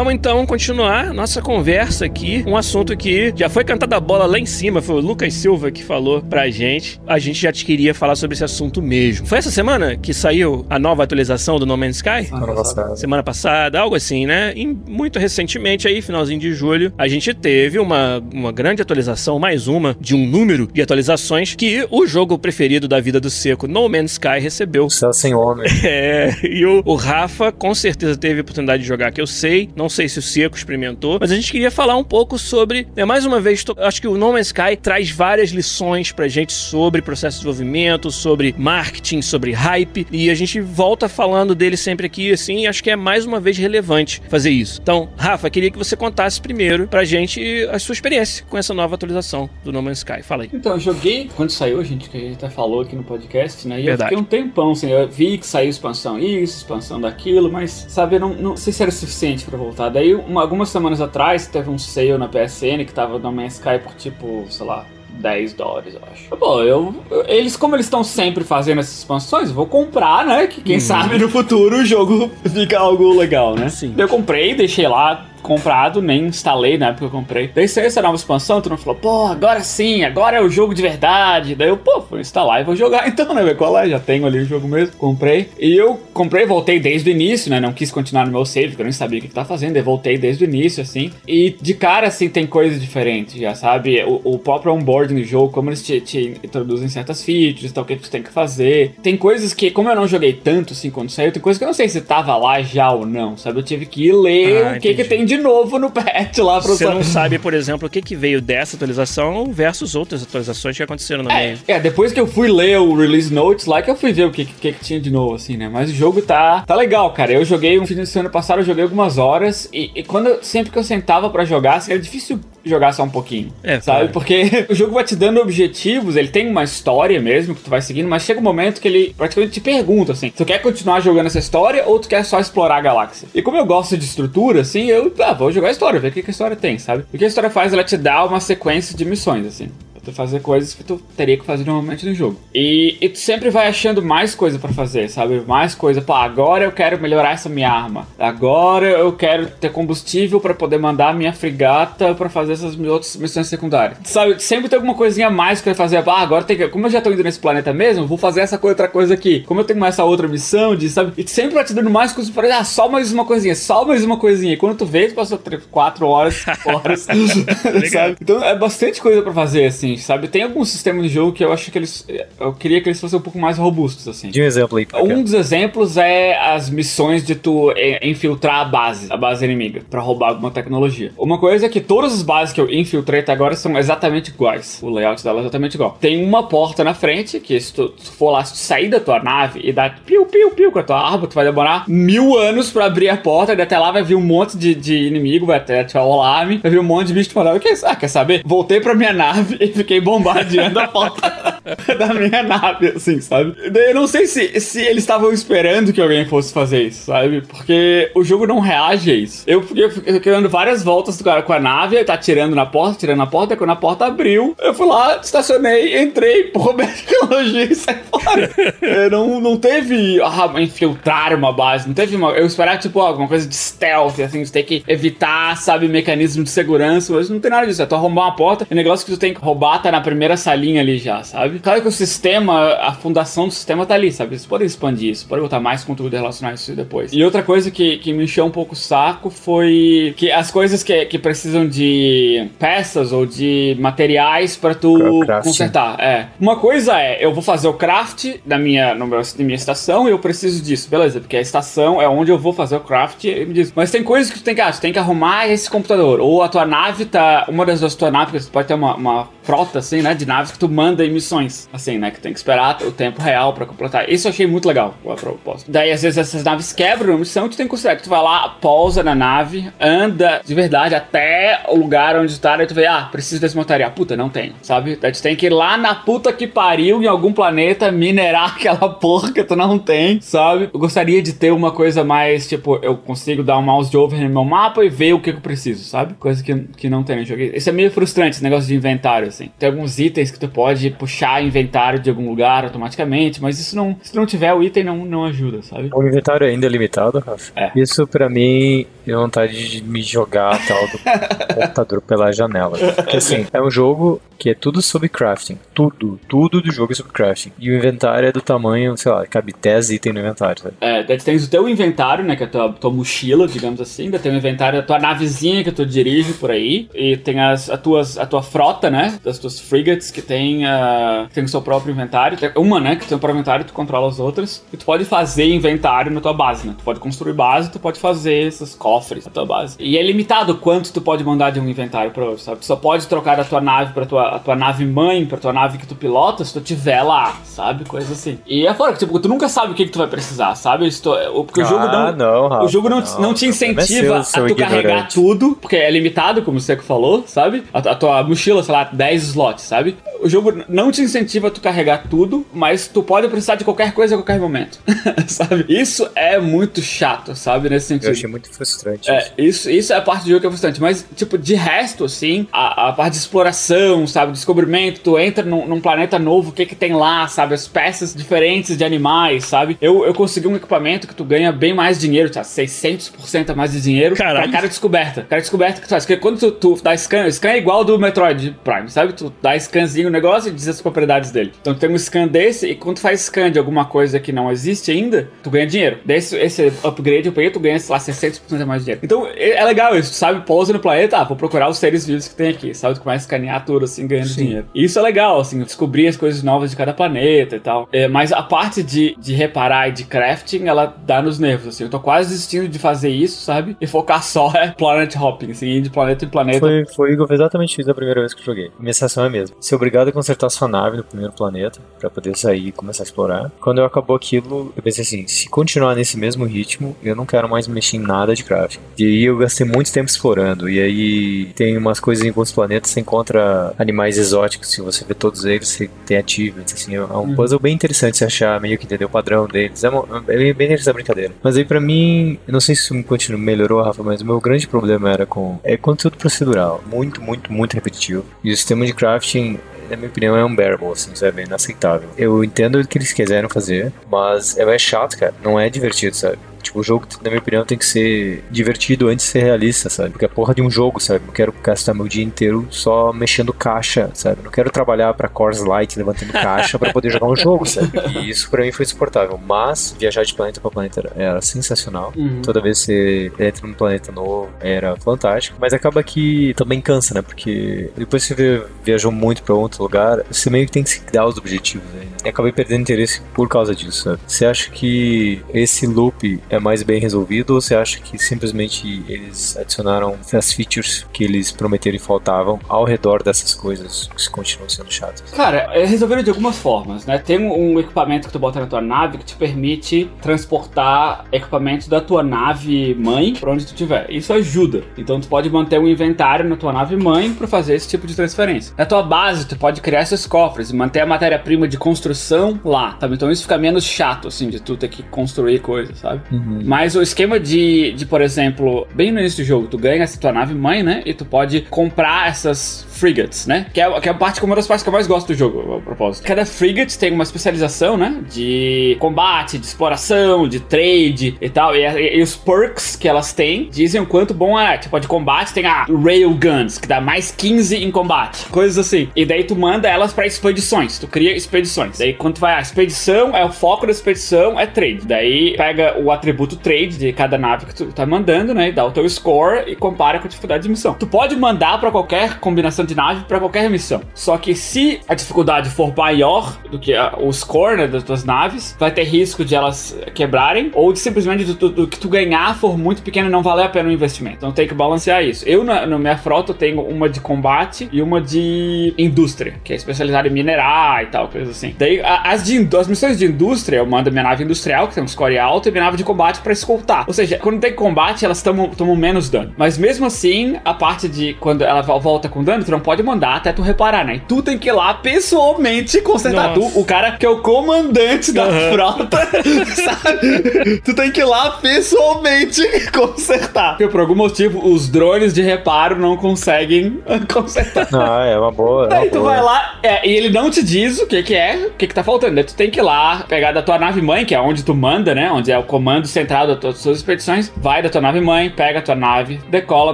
Vamos 0.00 0.14
então 0.14 0.46
continuar 0.46 1.12
nossa 1.12 1.42
conversa 1.42 2.06
aqui. 2.06 2.42
Um 2.46 2.56
assunto 2.56 2.96
que 2.96 3.34
já 3.36 3.50
foi 3.50 3.64
cantada 3.64 3.96
a 3.96 4.00
bola 4.00 4.24
lá 4.24 4.38
em 4.38 4.46
cima. 4.46 4.80
Foi 4.80 4.94
o 4.94 5.00
Lucas 5.00 5.34
Silva 5.34 5.70
que 5.70 5.84
falou 5.84 6.22
pra 6.22 6.48
gente. 6.48 6.98
A 7.06 7.18
gente 7.18 7.42
já 7.42 7.52
queria 7.52 7.92
falar 7.92 8.16
sobre 8.16 8.34
esse 8.34 8.42
assunto 8.42 8.80
mesmo. 8.80 9.26
Foi 9.26 9.36
essa 9.36 9.50
semana 9.50 9.98
que 9.98 10.14
saiu 10.14 10.64
a 10.70 10.78
nova 10.78 11.04
atualização 11.04 11.58
do 11.58 11.66
No 11.66 11.76
Man's 11.76 11.96
Sky? 11.96 12.24
Semana 12.24 12.54
passada. 12.54 12.96
Semana 12.96 13.22
passada, 13.22 13.78
algo 13.78 13.94
assim, 13.94 14.24
né? 14.24 14.54
E 14.56 14.66
muito 14.66 15.18
recentemente, 15.18 15.86
aí, 15.86 16.00
finalzinho 16.00 16.40
de 16.40 16.54
julho, 16.54 16.94
a 16.96 17.06
gente 17.06 17.34
teve 17.34 17.78
uma, 17.78 18.22
uma 18.32 18.52
grande 18.52 18.80
atualização, 18.80 19.38
mais 19.38 19.68
uma, 19.68 19.94
de 20.00 20.14
um 20.14 20.26
número 20.26 20.66
de 20.72 20.80
atualizações 20.80 21.54
que 21.54 21.86
o 21.90 22.06
jogo 22.06 22.38
preferido 22.38 22.88
da 22.88 23.00
vida 23.00 23.20
do 23.20 23.28
Seco, 23.28 23.68
No 23.68 23.86
Man's 23.86 24.12
Sky, 24.12 24.40
recebeu. 24.40 24.88
Céu 24.88 25.12
sem 25.12 25.34
homem. 25.34 25.68
É, 25.82 26.32
e 26.42 26.64
o, 26.64 26.82
o 26.84 26.94
Rafa 26.94 27.50
com 27.50 27.74
certeza 27.74 28.16
teve 28.16 28.38
a 28.38 28.42
oportunidade 28.42 28.82
de 28.82 28.88
jogar, 28.88 29.10
que 29.10 29.20
eu 29.20 29.26
sei 29.26 29.68
Não 29.74 29.89
sei 29.90 30.08
se 30.08 30.18
o 30.18 30.22
Seco 30.22 30.56
experimentou, 30.56 31.18
mas 31.20 31.30
a 31.30 31.34
gente 31.34 31.50
queria 31.52 31.70
falar 31.70 31.96
um 31.96 32.04
pouco 32.04 32.38
sobre. 32.38 32.86
Né, 32.96 33.04
mais 33.04 33.26
uma 33.26 33.40
vez, 33.40 33.62
tô, 33.62 33.74
acho 33.78 34.00
que 34.00 34.08
o 34.08 34.16
No 34.16 34.32
Man's 34.32 34.46
Sky 34.46 34.76
traz 34.80 35.10
várias 35.10 35.50
lições 35.50 36.12
pra 36.12 36.28
gente 36.28 36.52
sobre 36.52 37.02
processo 37.02 37.38
de 37.38 37.44
desenvolvimento, 37.44 38.10
sobre 38.10 38.54
marketing, 38.56 39.22
sobre 39.22 39.52
hype, 39.52 40.06
e 40.10 40.30
a 40.30 40.34
gente 40.34 40.60
volta 40.60 41.08
falando 41.08 41.54
dele 41.54 41.76
sempre 41.76 42.06
aqui, 42.06 42.32
assim, 42.32 42.66
acho 42.66 42.82
que 42.82 42.90
é 42.90 42.96
mais 42.96 43.26
uma 43.26 43.40
vez 43.40 43.58
relevante 43.58 44.22
fazer 44.28 44.50
isso. 44.50 44.80
Então, 44.82 45.08
Rafa, 45.16 45.50
queria 45.50 45.70
que 45.70 45.78
você 45.78 45.96
contasse 45.96 46.40
primeiro 46.40 46.86
pra 46.86 47.04
gente 47.04 47.40
a 47.70 47.78
sua 47.78 47.92
experiência 47.92 48.44
com 48.48 48.56
essa 48.56 48.72
nova 48.72 48.94
atualização 48.94 49.50
do 49.64 49.72
No 49.72 49.82
Man's 49.82 49.98
Sky. 49.98 50.22
Fala 50.22 50.44
aí. 50.44 50.50
Então, 50.52 50.72
eu 50.72 50.80
joguei 50.80 51.28
quando 51.36 51.50
saiu, 51.50 51.80
a 51.80 51.84
gente, 51.84 52.08
que 52.08 52.16
a 52.16 52.20
gente 52.20 52.34
até 52.34 52.48
falou 52.48 52.80
aqui 52.82 52.94
no 52.94 53.02
podcast, 53.02 53.66
né? 53.66 53.80
E 53.80 53.84
Verdade. 53.84 54.14
eu 54.14 54.18
fiquei 54.18 54.40
um 54.40 54.44
tempão, 54.44 54.72
assim, 54.72 54.90
eu 54.90 55.08
vi 55.08 55.38
que 55.38 55.46
saiu 55.46 55.68
expansão 55.68 56.18
isso, 56.18 56.58
expansão 56.58 57.00
daquilo, 57.00 57.50
mas, 57.50 57.86
sabe, 57.88 58.16
eu 58.16 58.20
não, 58.20 58.34
não 58.34 58.56
sei 58.56 58.72
se 58.72 58.82
era 58.82 58.92
suficiente 58.92 59.44
pra 59.44 59.56
voltar. 59.56 59.69
Daí, 59.92 60.14
uma- 60.14 60.42
algumas 60.42 60.68
semanas 60.68 61.00
atrás, 61.00 61.46
teve 61.46 61.70
um 61.70 61.78
sale 61.78 62.16
na 62.18 62.28
PSN 62.28 62.84
que 62.84 62.92
tava 62.92 63.18
no 63.18 63.32
Man's 63.32 63.54
Sky 63.54 63.78
por, 63.82 63.94
tipo, 63.94 64.46
sei 64.50 64.66
lá, 64.66 64.84
10 65.10 65.52
dólares, 65.52 65.94
eu 65.94 66.00
acho. 66.10 66.34
Bom, 66.36 66.62
eu, 66.62 66.94
eu- 67.10 67.24
eles, 67.26 67.56
como 67.56 67.76
eles 67.76 67.86
estão 67.86 68.02
sempre 68.02 68.42
fazendo 68.44 68.78
essas 68.78 68.98
expansões, 68.98 69.48
eu 69.48 69.54
vou 69.54 69.66
comprar, 69.66 70.24
né? 70.24 70.46
Que 70.46 70.60
quem 70.62 70.80
sabe 70.80 71.18
no 71.18 71.28
futuro 71.28 71.76
o 71.76 71.84
jogo 71.84 72.30
fica 72.52 72.78
algo 72.78 73.12
legal, 73.18 73.54
né? 73.54 73.68
Sim. 73.68 73.94
Eu 73.98 74.08
comprei, 74.08 74.54
deixei 74.54 74.88
lá 74.88 75.26
comprado, 75.42 76.00
nem 76.02 76.26
instalei 76.26 76.76
na 76.78 76.86
época 76.88 77.00
que 77.00 77.04
eu 77.06 77.10
comprei. 77.20 77.50
Daí 77.54 77.68
saiu 77.68 77.86
essa 77.86 78.02
nova 78.02 78.16
expansão, 78.16 78.60
todo 78.60 78.72
mundo 78.72 78.80
falou, 78.80 78.98
pô, 79.00 79.26
agora 79.26 79.60
sim, 79.60 80.04
agora 80.04 80.36
é 80.38 80.40
o 80.40 80.48
jogo 80.48 80.74
de 80.74 80.82
verdade. 80.82 81.54
Daí 81.54 81.68
eu, 81.68 81.76
pô, 81.76 82.00
vou 82.00 82.20
instalar 82.20 82.60
e 82.60 82.64
vou 82.64 82.76
jogar 82.76 83.06
então, 83.08 83.34
né? 83.34 83.42
Ver 83.42 83.56
qual 83.56 83.76
é, 83.78 83.88
já 83.88 83.98
tenho 83.98 84.26
ali 84.26 84.40
o 84.40 84.44
jogo 84.44 84.66
mesmo. 84.68 84.96
Comprei. 84.96 85.48
E 85.58 85.76
eu 85.76 85.98
comprei, 86.12 86.46
voltei 86.46 86.78
desde 86.80 87.10
o 87.10 87.12
início, 87.12 87.50
né? 87.50 87.60
Não 87.60 87.72
quis 87.72 87.90
continuar 87.90 88.26
no 88.26 88.32
meu 88.32 88.44
save, 88.44 88.68
porque 88.68 88.82
eu 88.82 88.86
nem 88.86 88.92
sabia 88.92 89.18
o 89.18 89.22
que 89.22 89.28
que 89.28 89.34
tá 89.34 89.44
fazendo. 89.44 89.74
Daí 89.74 89.82
voltei 89.82 90.18
desde 90.18 90.44
o 90.44 90.48
início, 90.48 90.82
assim. 90.82 91.10
E 91.26 91.56
de 91.60 91.74
cara, 91.74 92.06
assim, 92.08 92.28
tem 92.28 92.46
coisas 92.46 92.80
diferentes, 92.80 93.34
já 93.40 93.54
sabe? 93.54 94.02
O, 94.04 94.20
o 94.34 94.38
próprio 94.38 94.72
onboarding 94.72 95.16
do 95.16 95.24
jogo, 95.24 95.52
como 95.52 95.70
eles 95.70 95.82
te, 95.84 96.00
te 96.00 96.34
introduzem 96.42 96.88
certas 96.88 97.22
features, 97.22 97.72
tal, 97.72 97.84
o 97.84 97.86
que 97.86 97.96
tu 97.96 98.10
tem 98.10 98.22
que 98.22 98.30
fazer. 98.30 98.94
Tem 99.02 99.16
coisas 99.16 99.52
que, 99.54 99.70
como 99.70 99.88
eu 99.88 99.96
não 99.96 100.06
joguei 100.08 100.32
tanto, 100.32 100.72
assim, 100.72 100.90
quando 100.90 101.10
saiu, 101.10 101.32
tem 101.32 101.42
coisas 101.42 101.58
que 101.58 101.64
eu 101.64 101.66
não 101.68 101.74
sei 101.74 101.88
se 101.88 102.00
tava 102.00 102.36
lá 102.36 102.60
já 102.62 102.90
ou 102.92 103.06
não, 103.06 103.36
sabe? 103.36 103.58
Eu 103.58 103.62
tive 103.62 103.86
que 103.86 104.06
ir 104.08 104.12
ler 104.12 104.64
Ah, 104.66 104.70
o 104.70 104.74
que 104.74 104.80
que 104.94 105.02
entendi. 105.02 105.08
tem 105.08 105.24
de 105.30 105.38
novo 105.38 105.78
no 105.78 105.90
patch 105.90 106.38
lá 106.38 106.56
eu 106.56 106.62
Você 106.62 106.84
não 106.86 107.04
sabe, 107.04 107.38
por 107.38 107.54
exemplo, 107.54 107.86
o 107.86 107.90
que, 107.90 108.02
que 108.02 108.16
veio 108.16 108.40
dessa 108.40 108.74
atualização 108.76 109.52
versus 109.52 109.94
outras 109.94 110.22
atualizações 110.24 110.76
que 110.76 110.82
aconteceram 110.82 111.22
no 111.22 111.30
É, 111.30 111.46
meio. 111.46 111.58
é, 111.68 111.78
depois 111.78 112.12
que 112.12 112.18
eu 112.18 112.26
fui 112.26 112.50
ler 112.50 112.78
o 112.80 112.94
release 112.96 113.32
notes 113.32 113.66
lá, 113.66 113.80
que 113.80 113.90
eu 113.90 113.94
fui 113.96 114.12
ver 114.12 114.24
o 114.26 114.32
que, 114.32 114.44
que, 114.44 114.72
que 114.72 114.84
tinha 114.84 114.98
de 115.00 115.10
novo, 115.10 115.34
assim, 115.36 115.56
né? 115.56 115.68
Mas 115.72 115.90
o 115.90 115.94
jogo 115.94 116.20
tá, 116.20 116.62
tá 116.62 116.74
legal, 116.74 117.12
cara. 117.12 117.32
Eu 117.32 117.44
joguei 117.44 117.78
um 117.78 117.86
fim 117.86 117.94
de 117.94 118.06
semana 118.06 118.28
passado, 118.28 118.58
eu 118.60 118.64
joguei 118.64 118.82
algumas 118.82 119.18
horas, 119.18 119.68
e, 119.72 119.90
e 119.94 120.02
quando 120.02 120.26
eu- 120.28 120.42
sempre 120.42 120.72
que 120.72 120.78
eu 120.78 120.82
sentava 120.84 121.30
pra 121.30 121.44
jogar, 121.44 121.74
assim, 121.76 121.92
era 121.92 122.00
difícil 122.00 122.40
jogar 122.64 122.92
só 122.92 123.02
um 123.02 123.10
pouquinho. 123.10 123.52
É, 123.62 123.80
sabe? 123.80 123.98
claro. 123.98 124.12
Porque 124.12 124.66
o 124.70 124.74
jogo 124.74 124.94
vai 124.94 125.04
te 125.04 125.16
dando 125.16 125.40
objetivos, 125.40 126.16
ele 126.16 126.28
tem 126.28 126.48
uma 126.48 126.64
história 126.64 127.20
mesmo 127.20 127.54
que 127.54 127.62
tu 127.62 127.70
vai 127.70 127.82
seguindo, 127.82 128.08
mas 128.08 128.22
chega 128.22 128.40
um 128.40 128.42
momento 128.42 128.80
que 128.80 128.88
ele 128.88 129.14
praticamente 129.16 129.52
te 129.52 129.60
pergunta 129.60 130.12
assim: 130.12 130.30
tu 130.30 130.44
quer 130.44 130.60
continuar 130.60 131.00
jogando 131.00 131.26
essa 131.26 131.38
história 131.38 131.84
ou 131.86 131.98
tu 131.98 132.08
quer 132.08 132.24
só 132.24 132.38
explorar 132.40 132.76
a 132.76 132.80
galáxia? 132.80 133.28
E 133.34 133.42
como 133.42 133.56
eu 133.56 133.64
gosto 133.64 133.96
de 133.96 134.04
estrutura, 134.04 134.60
assim, 134.60 134.86
eu 134.86 135.12
ah, 135.20 135.32
vou 135.32 135.52
jogar 135.52 135.68
a 135.68 135.72
história, 135.72 136.00
ver 136.00 136.08
o 136.08 136.12
que, 136.12 136.22
que 136.22 136.30
a 136.30 136.32
história 136.32 136.56
tem, 136.56 136.78
sabe? 136.78 137.04
O 137.12 137.18
que 137.18 137.24
a 137.24 137.28
história 137.28 137.50
faz, 137.50 137.72
ela 137.72 137.84
te 137.84 137.96
dá 137.96 138.24
uma 138.24 138.40
sequência 138.40 138.96
de 138.96 139.04
missões, 139.04 139.46
assim. 139.46 139.68
Tu 140.10 140.16
fazer 140.16 140.40
coisas 140.40 140.74
que 140.74 140.82
tu 140.82 141.00
teria 141.16 141.36
que 141.36 141.44
fazer 141.44 141.64
normalmente 141.64 142.06
no 142.06 142.14
jogo. 142.14 142.36
E, 142.54 142.96
e 143.00 143.08
tu 143.08 143.18
sempre 143.18 143.50
vai 143.50 143.68
achando 143.68 144.02
mais 144.02 144.34
coisa 144.34 144.58
pra 144.58 144.72
fazer, 144.72 145.08
sabe? 145.08 145.42
Mais 145.46 145.74
coisa. 145.74 146.00
Pô, 146.00 146.12
agora 146.12 146.64
eu 146.64 146.72
quero 146.72 147.00
melhorar 147.00 147.32
essa 147.32 147.48
minha 147.48 147.70
arma. 147.70 148.06
Agora 148.18 148.86
eu 148.86 149.12
quero 149.12 149.46
ter 149.46 149.70
combustível 149.70 150.40
pra 150.40 150.54
poder 150.54 150.78
mandar 150.78 151.14
minha 151.14 151.32
frigata 151.32 152.14
pra 152.14 152.28
fazer 152.28 152.54
essas 152.54 152.78
outras 152.78 153.16
missões 153.16 153.46
secundárias. 153.46 153.98
Sabe? 154.04 154.42
Sempre 154.42 154.68
tem 154.68 154.76
alguma 154.76 154.94
coisinha 154.94 155.28
a 155.28 155.30
mais 155.30 155.60
que 155.60 155.68
eu 155.68 155.72
ia 155.72 155.76
fazer. 155.76 155.96
Ah, 155.98 156.20
agora 156.20 156.44
tem 156.44 156.56
que. 156.56 156.68
Como 156.68 156.86
eu 156.86 156.90
já 156.90 157.00
tô 157.00 157.10
indo 157.10 157.22
nesse 157.22 157.38
planeta 157.38 157.72
mesmo, 157.72 158.06
vou 158.06 158.18
fazer 158.18 158.40
essa 158.40 158.58
outra 158.60 158.88
coisa 158.88 159.14
aqui. 159.14 159.40
Como 159.40 159.60
eu 159.60 159.64
tenho 159.64 159.84
essa 159.84 160.04
outra 160.04 160.26
missão 160.26 160.74
de, 160.74 160.88
sabe? 160.88 161.12
E 161.16 161.28
sempre 161.28 161.54
vai 161.54 161.64
te 161.64 161.72
dando 161.72 161.90
mais 161.90 162.12
coisas 162.12 162.32
pra 162.32 162.50
ah, 162.58 162.64
só 162.64 162.88
mais 162.88 163.12
uma 163.12 163.24
coisinha, 163.24 163.54
só 163.54 163.84
mais 163.84 164.04
uma 164.04 164.16
coisinha. 164.16 164.54
E 164.54 164.56
quando 164.56 164.76
tu 164.76 164.86
vê, 164.86 165.08
tu 165.08 165.14
passou 165.14 165.40
4 165.70 166.06
horas, 166.06 166.44
horas. 166.66 167.06
sabe? 167.90 168.16
Então 168.20 168.42
é 168.42 168.56
bastante 168.56 169.00
coisa 169.00 169.22
pra 169.22 169.32
fazer, 169.32 169.66
assim, 169.66 169.96
sabe? 170.00 170.28
Tem 170.28 170.42
alguns 170.42 170.68
sistemas 170.70 171.02
de 171.04 171.08
jogo 171.08 171.32
que 171.32 171.44
eu 171.44 171.52
acho 171.52 171.70
que 171.70 171.78
eles. 171.78 172.06
Eu 172.38 172.52
queria 172.52 172.80
que 172.80 172.88
eles 172.88 173.00
fossem 173.00 173.18
um 173.18 173.22
pouco 173.22 173.38
mais 173.38 173.58
robustos, 173.58 174.06
assim. 174.08 174.30
De 174.30 174.40
um 174.40 174.44
exemplo 174.44 174.78
aí. 174.78 174.86
Um 174.94 175.08
cá. 175.08 175.14
dos 175.14 175.32
exemplos 175.34 175.96
é 175.96 176.38
as 176.38 176.68
missões 176.70 177.24
de 177.24 177.34
tu 177.34 177.72
eh, 177.76 178.00
infiltrar 178.08 178.60
a 178.60 178.64
base, 178.64 179.06
a 179.10 179.16
base 179.16 179.44
inimiga, 179.44 179.82
pra 179.90 180.00
roubar 180.00 180.28
alguma 180.30 180.50
tecnologia. 180.50 181.12
Uma 181.18 181.38
coisa 181.38 181.66
é 181.66 181.68
que 181.68 181.80
todas 181.80 182.12
as 182.12 182.22
bases 182.22 182.52
que 182.54 182.60
eu 182.60 182.70
infiltrei 182.70 183.20
até 183.20 183.32
agora 183.32 183.54
são 183.56 183.76
exatamente 183.78 184.28
iguais. 184.30 184.78
O 184.82 184.90
layout 184.90 185.22
dela 185.22 185.38
é 185.38 185.42
exatamente 185.42 185.74
igual. 185.74 185.96
Tem 186.00 186.24
uma 186.24 186.44
porta 186.48 186.82
na 186.84 186.94
frente, 186.94 187.38
que 187.40 187.58
se 187.60 187.72
tu, 187.72 187.92
se 187.98 188.06
tu 188.06 188.12
for 188.12 188.30
lá, 188.30 188.44
se 188.44 188.52
tu 188.52 188.58
sair 188.58 188.88
da 188.88 189.00
tua 189.00 189.22
nave 189.22 189.60
e 189.62 189.72
dar 189.72 190.00
piu, 190.06 190.26
piu, 190.26 190.50
piu 190.50 190.72
com 190.72 190.78
a 190.78 190.82
tua 190.82 191.00
arma, 191.00 191.26
tu 191.26 191.34
vai 191.34 191.44
demorar 191.44 191.84
mil 191.88 192.36
anos 192.38 192.70
pra 192.70 192.86
abrir 192.86 193.08
a 193.08 193.16
porta, 193.16 193.54
e 193.54 193.60
até 193.60 193.78
lá 193.78 193.90
vai 193.92 194.02
vir 194.02 194.14
um 194.14 194.20
monte 194.20 194.56
de, 194.56 194.74
de 194.74 194.94
inimigo, 194.94 195.46
vai 195.46 195.58
até 195.58 195.80
ativar 195.80 196.06
o 196.06 196.12
alarme, 196.12 196.58
vai 196.58 196.70
vir 196.70 196.78
um 196.80 196.84
monte 196.84 197.08
de 197.08 197.14
bicho 197.14 197.30
te 197.30 197.36
mandar. 197.36 197.54
"O 197.54 197.60
que 197.60 197.68
é? 197.68 197.74
Ah, 197.84 197.96
quer 197.96 198.08
saber? 198.08 198.42
Voltei 198.44 198.80
pra 198.80 198.94
minha 198.94 199.12
nave 199.12 199.56
e 199.60 199.68
fiquei 199.80 200.00
bombardeando 200.00 200.78
a 200.78 200.88
porta 200.88 201.60
da 201.98 202.12
minha 202.12 202.42
nave, 202.42 202.88
assim, 202.96 203.20
sabe? 203.20 203.54
Eu 203.74 203.94
não 203.94 204.06
sei 204.06 204.26
se, 204.26 204.60
se 204.60 204.80
eles 204.80 205.02
estavam 205.02 205.32
esperando 205.32 205.92
que 205.92 206.00
alguém 206.00 206.24
fosse 206.26 206.52
fazer 206.52 206.82
isso, 206.82 207.06
sabe? 207.06 207.42
Porque 207.42 208.10
o 208.14 208.22
jogo 208.22 208.46
não 208.46 208.60
reage 208.60 209.10
a 209.10 209.14
isso. 209.14 209.44
Eu 209.46 209.62
fiquei, 209.62 209.90
fiquei 209.90 210.32
dando 210.32 210.48
várias 210.48 210.82
voltas 210.82 211.20
cara 211.22 211.42
com 211.42 211.52
a 211.52 211.60
nave, 211.60 212.02
tá 212.04 212.16
tirando 212.16 212.54
na 212.54 212.66
porta, 212.66 212.98
tirando 212.98 213.18
na 213.18 213.26
porta, 213.26 213.54
e 213.54 213.56
quando 213.56 213.70
a 213.70 213.76
porta 213.76 214.06
abriu, 214.06 214.54
eu 214.58 214.74
fui 214.74 214.86
lá, 214.86 215.18
estacionei, 215.22 216.00
entrei, 216.02 216.52
a 216.54 216.86
tecnologia 216.86 217.64
e 217.64 217.74
saí 217.74 217.98
fora. 218.10 218.50
É, 218.80 219.08
não, 219.10 219.40
não 219.40 219.56
teve 219.56 220.20
ah, 220.22 220.52
infiltrar 220.60 221.34
uma 221.34 221.52
base, 221.52 221.86
não 221.86 221.94
teve 221.94 222.16
uma. 222.16 222.30
Eu 222.30 222.46
esperava, 222.46 222.78
tipo, 222.78 223.00
alguma 223.00 223.28
coisa 223.28 223.46
de 223.46 223.54
stealth, 223.54 224.18
assim, 224.20 224.42
de 224.42 224.50
ter 224.50 224.62
que 224.62 224.82
evitar, 224.86 225.56
sabe, 225.56 225.88
mecanismo 225.88 226.44
de 226.44 226.50
segurança, 226.50 227.12
mas 227.12 227.30
não 227.30 227.40
tem 227.40 227.50
nada 227.50 227.66
disso. 227.66 227.82
É 227.82 227.86
tu 227.86 227.94
arrombar 227.94 228.26
uma 228.26 228.36
porta, 228.36 228.66
e 228.68 228.72
o 228.72 228.76
negócio 228.76 229.04
que 229.06 229.12
tu 229.12 229.18
tem 229.18 229.34
que 229.34 229.40
roubar 229.40 229.69
tá 229.78 229.90
na 229.90 230.00
primeira 230.00 230.36
salinha 230.36 230.80
ali 230.80 230.98
já, 230.98 231.22
sabe? 231.22 231.58
Claro 231.58 231.82
que 231.82 231.88
o 231.88 231.92
sistema, 231.92 232.74
a 232.74 232.92
fundação 232.92 233.48
do 233.48 233.54
sistema 233.54 233.86
tá 233.86 233.94
ali, 233.94 234.12
sabe? 234.12 234.32
Eles 234.32 234.46
podem 234.46 234.66
expandir 234.66 235.10
isso, 235.10 235.26
podem 235.26 235.42
botar 235.42 235.60
mais 235.60 235.84
conteúdo 235.84 236.14
relacionado 236.14 236.52
a 236.52 236.54
isso 236.54 236.74
depois. 236.74 237.12
E 237.12 237.22
outra 237.24 237.42
coisa 237.42 237.70
que, 237.70 237.98
que 237.98 238.12
me 238.12 238.24
encheu 238.24 238.44
um 238.44 238.50
pouco 238.50 238.74
o 238.74 238.76
saco 238.76 239.30
foi 239.30 240.14
que 240.16 240.30
as 240.30 240.50
coisas 240.50 240.82
que, 240.82 241.06
que 241.06 241.18
precisam 241.18 241.66
de 241.66 242.48
peças 242.58 243.12
ou 243.12 243.26
de 243.26 243.76
materiais 243.78 244.56
pra 244.56 244.74
tu 244.74 245.20
consertar. 245.42 245.98
É. 246.00 246.26
Uma 246.38 246.56
coisa 246.56 247.00
é, 247.00 247.24
eu 247.24 247.32
vou 247.32 247.42
fazer 247.42 247.68
o 247.68 247.74
craft 247.74 248.36
da 248.44 248.58
minha, 248.58 248.94
no 248.94 249.06
meu, 249.06 249.20
da 249.20 249.44
minha 249.44 249.56
estação 249.56 250.08
e 250.08 250.10
eu 250.10 250.18
preciso 250.18 250.62
disso. 250.62 250.88
Beleza, 250.88 251.20
porque 251.20 251.36
a 251.36 251.40
estação 251.40 252.00
é 252.00 252.08
onde 252.08 252.30
eu 252.30 252.38
vou 252.38 252.52
fazer 252.52 252.76
o 252.76 252.80
craft 252.80 253.24
e 253.24 253.44
me 253.44 253.54
diz. 253.54 253.72
Mas 253.74 253.90
tem 253.90 254.02
coisas 254.02 254.32
que 254.32 254.38
tu 254.38 254.44
tem 254.44 254.54
que, 254.54 254.60
ah, 254.60 254.72
tu 254.72 254.80
tem 254.80 254.92
que 254.92 254.98
arrumar 254.98 255.48
esse 255.48 255.68
computador. 255.70 256.20
Ou 256.20 256.42
a 256.42 256.48
tua 256.48 256.64
nave 256.64 257.04
tá. 257.04 257.46
Uma 257.48 257.64
das 257.66 257.80
duas 257.80 257.94
tuas 257.94 258.12
naves, 258.12 258.46
tu 258.46 258.52
pode 258.52 258.68
ter 258.68 258.74
uma, 258.74 258.94
uma 258.94 259.28
frota, 259.42 259.59
assim, 259.78 260.02
né? 260.02 260.14
De 260.14 260.26
naves 260.26 260.52
que 260.52 260.58
tu 260.58 260.68
manda 260.68 261.04
em 261.04 261.10
missões. 261.10 261.68
Assim, 261.72 261.98
né? 261.98 262.10
Que 262.10 262.20
tem 262.20 262.32
que 262.32 262.38
esperar 262.38 262.78
o 262.82 262.92
tempo 262.92 263.20
real 263.20 263.52
pra 263.52 263.66
completar. 263.66 264.08
Isso 264.08 264.26
eu 264.26 264.30
achei 264.30 264.46
muito 264.46 264.66
legal, 264.66 264.94
a 265.08 265.14
proposta. 265.14 265.70
Daí, 265.70 265.90
às 265.90 266.02
vezes, 266.02 266.18
essas 266.18 266.44
naves 266.44 266.72
quebram 266.72 267.14
a 267.14 267.18
missão 267.18 267.46
e 267.46 267.50
tu 267.50 267.56
tem 267.56 267.66
que 267.66 267.70
considerar 267.70 267.96
que 267.96 268.02
tu 268.02 268.10
vai 268.10 268.22
lá, 268.22 268.48
pausa 268.60 269.02
na 269.02 269.14
nave, 269.14 269.70
anda 269.80 270.40
de 270.44 270.54
verdade 270.54 270.94
até 270.94 271.62
o 271.68 271.76
lugar 271.76 272.16
onde 272.16 272.34
tu 272.34 272.40
tá, 272.40 272.56
daí 272.56 272.66
tu 272.66 272.74
vê, 272.74 272.86
ah, 272.86 273.08
preciso 273.10 273.40
desse 273.40 273.56
material. 273.56 273.90
Puta, 273.92 274.16
não 274.16 274.28
tem, 274.28 274.52
sabe? 274.62 274.96
Daí 274.96 275.12
tu 275.12 275.22
tem 275.22 275.36
que 275.36 275.46
ir 275.46 275.52
lá 275.52 275.76
na 275.76 275.94
puta 275.94 276.32
que 276.32 276.46
pariu 276.46 277.02
em 277.02 277.06
algum 277.06 277.32
planeta 277.32 277.90
minerar 277.90 278.54
aquela 278.56 278.88
porra 278.88 279.32
que 279.32 279.44
tu 279.44 279.56
não 279.56 279.78
tem, 279.78 280.20
sabe? 280.20 280.70
Eu 280.72 280.80
gostaria 280.80 281.22
de 281.22 281.32
ter 281.32 281.52
uma 281.52 281.70
coisa 281.70 282.04
mais, 282.04 282.48
tipo, 282.48 282.78
eu 282.82 282.96
consigo 282.96 283.42
dar 283.42 283.58
um 283.58 283.62
mouse 283.62 283.96
over 283.96 284.20
no 284.20 284.28
meu 284.28 284.44
mapa 284.44 284.84
e 284.84 284.88
ver 284.88 285.12
o 285.12 285.20
que 285.20 285.30
eu 285.30 285.40
preciso, 285.40 285.84
sabe? 285.84 286.14
Coisa 286.14 286.42
que, 286.42 286.54
que 286.76 286.88
não 286.88 287.02
tem 287.02 287.16
no 287.16 287.24
jogo. 287.24 287.42
Isso 287.42 287.68
é 287.68 287.72
meio 287.72 287.90
frustrante, 287.90 288.36
esse 288.36 288.42
negócio 288.42 288.68
de 288.68 288.74
inventário, 288.74 289.28
assim. 289.28 289.49
Tem 289.58 289.68
alguns 289.68 289.98
itens 289.98 290.30
que 290.30 290.38
tu 290.38 290.48
pode 290.48 290.90
puxar 290.90 291.42
inventário 291.42 291.98
de 291.98 292.10
algum 292.10 292.28
lugar 292.28 292.64
automaticamente, 292.64 293.40
mas 293.42 293.58
isso 293.58 293.76
não, 293.76 293.96
se 294.02 294.14
não 294.14 294.26
tiver 294.26 294.52
o 294.52 294.62
item, 294.62 294.84
não, 294.84 295.04
não 295.04 295.24
ajuda, 295.24 295.62
sabe? 295.62 295.90
O 295.92 296.02
inventário 296.02 296.46
ainda 296.46 296.66
é 296.66 296.68
limitado, 296.68 297.18
Rafa. 297.18 297.52
É. 297.56 297.70
Isso 297.76 298.06
pra 298.06 298.28
mim 298.28 298.86
deu 299.10 299.20
vontade 299.20 299.68
de 299.68 299.82
me 299.82 300.02
jogar 300.02 300.54
a 300.54 300.58
tal 300.58 300.86
do 300.88 300.98
computador 301.54 302.00
pela 302.00 302.32
janela. 302.32 302.78
Porque 302.94 303.16
assim, 303.16 303.46
é 303.52 303.60
um 303.60 303.70
jogo 303.70 304.20
que 304.38 304.48
é 304.48 304.54
tudo 304.54 304.80
sobre 304.80 305.08
crafting. 305.08 305.58
Tudo, 305.74 306.18
tudo 306.26 306.62
do 306.62 306.72
jogo 306.72 306.92
é 306.92 306.94
sobre 306.96 307.12
crafting. 307.12 307.52
E 307.58 307.70
o 307.70 307.76
inventário 307.76 308.26
é 308.26 308.32
do 308.32 308.40
tamanho, 308.40 308.96
sei 308.96 309.12
lá, 309.12 309.26
cabe 309.26 309.54
10 309.60 309.90
itens 309.90 310.14
no 310.14 310.20
inventário, 310.20 310.62
sabe? 310.62 310.74
É, 310.80 311.02
daí 311.02 311.18
tu 311.18 311.24
tens 311.24 311.44
o 311.44 311.50
teu 311.50 311.68
inventário, 311.68 312.24
né? 312.24 312.34
Que 312.36 312.44
é 312.44 312.46
a 312.46 312.48
tua, 312.48 312.72
tua 312.72 312.90
mochila, 312.90 313.46
digamos 313.46 313.80
assim. 313.80 314.10
Daí 314.10 314.18
tem 314.18 314.32
o 314.32 314.36
inventário 314.36 314.80
da 314.80 314.86
tua 314.86 314.98
navezinha 314.98 315.62
que 315.62 315.70
tu 315.70 315.84
dirige 315.84 316.32
por 316.32 316.50
aí. 316.50 316.88
E 316.94 317.18
tem 317.18 317.38
as, 317.38 317.68
a, 317.68 317.76
tuas, 317.76 318.16
a 318.16 318.24
tua 318.24 318.42
frota, 318.42 318.88
né? 318.88 319.18
Das 319.22 319.38
tuas 319.38 319.60
frigates 319.60 320.10
que 320.10 320.22
tem, 320.22 320.64
ah, 320.64 321.26
que 321.28 321.34
tem 321.34 321.44
o 321.44 321.48
seu 321.48 321.60
próprio 321.60 321.92
inventário. 321.92 322.38
Tem 322.38 322.50
uma, 322.56 322.80
né? 322.80 322.96
Que 322.96 323.06
tem 323.06 323.16
o 323.16 323.20
próprio 323.20 323.38
inventário 323.38 323.64
e 323.64 323.66
tu 323.66 323.74
controla 323.74 324.08
as 324.08 324.18
outras. 324.18 324.64
E 324.72 324.76
tu 324.76 324.86
pode 324.86 325.04
fazer 325.04 325.44
inventário 325.52 326.10
na 326.10 326.20
tua 326.20 326.32
base, 326.32 326.66
né? 326.66 326.74
Tu 326.78 326.84
pode 326.84 326.98
construir 326.98 327.34
base, 327.34 327.70
tu 327.70 327.78
pode 327.78 328.00
fazer 328.00 328.46
esses 328.46 328.74
cofres 328.74 328.99
cofres 329.00 329.24
na 329.26 329.30
tua 329.30 329.46
base. 329.46 329.76
E 329.78 329.96
é 329.96 330.02
limitado 330.02 330.54
quanto 330.56 330.92
tu 330.92 331.00
pode 331.00 331.24
mandar 331.24 331.50
de 331.50 331.60
um 331.60 331.68
inventário 331.68 332.10
para 332.10 332.24
outro, 332.24 332.42
sabe? 332.42 332.58
Tu 332.60 332.66
só 332.66 332.76
pode 332.76 333.06
trocar 333.06 333.36
da 333.36 333.44
tua 333.44 333.60
nave 333.60 333.92
para 333.92 334.06
tua, 334.06 334.36
a 334.36 334.38
tua 334.38 334.56
nave 334.56 334.84
mãe, 334.84 335.24
para 335.26 335.38
tua 335.38 335.52
nave 335.52 335.78
que 335.78 335.86
tu 335.86 335.94
pilota, 335.94 336.44
se 336.44 336.52
tu 336.52 336.60
tiver 336.60 337.02
lá, 337.02 337.34
sabe? 337.44 337.84
Coisa 337.84 338.12
assim. 338.12 338.38
E 338.46 338.66
é 338.66 338.74
fora 338.74 338.92
que, 338.92 338.98
tipo, 338.98 339.18
tu 339.18 339.28
nunca 339.28 339.48
sabe 339.48 339.72
o 339.72 339.74
que, 339.74 339.84
que 339.86 339.90
tu 339.90 339.98
vai 339.98 340.08
precisar, 340.08 340.54
sabe? 340.54 340.86
Isso, 340.86 341.02
porque 341.46 341.62
o 341.62 341.64
jogo 341.64 341.84
Ah, 341.84 342.12
não. 342.12 342.16
não, 342.42 342.48
Rafa, 342.48 342.64
o 342.64 342.68
jogo 342.68 342.88
não, 342.88 343.00
não, 343.00 343.20
não 343.20 343.34
te 343.34 343.46
é 343.46 343.48
incentiva 343.48 344.22
seu, 344.22 344.24
seu 344.24 344.44
a 344.44 344.48
tu 344.48 344.56
carregar 344.56 344.80
ignorante. 344.80 345.14
tudo, 345.14 345.56
porque 345.60 345.76
é 345.76 345.90
limitado, 345.90 346.42
como 346.42 346.58
o 346.58 346.60
Seco 346.60 346.82
falou, 346.82 347.24
sabe? 347.26 347.64
A, 347.72 347.78
a 347.78 347.94
tua 347.94 348.22
mochila, 348.22 348.62
sei 348.62 348.74
lá, 348.74 348.84
10 348.92 349.22
slots, 349.28 349.64
sabe? 349.64 349.96
O 350.22 350.28
jogo 350.28 350.64
não 350.68 350.90
te 350.90 351.02
incentiva 351.02 351.48
a 351.48 351.50
tu 351.50 351.60
carregar 351.60 352.04
tudo, 352.08 352.46
mas 352.52 352.86
tu 352.86 353.02
pode 353.02 353.28
precisar 353.28 353.54
de 353.54 353.64
qualquer 353.64 353.92
coisa 353.92 354.14
a 354.14 354.18
qualquer 354.18 354.38
momento, 354.38 354.78
sabe? 355.26 355.64
Isso 355.68 356.08
é 356.14 356.38
muito 356.38 356.82
chato, 356.82 357.34
sabe? 357.34 357.68
Nesse 357.70 357.86
sentido. 357.86 358.08
Eu 358.08 358.12
achei 358.12 358.28
muito 358.28 358.52
frustrante. 358.52 359.10
É, 359.10 359.32
isso. 359.38 359.70
isso, 359.70 359.92
é 359.92 359.96
a 359.96 360.02
parte 360.02 360.24
do 360.24 360.28
jogo 360.30 360.40
que 360.40 360.46
é 360.46 360.50
frustrante. 360.50 360.80
Mas, 360.80 361.06
tipo, 361.16 361.38
de 361.38 361.54
resto, 361.54 362.04
assim, 362.04 362.46
a, 362.52 362.88
a 362.88 362.92
parte 362.92 363.12
de 363.12 363.18
exploração, 363.18 364.06
sabe? 364.06 364.32
Descobrimento, 364.32 365.00
tu 365.00 365.18
entra 365.18 365.44
num, 365.44 365.66
num 365.66 365.80
planeta 365.80 366.18
novo, 366.18 366.50
o 366.50 366.52
que 366.52 366.66
que 366.66 366.74
tem 366.74 366.92
lá, 366.92 367.26
sabe? 367.28 367.54
As 367.54 367.66
peças 367.66 368.14
diferentes 368.14 368.76
de 368.76 368.84
animais, 368.84 369.44
sabe? 369.44 369.78
Eu, 369.80 370.04
eu 370.04 370.14
consegui 370.14 370.46
um 370.48 370.56
equipamento 370.56 371.08
que 371.08 371.14
tu 371.14 371.24
ganha 371.24 371.50
bem 371.52 371.72
mais 371.72 371.98
dinheiro, 371.98 372.30
tá? 372.30 372.42
600% 372.42 373.50
a 373.50 373.54
mais 373.54 373.72
de 373.72 373.80
dinheiro 373.80 374.16
Caralho. 374.16 374.42
pra 374.42 374.52
cada 374.52 374.68
descoberta. 374.68 375.26
Cada 375.28 375.40
descoberta 375.40 375.80
que 375.80 375.86
tu 375.86 375.90
faz. 375.90 376.04
Porque 376.04 376.20
quando 376.20 376.38
tu, 376.38 376.52
tu 376.52 376.80
dá 376.82 376.96
scan, 376.96 377.26
o 377.26 377.32
scan 377.32 377.50
é 377.50 377.58
igual 377.58 377.78
ao 377.78 377.84
do 377.84 377.98
Metroid 377.98 378.56
Prime, 378.62 378.88
sabe? 378.90 379.12
Tu 379.12 379.32
dá 379.40 379.58
scanzinho 379.58 380.09
no 380.10 380.12
negócio 380.12 380.50
e 380.50 380.52
diz 380.52 380.68
as 380.68 380.80
propriedades 380.80 381.30
dele. 381.30 381.52
Então 381.60 381.74
tem 381.74 381.90
um 381.90 381.98
scan 381.98 382.26
desse 382.26 382.66
e 382.66 382.74
quando 382.74 382.96
tu 382.96 383.02
faz 383.02 383.20
scan 383.20 383.50
de 383.50 383.58
alguma 383.58 383.84
coisa 383.84 384.18
que 384.18 384.32
não 384.32 384.50
existe 384.50 384.90
ainda, 384.90 385.28
tu 385.42 385.50
ganha 385.50 385.66
dinheiro. 385.66 385.98
Desse, 386.04 386.36
esse 386.36 386.72
upgrade 386.82 387.26
eu 387.26 387.32
peguei, 387.32 387.50
tu 387.50 387.60
ganha, 387.60 387.78
sei 387.78 387.92
lá, 387.92 388.00
600% 388.00 388.60
a 388.60 388.66
mais 388.66 388.84
dinheiro. 388.84 389.00
Então 389.04 389.26
é 389.26 389.60
é 389.60 389.64
legal 389.64 389.96
isso, 389.96 390.14
sabe? 390.14 390.40
Pousa 390.46 390.72
no 390.72 390.78
planeta, 390.78 391.18
ah, 391.18 391.24
vou 391.24 391.36
procurar 391.36 391.68
os 391.68 391.76
seres 391.78 392.06
vivos 392.06 392.26
que 392.26 392.34
tem 392.34 392.48
aqui, 392.48 392.74
sabe? 392.74 392.94
Tu 392.94 393.02
começa 393.02 393.24
a 393.24 393.26
escanear 393.26 393.64
tudo 393.64 393.84
assim, 393.84 394.06
ganhando 394.06 394.28
dinheiro. 394.28 394.66
E 394.74 394.84
isso 394.84 394.98
é 394.98 395.02
legal, 395.02 395.38
assim, 395.38 395.62
descobrir 395.62 396.08
as 396.08 396.16
coisas 396.16 396.42
novas 396.42 396.70
de 396.70 396.76
cada 396.76 396.94
planeta 396.94 397.56
e 397.56 397.60
tal. 397.60 397.88
É, 397.92 398.08
mas 398.08 398.32
a 398.32 398.42
parte 398.42 398.82
de, 398.82 399.14
de 399.18 399.34
reparar 399.34 399.88
e 399.88 399.92
de 399.92 400.04
crafting, 400.04 400.66
ela 400.66 400.94
dá 401.04 401.20
nos 401.20 401.38
nervos, 401.38 401.68
assim. 401.68 401.84
Eu 401.84 401.90
tô 401.90 402.00
quase 402.00 402.30
desistindo 402.30 402.68
de 402.68 402.78
fazer 402.78 403.10
isso, 403.10 403.42
sabe? 403.42 403.76
E 403.80 403.86
focar 403.86 404.22
só 404.22 404.50
é 404.56 404.70
planet 404.70 405.14
hopping, 405.16 405.50
assim, 405.50 405.66
ir 405.66 405.82
de 405.82 405.90
planeta 405.90 406.24
em 406.24 406.28
planeta. 406.28 406.60
Foi, 406.60 406.86
foi 406.86 407.34
exatamente 407.34 407.78
isso 407.78 407.90
a 407.90 407.94
primeira 407.94 408.20
vez 408.20 408.32
que 408.32 408.40
eu 408.40 408.44
joguei. 408.46 408.70
Minha 408.78 408.94
sensação 408.94 409.24
é 409.24 409.26
a 409.26 409.30
mesma. 409.30 409.56
Ser 409.60 409.76
obrigado 410.00 410.08
a 410.08 410.12
consertar 410.12 410.50
sua 410.50 410.68
nave 410.68 410.96
no 410.96 411.04
primeiro 411.04 411.32
planeta 411.32 411.80
pra 411.98 412.10
poder 412.10 412.36
sair 412.36 412.68
e 412.68 412.72
começar 412.72 413.02
a 413.02 413.04
explorar. 413.04 413.52
Quando 413.60 413.78
eu 413.78 413.84
acabou 413.84 414.16
aquilo, 414.16 414.72
eu 414.76 414.82
pensei 414.82 415.02
assim: 415.02 415.26
se 415.26 415.48
continuar 415.48 415.94
nesse 415.94 416.18
mesmo 416.18 416.44
ritmo, 416.44 416.96
eu 417.02 417.14
não 417.14 417.26
quero 417.26 417.48
mais 417.48 417.68
mexer 417.68 417.96
em 417.96 418.00
nada 418.00 418.34
de 418.34 418.44
crafting. 418.44 418.80
E 418.98 419.04
aí 419.04 419.24
eu 419.24 419.36
gastei 419.36 419.66
muito 419.66 419.92
tempo 419.92 420.08
explorando. 420.08 420.68
E 420.68 420.80
aí 420.80 421.52
tem 421.54 421.76
umas 421.76 422.00
coisas 422.00 422.24
em 422.24 422.28
alguns 422.28 422.52
planetas, 422.52 422.90
você 422.90 423.00
encontra 423.00 423.74
animais 423.78 424.18
exóticos. 424.18 424.70
Se 424.70 424.80
você 424.80 425.04
vê 425.04 425.14
todos 425.14 425.44
eles, 425.44 425.68
você 425.68 425.90
tem 426.06 426.16
achievements. 426.16 426.74
Assim, 426.74 426.94
é 426.94 427.02
um 427.02 427.34
puzzle 427.34 427.58
bem 427.58 427.74
interessante 427.74 428.18
se 428.18 428.24
achar 428.24 428.60
meio 428.60 428.78
que 428.78 428.84
entender 428.84 429.04
o 429.04 429.08
padrão 429.08 429.46
deles. 429.46 429.84
É, 429.84 429.88
uma, 429.88 430.24
é 430.28 430.52
bem 430.52 430.66
interessante 430.66 430.90
a 430.90 430.92
brincadeira. 430.92 431.34
Mas 431.42 431.56
aí 431.56 431.64
pra 431.64 431.80
mim, 431.80 432.38
eu 432.46 432.52
não 432.52 432.60
sei 432.60 432.74
se 432.74 432.82
isso 432.82 433.04
continua, 433.04 433.40
melhorou, 433.40 433.82
Rafa, 433.82 434.02
mas 434.02 434.20
o 434.20 434.26
meu 434.26 434.40
grande 434.40 434.66
problema 434.66 435.10
era 435.10 435.26
com. 435.26 435.58
É 435.62 435.76
conteúdo 435.76 436.16
procedural. 436.16 436.82
Muito, 436.86 437.20
muito, 437.20 437.52
muito 437.52 437.74
repetitivo. 437.74 438.24
E 438.42 438.52
o 438.52 438.56
sistema 438.56 438.86
de 438.86 438.92
crafting 438.92 439.58
na 439.90 439.96
minha 439.96 440.08
opinião, 440.08 440.36
é 440.36 440.44
unbearable, 440.44 440.92
assim, 440.92 441.14
sabe? 441.14 441.42
É 441.42 441.44
inaceitável. 441.44 442.08
Eu 442.16 442.42
entendo 442.44 442.76
o 442.80 442.86
que 442.86 442.98
eles 442.98 443.12
quiseram 443.12 443.48
fazer, 443.48 443.92
mas 444.10 444.56
é 444.56 444.78
chato, 444.78 445.18
cara. 445.18 445.34
Não 445.42 445.58
é 445.58 445.68
divertido, 445.68 446.16
sabe? 446.16 446.38
Tipo, 446.62 446.80
o 446.80 446.82
jogo, 446.82 447.06
na 447.22 447.30
minha 447.30 447.40
opinião, 447.40 447.64
tem 447.64 447.76
que 447.78 447.86
ser 447.86 448.44
divertido 448.50 449.08
antes 449.08 449.24
de 449.26 449.32
ser 449.32 449.42
realista, 449.42 449.88
sabe? 449.88 450.10
Porque 450.10 450.24
é 450.24 450.28
porra 450.28 450.54
de 450.54 450.62
um 450.62 450.70
jogo, 450.70 451.00
sabe? 451.00 451.24
Não 451.26 451.32
quero 451.32 451.52
gastar 451.62 451.94
meu 451.94 452.08
dia 452.08 452.24
inteiro 452.24 452.66
só 452.70 453.12
mexendo 453.12 453.52
caixa, 453.52 454.10
sabe? 454.14 454.42
Não 454.42 454.50
quero 454.50 454.70
trabalhar 454.70 455.12
pra 455.14 455.28
Coors 455.28 455.60
Light 455.62 455.96
levantando 455.98 456.32
caixa 456.32 456.78
pra 456.78 456.92
poder 456.92 457.10
jogar 457.10 457.26
um 457.26 457.36
jogo, 457.36 457.66
sabe? 457.66 457.90
E 458.10 458.28
isso 458.30 458.50
pra 458.50 458.62
mim 458.64 458.72
foi 458.72 458.84
insuportável. 458.84 459.38
Mas 459.38 459.94
viajar 459.98 460.24
de 460.24 460.34
planeta 460.34 460.60
pra 460.60 460.70
planeta 460.70 461.00
era, 461.00 461.12
era 461.30 461.40
sensacional. 461.40 462.12
Uhum. 462.16 462.42
Toda 462.42 462.60
vez 462.60 462.84
que 462.84 463.30
você 463.36 463.44
entra 463.44 463.66
num 463.66 463.74
planeta 463.74 464.10
novo 464.12 464.48
era 464.60 464.96
fantástico. 464.96 465.56
Mas 465.60 465.72
acaba 465.72 466.02
que 466.02 466.52
também 466.56 466.80
cansa, 466.80 467.14
né? 467.14 467.22
Porque 467.22 467.90
depois 467.96 468.26
que 468.26 468.34
você 468.34 468.62
viajou 468.84 469.12
muito 469.12 469.42
pra 469.42 469.54
outro 469.54 469.82
lugar, 469.82 470.22
você 470.30 470.50
meio 470.50 470.66
que 470.66 470.72
tem 470.72 470.82
que 470.82 470.90
se 470.90 471.02
dar 471.12 471.26
os 471.26 471.36
objetivos 471.38 471.86
aí. 471.94 472.06
né? 472.06 472.12
E 472.24 472.28
acabei 472.28 472.52
perdendo 472.52 472.80
interesse 472.82 473.22
por 473.32 473.48
causa 473.48 473.74
disso, 473.74 474.02
sabe? 474.04 474.20
Você 474.26 474.44
acha 474.44 474.70
que 474.70 475.42
esse 475.54 475.86
loop 475.86 476.40
é 476.50 476.58
mais 476.58 476.82
bem 476.82 477.00
resolvido 477.00 477.54
ou 477.54 477.60
você 477.60 477.74
acha 477.74 478.00
que 478.00 478.18
simplesmente 478.18 479.02
eles 479.08 479.56
adicionaram 479.56 480.16
as 480.32 480.52
features 480.52 481.06
que 481.12 481.24
eles 481.24 481.52
prometeram 481.52 481.96
e 481.96 481.98
faltavam 481.98 482.58
ao 482.68 482.84
redor 482.84 483.22
dessas 483.22 483.54
coisas 483.54 484.10
que 484.16 484.30
continuam 484.30 484.68
sendo 484.68 484.90
chatas? 484.90 485.30
Cara, 485.30 485.70
é 485.72 485.84
resolvido 485.84 486.22
de 486.22 486.30
algumas 486.30 486.58
formas, 486.58 487.06
né? 487.06 487.18
Tem 487.18 487.38
um, 487.38 487.78
equipamento 487.78 488.26
que 488.26 488.32
tu 488.32 488.38
bota 488.38 488.60
na 488.60 488.66
tua 488.66 488.80
nave 488.80 489.18
que 489.18 489.24
te 489.24 489.36
permite 489.36 490.10
transportar 490.20 491.24
equipamentos 491.32 491.88
da 491.88 492.00
tua 492.00 492.22
nave 492.22 492.94
mãe 492.94 493.34
pra 493.34 493.50
onde 493.50 493.64
tu 493.64 493.68
estiver. 493.68 494.10
Isso 494.10 494.32
ajuda. 494.32 494.82
Então 494.98 495.20
tu 495.20 495.28
pode 495.28 495.48
manter 495.48 495.78
um 495.78 495.86
inventário 495.86 496.48
na 496.48 496.56
tua 496.56 496.72
nave 496.72 496.96
mãe 496.96 497.32
pra 497.32 497.46
fazer 497.46 497.74
esse 497.74 497.88
tipo 497.88 498.06
de 498.06 498.14
transferência. 498.14 498.74
Na 498.76 498.84
tua 498.84 499.02
base, 499.02 499.46
tu 499.46 499.56
pode 499.56 499.80
criar 499.80 500.02
esses 500.02 500.26
cofres 500.26 500.70
e 500.70 500.76
manter 500.76 501.00
a 501.00 501.06
matéria-prima 501.06 501.68
de 501.68 501.78
construção 501.78 502.58
lá, 502.64 502.96
sabe? 503.00 503.14
Então 503.14 503.30
isso 503.30 503.42
fica 503.42 503.56
menos 503.56 503.84
chato, 503.84 504.28
assim, 504.28 504.48
de 504.48 504.60
tu 504.60 504.76
ter 504.76 504.88
que 504.88 505.02
construir 505.04 505.60
coisas, 505.60 505.98
sabe? 505.98 506.22
Mas 506.64 506.94
o 506.94 507.02
esquema 507.02 507.38
de, 507.38 507.92
de, 507.92 508.06
por 508.06 508.20
exemplo, 508.20 508.86
bem 508.94 509.10
no 509.10 509.20
início 509.20 509.42
do 509.42 509.46
jogo, 509.46 509.66
tu 509.66 509.78
ganha 509.78 510.02
essa 510.02 510.18
tua 510.18 510.32
nave 510.32 510.54
mãe, 510.54 510.82
né? 510.82 511.02
E 511.04 511.14
tu 511.14 511.24
pode 511.24 511.62
comprar 511.62 512.28
essas 512.28 512.86
frigates, 513.00 513.46
né? 513.46 513.66
Que 513.72 513.80
é, 513.80 514.00
que 514.00 514.08
é 514.08 514.12
a 514.12 514.14
parte, 514.14 514.42
uma 514.44 514.54
das 514.54 514.66
partes 514.66 514.82
que 514.82 514.88
eu 514.88 514.92
mais 514.92 515.06
gosto 515.06 515.28
do 515.28 515.34
jogo, 515.34 515.76
a 515.76 515.80
propósito. 515.80 516.24
Cada 516.26 516.44
frigate 516.46 516.98
tem 516.98 517.12
uma 517.12 517.22
especialização, 517.24 517.96
né? 517.96 518.20
De 518.30 518.96
combate, 519.00 519.58
de 519.58 519.66
exploração, 519.66 520.46
de 520.48 520.60
trade 520.60 521.36
e 521.40 521.48
tal. 521.48 521.74
E, 521.74 521.80
e- 521.86 522.18
e 522.18 522.22
os 522.22 522.36
perks 522.36 522.96
que 522.96 523.08
elas 523.08 523.32
têm 523.32 523.68
dizem 523.70 524.00
o 524.00 524.06
quanto 524.06 524.34
bom 524.34 524.58
é. 524.58 524.78
Tipo, 524.78 524.98
de 525.00 525.08
combate 525.08 525.52
tem 525.54 525.66
a 525.66 525.84
Railguns, 525.84 526.78
que 526.78 526.86
dá 526.86 527.00
mais 527.00 527.30
15 527.30 527.76
em 527.76 527.90
combate. 527.90 528.46
Coisas 528.50 528.78
assim. 528.86 529.08
E 529.16 529.24
daí 529.24 529.44
tu 529.44 529.56
manda 529.56 529.88
elas 529.88 530.12
pra 530.12 530.26
expedições. 530.26 530.98
Tu 530.98 531.06
cria 531.06 531.34
expedições. 531.36 531.98
Daí 531.98 532.12
quando 532.12 532.34
tu 532.34 532.40
vai, 532.40 532.54
a 532.54 532.60
expedição 532.60 533.36
é 533.36 533.44
o 533.44 533.50
foco 533.52 533.86
da 533.86 533.92
expedição, 533.92 534.58
é 534.58 534.66
trade. 534.66 535.00
Daí 535.04 535.56
pega 535.56 535.98
o 535.98 536.10
atributo 536.10 536.56
trade 536.56 536.98
de 536.98 537.12
cada 537.12 537.38
nave 537.38 537.66
que 537.66 537.74
tu 537.74 537.86
tá 537.86 538.04
mandando, 538.04 538.52
né? 538.54 538.68
E 538.68 538.72
dá 538.72 538.84
o 538.84 538.90
teu 538.90 539.08
score 539.08 539.70
e 539.70 539.76
compara 539.76 540.18
com 540.18 540.26
a 540.26 540.28
dificuldade 540.28 540.62
de 540.64 540.68
missão. 540.68 540.94
Tu 540.94 541.06
pode 541.06 541.36
mandar 541.36 541.78
pra 541.80 541.90
qualquer 541.90 542.38
combinação 542.40 542.84
de 542.84 542.89
nave 542.94 543.24
pra 543.24 543.38
qualquer 543.38 543.68
missão. 543.70 544.00
Só 544.14 544.36
que 544.38 544.54
se 544.54 545.00
a 545.08 545.14
dificuldade 545.14 545.68
for 545.70 545.92
maior 545.96 546.58
do 546.70 546.78
que 546.78 546.94
a- 546.94 547.14
o 547.18 547.32
score 547.32 547.76
né, 547.76 547.86
das 547.86 548.02
tuas 548.02 548.24
naves, 548.24 548.76
vai 548.78 548.90
ter 548.90 549.04
risco 549.04 549.44
de 549.44 549.54
elas 549.54 549.96
quebrarem 550.14 550.70
ou 550.74 550.92
de 550.92 550.98
simplesmente 550.98 551.44
do, 551.44 551.54
do- 551.54 551.68
do 551.70 551.88
que 551.88 551.98
tu 551.98 552.08
ganhar 552.08 552.54
for 552.56 552.76
muito 552.78 553.02
pequeno 553.02 553.28
e 553.28 553.30
não 553.32 553.42
valer 553.42 553.64
a 553.66 553.68
pena 553.68 553.88
o 553.88 553.92
investimento. 553.92 554.36
Então 554.38 554.52
tem 554.52 554.66
que 554.66 554.74
balancear 554.74 555.22
isso. 555.24 555.44
Eu 555.48 555.64
na, 555.64 555.86
na 555.86 555.98
minha 555.98 556.16
frota 556.16 556.52
tenho 556.54 556.80
uma 556.82 557.08
de 557.08 557.20
combate 557.20 557.88
e 557.92 558.00
uma 558.02 558.20
de 558.20 558.94
indústria, 558.98 559.54
que 559.64 559.72
é 559.72 559.76
especializada 559.76 560.28
em 560.28 560.30
minerar 560.30 561.02
e 561.02 561.06
tal, 561.06 561.28
coisas 561.28 561.50
assim. 561.56 561.74
Daí 561.78 562.00
a- 562.00 562.22
as, 562.30 562.44
de, 562.44 562.68
as 562.76 562.88
missões 562.88 563.18
de 563.18 563.26
indústria, 563.26 563.78
eu 563.78 563.86
mando 563.86 564.10
minha 564.10 564.22
nave 564.24 564.44
industrial, 564.44 564.88
que 564.88 564.94
tem 564.94 565.02
um 565.04 565.08
score 565.08 565.38
alto, 565.38 565.68
e 565.68 565.72
minha 565.72 565.84
nave 565.84 565.96
de 565.96 566.04
combate 566.04 566.40
pra 566.40 566.52
escoltar. 566.52 567.04
Ou 567.06 567.12
seja, 567.12 567.38
quando 567.38 567.60
tem 567.60 567.72
combate, 567.74 568.24
elas 568.24 568.42
tomam, 568.42 568.70
menos 568.96 569.28
dano. 569.30 569.52
Mas 569.56 569.78
mesmo 569.78 570.06
assim, 570.06 570.56
a 570.64 570.74
parte 570.74 571.08
de 571.08 571.34
quando 571.34 571.62
ela 571.62 571.80
vo- 571.82 571.98
volta 572.00 572.28
com 572.28 572.42
dano, 572.42 572.64
tu 572.64 572.70
não 572.70 572.79
pode 572.80 573.02
mandar 573.02 573.36
até 573.36 573.52
tu 573.52 573.62
reparar, 573.62 574.04
né? 574.04 574.16
E 574.16 574.20
tu 574.20 574.42
tem 574.42 574.58
que 574.58 574.68
ir 574.68 574.72
lá 574.72 574.94
pessoalmente 574.94 576.00
consertar. 576.02 576.54
Tu, 576.54 576.60
Nossa. 576.60 576.78
o 576.78 576.84
cara 576.84 577.12
que 577.12 577.24
é 577.24 577.28
o 577.28 577.38
comandante 577.38 578.32
da 578.32 578.44
Aham. 578.44 578.72
frota, 578.72 579.18
sabe? 579.74 580.80
Tu 580.84 580.94
tem 580.94 581.10
que 581.10 581.20
ir 581.20 581.24
lá 581.24 581.50
pessoalmente 581.52 582.62
consertar. 582.92 583.70
Porque 583.76 583.88
por 583.88 584.00
algum 584.00 584.14
motivo 584.14 584.66
os 584.68 584.88
drones 584.88 585.32
de 585.32 585.42
reparo 585.42 585.96
não 585.98 586.16
conseguem 586.16 587.00
consertar. 587.32 587.88
Ah, 587.92 588.24
é 588.26 588.38
uma 588.38 588.50
boa. 588.50 588.86
É 588.86 588.94
uma 588.94 588.98
Aí 589.02 589.10
tu 589.10 589.18
boa. 589.20 589.32
vai 589.32 589.42
lá, 589.42 589.74
é, 589.82 590.08
e 590.08 590.12
ele 590.16 590.30
não 590.30 590.50
te 590.50 590.62
diz 590.62 590.98
o 591.00 591.06
que 591.06 591.22
que 591.22 591.34
é, 591.34 591.66
o 591.66 591.70
que 591.72 591.86
que 591.86 591.94
tá 591.94 592.02
faltando. 592.02 592.34
Daí 592.34 592.44
tu 592.44 592.54
tem 592.54 592.70
que 592.70 592.78
ir 592.78 592.82
lá, 592.82 593.24
pegar 593.28 593.52
da 593.52 593.62
tua 593.62 593.78
nave 593.78 594.00
mãe, 594.02 594.24
que 594.24 594.34
é 594.34 594.40
onde 594.40 594.64
tu 594.64 594.74
manda, 594.74 595.14
né? 595.14 595.30
Onde 595.30 595.50
é 595.52 595.58
o 595.58 595.62
comando 595.62 596.06
central 596.06 596.46
das 596.46 596.58
tuas- 596.58 596.78
suas 596.78 596.96
expedições. 596.98 597.52
Vai 597.56 597.82
da 597.82 597.88
tua 597.88 598.00
nave 598.00 598.20
mãe, 598.20 598.50
pega 598.50 598.78
a 598.78 598.82
tua 598.82 598.94
nave, 598.94 599.40
decola 599.48 599.92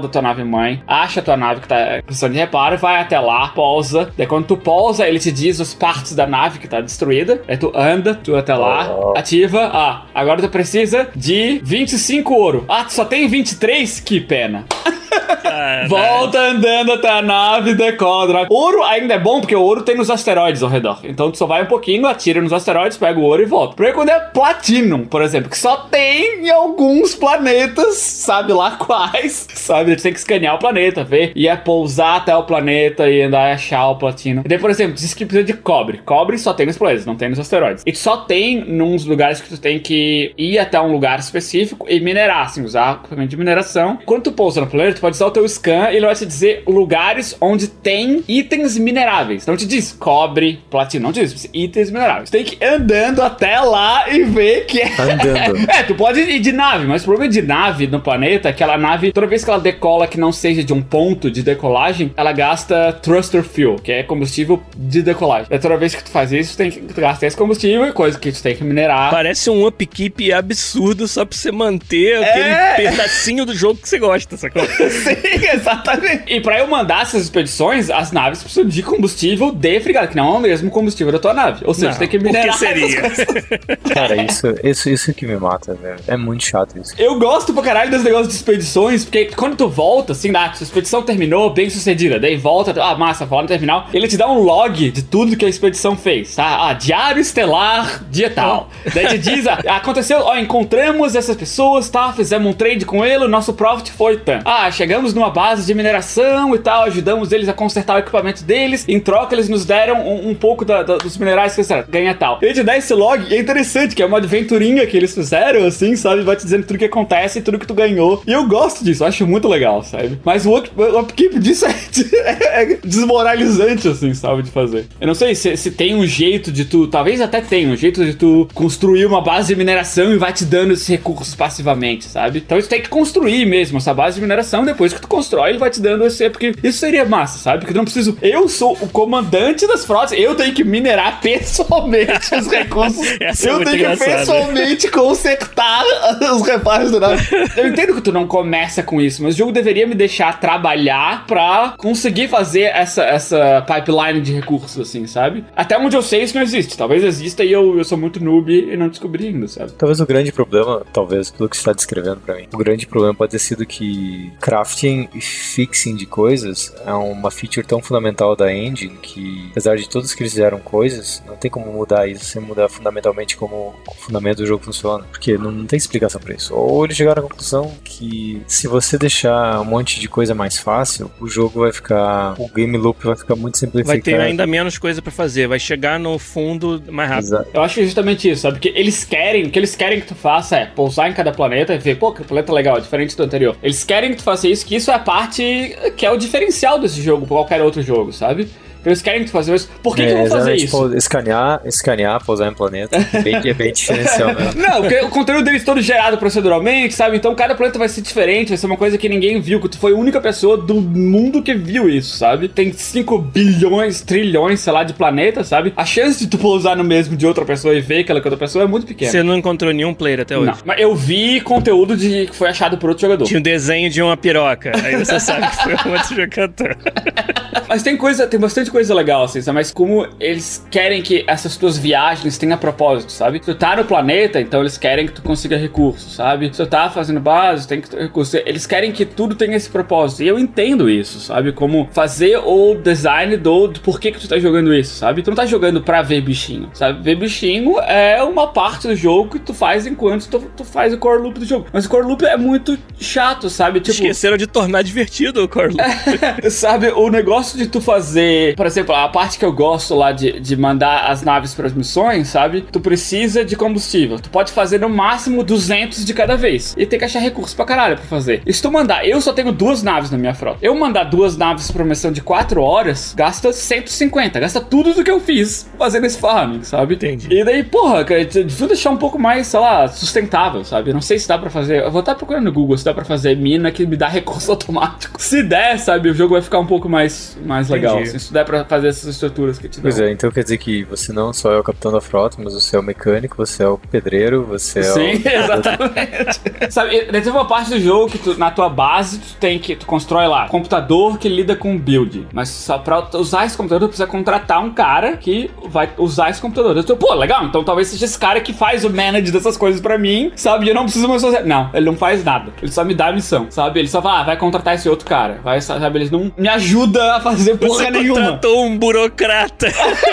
da 0.00 0.08
tua 0.08 0.22
nave 0.22 0.44
mãe, 0.44 0.82
acha 0.86 1.20
a 1.20 1.22
tua 1.22 1.36
nave 1.36 1.60
que 1.60 1.68
tá 1.68 2.00
precisando 2.04 2.32
de 2.32 2.38
reparo, 2.38 2.75
vai 2.76 3.00
até 3.00 3.18
lá, 3.18 3.48
pousa. 3.48 4.12
Daí 4.16 4.26
quando 4.26 4.46
tu 4.46 4.56
pousa, 4.56 5.06
ele 5.08 5.18
te 5.18 5.30
diz 5.32 5.60
as 5.60 5.74
partes 5.74 6.14
da 6.14 6.26
nave 6.26 6.58
que 6.58 6.68
tá 6.68 6.80
destruída. 6.80 7.42
Aí 7.48 7.56
tu 7.56 7.72
anda, 7.74 8.14
tu 8.14 8.36
até 8.36 8.54
lá, 8.54 8.88
Oh. 8.90 9.14
ativa. 9.16 9.70
Ah, 9.72 10.02
agora 10.14 10.40
tu 10.42 10.48
precisa 10.48 11.08
de 11.14 11.60
25 11.64 12.34
ouro. 12.34 12.64
Ah, 12.68 12.84
tu 12.84 12.92
só 12.92 13.04
tem 13.04 13.26
23? 13.28 14.00
Que 14.00 14.20
pena. 14.20 14.64
Caralho. 15.26 15.88
Volta 15.88 16.38
andando 16.38 16.92
até 16.92 17.08
a 17.08 17.22
nave, 17.22 17.74
decola. 17.74 18.26
droga. 18.26 18.46
Ouro 18.50 18.82
ainda 18.82 19.14
é 19.14 19.18
bom 19.18 19.40
porque 19.40 19.54
o 19.54 19.62
ouro 19.62 19.82
tem 19.82 19.96
nos 19.96 20.10
asteroides 20.10 20.62
ao 20.62 20.68
redor. 20.68 21.00
Então 21.04 21.30
tu 21.30 21.38
só 21.38 21.46
vai 21.46 21.62
um 21.62 21.66
pouquinho, 21.66 22.06
atira 22.06 22.40
nos 22.40 22.52
asteroides, 22.52 22.96
pega 22.96 23.18
o 23.18 23.22
ouro 23.22 23.42
e 23.42 23.46
volta. 23.46 23.74
Porque 23.76 23.92
quando 23.92 24.10
é 24.10 24.20
Platinum, 24.20 25.04
por 25.04 25.22
exemplo, 25.22 25.50
que 25.50 25.58
só 25.58 25.76
tem 25.76 26.46
em 26.46 26.50
alguns 26.50 27.14
planetas, 27.14 27.96
sabe 27.96 28.52
lá 28.52 28.72
quais, 28.78 29.48
sabe? 29.54 29.90
Gente 29.90 30.02
tem 30.02 30.12
que 30.12 30.18
escanear 30.18 30.54
o 30.54 30.58
planeta, 30.58 31.04
ver 31.04 31.32
e 31.34 31.48
é 31.48 31.56
pousar 31.56 32.16
até 32.16 32.34
o 32.36 32.44
planeta 32.44 33.08
e 33.08 33.22
andar 33.22 33.50
e 33.50 33.52
achar 33.52 33.88
o 33.88 33.96
Platinum. 33.96 34.42
E 34.44 34.48
daí, 34.48 34.58
por 34.58 34.70
exemplo, 34.70 34.94
diz 34.94 35.14
que 35.14 35.24
precisa 35.24 35.44
de 35.44 35.52
cobre. 35.54 35.98
Cobre 35.98 36.38
só 36.38 36.52
tem 36.52 36.66
nos 36.66 36.78
planetas, 36.78 37.06
não 37.06 37.16
tem 37.16 37.28
nos 37.28 37.38
asteroides. 37.38 37.82
E 37.86 37.94
só 37.94 38.18
tem 38.18 38.64
nos 38.64 39.04
lugares 39.04 39.40
que 39.40 39.48
tu 39.48 39.58
tem 39.58 39.78
que 39.78 40.32
ir 40.36 40.58
até 40.58 40.80
um 40.80 40.92
lugar 40.92 41.18
específico 41.18 41.86
e 41.88 42.00
minerar, 42.00 42.46
assim, 42.46 42.62
usar 42.62 43.00
equipamento 43.00 43.30
de 43.30 43.36
mineração. 43.36 43.98
Quando 44.04 44.24
tu 44.24 44.32
pousa 44.32 44.60
no 44.60 44.66
planeta, 44.66 44.96
tu 44.96 45.00
pode 45.00 45.15
usar 45.16 45.26
o 45.26 45.30
teu 45.30 45.48
scan 45.48 45.90
e 45.90 45.96
ele 45.96 46.06
vai 46.06 46.14
te 46.14 46.26
dizer 46.26 46.62
lugares 46.66 47.36
onde 47.40 47.68
tem 47.68 48.22
itens 48.28 48.78
mineráveis. 48.78 49.46
Não 49.46 49.56
te 49.56 49.66
diz 49.66 49.92
cobre, 49.98 50.60
platina, 50.70 51.02
não 51.04 51.12
te 51.12 51.20
diz 51.20 51.48
itens 51.52 51.90
mineráveis. 51.90 52.28
Tu 52.30 52.32
tem 52.32 52.44
que 52.44 52.56
ir 52.62 52.66
andando 52.66 53.22
até 53.22 53.58
lá 53.60 54.08
e 54.10 54.22
ver 54.24 54.66
que 54.66 54.80
é. 54.80 54.92
Andando. 55.00 55.56
É, 55.76 55.82
tu 55.82 55.94
pode 55.94 56.20
ir 56.20 56.38
de 56.38 56.52
nave, 56.52 56.86
mas 56.86 57.02
o 57.02 57.06
problema 57.06 57.30
de 57.32 57.42
nave 57.42 57.86
no 57.86 58.00
planeta 58.00 58.48
é 58.48 58.52
que 58.52 58.62
aquela 58.62 58.78
nave, 58.78 59.12
toda 59.12 59.26
vez 59.26 59.44
que 59.44 59.50
ela 59.50 59.58
decola 59.60 60.06
que 60.06 60.18
não 60.18 60.32
seja 60.32 60.62
de 60.64 60.72
um 60.72 60.80
ponto 60.82 61.30
de 61.30 61.42
decolagem, 61.42 62.12
ela 62.16 62.32
gasta 62.32 62.92
thruster 63.02 63.42
fuel, 63.42 63.76
que 63.76 63.90
é 63.92 64.02
combustível 64.02 64.62
de 64.76 65.02
decolagem. 65.02 65.46
E 65.50 65.58
toda 65.58 65.76
vez 65.76 65.94
que 65.94 66.02
tu 66.04 66.10
faz 66.10 66.32
isso, 66.32 66.52
tu 66.54 66.56
tem 66.58 66.70
que 66.70 66.80
tu 66.80 67.00
gasta 67.00 67.26
esse 67.26 67.36
combustível, 67.36 67.92
coisa 67.92 68.18
que 68.18 68.30
tu 68.32 68.42
tem 68.42 68.54
que 68.56 68.64
minerar. 68.64 69.10
Parece 69.10 69.50
um 69.50 69.66
upkeep 69.66 70.32
absurdo 70.32 71.06
só 71.08 71.24
pra 71.24 71.36
você 71.36 71.50
manter 71.52 72.16
aquele 72.22 72.48
É. 72.48 72.74
pedacinho 72.76 73.44
do 73.44 73.54
jogo 73.54 73.80
que 73.80 73.88
você 73.88 73.98
gosta, 73.98 74.36
sacou? 74.36 74.62
Sim, 75.14 75.46
exatamente. 75.54 76.24
E 76.26 76.40
pra 76.40 76.58
eu 76.58 76.66
mandar 76.66 77.02
essas 77.02 77.22
expedições, 77.24 77.90
as 77.90 78.12
naves 78.12 78.42
precisam 78.42 78.66
de 78.68 78.82
combustível 78.82 79.52
de 79.52 79.80
frigata, 79.80 80.08
que 80.08 80.16
não 80.16 80.34
é 80.34 80.38
o 80.38 80.40
mesmo 80.40 80.70
combustível 80.70 81.12
da 81.12 81.18
tua 81.18 81.32
nave. 81.34 81.62
Ou 81.64 81.74
seja, 81.74 81.90
Não, 81.92 81.98
tem 81.98 82.08
que 82.08 82.16
o 82.16 82.20
que 82.20 82.26
minerar. 82.26 82.56
seria? 82.56 83.02
Cara, 83.92 84.16
isso, 84.22 84.46
isso, 84.62 84.90
isso 84.90 85.14
que 85.14 85.26
me 85.26 85.36
mata, 85.36 85.74
velho. 85.74 85.96
É 86.06 86.16
muito 86.16 86.44
chato 86.44 86.78
isso. 86.78 86.94
Eu 86.98 87.18
gosto 87.18 87.52
pra 87.52 87.62
caralho 87.62 87.90
desse 87.90 88.04
negócio 88.04 88.28
de 88.28 88.34
expedições, 88.34 89.04
porque 89.04 89.26
quando 89.36 89.56
tu 89.56 89.68
volta, 89.68 90.12
assim, 90.12 90.30
ah, 90.34 90.52
sua 90.54 90.64
expedição 90.64 91.02
terminou 91.02 91.50
bem 91.52 91.68
sucedida, 91.70 92.18
daí 92.18 92.36
volta, 92.36 92.74
ah, 92.82 92.94
massa, 92.96 93.26
fala 93.26 93.42
no 93.42 93.48
terminal, 93.48 93.86
ele 93.92 94.08
te 94.08 94.16
dá 94.16 94.28
um 94.30 94.38
log 94.40 94.90
de 94.90 95.02
tudo 95.02 95.36
que 95.36 95.44
a 95.44 95.48
expedição 95.48 95.96
fez, 95.96 96.34
tá? 96.34 96.68
Ah, 96.68 96.72
diário 96.72 97.20
estelar, 97.20 98.02
dia 98.10 98.30
tal. 98.30 98.68
Daí 98.94 99.06
te 99.08 99.18
diz, 99.18 99.46
ah, 99.46 99.58
aconteceu, 99.68 100.20
ó, 100.20 100.36
encontramos 100.36 101.14
essas 101.14 101.36
pessoas, 101.36 101.88
tá? 101.88 102.12
Fizemos 102.12 102.48
um 102.50 102.52
trade 102.52 102.84
com 102.84 103.04
ele, 103.04 103.24
o 103.24 103.28
nosso 103.28 103.52
profit 103.52 103.90
foi 103.92 104.16
tanto. 104.18 104.42
Ah, 104.46 104.70
chegamos 104.70 104.95
numa 105.14 105.30
base 105.30 105.66
de 105.66 105.74
mineração 105.74 106.54
e 106.54 106.58
tal, 106.58 106.84
ajudamos 106.84 107.32
eles 107.32 107.48
a 107.48 107.52
consertar 107.52 107.96
o 107.96 107.98
equipamento 107.98 108.42
deles, 108.44 108.84
em 108.88 108.98
troca 109.00 109.34
eles 109.34 109.48
nos 109.48 109.64
deram 109.64 110.00
um, 110.06 110.30
um 110.30 110.34
pouco 110.34 110.64
da- 110.64 110.82
da- 110.82 110.96
dos 110.98 111.16
minerais 111.16 111.54
que 111.54 111.60
eles 111.60 111.86
ganha 111.88 112.14
tal. 112.14 112.38
Ele 112.42 112.54
te 112.54 112.62
dá 112.62 112.76
esse 112.76 112.92
log, 112.94 113.24
e 113.30 113.34
é 113.34 113.38
interessante, 113.40 113.94
que 113.94 114.02
é 114.02 114.06
uma 114.06 114.18
aventurinha 114.18 114.86
que 114.86 114.96
eles 114.96 115.14
fizeram, 115.14 115.64
assim, 115.66 115.96
sabe? 115.96 116.22
Vai 116.22 116.36
te 116.36 116.44
dizendo 116.44 116.64
tudo 116.66 116.78
que 116.78 116.84
acontece 116.84 117.38
e 117.38 117.42
tudo 117.42 117.58
que 117.58 117.66
tu 117.66 117.74
ganhou. 117.74 118.22
E 118.26 118.32
eu 118.32 118.46
gosto 118.46 118.84
disso, 118.84 119.04
acho 119.04 119.26
muito 119.26 119.48
legal, 119.48 119.82
sabe? 119.82 120.18
Mas 120.24 120.46
o 120.46 120.56
up- 120.56 120.70
o 120.76 121.00
upkeep 121.00 121.38
disso 121.38 121.66
é, 121.66 122.62
é 122.62 122.78
desmoralizante, 122.84 123.88
assim, 123.88 124.12
sabe? 124.14 124.42
De 124.42 124.50
fazer. 124.50 124.86
Eu 125.00 125.06
não 125.06 125.14
sei 125.14 125.34
se, 125.34 125.56
se 125.56 125.70
tem 125.70 125.94
um 125.94 126.06
jeito 126.06 126.50
de 126.52 126.64
tu, 126.64 126.86
talvez 126.86 127.20
até 127.20 127.40
tenha 127.40 127.68
um 127.68 127.76
jeito 127.76 128.04
de 128.04 128.14
tu 128.14 128.48
construir 128.54 129.06
uma 129.06 129.20
base 129.20 129.48
de 129.48 129.56
mineração 129.56 130.12
e 130.12 130.16
vai 130.18 130.32
te 130.32 130.44
dando 130.44 130.72
esses 130.72 130.86
recursos 130.86 131.34
passivamente, 131.34 132.04
sabe? 132.04 132.42
Então 132.44 132.60
tu 132.60 132.68
tem 132.68 132.80
que 132.80 132.88
construir 132.88 133.46
mesmo 133.46 133.78
essa 133.78 133.92
base 133.94 134.16
de 134.16 134.20
mineração, 134.20 134.64
depois 134.64 134.85
que 134.94 135.00
tu 135.00 135.08
constrói, 135.08 135.50
ele 135.50 135.58
vai 135.58 135.70
te 135.70 135.80
dando 135.80 136.04
esse, 136.06 136.28
porque 136.30 136.54
isso 136.62 136.78
seria 136.78 137.04
massa, 137.04 137.38
sabe? 137.38 137.60
Porque 137.60 137.72
eu 137.72 137.76
não 137.76 137.84
preciso, 137.84 138.16
eu 138.22 138.48
sou 138.48 138.74
o 138.80 138.88
comandante 138.88 139.66
das 139.66 139.84
frotas, 139.84 140.12
eu 140.12 140.34
tenho 140.34 140.54
que 140.54 140.64
minerar 140.64 141.20
pessoalmente 141.22 142.34
os 142.34 142.46
recursos. 142.46 143.06
Essa 143.20 143.48
é 143.48 143.50
eu 143.50 143.56
muito 143.56 143.70
tenho 143.70 143.90
que 143.90 144.04
pessoalmente 144.04 144.90
consertar 144.90 145.84
os 146.34 146.46
reparos 146.46 146.90
do 146.90 147.00
nave. 147.00 147.26
Eu 147.56 147.68
entendo 147.68 147.94
que 147.94 148.00
tu 148.00 148.12
não 148.12 148.26
começa 148.26 148.82
com 148.82 149.00
isso, 149.00 149.22
mas 149.22 149.34
o 149.34 149.38
jogo 149.38 149.52
deveria 149.52 149.86
me 149.86 149.94
deixar 149.94 150.40
trabalhar 150.40 151.26
pra 151.26 151.74
conseguir 151.78 152.28
fazer 152.28 152.62
essa, 152.62 153.02
essa 153.04 153.64
pipeline 153.66 154.20
de 154.20 154.32
recursos, 154.32 154.78
assim, 154.78 155.06
sabe? 155.06 155.44
Até 155.54 155.78
onde 155.78 155.96
eu 155.96 156.02
sei 156.02 156.22
isso 156.22 156.34
não 156.34 156.42
existe. 156.42 156.76
Talvez 156.76 157.02
exista 157.04 157.44
e 157.44 157.52
eu, 157.52 157.78
eu 157.78 157.84
sou 157.84 157.98
muito 157.98 158.22
noob 158.22 158.52
e 158.52 158.76
não 158.76 158.88
descobri 158.88 159.28
ainda, 159.28 159.48
sabe? 159.48 159.72
Talvez 159.72 160.00
o 160.00 160.06
grande 160.06 160.32
problema, 160.32 160.82
talvez, 160.92 161.30
pelo 161.30 161.48
que 161.48 161.56
você 161.56 161.62
está 161.62 161.72
descrevendo 161.72 162.20
pra 162.24 162.36
mim, 162.36 162.48
o 162.52 162.58
grande 162.58 162.86
problema 162.86 163.14
pode 163.14 163.32
ter 163.32 163.38
sido 163.38 163.64
que 163.66 164.32
crafting 164.66 165.08
e 165.14 165.20
fixing 165.20 165.94
de 165.94 166.06
coisas 166.06 166.74
é 166.84 166.92
uma 166.92 167.30
feature 167.30 167.66
tão 167.66 167.80
fundamental 167.80 168.34
da 168.34 168.52
engine 168.52 168.96
que, 169.00 169.46
apesar 169.52 169.76
de 169.76 169.88
todos 169.88 170.12
que 170.12 170.22
eles 170.22 170.32
fizeram 170.32 170.58
coisas, 170.58 171.22
não 171.26 171.36
tem 171.36 171.50
como 171.50 171.72
mudar 171.72 172.08
isso 172.08 172.24
sem 172.24 172.42
mudar 172.42 172.68
fundamentalmente 172.68 173.36
como 173.36 173.74
o 173.88 173.94
fundamento 173.94 174.38
do 174.38 174.46
jogo 174.46 174.64
funciona. 174.64 175.04
Porque 175.04 175.38
não, 175.38 175.52
não 175.52 175.66
tem 175.66 175.76
explicação 175.76 176.20
pra 176.20 176.34
isso. 176.34 176.54
Ou 176.54 176.84
eles 176.84 176.96
chegaram 176.96 177.24
à 177.24 177.28
conclusão 177.28 177.72
que 177.84 178.42
se 178.46 178.66
você 178.66 178.98
deixar 178.98 179.60
um 179.60 179.64
monte 179.64 180.00
de 180.00 180.08
coisa 180.08 180.34
mais 180.34 180.58
fácil, 180.58 181.10
o 181.20 181.28
jogo 181.28 181.60
vai 181.60 181.72
ficar. 181.72 182.34
O 182.38 182.48
game 182.48 182.76
loop 182.76 183.04
vai 183.04 183.16
ficar 183.16 183.36
muito 183.36 183.58
simplificado. 183.58 183.98
Vai 183.98 184.02
ter 184.02 184.20
ainda 184.20 184.46
menos 184.46 184.78
coisa 184.78 185.00
pra 185.00 185.12
fazer, 185.12 185.46
vai 185.46 185.58
chegar 185.58 185.98
no 185.98 186.18
fundo 186.18 186.82
mais 186.90 187.08
rápido. 187.08 187.26
Exato. 187.26 187.50
Eu 187.54 187.62
acho 187.62 187.74
que 187.74 187.80
é 187.80 187.84
justamente 187.84 188.30
isso, 188.30 188.42
sabe? 188.42 188.56
Porque 188.56 188.72
eles 188.74 189.04
querem, 189.04 189.44
o 189.44 189.50
que 189.50 189.58
eles 189.58 189.76
querem 189.76 190.00
que 190.00 190.06
tu 190.06 190.14
faça 190.14 190.56
é 190.56 190.66
pousar 190.66 191.10
em 191.10 191.14
cada 191.14 191.32
planeta 191.32 191.74
e 191.74 191.78
ver, 191.78 191.96
pô, 191.96 192.12
que 192.12 192.24
planeta 192.24 192.52
legal, 192.52 192.80
diferente 192.80 193.16
do 193.16 193.22
anterior. 193.22 193.56
Eles 193.62 193.84
querem 193.84 194.10
que 194.10 194.16
tu 194.16 194.22
faça 194.22 194.48
isso, 194.48 194.55
que 194.64 194.76
isso 194.76 194.90
é 194.90 194.94
a 194.94 194.98
parte 194.98 195.76
que 195.96 196.06
é 196.06 196.10
o 196.10 196.16
diferencial 196.16 196.78
desse 196.78 197.02
jogo 197.02 197.26
pra 197.26 197.36
qualquer 197.36 197.62
outro 197.62 197.82
jogo, 197.82 198.12
sabe? 198.12 198.48
Eles 198.86 199.02
querem 199.02 199.20
que 199.20 199.26
tu 199.26 199.32
faça 199.32 199.54
isso. 199.54 199.68
Por 199.82 199.96
que, 199.96 200.06
que 200.06 200.12
eu 200.12 200.18
vou 200.18 200.28
fazer 200.28 200.54
isso? 200.54 200.76
pô, 200.76 200.94
escanear, 200.94 201.60
escanear, 201.64 202.24
pousar 202.24 202.50
em 202.50 202.54
planeta. 202.54 202.98
Bem, 203.22 203.36
é 203.36 203.52
bem 203.52 203.72
diferencial 203.74 204.34
mesmo. 204.34 204.60
Não, 204.60 204.80
porque 204.80 205.00
o 205.00 205.08
conteúdo 205.10 205.44
deles 205.44 205.64
todo 205.64 205.80
gerado 205.80 206.16
proceduralmente, 206.18 206.94
sabe? 206.94 207.16
Então 207.16 207.34
cada 207.34 207.54
planeta 207.54 207.78
vai 207.78 207.88
ser 207.88 208.00
diferente, 208.00 208.48
vai 208.50 208.56
ser 208.56 208.66
uma 208.66 208.76
coisa 208.76 208.96
que 208.96 209.08
ninguém 209.08 209.40
viu, 209.40 209.60
que 209.60 209.68
tu 209.68 209.78
foi 209.78 209.92
a 209.92 209.96
única 209.96 210.20
pessoa 210.20 210.56
do 210.56 210.74
mundo 210.80 211.42
que 211.42 211.54
viu 211.54 211.88
isso, 211.88 212.16
sabe? 212.16 212.48
Tem 212.48 212.72
5 212.72 213.18
bilhões, 213.18 214.00
trilhões, 214.02 214.60
sei 214.60 214.72
lá, 214.72 214.84
de 214.84 214.94
planetas, 214.94 215.48
sabe? 215.48 215.72
A 215.76 215.84
chance 215.84 216.18
de 216.18 216.28
tu 216.28 216.38
pousar 216.38 216.76
no 216.76 216.84
mesmo 216.84 217.16
de 217.16 217.26
outra 217.26 217.44
pessoa 217.44 217.74
e 217.74 217.80
ver 217.80 218.00
aquela 218.00 218.20
outra 218.20 218.36
pessoa 218.36 218.64
é 218.64 218.68
muito 218.68 218.86
pequena. 218.86 219.10
Você 219.10 219.22
não 219.22 219.36
encontrou 219.36 219.72
nenhum 219.72 219.92
player 219.92 220.20
até 220.20 220.38
hoje. 220.38 220.50
Não, 220.50 220.58
mas 220.64 220.80
eu 220.80 220.94
vi 220.94 221.40
conteúdo 221.40 221.96
de 221.96 222.26
que 222.26 222.36
foi 222.36 222.48
achado 222.48 222.78
por 222.78 222.90
outro 222.90 223.02
jogador. 223.02 223.24
Tinha 223.24 223.40
um 223.40 223.42
desenho 223.42 223.90
de 223.90 224.00
uma 224.00 224.16
piroca. 224.16 224.72
Aí 224.84 224.96
você 224.96 225.18
sabe 225.18 225.48
que 225.48 225.56
foi 225.62 225.74
um 225.74 225.94
outro 225.94 226.14
jogador. 226.14 226.76
Mas 227.68 227.82
tem 227.82 227.96
coisa, 227.96 228.26
tem 228.26 228.38
bastante 228.38 228.70
coisa 228.70 228.75
legal, 228.94 229.24
assim, 229.24 229.40
sabe? 229.40 229.56
Mas 229.56 229.70
como 229.72 230.06
eles 230.20 230.64
querem 230.70 231.02
que 231.02 231.24
essas 231.26 231.56
tuas 231.56 231.76
viagens 231.78 232.38
tenham 232.38 232.56
propósito, 232.58 233.12
sabe? 233.12 233.40
Tu 233.40 233.54
tá 233.54 233.76
no 233.76 233.84
planeta, 233.84 234.40
então 234.40 234.60
eles 234.60 234.78
querem 234.78 235.06
que 235.06 235.12
tu 235.12 235.22
consiga 235.22 235.56
recursos, 235.56 236.14
sabe? 236.14 236.46
Se 236.46 236.62
tu 236.62 236.66
tá 236.66 236.88
fazendo 236.90 237.20
base, 237.20 237.66
tem 237.66 237.80
que 237.80 237.90
ter 237.90 238.00
recursos. 238.00 238.34
Eles 238.46 238.66
querem 238.66 238.92
que 238.92 239.04
tudo 239.04 239.34
tenha 239.34 239.56
esse 239.56 239.68
propósito. 239.68 240.22
E 240.22 240.28
eu 240.28 240.38
entendo 240.38 240.88
isso, 240.88 241.20
sabe? 241.20 241.52
Como 241.52 241.88
fazer 241.92 242.38
o 242.38 242.74
design 242.74 243.36
do, 243.36 243.68
do 243.68 243.80
porquê 243.80 244.12
que 244.12 244.20
tu 244.20 244.28
tá 244.28 244.38
jogando 244.38 244.74
isso, 244.74 244.94
sabe? 244.96 245.22
Tu 245.22 245.30
não 245.30 245.36
tá 245.36 245.46
jogando 245.46 245.80
pra 245.82 246.02
ver 246.02 246.20
bichinho, 246.20 246.70
sabe? 246.72 247.02
Ver 247.02 247.16
bichinho 247.16 247.78
é 247.80 248.22
uma 248.22 248.48
parte 248.48 248.88
do 248.88 248.96
jogo 248.96 249.30
que 249.30 249.38
tu 249.38 249.54
faz 249.54 249.86
enquanto 249.86 250.28
tu, 250.28 250.40
tu 250.56 250.64
faz 250.64 250.92
o 250.92 250.98
core 250.98 251.22
loop 251.22 251.38
do 251.38 251.44
jogo. 251.44 251.66
Mas 251.72 251.86
o 251.86 251.88
core 251.88 252.06
loop 252.06 252.24
é 252.24 252.36
muito 252.36 252.78
chato, 252.98 253.48
sabe? 253.48 253.80
Tipo, 253.80 253.96
Esqueceram 254.02 254.36
de 254.36 254.46
tornar 254.46 254.82
divertido 254.82 255.42
o 255.42 255.48
Core 255.48 255.74
Loop. 255.74 256.50
Sabe, 256.50 256.88
o 256.88 257.08
negócio 257.08 257.58
de 257.58 257.66
tu 257.66 257.80
fazer, 257.80 258.54
por 258.66 258.70
exemplo, 258.72 258.96
a 258.96 259.08
parte 259.08 259.38
que 259.38 259.44
eu 259.44 259.52
gosto 259.52 259.94
lá 259.94 260.10
de, 260.10 260.40
de 260.40 260.56
mandar 260.56 261.08
as 261.08 261.22
naves 261.22 261.54
para 261.54 261.68
as 261.68 261.72
missões, 261.72 262.26
sabe? 262.26 262.62
Tu 262.62 262.80
precisa 262.80 263.44
de 263.44 263.54
combustível. 263.54 264.18
Tu 264.18 264.28
pode 264.28 264.50
fazer 264.50 264.80
no 264.80 264.88
máximo 264.88 265.44
200 265.44 266.04
de 266.04 266.12
cada 266.12 266.36
vez. 266.36 266.74
E 266.76 266.84
tem 266.84 266.98
que 266.98 267.04
achar 267.04 267.20
recursos 267.20 267.54
pra 267.54 267.64
caralho 267.64 267.94
pra 267.94 268.04
fazer. 268.06 268.42
E 268.44 268.52
se 268.52 268.60
tu 268.60 268.72
mandar, 268.72 269.06
eu 269.06 269.20
só 269.20 269.32
tenho 269.32 269.52
duas 269.52 269.84
naves 269.84 270.10
na 270.10 270.18
minha 270.18 270.34
frota. 270.34 270.58
Eu 270.60 270.74
mandar 270.74 271.04
duas 271.04 271.36
naves 271.36 271.70
pra 271.70 271.84
uma 271.84 271.90
missão 271.90 272.10
de 272.10 272.20
4 272.20 272.60
horas, 272.60 273.14
gasta 273.16 273.52
150. 273.52 274.40
Gasta 274.40 274.60
tudo 274.60 274.92
do 274.92 275.04
que 275.04 275.12
eu 275.12 275.20
fiz 275.20 275.70
fazendo 275.78 276.06
esse 276.06 276.18
farming, 276.18 276.64
sabe? 276.64 276.96
Entendi. 276.96 277.28
E 277.30 277.44
daí, 277.44 277.62
porra, 277.62 278.04
cara, 278.04 278.24
devia 278.24 278.66
deixar 278.66 278.90
um 278.90 278.96
pouco 278.96 279.16
mais, 279.16 279.46
sei 279.46 279.60
lá, 279.60 279.86
sustentável, 279.86 280.64
sabe? 280.64 280.90
Eu 280.90 280.94
não 280.94 281.00
sei 281.00 281.20
se 281.20 281.28
dá 281.28 281.38
pra 281.38 281.50
fazer. 281.50 281.84
Eu 281.84 281.92
vou 281.92 282.00
estar 282.00 282.16
procurando 282.16 282.46
no 282.46 282.52
Google 282.52 282.76
se 282.76 282.84
dá 282.84 282.92
pra 282.92 283.04
fazer 283.04 283.36
mina 283.36 283.70
que 283.70 283.86
me 283.86 283.96
dá 283.96 284.08
recurso 284.08 284.50
automático. 284.52 285.22
Se 285.22 285.44
der, 285.44 285.78
sabe, 285.78 286.10
o 286.10 286.14
jogo 286.14 286.34
vai 286.34 286.42
ficar 286.42 286.58
um 286.58 286.66
pouco 286.66 286.88
mais, 286.88 287.38
mais 287.46 287.68
legal. 287.68 287.98
Assim, 287.98 288.18
se 288.18 288.32
der 288.32 288.44
pra 288.46 288.64
fazer 288.64 288.88
essas 288.88 289.04
estruturas 289.04 289.58
que 289.58 289.68
te 289.68 289.76
dão. 289.76 289.82
Pois 289.82 289.98
é, 289.98 290.10
então 290.10 290.30
quer 290.30 290.42
dizer 290.42 290.58
que 290.58 290.84
você 290.84 291.12
não 291.12 291.32
só 291.32 291.52
é 291.52 291.58
o 291.58 291.62
capitão 291.62 291.92
da 291.92 292.00
frota, 292.00 292.38
mas 292.42 292.54
você 292.54 292.76
é 292.76 292.78
o 292.78 292.82
mecânico, 292.82 293.36
você 293.36 293.62
é 293.62 293.68
o 293.68 293.76
pedreiro, 293.76 294.44
você 294.44 294.80
é 294.80 294.82
Sim, 294.82 295.00
o. 295.00 295.28
exatamente. 295.28 296.40
Sabe, 296.70 297.04
tem 297.06 297.32
uma 297.32 297.46
parte 297.46 297.70
do 297.70 297.80
jogo 297.80 298.10
que 298.10 298.18
tu, 298.18 298.38
na 298.38 298.50
tua 298.50 298.68
base 298.68 299.18
tu 299.18 299.36
tem 299.40 299.58
que 299.58 299.76
tu 299.76 299.86
constrói 299.86 300.26
lá 300.26 300.48
computador 300.48 301.18
que 301.18 301.28
lida 301.28 301.56
com 301.56 301.76
build, 301.76 302.28
mas 302.32 302.48
só 302.48 302.78
pra 302.78 303.08
usar 303.14 303.46
esse 303.46 303.56
computador 303.56 303.88
tu 303.88 303.92
precisa 303.92 304.06
contratar 304.06 304.62
um 304.62 304.72
cara 304.72 305.16
que 305.16 305.50
vai 305.68 305.90
usar 305.98 306.30
esse 306.30 306.40
computador. 306.40 306.76
Eu 306.76 306.96
pô, 306.96 307.12
legal, 307.14 307.44
então 307.44 307.64
talvez 307.64 307.88
seja 307.88 308.04
esse 308.04 308.18
cara 308.18 308.40
que 308.40 308.52
faz 308.52 308.84
o 308.84 308.90
manage 308.90 309.32
dessas 309.32 309.56
coisas 309.56 309.80
pra 309.80 309.98
mim, 309.98 310.30
sabe? 310.36 310.68
Eu 310.68 310.74
não 310.74 310.84
preciso 310.84 311.08
mais 311.08 311.22
fazer. 311.22 311.44
Não, 311.44 311.70
ele 311.74 311.86
não 311.86 311.96
faz 311.96 312.24
nada. 312.24 312.52
Ele 312.62 312.70
só 312.70 312.84
me 312.84 312.94
dá 312.94 313.08
a 313.08 313.12
missão, 313.12 313.46
sabe? 313.50 313.80
Ele 313.80 313.88
só 313.88 314.00
fala, 314.00 314.20
ah, 314.20 314.24
vai 314.24 314.36
contratar 314.36 314.74
esse 314.74 314.88
outro 314.88 315.06
cara. 315.06 315.40
Vai, 315.42 315.60
sabe? 315.60 315.98
Eles 315.98 316.10
não 316.10 316.32
me 316.36 316.48
ajuda 316.48 317.16
a 317.16 317.20
fazer 317.20 317.56
porra 317.56 317.90
nenhuma. 317.90 318.35
Contratou 318.36 318.64
um 318.64 318.78
burocrata. 318.78 319.68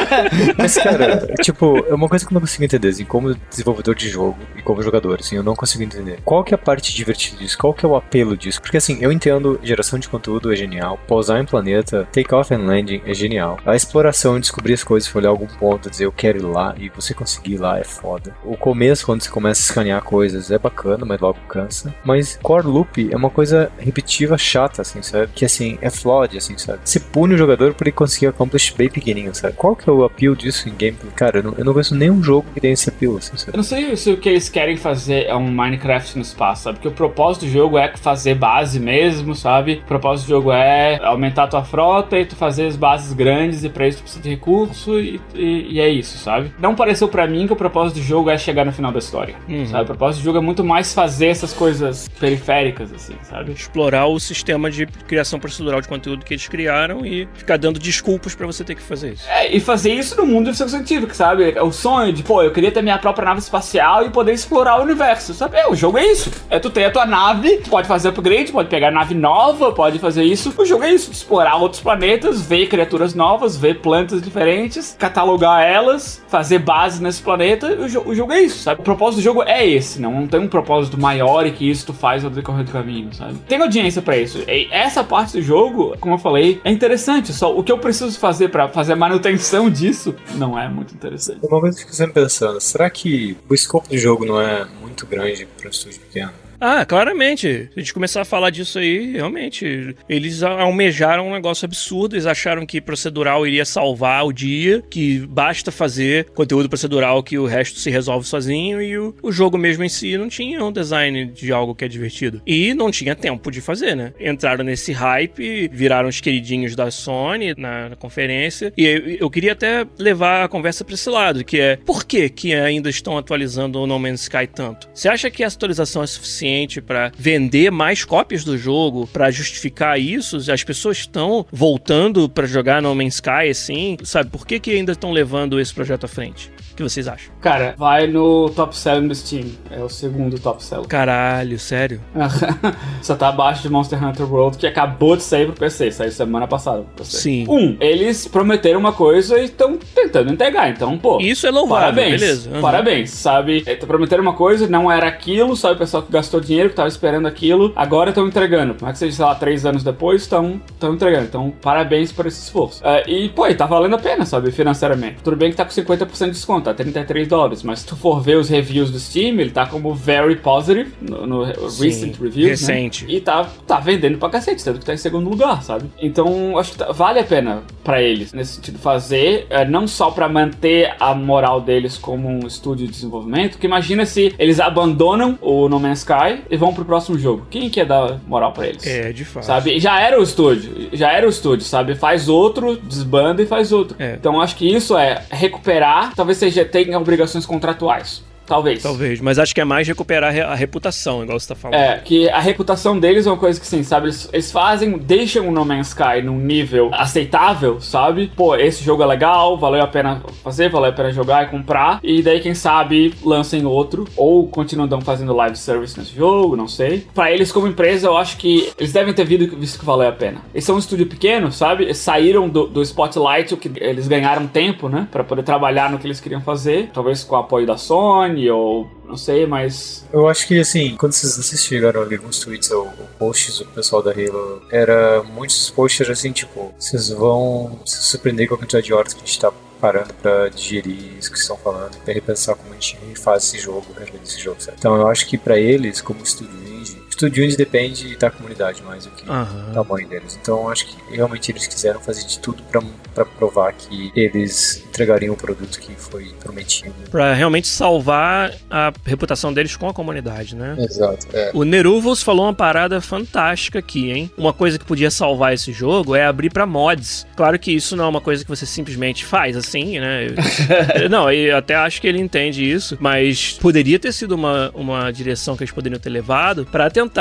Mas, 0.57 0.75
cara, 0.77 1.27
tipo, 1.41 1.77
é 1.87 1.93
uma 1.93 2.09
coisa 2.09 2.25
que 2.25 2.31
eu 2.31 2.33
não 2.33 2.41
consigo 2.41 2.63
entender, 2.63 2.89
assim, 2.89 3.05
como 3.05 3.35
desenvolvedor 3.49 3.95
de 3.95 4.09
jogo 4.09 4.37
e 4.57 4.61
como 4.61 4.81
jogador, 4.81 5.19
assim, 5.19 5.35
eu 5.35 5.43
não 5.43 5.55
consigo 5.55 5.83
entender. 5.83 6.19
Qual 6.23 6.43
que 6.43 6.53
é 6.53 6.55
a 6.55 6.57
parte 6.57 6.93
divertida 6.93 7.37
disso? 7.37 7.57
Qual 7.57 7.73
que 7.73 7.85
é 7.85 7.89
o 7.89 7.95
apelo 7.95 8.35
disso? 8.35 8.61
Porque, 8.61 8.77
assim, 8.77 8.97
eu 9.01 9.11
entendo, 9.11 9.59
geração 9.63 9.99
de 9.99 10.09
conteúdo 10.09 10.51
é 10.51 10.55
genial, 10.55 10.99
pousar 11.07 11.39
em 11.41 11.45
planeta, 11.45 12.07
take 12.11 12.33
off 12.33 12.53
and 12.53 12.65
landing 12.65 13.01
é 13.05 13.13
genial. 13.13 13.59
A 13.65 13.75
exploração, 13.75 14.39
descobrir 14.39 14.73
as 14.73 14.83
coisas, 14.83 15.13
olhar 15.13 15.29
algum 15.29 15.47
ponto, 15.47 15.89
dizer 15.89 16.05
eu 16.05 16.11
quero 16.11 16.39
ir 16.39 16.45
lá 16.45 16.75
e 16.77 16.89
você 16.89 17.13
conseguir 17.13 17.53
ir 17.53 17.57
lá 17.57 17.79
é 17.79 17.83
foda. 17.83 18.35
O 18.43 18.57
começo, 18.57 19.05
quando 19.05 19.21
você 19.21 19.29
começa 19.29 19.61
a 19.61 19.65
escanear 19.65 20.03
coisas, 20.03 20.51
é 20.51 20.57
bacana, 20.57 21.05
mas 21.05 21.19
logo 21.19 21.39
cansa. 21.47 21.93
Mas 22.03 22.39
core 22.41 22.67
loop 22.67 23.09
é 23.11 23.15
uma 23.15 23.29
coisa 23.29 23.71
repetitiva, 23.77 24.37
chata, 24.37 24.81
assim, 24.81 25.01
sabe? 25.01 25.31
Que, 25.33 25.45
assim, 25.45 25.77
é 25.81 25.89
flawed, 25.89 26.37
assim, 26.37 26.57
sabe? 26.57 26.79
Você 26.83 26.99
pune 26.99 27.35
o 27.35 27.37
jogador 27.37 27.73
por 27.73 27.87
ele 27.87 27.91
conseguir 27.91 28.12
accomplish 28.25 28.73
bem 28.75 28.89
pequenininho, 28.89 29.33
sabe? 29.35 29.53
Qual 29.55 29.75
que 29.75 29.89
é 29.89 29.93
o 29.93 30.03
appeal 30.03 30.35
disso 30.35 30.67
em 30.69 30.71
gameplay? 30.71 31.11
Cara, 31.15 31.39
eu 31.39 31.43
não, 31.43 31.53
eu 31.57 31.65
não 31.65 31.73
conheço 31.73 31.95
nenhum 31.95 32.21
jogo 32.23 32.45
que 32.53 32.59
tenha 32.61 32.73
esse 32.73 32.89
appeal, 32.89 33.17
assim, 33.17 33.31
Eu 33.33 33.37
sabe? 33.37 33.57
não 33.57 33.63
sei 33.63 33.95
se 33.95 34.11
o 34.11 34.17
que 34.17 34.29
eles 34.29 34.49
querem 34.49 34.77
fazer 34.77 35.25
é 35.25 35.35
um 35.35 35.47
Minecraft 35.51 36.15
no 36.15 36.21
espaço, 36.21 36.63
sabe? 36.63 36.77
Porque 36.77 36.87
o 36.87 36.91
propósito 36.91 37.45
do 37.45 37.51
jogo 37.51 37.77
é 37.77 37.95
fazer 37.97 38.35
base 38.35 38.79
mesmo, 38.79 39.35
sabe? 39.35 39.81
O 39.83 39.87
propósito 39.87 40.25
do 40.27 40.29
jogo 40.29 40.51
é 40.51 40.99
aumentar 41.03 41.43
a 41.43 41.47
tua 41.47 41.63
frota 41.63 42.17
e 42.17 42.25
tu 42.25 42.35
fazer 42.35 42.65
as 42.67 42.75
bases 42.75 43.13
grandes 43.13 43.63
e 43.63 43.69
pra 43.69 43.87
isso 43.87 43.99
tu 43.99 44.03
precisa 44.03 44.23
de 44.23 44.29
recurso 44.29 44.99
e, 44.99 45.19
e- 45.35 45.73
e 45.73 45.79
é 45.79 45.89
isso, 45.89 46.17
sabe? 46.17 46.51
Não 46.59 46.75
pareceu 46.75 47.07
pra 47.07 47.27
mim 47.27 47.47
que 47.47 47.53
o 47.53 47.55
propósito 47.55 47.95
do 47.99 48.03
jogo 48.03 48.29
é 48.29 48.37
chegar 48.37 48.65
no 48.65 48.71
final 48.71 48.91
da 48.91 48.99
história, 48.99 49.35
Uhum. 49.47 49.65
sabe? 49.65 49.83
O 49.83 49.87
propósito 49.87 50.21
do 50.21 50.25
jogo 50.25 50.37
é 50.37 50.41
muito 50.41 50.63
mais 50.63 50.93
fazer 50.93 51.27
essas 51.27 51.53
coisas 51.53 52.07
periféricas, 52.19 52.91
assim, 52.93 53.15
sabe? 53.23 53.51
Explorar 53.51 54.07
o 54.07 54.19
sistema 54.19 54.69
de 54.71 54.85
criação 55.07 55.39
procedural 55.39 55.81
de 55.81 55.87
conteúdo 55.87 56.25
que 56.25 56.33
eles 56.33 56.47
criaram 56.47 57.05
e 57.05 57.27
ficar 57.33 57.57
dando 57.57 57.79
desculpas 58.03 58.35
pra 58.35 58.45
você 58.45 58.63
ter 58.63 58.75
que 58.75 58.81
fazer 58.81 59.13
isso. 59.13 59.23
É, 59.29 59.55
e 59.55 59.59
fazer 59.59 59.93
isso 59.93 60.15
no 60.17 60.25
mundo 60.25 60.45
de 60.45 60.51
ficção 60.51 60.67
científica, 60.67 61.13
sabe? 61.13 61.51
É 61.55 61.63
O 61.63 61.71
sonho 61.71 62.11
de, 62.11 62.21
pô, 62.21 62.43
eu 62.43 62.51
queria 62.51 62.71
ter 62.71 62.81
minha 62.81 62.97
própria 62.97 63.25
nave 63.25 63.39
espacial 63.39 64.05
e 64.05 64.09
poder 64.09 64.33
explorar 64.33 64.79
o 64.79 64.83
universo, 64.83 65.33
sabe? 65.33 65.55
É, 65.57 65.67
o 65.69 65.75
jogo 65.75 65.97
é 65.97 66.05
isso. 66.11 66.29
É 66.49 66.59
tu 66.59 66.69
ter 66.69 66.85
a 66.85 66.91
tua 66.91 67.05
nave, 67.05 67.57
tu 67.57 67.69
pode 67.69 67.87
fazer 67.87 68.09
upgrade, 68.09 68.51
pode 68.51 68.67
pegar 68.69 68.91
nave 68.91 69.15
nova, 69.15 69.71
pode 69.71 69.99
fazer 69.99 70.23
isso. 70.23 70.53
O 70.57 70.65
jogo 70.65 70.83
é 70.83 70.91
isso, 70.91 71.11
explorar 71.11 71.55
outros 71.55 71.81
planetas, 71.81 72.41
ver 72.41 72.67
criaturas 72.67 73.13
novas, 73.15 73.55
ver 73.55 73.79
plantas 73.79 74.21
diferentes, 74.21 74.95
catalogar 74.99 75.63
elas, 75.63 76.21
fazer 76.27 76.59
base 76.59 77.01
nesse 77.01 77.21
planeta. 77.21 77.67
O, 77.67 77.87
jo- 77.87 78.03
o 78.05 78.13
jogo 78.13 78.33
é 78.33 78.41
isso, 78.41 78.59
sabe? 78.63 78.81
O 78.81 78.83
propósito 78.83 79.19
do 79.19 79.23
jogo 79.23 79.43
é 79.43 79.65
esse, 79.65 80.01
não, 80.01 80.11
não 80.11 80.27
tem 80.27 80.39
um 80.41 80.47
propósito 80.47 80.99
maior 80.99 81.45
e 81.47 81.51
que 81.51 81.69
isso 81.69 81.85
tu 81.85 81.93
faz 81.93 82.23
ao 82.25 82.29
decorrer 82.29 82.65
do 82.65 82.71
caminho, 82.71 83.13
sabe? 83.13 83.35
Tem 83.47 83.61
audiência 83.61 84.01
pra 84.01 84.17
isso. 84.17 84.39
E 84.47 84.67
essa 84.71 85.03
parte 85.03 85.33
do 85.37 85.41
jogo, 85.41 85.95
como 85.99 86.15
eu 86.15 86.19
falei, 86.19 86.59
é 86.63 86.71
interessante. 86.71 87.31
Só 87.33 87.55
o 87.55 87.63
que 87.63 87.71
eu 87.71 87.77
preciso 87.77 87.92
fazer 88.17 88.49
pra 88.49 88.67
fazer 88.67 88.93
a 88.93 88.95
manutenção 88.95 89.69
disso 89.69 90.15
não 90.35 90.57
é 90.57 90.67
muito 90.67 90.93
interessante. 90.93 91.39
Uma 91.43 91.59
coisa 91.59 91.77
que 91.83 91.89
eu 91.89 91.93
sempre 91.93 92.13
pensando, 92.13 92.59
será 92.59 92.89
que 92.89 93.37
o 93.49 93.53
escopo 93.53 93.89
do 93.89 93.97
jogo 93.97 94.25
não 94.25 94.39
é 94.39 94.65
muito 94.81 95.05
grande 95.05 95.45
para 95.57 95.67
um 95.67 95.71
estúdio 95.71 95.99
pequeno? 96.01 96.42
Ah, 96.65 96.85
claramente. 96.85 97.45
Se 97.45 97.69
a 97.75 97.79
gente 97.81 97.93
começar 97.93 98.21
a 98.21 98.25
falar 98.25 98.49
disso 98.49 98.79
aí, 98.79 99.11
realmente, 99.11 99.93
eles 100.07 100.41
almejaram 100.41 101.27
um 101.27 101.33
negócio 101.33 101.65
absurdo. 101.65 102.15
Eles 102.15 102.25
acharam 102.25 102.65
que 102.65 102.79
procedural 102.79 103.45
iria 103.45 103.65
salvar 103.65 104.25
o 104.25 104.31
dia, 104.31 104.81
que 104.89 105.19
basta 105.27 105.73
fazer 105.73 106.29
conteúdo 106.29 106.69
procedural 106.69 107.21
que 107.21 107.37
o 107.37 107.45
resto 107.45 107.79
se 107.79 107.89
resolve 107.89 108.25
sozinho 108.25 108.81
e 108.81 108.97
o, 108.97 109.13
o 109.21 109.29
jogo 109.29 109.57
mesmo 109.57 109.83
em 109.83 109.89
si 109.89 110.17
não 110.17 110.29
tinha 110.29 110.63
um 110.63 110.71
design 110.71 111.25
de 111.25 111.51
algo 111.51 111.75
que 111.75 111.83
é 111.83 111.87
divertido. 111.89 112.41
E 112.47 112.73
não 112.73 112.89
tinha 112.89 113.13
tempo 113.13 113.51
de 113.51 113.59
fazer, 113.59 113.93
né? 113.93 114.13
Entraram 114.17 114.63
nesse 114.63 114.93
hype, 114.93 115.69
viraram 115.69 116.07
os 116.07 116.21
queridinhos 116.21 116.77
da 116.77 116.89
Sony 116.89 117.53
na, 117.57 117.89
na 117.89 117.95
conferência. 117.97 118.71
E 118.77 118.85
eu, 118.85 119.09
eu 119.19 119.29
queria 119.29 119.51
até 119.51 119.85
levar 119.99 120.45
a 120.45 120.47
conversa 120.47 120.85
pra 120.85 120.95
esse 120.95 121.09
lado, 121.09 121.43
que 121.43 121.59
é 121.59 121.75
por 121.75 122.05
que 122.05 122.29
que 122.29 122.53
ainda 122.53 122.89
estão 122.89 123.17
atualizando 123.17 123.81
o 123.81 123.85
No 123.85 123.99
Man's 123.99 124.21
Sky 124.21 124.47
tanto? 124.47 124.87
Você 124.93 125.09
acha 125.09 125.29
que 125.29 125.43
a 125.43 125.47
atualização 125.47 126.01
é 126.01 126.07
suficiente 126.07 126.52
pra 126.81 127.11
vender 127.17 127.71
mais 127.71 128.03
cópias 128.05 128.43
do 128.43 128.57
jogo, 128.57 129.07
pra 129.07 129.31
justificar 129.31 129.99
isso? 129.99 130.37
As 130.51 130.63
pessoas 130.63 130.97
estão 130.97 131.45
voltando 131.51 132.27
pra 132.29 132.45
jogar 132.45 132.81
No 132.81 132.93
Man's 132.95 133.15
Sky 133.15 133.49
assim, 133.49 133.97
sabe? 134.03 134.29
Por 134.29 134.45
que 134.45 134.59
que 134.59 134.71
ainda 134.71 134.91
estão 134.91 135.11
levando 135.11 135.59
esse 135.59 135.73
projeto 135.73 136.05
à 136.05 136.07
frente? 136.07 136.51
O 136.73 136.75
que 136.75 136.81
vocês 136.81 137.07
acham? 137.07 137.31
Cara, 137.39 137.75
vai 137.77 138.07
no 138.07 138.49
top 138.49 138.75
selling 138.75 139.07
do 139.07 139.13
Steam. 139.13 139.45
É 139.69 139.79
o 139.79 139.87
segundo 139.87 140.39
top 140.39 140.63
selling. 140.63 140.87
Caralho, 140.87 141.59
sério? 141.59 142.01
Só 142.99 143.15
tá 143.15 143.29
abaixo 143.29 143.61
de 143.61 143.69
Monster 143.69 144.03
Hunter 144.03 144.31
World, 144.31 144.57
que 144.57 144.65
acabou 144.65 145.15
de 145.15 145.21
sair 145.21 145.45
pro 145.45 145.55
PC, 145.55 145.91
saiu 145.91 146.11
semana 146.11 146.47
passada 146.47 146.79
pro 146.81 147.03
PC. 147.03 147.17
Sim. 147.17 147.45
Um, 147.47 147.77
eles 147.79 148.27
prometeram 148.27 148.79
uma 148.79 148.91
coisa 148.91 149.37
e 149.39 149.45
estão 149.45 149.77
tentando 149.77 150.33
entregar, 150.33 150.67
então, 150.71 150.97
pô. 150.97 151.19
Isso 151.21 151.45
é 151.45 151.51
louvável, 151.51 151.93
Parabéns, 151.93 152.19
beleza. 152.19 152.49
Uhum. 152.49 152.61
parabéns, 152.61 153.09
sabe? 153.11 153.63
É, 153.67 153.75
prometeram 153.75 154.23
uma 154.23 154.33
coisa, 154.33 154.67
não 154.67 154.91
era 154.91 155.07
aquilo, 155.07 155.55
sabe? 155.55 155.75
O 155.75 155.77
pessoal 155.77 156.01
que 156.01 156.11
gastou 156.11 156.39
dinheiro, 156.39 156.69
que 156.71 156.75
tava 156.75 156.87
esperando 156.87 157.27
aquilo, 157.27 157.71
agora 157.75 158.09
estão 158.09 158.27
entregando. 158.27 158.73
Como 158.73 158.89
é 158.89 158.93
que 158.93 158.97
seja, 158.97 159.15
sei 159.15 159.25
lá, 159.25 159.35
três 159.35 159.63
anos 159.63 159.83
depois, 159.83 160.23
estão 160.23 160.59
entregando. 160.81 161.25
Então, 161.25 161.53
parabéns 161.61 162.11
por 162.11 162.25
esse 162.25 162.41
esforço. 162.41 162.81
É, 162.83 163.07
e, 163.07 163.29
pô, 163.29 163.45
e 163.45 163.53
tá 163.53 163.67
valendo 163.67 163.95
a 163.95 163.99
pena, 163.99 164.25
sabe? 164.25 164.51
Financeiramente. 164.51 165.17
Tudo 165.23 165.37
bem 165.37 165.51
que 165.51 165.57
tá 165.57 165.65
com 165.65 165.71
50% 165.71 166.25
de 166.25 166.31
desconto, 166.31 166.62
tá 166.63 166.73
33 166.73 167.27
dólares, 167.27 167.63
mas 167.63 167.79
se 167.79 167.85
tu 167.87 167.95
for 167.95 168.21
ver 168.21 168.37
os 168.37 168.49
reviews 168.49 168.89
do 168.91 168.99
Steam, 168.99 169.39
ele 169.39 169.51
tá 169.51 169.65
como 169.65 169.93
very 169.93 170.35
positive 170.37 170.91
no, 171.01 171.25
no 171.27 171.69
Sim, 171.69 171.85
recent 171.85 172.19
reviews, 172.19 172.49
recente. 172.61 173.05
né? 173.05 173.13
E 173.13 173.21
tá, 173.21 173.47
tá 173.67 173.79
vendendo 173.79 174.17
pra 174.17 174.29
cacete, 174.29 174.63
tanto 174.63 174.79
que 174.79 174.85
tá 174.85 174.93
em 174.93 174.97
segundo 174.97 175.29
lugar, 175.29 175.61
sabe? 175.63 175.85
Então, 176.01 176.57
acho 176.57 176.71
que 176.71 176.77
tá- 176.77 176.91
vale 176.91 177.19
a 177.19 177.23
pena 177.23 177.63
pra 177.83 178.01
eles, 178.01 178.33
nesse 178.33 178.55
sentido, 178.55 178.79
fazer, 178.79 179.45
é, 179.49 179.65
não 179.65 179.87
só 179.87 180.09
pra 180.11 180.27
manter 180.29 180.93
a 180.99 181.13
moral 181.13 181.59
deles 181.61 181.97
como 181.97 182.27
um 182.29 182.45
estúdio 182.47 182.85
de 182.87 182.93
desenvolvimento, 182.93 183.51
porque 183.53 183.67
imagina 183.67 184.05
se 184.05 184.33
eles 184.39 184.59
abandonam 184.59 185.37
o 185.41 185.67
No 185.69 185.79
Man's 185.79 185.99
Sky 185.99 186.41
e 186.49 186.57
vão 186.57 186.73
pro 186.73 186.85
próximo 186.85 187.17
jogo. 187.17 187.45
Quem 187.49 187.69
que 187.69 187.79
ia 187.79 187.85
dar 187.85 188.19
moral 188.27 188.51
pra 188.51 188.67
eles? 188.67 188.85
É, 188.85 189.11
de 189.11 189.25
fato. 189.25 189.45
Sabe? 189.45 189.79
Já 189.79 189.99
era 189.99 190.19
o 190.19 190.23
estúdio, 190.23 190.89
já 190.93 191.11
era 191.11 191.25
o 191.25 191.29
estúdio, 191.29 191.65
sabe? 191.65 191.95
Faz 191.95 192.29
outro, 192.29 192.75
desbanda 192.77 193.41
e 193.41 193.45
faz 193.45 193.71
outro. 193.71 193.95
É. 193.99 194.13
Então 194.13 194.39
acho 194.41 194.55
que 194.55 194.65
isso 194.71 194.97
é 194.97 195.23
recuperar, 195.29 196.13
talvez 196.15 196.37
seja 196.37 196.52
tenha 196.63 196.99
obrigações 196.99 197.45
contratuais. 197.45 198.23
Talvez. 198.45 198.83
Talvez, 198.83 199.21
mas 199.21 199.39
acho 199.39 199.53
que 199.55 199.61
é 199.61 199.65
mais 199.65 199.87
recuperar 199.87 200.29
a 200.29 200.33
re- 200.33 200.41
a 200.41 200.55
reputação, 200.55 201.23
igual 201.23 201.39
você 201.39 201.47
tá 201.47 201.55
falando. 201.55 201.79
É, 201.79 201.97
que 201.99 202.29
a 202.29 202.39
reputação 202.39 202.99
deles 202.99 203.25
é 203.25 203.29
uma 203.31 203.37
coisa 203.37 203.59
que, 203.59 203.65
sim, 203.65 203.83
sabe? 203.83 204.07
Eles, 204.07 204.29
eles 204.33 204.51
fazem, 204.51 204.97
deixam 204.97 205.47
o 205.47 205.51
No 205.51 205.63
Man's 205.65 205.87
Sky 205.89 206.21
num 206.23 206.37
nível 206.37 206.89
aceitável, 206.93 207.79
sabe? 207.79 208.31
Pô, 208.35 208.55
esse 208.55 208.83
jogo 208.83 209.03
é 209.03 209.05
legal, 209.05 209.57
valeu 209.57 209.81
a 209.81 209.87
pena 209.87 210.21
fazer, 210.43 210.69
valeu 210.69 210.89
a 210.89 210.93
pena 210.93 211.11
jogar 211.11 211.43
e 211.45 211.47
comprar. 211.49 211.99
E 212.03 212.21
daí, 212.21 212.39
quem 212.39 212.53
sabe, 212.53 213.13
lancem 213.23 213.65
outro. 213.65 214.05
Ou 214.17 214.47
continuam 214.47 214.99
fazendo 215.01 215.33
live 215.33 215.55
service 215.55 215.97
nesse 215.97 216.15
jogo, 216.15 216.55
não 216.55 216.67
sei. 216.67 217.07
Pra 217.13 217.31
eles, 217.31 217.51
como 217.51 217.67
empresa, 217.67 218.07
eu 218.07 218.17
acho 218.17 218.37
que 218.37 218.71
eles 218.77 218.91
devem 218.91 219.13
ter 219.13 219.23
visto, 219.25 219.55
visto 219.55 219.79
que 219.79 219.85
valeu 219.85 220.07
a 220.09 220.11
pena. 220.11 220.41
Eles 220.53 220.65
são 220.65 220.75
um 220.75 220.79
estúdio 220.79 221.05
pequeno, 221.07 221.51
sabe? 221.51 221.83
Eles 221.83 221.97
saíram 221.97 222.49
do, 222.49 222.67
do 222.67 222.81
spotlight, 222.81 223.53
o 223.53 223.57
que 223.57 223.71
eles 223.77 224.07
ganharam 224.07 224.47
tempo, 224.47 224.89
né? 224.89 225.07
Pra 225.11 225.23
poder 225.23 225.43
trabalhar 225.43 225.89
no 225.89 225.97
que 225.97 226.07
eles 226.07 226.19
queriam 226.19 226.41
fazer. 226.41 226.89
Talvez 226.93 227.23
com 227.23 227.35
o 227.35 227.39
apoio 227.39 227.65
da 227.65 227.77
Sony 227.77 228.32
ou 228.49 228.87
não 229.05 229.17
sei, 229.17 229.45
mas 229.45 230.05
Eu 230.11 230.27
acho 230.27 230.47
que, 230.47 230.59
assim, 230.59 230.95
quando 230.97 231.13
vocês, 231.13 231.63
chegaram 231.63 232.01
a 232.01 232.05
ler 232.05 232.17
alguns 232.17 232.39
tweets 232.39 232.71
ou, 232.71 232.85
ou 232.85 233.07
posts 233.19 233.59
do 233.59 233.65
pessoal 233.65 234.01
da 234.01 234.11
Halo, 234.11 234.61
era 234.71 235.23
muitos 235.23 235.69
posts 235.69 236.09
assim, 236.09 236.31
tipo, 236.31 236.73
vocês 236.79 237.09
vão 237.09 237.79
se 237.85 238.03
surpreender 238.03 238.47
com 238.47 238.55
a 238.55 238.57
quantidade 238.57 238.85
de 238.85 238.93
horas 238.93 239.13
que 239.13 239.21
a 239.21 239.25
gente 239.25 239.39
tá 239.39 239.51
parando 239.79 240.13
pra 240.13 240.47
digerir 240.47 241.17
isso 241.19 241.29
que 241.29 241.37
estão 241.37 241.57
falando, 241.57 241.97
pra 241.97 242.13
repensar 242.13 242.55
como 242.55 242.71
a 242.71 242.73
gente 242.75 242.97
faz 243.19 243.43
esse 243.43 243.59
jogo, 243.59 243.85
realmente 243.93 244.23
esse 244.23 244.39
jogo, 244.39 244.61
certo? 244.61 244.79
Então 244.79 244.95
eu 244.95 245.07
acho 245.07 245.27
que 245.27 245.37
pra 245.37 245.59
eles, 245.59 245.99
como 246.01 246.23
estúdio 246.23 246.57
indie, 246.69 247.02
estúdio 247.23 247.45
indie 247.45 247.55
depende 247.55 248.17
da 248.17 248.29
comunidade 248.29 248.81
mais 248.83 249.05
do 249.05 249.11
que 249.11 249.29
Aham. 249.29 249.67
do 249.67 249.73
tamanho 249.73 250.07
deles. 250.07 250.37
Então 250.41 250.69
acho 250.69 250.87
que 250.87 251.15
realmente 251.15 251.51
eles 251.51 251.65
quiseram 251.67 251.99
fazer 252.01 252.25
de 252.25 252.39
tudo 252.39 252.61
pra, 252.63 252.81
pra 253.13 253.25
provar 253.25 253.71
que 253.73 254.11
eles 254.15 254.83
entregariam 254.87 255.33
o 255.33 255.37
produto 255.37 255.79
que 255.79 255.93
foi 255.95 256.33
prometido. 256.41 256.93
Pra 257.09 257.33
realmente 257.33 257.67
salvar 257.67 258.53
a 258.69 258.91
reputação 259.05 259.53
deles 259.53 259.75
com 259.75 259.87
a 259.87 259.93
comunidade, 259.93 260.55
né? 260.55 260.75
Exato. 260.77 261.27
É. 261.33 261.51
O 261.53 261.63
Neruvos 261.63 262.21
falou 262.21 262.45
uma 262.45 262.53
parada 262.53 262.99
fantástica 262.99 263.79
aqui, 263.79 264.11
hein? 264.11 264.31
Uma 264.37 264.53
coisa 264.53 264.77
que 264.77 264.85
podia 264.85 265.09
salvar 265.09 265.53
esse 265.53 265.71
jogo 265.71 266.15
é 266.15 266.25
abrir 266.25 266.49
pra 266.49 266.65
mods. 266.65 267.25
Claro 267.35 267.57
que 267.57 267.71
isso 267.71 267.95
não 267.95 268.05
é 268.05 268.07
uma 268.07 268.21
coisa 268.21 268.43
que 268.43 268.49
você 268.49 268.65
simplesmente 268.65 269.25
faz 269.25 269.55
assim, 269.55 269.99
né? 269.99 270.27
não, 271.09 271.31
eu 271.31 271.55
até 271.57 271.75
acho 271.75 272.01
que 272.01 272.07
ele 272.07 272.19
entende 272.19 272.69
isso, 272.69 272.97
mas 272.99 273.53
poderia 273.53 273.97
ter 273.97 274.11
sido 274.11 274.33
uma, 274.33 274.71
uma 274.73 275.11
direção 275.11 275.55
que 275.55 275.63
eles 275.63 275.73
poderiam 275.73 275.99
ter 275.99 276.09
levado 276.09 276.65
pra 276.65 276.89
tentar 276.89 277.12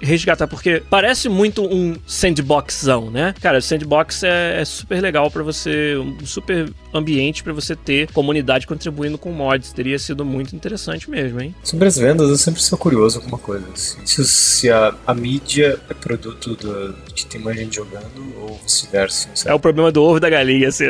resgatar, 0.00 0.46
porque 0.46 0.82
parece 0.88 1.28
muito 1.28 1.64
um 1.64 1.96
sandboxzão, 2.06 3.10
né? 3.10 3.34
Cara, 3.40 3.60
sandbox 3.60 4.22
é, 4.22 4.60
é 4.60 4.64
super 4.64 5.00
legal 5.00 5.30
pra 5.30 5.42
você, 5.42 5.96
um 5.96 6.24
super 6.24 6.70
ambiente 6.94 7.42
pra 7.42 7.52
você 7.52 7.74
ter 7.74 8.10
comunidade 8.12 8.66
contribuindo 8.66 9.18
com 9.18 9.32
mods. 9.32 9.72
Teria 9.72 9.98
sido 9.98 10.24
muito 10.24 10.54
interessante 10.54 11.10
mesmo, 11.10 11.40
hein? 11.40 11.54
Sobre 11.62 11.88
as 11.88 11.96
vendas, 11.96 12.28
eu 12.28 12.36
sempre 12.36 12.62
sou 12.62 12.78
curioso 12.78 13.20
com 13.20 13.28
uma 13.28 13.38
coisa. 13.38 13.64
assim. 13.72 13.98
Se, 14.04 14.24
se 14.24 14.70
a, 14.70 14.94
a 15.06 15.14
mídia 15.14 15.80
é 15.88 15.94
produto 15.94 16.54
do, 16.54 16.94
que 17.14 17.26
tem 17.26 17.40
mais 17.40 17.56
gente 17.56 17.76
jogando 17.76 18.34
ou 18.40 18.60
vice-versa. 18.62 19.28
É 19.46 19.54
o 19.54 19.60
problema 19.60 19.90
do 19.90 20.02
ovo 20.02 20.20
da 20.20 20.28
galinha, 20.28 20.68
assim. 20.68 20.84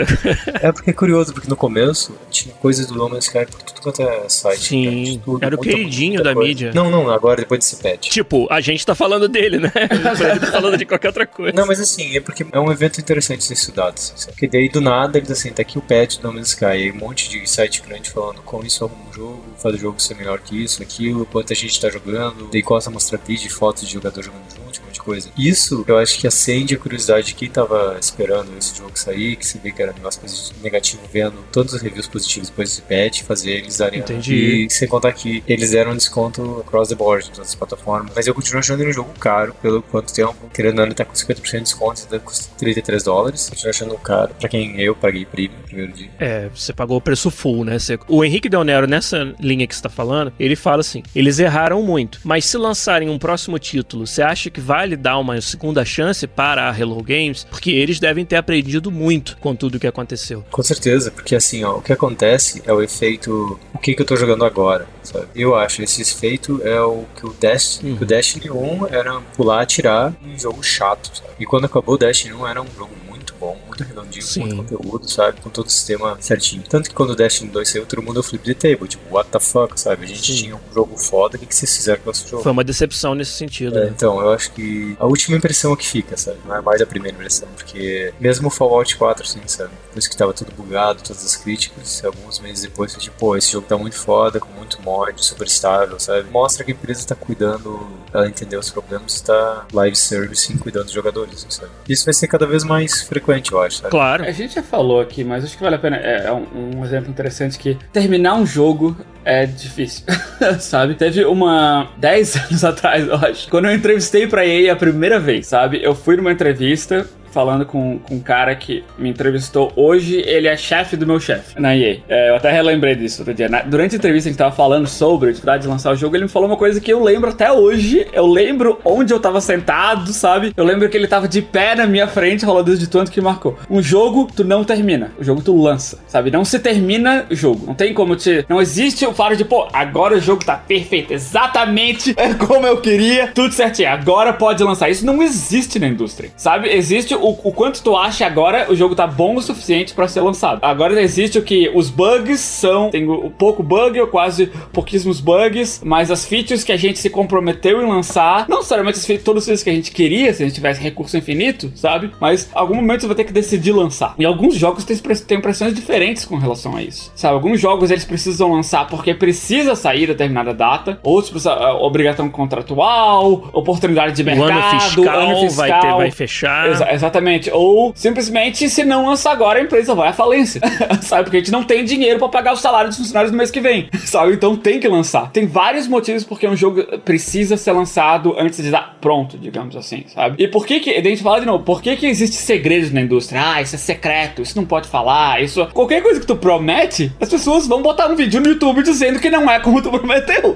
É 0.60 0.72
porque 0.72 0.90
é 0.90 0.92
curioso, 0.92 1.32
porque 1.32 1.48
no 1.48 1.56
começo 1.56 2.14
tinha 2.30 2.54
coisas 2.54 2.86
do 2.86 2.94
No 2.94 3.08
Man's 3.08 3.26
Sky 3.26 3.46
por 3.46 3.62
tudo 3.62 3.80
quanto 3.80 4.02
é 4.02 4.28
site. 4.28 4.60
Sim, 4.60 5.20
tudo, 5.24 5.44
era 5.44 5.54
o 5.54 5.58
queridinho 5.58 6.22
da 6.22 6.32
coisa. 6.34 6.48
mídia. 6.48 6.72
Não, 6.74 6.90
não, 6.90 7.10
agora 7.10 7.40
depois 7.40 7.60
desse 7.60 7.76
patch. 7.76 8.08
tipo, 8.08 8.46
a 8.50 8.60
gente 8.60 8.84
tá 8.84 8.94
falando 8.94 9.28
dele, 9.28 9.58
né? 9.58 9.72
Ele 9.76 10.40
tá 10.40 10.50
falando 10.52 10.76
de 10.76 10.86
qualquer 10.86 11.08
outra 11.08 11.26
coisa. 11.26 11.56
Não, 11.56 11.66
mas 11.66 11.80
assim, 11.80 12.16
é 12.16 12.20
porque 12.20 12.46
é 12.50 12.58
um 12.58 12.70
evento 12.72 13.00
interessante 13.00 13.38
de 13.38 13.44
ser 13.44 13.54
estudado. 13.54 13.94
Assim? 13.94 14.30
Porque 14.30 14.46
daí 14.48 14.68
do 14.68 14.80
nada 14.80 15.18
eles 15.18 15.30
assim, 15.30 15.50
tá 15.50 15.62
aqui 15.62 15.78
o 15.78 15.82
patch 15.82 15.93
do 15.94 16.22
No 16.22 16.32
Man's 16.32 16.48
Sky, 16.48 16.92
um 16.92 16.98
monte 16.98 17.28
de 17.28 17.48
site 17.48 17.82
grande 17.82 18.10
falando 18.10 18.42
como 18.42 18.66
isso 18.66 18.84
arruma 18.84 19.08
um 19.08 19.12
jogo, 19.12 19.42
faz 19.58 19.74
o 19.74 19.78
jogo 19.78 20.00
ser 20.00 20.14
melhor 20.16 20.40
que 20.40 20.62
isso, 20.62 20.82
aquilo, 20.82 21.24
quanta 21.26 21.54
gente 21.54 21.80
tá 21.80 21.88
jogando, 21.88 22.48
daí 22.50 22.62
costa 22.62 22.90
mostrar 22.90 23.18
vídeo 23.18 23.50
fotos 23.50 23.86
de 23.86 23.94
jogador 23.94 24.22
jogando 24.22 24.50
junto, 24.50 24.80
um 24.80 24.84
monte 24.84 24.94
de 24.94 25.00
coisa. 25.00 25.30
Isso 25.38 25.84
eu 25.86 25.98
acho 25.98 26.18
que 26.18 26.26
acende 26.26 26.74
a 26.74 26.78
curiosidade 26.78 27.28
de 27.28 27.34
quem 27.34 27.48
tava 27.48 27.96
esperando 28.00 28.56
esse 28.58 28.76
jogo 28.76 28.98
sair, 28.98 29.36
que 29.36 29.46
se 29.46 29.58
vê 29.58 29.70
que 29.70 29.82
era 29.82 29.92
um 29.92 29.94
negócio 29.94 30.20
negativo, 30.62 31.02
vendo 31.12 31.36
todos 31.52 31.74
os 31.74 31.82
reviews 31.82 32.06
positivos 32.06 32.48
depois 32.48 32.70
desse 32.70 32.82
patch, 32.82 33.22
fazer 33.22 33.52
eles 33.52 33.78
darem. 33.78 34.00
Entendi. 34.00 34.66
E 34.66 34.70
sem 34.70 34.88
contar 34.88 35.12
que 35.12 35.42
eles 35.46 35.70
deram 35.70 35.92
um 35.92 35.96
desconto 35.96 36.60
across 36.60 36.88
the 36.88 36.94
board 36.94 37.28
em 37.28 37.32
todas 37.32 37.50
as 37.50 37.54
plataformas. 37.54 38.12
Mas 38.14 38.26
eu 38.26 38.34
continuo 38.34 38.58
achando 38.58 38.80
ele 38.80 38.90
um 38.90 38.94
jogo 38.94 39.12
caro, 39.18 39.54
pelo 39.62 39.82
quanto 39.82 40.12
tempo. 40.12 40.34
Querendo 40.52 40.72
ou 40.72 40.76
não, 40.78 40.84
ele 40.84 40.94
tá 40.94 41.04
com 41.04 41.12
50% 41.12 41.52
de 41.52 41.60
desconto, 41.60 42.02
ainda 42.02 42.18
custa 42.20 42.48
33 42.56 43.02
dólares. 43.02 43.48
Continuo 43.48 43.70
achando 43.70 43.98
caro. 43.98 44.34
Pra 44.38 44.48
quem 44.48 44.80
eu 44.80 44.94
paguei 44.94 45.24
prêmio 45.24 45.56
no 45.58 45.64
primeiro 45.64 45.83
É, 46.18 46.48
você 46.54 46.72
pagou 46.72 46.96
o 46.96 47.00
preço 47.00 47.30
full, 47.30 47.64
né? 47.64 47.78
Você- 47.78 47.98
O 48.08 48.24
Henrique 48.24 48.48
Del 48.48 48.64
Nero, 48.64 48.86
nessa 48.86 49.34
linha 49.40 49.66
que 49.66 49.74
você 49.74 49.82
tá 49.82 49.88
falando, 49.88 50.32
ele 50.38 50.56
fala 50.56 50.80
assim: 50.80 51.02
eles 51.14 51.38
erraram 51.38 51.82
muito, 51.82 52.20
mas 52.24 52.44
se 52.44 52.56
lançarem 52.56 53.08
um 53.08 53.18
próximo 53.18 53.58
título, 53.58 54.06
você 54.06 54.22
acha 54.22 54.50
que 54.50 54.60
vale 54.60 54.96
dar 54.96 55.18
uma 55.18 55.40
segunda 55.40 55.84
chance 55.84 56.26
para 56.26 56.70
a 56.70 56.78
Hello 56.78 57.02
Games? 57.02 57.44
Porque 57.44 57.70
eles 57.70 57.98
devem 58.00 58.24
ter 58.24 58.36
aprendido 58.36 58.90
muito 58.90 59.36
com 59.38 59.54
tudo 59.54 59.78
que 59.80 59.86
aconteceu. 59.86 60.44
Com 60.50 60.62
certeza, 60.62 61.10
porque 61.10 61.34
assim, 61.34 61.64
ó, 61.64 61.76
o 61.78 61.82
que 61.82 61.92
acontece 61.92 62.62
é 62.66 62.72
o 62.72 62.82
efeito. 62.82 63.58
O 63.74 63.78
que, 63.78 63.94
que 63.94 64.02
eu 64.02 64.06
tô 64.06 64.16
jogando 64.16 64.44
agora, 64.44 64.86
sabe? 65.02 65.26
Eu 65.34 65.54
acho 65.54 65.82
esse 65.82 66.00
efeito 66.02 66.60
é 66.64 66.80
o 66.80 67.04
que 67.16 67.26
o 67.26 67.32
Destiny. 67.38 67.92
Uhum. 67.92 67.98
O 68.00 68.04
Destiny 68.04 68.50
1 68.50 68.86
era 68.88 69.20
pular, 69.36 69.62
atirar 69.62 70.14
um 70.24 70.38
jogo 70.38 70.62
chato, 70.62 71.10
sabe? 71.18 71.30
E 71.38 71.44
quando 71.44 71.64
acabou 71.66 71.94
o 71.94 71.98
Destiny 71.98 72.32
1 72.34 72.46
era 72.46 72.62
um 72.62 72.66
jogo 72.76 72.92
muito 73.08 73.34
bom, 73.38 73.58
muito 73.74 73.84
redondinho, 73.84 74.24
com 74.24 74.30
Sim. 74.30 74.40
muito 74.40 74.56
conteúdo, 74.56 75.10
sabe? 75.10 75.40
Com 75.40 75.50
todo 75.50 75.66
o 75.66 75.70
sistema 75.70 76.16
certinho. 76.20 76.62
Tanto 76.68 76.88
que 76.88 76.94
quando 76.94 77.10
o 77.10 77.16
Destiny 77.16 77.50
2 77.50 77.68
saiu, 77.68 77.86
todo 77.86 78.02
mundo 78.02 78.22
flip 78.22 78.44
the 78.44 78.54
table, 78.54 78.88
tipo, 78.88 79.02
what 79.14 79.28
the 79.30 79.40
fuck, 79.40 79.78
sabe? 79.78 80.04
A 80.04 80.06
gente 80.06 80.32
Sim. 80.32 80.42
tinha 80.42 80.56
um 80.56 80.74
jogo 80.74 80.96
foda, 80.96 81.36
o 81.36 81.40
que, 81.40 81.46
que 81.46 81.54
vocês 81.54 81.76
fizeram 81.76 82.00
com 82.02 82.10
esse 82.10 82.28
jogo? 82.28 82.42
Foi 82.42 82.52
uma 82.52 82.64
decepção 82.64 83.14
nesse 83.14 83.32
sentido. 83.32 83.78
É, 83.78 83.84
né? 83.86 83.92
então, 83.94 84.20
eu 84.20 84.32
acho 84.32 84.52
que 84.52 84.96
a 84.98 85.06
última 85.06 85.36
impressão 85.36 85.72
é 85.72 85.76
que 85.76 85.86
fica, 85.86 86.16
sabe? 86.16 86.38
Não 86.46 86.54
é 86.54 86.60
mais 86.60 86.80
a 86.80 86.86
primeira 86.86 87.16
impressão, 87.16 87.48
porque 87.56 88.12
mesmo 88.20 88.48
o 88.48 88.50
Fallout 88.50 88.96
4, 88.96 89.24
assim, 89.24 89.40
sabe? 89.46 89.70
Depois 89.88 90.08
que 90.08 90.16
tava 90.16 90.32
tudo 90.32 90.52
bugado, 90.52 91.02
todas 91.02 91.24
as 91.24 91.36
críticas, 91.36 92.04
alguns 92.04 92.38
meses 92.40 92.62
depois, 92.62 92.92
foi 92.92 93.02
tipo, 93.02 93.16
pô, 93.18 93.36
esse 93.36 93.52
jogo 93.52 93.66
tá 93.66 93.76
muito 93.76 93.96
foda, 93.96 94.40
com 94.40 94.48
muito 94.52 94.80
mod, 94.82 95.24
super 95.24 95.46
estável, 95.46 95.98
sabe? 95.98 96.30
Mostra 96.30 96.64
que 96.64 96.72
a 96.72 96.74
empresa 96.74 97.06
tá 97.06 97.14
cuidando, 97.14 97.86
ela 98.12 98.28
entendeu 98.28 98.60
os 98.60 98.70
problemas, 98.70 99.20
tá 99.20 99.66
live 99.72 99.96
service 99.96 100.54
cuidando 100.58 100.84
dos 100.84 100.92
jogadores, 100.92 101.34
assim, 101.34 101.50
sabe? 101.50 101.70
Isso 101.88 102.04
vai 102.04 102.14
ser 102.14 102.28
cada 102.28 102.46
vez 102.46 102.64
mais 102.64 103.02
frequente, 103.02 103.52
eu 103.52 103.60
acho, 103.60 103.63
sabe? 103.72 103.90
Claro. 103.90 104.24
A 104.24 104.30
gente 104.30 104.54
já 104.54 104.62
falou 104.62 105.00
aqui, 105.00 105.24
mas 105.24 105.44
acho 105.44 105.56
que 105.56 105.62
vale 105.62 105.76
a 105.76 105.78
pena. 105.78 105.96
É, 105.96 106.26
é 106.26 106.32
um, 106.32 106.78
um 106.78 106.84
exemplo 106.84 107.10
interessante 107.10 107.58
que 107.58 107.76
terminar 107.92 108.34
um 108.34 108.46
jogo 108.46 108.96
é 109.24 109.46
difícil, 109.46 110.04
sabe? 110.60 110.94
Teve 110.94 111.24
uma 111.24 111.88
10 111.96 112.36
anos 112.50 112.64
atrás, 112.64 113.06
eu 113.08 113.16
acho, 113.16 113.48
quando 113.48 113.66
eu 113.66 113.74
entrevistei 113.74 114.26
pra 114.26 114.46
EA 114.46 114.72
a 114.72 114.76
primeira 114.76 115.18
vez, 115.18 115.46
sabe? 115.46 115.82
Eu 115.82 115.94
fui 115.94 116.16
numa 116.16 116.32
entrevista 116.32 117.06
falando 117.34 117.66
com, 117.66 117.98
com 117.98 118.14
um 118.14 118.20
cara 118.20 118.54
que 118.54 118.84
me 118.96 119.08
entrevistou 119.10 119.72
hoje, 119.76 120.22
ele 120.24 120.46
é 120.46 120.56
chefe 120.56 120.96
do 120.96 121.06
meu 121.06 121.18
chefe 121.18 121.60
na 121.60 121.76
EA. 121.76 121.98
É, 122.08 122.30
eu 122.30 122.36
até 122.36 122.50
relembrei 122.52 122.94
disso 122.94 123.22
outro 123.22 123.34
dia. 123.34 123.48
Na- 123.48 123.62
durante 123.62 123.96
a 123.96 123.98
entrevista 123.98 124.28
a 124.28 124.32
gente 124.32 124.38
tava 124.38 124.54
falando 124.54 124.86
sobre 124.86 125.28
a 125.28 125.32
dificuldade 125.32 125.62
de 125.64 125.68
lançar 125.68 125.92
o 125.92 125.96
jogo, 125.96 126.14
ele 126.16 126.24
me 126.24 126.30
falou 126.30 126.48
uma 126.48 126.56
coisa 126.56 126.80
que 126.80 126.92
eu 126.92 127.02
lembro 127.02 127.30
até 127.30 127.50
hoje. 127.52 128.06
Eu 128.12 128.26
lembro 128.26 128.78
onde 128.84 129.12
eu 129.12 129.18
tava 129.18 129.40
sentado, 129.40 130.12
sabe? 130.12 130.52
Eu 130.56 130.64
lembro 130.64 130.88
que 130.88 130.96
ele 130.96 131.08
tava 131.08 131.26
de 131.26 131.42
pé 131.42 131.74
na 131.74 131.86
minha 131.86 132.06
frente, 132.06 132.44
rolando 132.44 132.76
de 132.76 132.86
tanto 132.88 133.10
que 133.10 133.20
marcou. 133.20 133.58
Um 133.68 133.82
jogo, 133.82 134.28
tu 134.34 134.44
não 134.44 134.62
termina. 134.62 135.10
O 135.18 135.24
jogo 135.24 135.42
tu 135.42 135.60
lança, 135.60 135.98
sabe? 136.06 136.30
Não 136.30 136.44
se 136.44 136.58
termina 136.60 137.26
o 137.30 137.34
jogo. 137.34 137.66
Não 137.66 137.74
tem 137.74 137.92
como 137.92 138.14
te. 138.14 138.44
Não 138.48 138.60
existe 138.62 139.04
o 139.04 139.12
fato 139.12 139.36
de, 139.36 139.44
pô, 139.44 139.66
agora 139.72 140.14
o 140.16 140.20
jogo 140.20 140.44
tá 140.44 140.56
perfeito, 140.56 141.12
exatamente 141.12 142.14
como 142.46 142.66
eu 142.66 142.76
queria, 142.80 143.28
tudo 143.34 143.52
certinho. 143.52 143.88
Agora 143.90 144.32
pode 144.32 144.62
lançar. 144.62 144.88
Isso 144.88 145.04
não 145.04 145.22
existe 145.22 145.78
na 145.78 145.88
indústria, 145.88 146.30
sabe? 146.36 146.68
Existe 146.68 147.14
o, 147.28 147.48
o 147.48 147.52
quanto 147.52 147.82
tu 147.82 147.96
acha 147.96 148.26
agora 148.26 148.66
o 148.70 148.76
jogo 148.76 148.94
tá 148.94 149.06
bom 149.06 149.34
o 149.36 149.42
suficiente 149.42 149.94
pra 149.94 150.06
ser 150.08 150.20
lançado. 150.20 150.58
Agora 150.62 151.00
existe 151.00 151.38
o 151.38 151.42
que 151.42 151.70
os 151.74 151.90
bugs 151.90 152.40
são. 152.40 152.90
Tem 152.90 153.06
pouco 153.38 153.62
bug 153.62 154.00
ou 154.00 154.06
quase 154.06 154.46
pouquíssimos 154.72 155.20
bugs, 155.20 155.80
mas 155.84 156.10
as 156.10 156.24
features 156.24 156.62
que 156.64 156.72
a 156.72 156.76
gente 156.76 156.98
se 156.98 157.10
comprometeu 157.10 157.82
em 157.82 157.86
lançar, 157.86 158.46
não 158.48 158.58
necessariamente 158.58 158.98
as 158.98 159.06
features, 159.06 159.36
as 159.38 159.44
features 159.44 159.62
que 159.62 159.70
a 159.70 159.74
gente 159.74 159.90
queria, 159.90 160.32
se 160.32 160.42
a 160.42 160.46
gente 160.46 160.54
tivesse 160.54 160.80
recurso 160.80 161.16
infinito, 161.16 161.70
sabe? 161.74 162.10
Mas 162.20 162.48
algum 162.54 162.74
momento 162.74 163.02
você 163.02 163.06
vai 163.06 163.16
ter 163.16 163.24
que 163.24 163.32
decidir 163.32 163.72
lançar. 163.72 164.14
E 164.18 164.24
alguns 164.24 164.54
jogos 164.54 164.84
têm, 164.84 164.96
têm 164.96 165.40
pressões 165.40 165.74
diferentes 165.74 166.24
com 166.24 166.36
relação 166.36 166.76
a 166.76 166.82
isso, 166.82 167.10
sabe? 167.14 167.34
Alguns 167.34 167.60
jogos 167.60 167.90
eles 167.90 168.04
precisam 168.04 168.52
lançar 168.52 168.86
porque 168.88 169.14
precisa 169.14 169.74
sair 169.74 170.06
determinada 170.06 170.52
data, 170.54 170.98
outros 171.02 171.30
precisa 171.30 171.52
ah, 171.52 171.74
obrigação 171.76 172.28
contratual, 172.28 173.50
oportunidade 173.52 174.14
de 174.14 174.22
O 174.22 174.26
mercado, 174.26 174.50
ano 174.50 174.80
fiscal, 174.80 175.20
ano 175.20 175.50
vai, 175.50 175.80
ter, 175.80 175.92
vai 175.94 176.10
fechar. 176.10 176.68
Exa- 176.70 176.92
exatamente. 177.14 177.50
Ou 177.52 177.92
simplesmente, 177.94 178.68
se 178.68 178.84
não 178.84 179.06
lançar 179.06 179.32
agora, 179.32 179.58
a 179.58 179.62
empresa 179.62 179.94
vai 179.94 180.08
à 180.08 180.12
falência. 180.12 180.60
sabe? 181.02 181.24
Porque 181.24 181.36
a 181.36 181.40
gente 181.40 181.52
não 181.52 181.62
tem 181.62 181.84
dinheiro 181.84 182.18
pra 182.18 182.28
pagar 182.28 182.52
o 182.52 182.56
salário 182.56 182.88
dos 182.88 182.98
funcionários 182.98 183.30
no 183.30 183.38
mês 183.38 183.50
que 183.50 183.60
vem. 183.60 183.88
Sabe? 184.04 184.32
Então 184.32 184.56
tem 184.56 184.78
que 184.78 184.88
lançar. 184.88 185.30
Tem 185.32 185.46
vários 185.46 185.88
motivos 185.88 186.24
porque 186.24 186.46
um 186.46 186.56
jogo 186.56 186.82
precisa 186.98 187.56
ser 187.56 187.72
lançado 187.72 188.34
antes 188.38 188.60
de 188.60 188.66
estar 188.66 188.96
pronto, 189.00 189.36
digamos 189.36 189.76
assim, 189.76 190.04
sabe? 190.14 190.42
E 190.42 190.48
por 190.48 190.66
que 190.66 190.80
que. 190.80 190.90
A 190.90 191.02
gente 191.02 191.22
fala 191.22 191.40
de 191.40 191.46
novo, 191.46 191.64
por 191.64 191.82
que 191.82 191.96
que 191.96 192.06
existe 192.06 192.36
segredos 192.36 192.90
na 192.92 193.00
indústria? 193.00 193.42
Ah, 193.44 193.62
isso 193.62 193.74
é 193.74 193.78
secreto, 193.78 194.40
isso 194.40 194.56
não 194.56 194.64
pode 194.64 194.88
falar, 194.88 195.42
isso. 195.42 195.66
Qualquer 195.72 196.02
coisa 196.02 196.20
que 196.20 196.26
tu 196.26 196.36
promete, 196.36 197.12
as 197.20 197.28
pessoas 197.28 197.66
vão 197.66 197.82
botar 197.82 198.08
um 198.08 198.16
vídeo 198.16 198.40
no 198.40 198.48
YouTube 198.48 198.82
dizendo 198.82 199.18
que 199.18 199.28
não 199.28 199.50
é 199.50 199.58
como 199.58 199.82
tu 199.82 199.90
prometeu. 199.92 200.54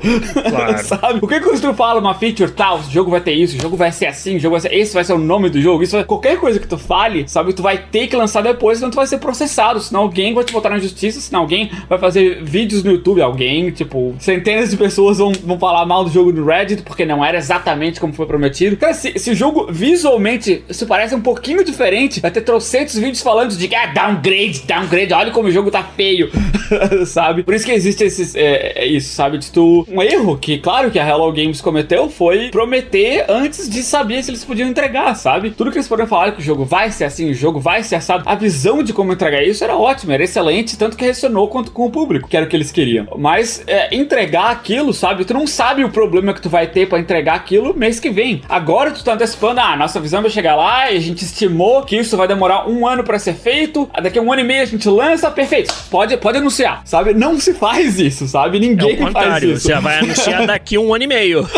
Claro. 0.49 0.79
sabe? 0.79 1.21
Por 1.21 1.29
que 1.29 1.41
quando 1.41 1.61
tu 1.61 1.75
fala 1.75 2.01
uma 2.01 2.15
feature 2.15 2.51
tal, 2.51 2.79
o 2.79 2.83
jogo 2.91 3.11
vai 3.11 3.21
ter 3.21 3.33
isso, 3.33 3.57
o 3.57 3.61
jogo 3.61 3.77
vai 3.77 3.91
ser 3.91 4.07
assim, 4.07 4.37
o 4.37 4.41
jogo 4.41 4.53
vai 4.53 4.61
ser. 4.61 4.75
Esse 4.75 4.95
vai 4.95 5.05
ser 5.05 5.13
o 5.15 5.19
nome 5.19 5.51
do 5.51 5.61
jogo, 5.61 5.83
isso 5.83 5.97
vai... 5.97 6.05
Qualquer 6.05 6.39
coisa 6.39 6.48
que 6.57 6.67
tu 6.67 6.79
fale, 6.79 7.29
sabe, 7.29 7.53
tu 7.53 7.63
vai 7.63 7.79
ter 7.79 8.07
que 8.07 8.17
lançar 8.17 8.43
depois, 8.43 8.79
senão 8.79 8.91
tu 8.91 8.97
vai 8.97 9.07
ser 9.07 9.19
processado. 9.19 9.81
Senão 9.81 10.03
alguém 10.03 10.33
vai 10.33 10.45
te 10.45 10.53
botar 10.53 10.71
na 10.71 10.79
justiça, 10.79 11.21
senão 11.21 11.41
alguém 11.41 11.71
vai 11.89 11.99
fazer 11.99 12.43
vídeos 12.43 12.83
no 12.83 12.93
YouTube, 12.93 13.21
alguém, 13.21 13.71
tipo, 13.71 14.15
centenas 14.19 14.71
de 14.71 14.77
pessoas 14.77 15.19
vão, 15.19 15.33
vão 15.33 15.59
falar 15.59 15.85
mal 15.85 16.05
do 16.05 16.11
jogo 16.11 16.33
no 16.33 16.45
Reddit 16.45 16.83
porque 16.83 17.05
não 17.05 17.25
era 17.25 17.37
exatamente 17.37 18.01
como 18.01 18.13
foi 18.13 18.27
prometido. 18.27 18.77
Cara, 18.77 18.95
se, 18.95 19.19
se 19.19 19.31
o 19.31 19.35
jogo 19.35 19.69
visualmente 19.71 20.65
se 20.71 20.87
parece 20.87 21.15
um 21.15 21.21
pouquinho 21.21 21.65
diferente, 21.65 22.21
vai 22.21 22.31
ter 22.31 22.43
trocentos 22.43 22.95
vídeos 22.95 23.23
falando 23.23 23.57
de 23.57 23.75
ah, 23.75 23.87
downgrade, 23.87 24.63
downgrade, 24.67 25.13
olha 25.13 25.31
como 25.31 25.49
o 25.49 25.51
jogo 25.51 25.71
tá 25.71 25.83
feio, 25.83 26.31
sabe? 27.07 27.43
Por 27.43 27.55
isso 27.55 27.65
que 27.65 27.73
existe 27.73 28.05
esses, 28.05 28.35
é, 28.35 28.73
é 28.77 28.87
isso, 28.87 29.15
sabe? 29.15 29.39
De 29.39 29.51
tu, 29.51 29.87
um 29.89 30.03
erro 30.03 30.37
que, 30.37 30.59
claro, 30.59 30.91
que 30.91 30.99
a 30.99 31.09
Hello 31.09 31.33
Games 31.33 31.61
cometeu 31.61 32.09
foi 32.09 32.51
prometer 32.51 33.25
antes 33.29 33.69
de 33.69 33.83
saber 33.83 34.23
se 34.23 34.31
eles 34.31 34.45
podiam 34.45 34.69
entregar, 34.69 35.15
sabe? 35.15 35.51
Tudo 35.51 35.71
que 35.71 35.79
eles 35.79 35.89
poderiam 35.89 36.09
falar 36.09 36.28
que 36.33 36.41
o 36.41 36.45
jogo 36.45 36.65
vai 36.65 36.91
ser 36.91 37.05
assim, 37.05 37.31
o 37.31 37.35
jogo 37.35 37.61
vai 37.61 37.83
ser 37.83 37.97
assado. 37.97 38.25
A 38.27 38.35
visão 38.35 38.83
de 38.83 38.93
como 38.93 39.13
entregar 39.13 39.43
isso 39.43 39.65
era 39.65 39.77
ótima, 39.77 40.15
era 40.15 40.25
excelente, 40.25 40.77
tanto 40.77 40.97
que 40.97 41.05
ressonou 41.05 41.49
quanto 41.49 41.73
com 41.73 41.87
o 41.87 41.91
público, 41.91 42.29
que 42.29 42.37
era 42.37 42.47
o 42.47 42.49
que 42.49 42.57
eles 42.57 42.71
queriam. 42.71 43.07
Mas 43.17 43.63
é, 43.67 43.95
entregar 43.95 44.51
aquilo, 44.51 44.93
sabe? 44.93 45.25
Tu 45.25 45.35
não 45.35 45.47
sabe 45.47 45.85
o 45.85 45.91
problema 45.91 46.33
que 46.33 46.41
tu 46.41 46.49
vai 46.49 46.67
ter 46.67 46.89
para 46.89 46.99
entregar 46.99 47.35
aquilo 47.35 47.75
mês 47.75 48.01
que 48.01 48.11
vem. 48.11 48.43
Agora 48.49 48.91
tu 48.91 49.05
tá 49.05 49.15
antecipando, 49.15 49.61
ah, 49.61 49.77
nossa 49.77 50.01
visão 50.01 50.23
vai 50.23 50.31
chegar 50.31 50.57
lá 50.57 50.91
e 50.91 50.97
a 50.97 51.01
gente 51.01 51.25
estimou 51.25 51.83
que 51.83 51.97
isso 51.97 52.17
vai 52.17 52.29
demorar 52.29 52.69
um 52.69 52.87
ano 52.87 53.05
para 53.05 53.19
ser 53.19 53.35
feito, 53.35 53.89
daqui 54.03 54.19
a 54.19 54.23
um 54.23 54.33
ano 54.33 54.43
e 54.43 54.45
meio 54.45 54.63
a 54.63 54.67
gente 54.67 54.89
lança, 54.89 55.31
perfeito. 55.31 55.75
Pode, 55.91 56.17
pode 56.17 56.39
anunciar, 56.39 56.83
sabe? 56.85 57.15
Não 57.15 57.39
se 57.39 57.55
faz 57.55 57.99
isso, 57.99 58.27
sabe? 58.27 58.59
Ninguém 58.59 58.99
é 59.01 59.05
o 59.05 59.13
faz 59.13 59.43
isso. 59.43 59.67
Você 59.67 59.75
vai 59.75 59.99
anunciar 59.99 60.47
daqui 60.47 60.79
um 60.79 60.95
ano 60.95 61.05
e 61.05 61.07
meio. 61.07 61.49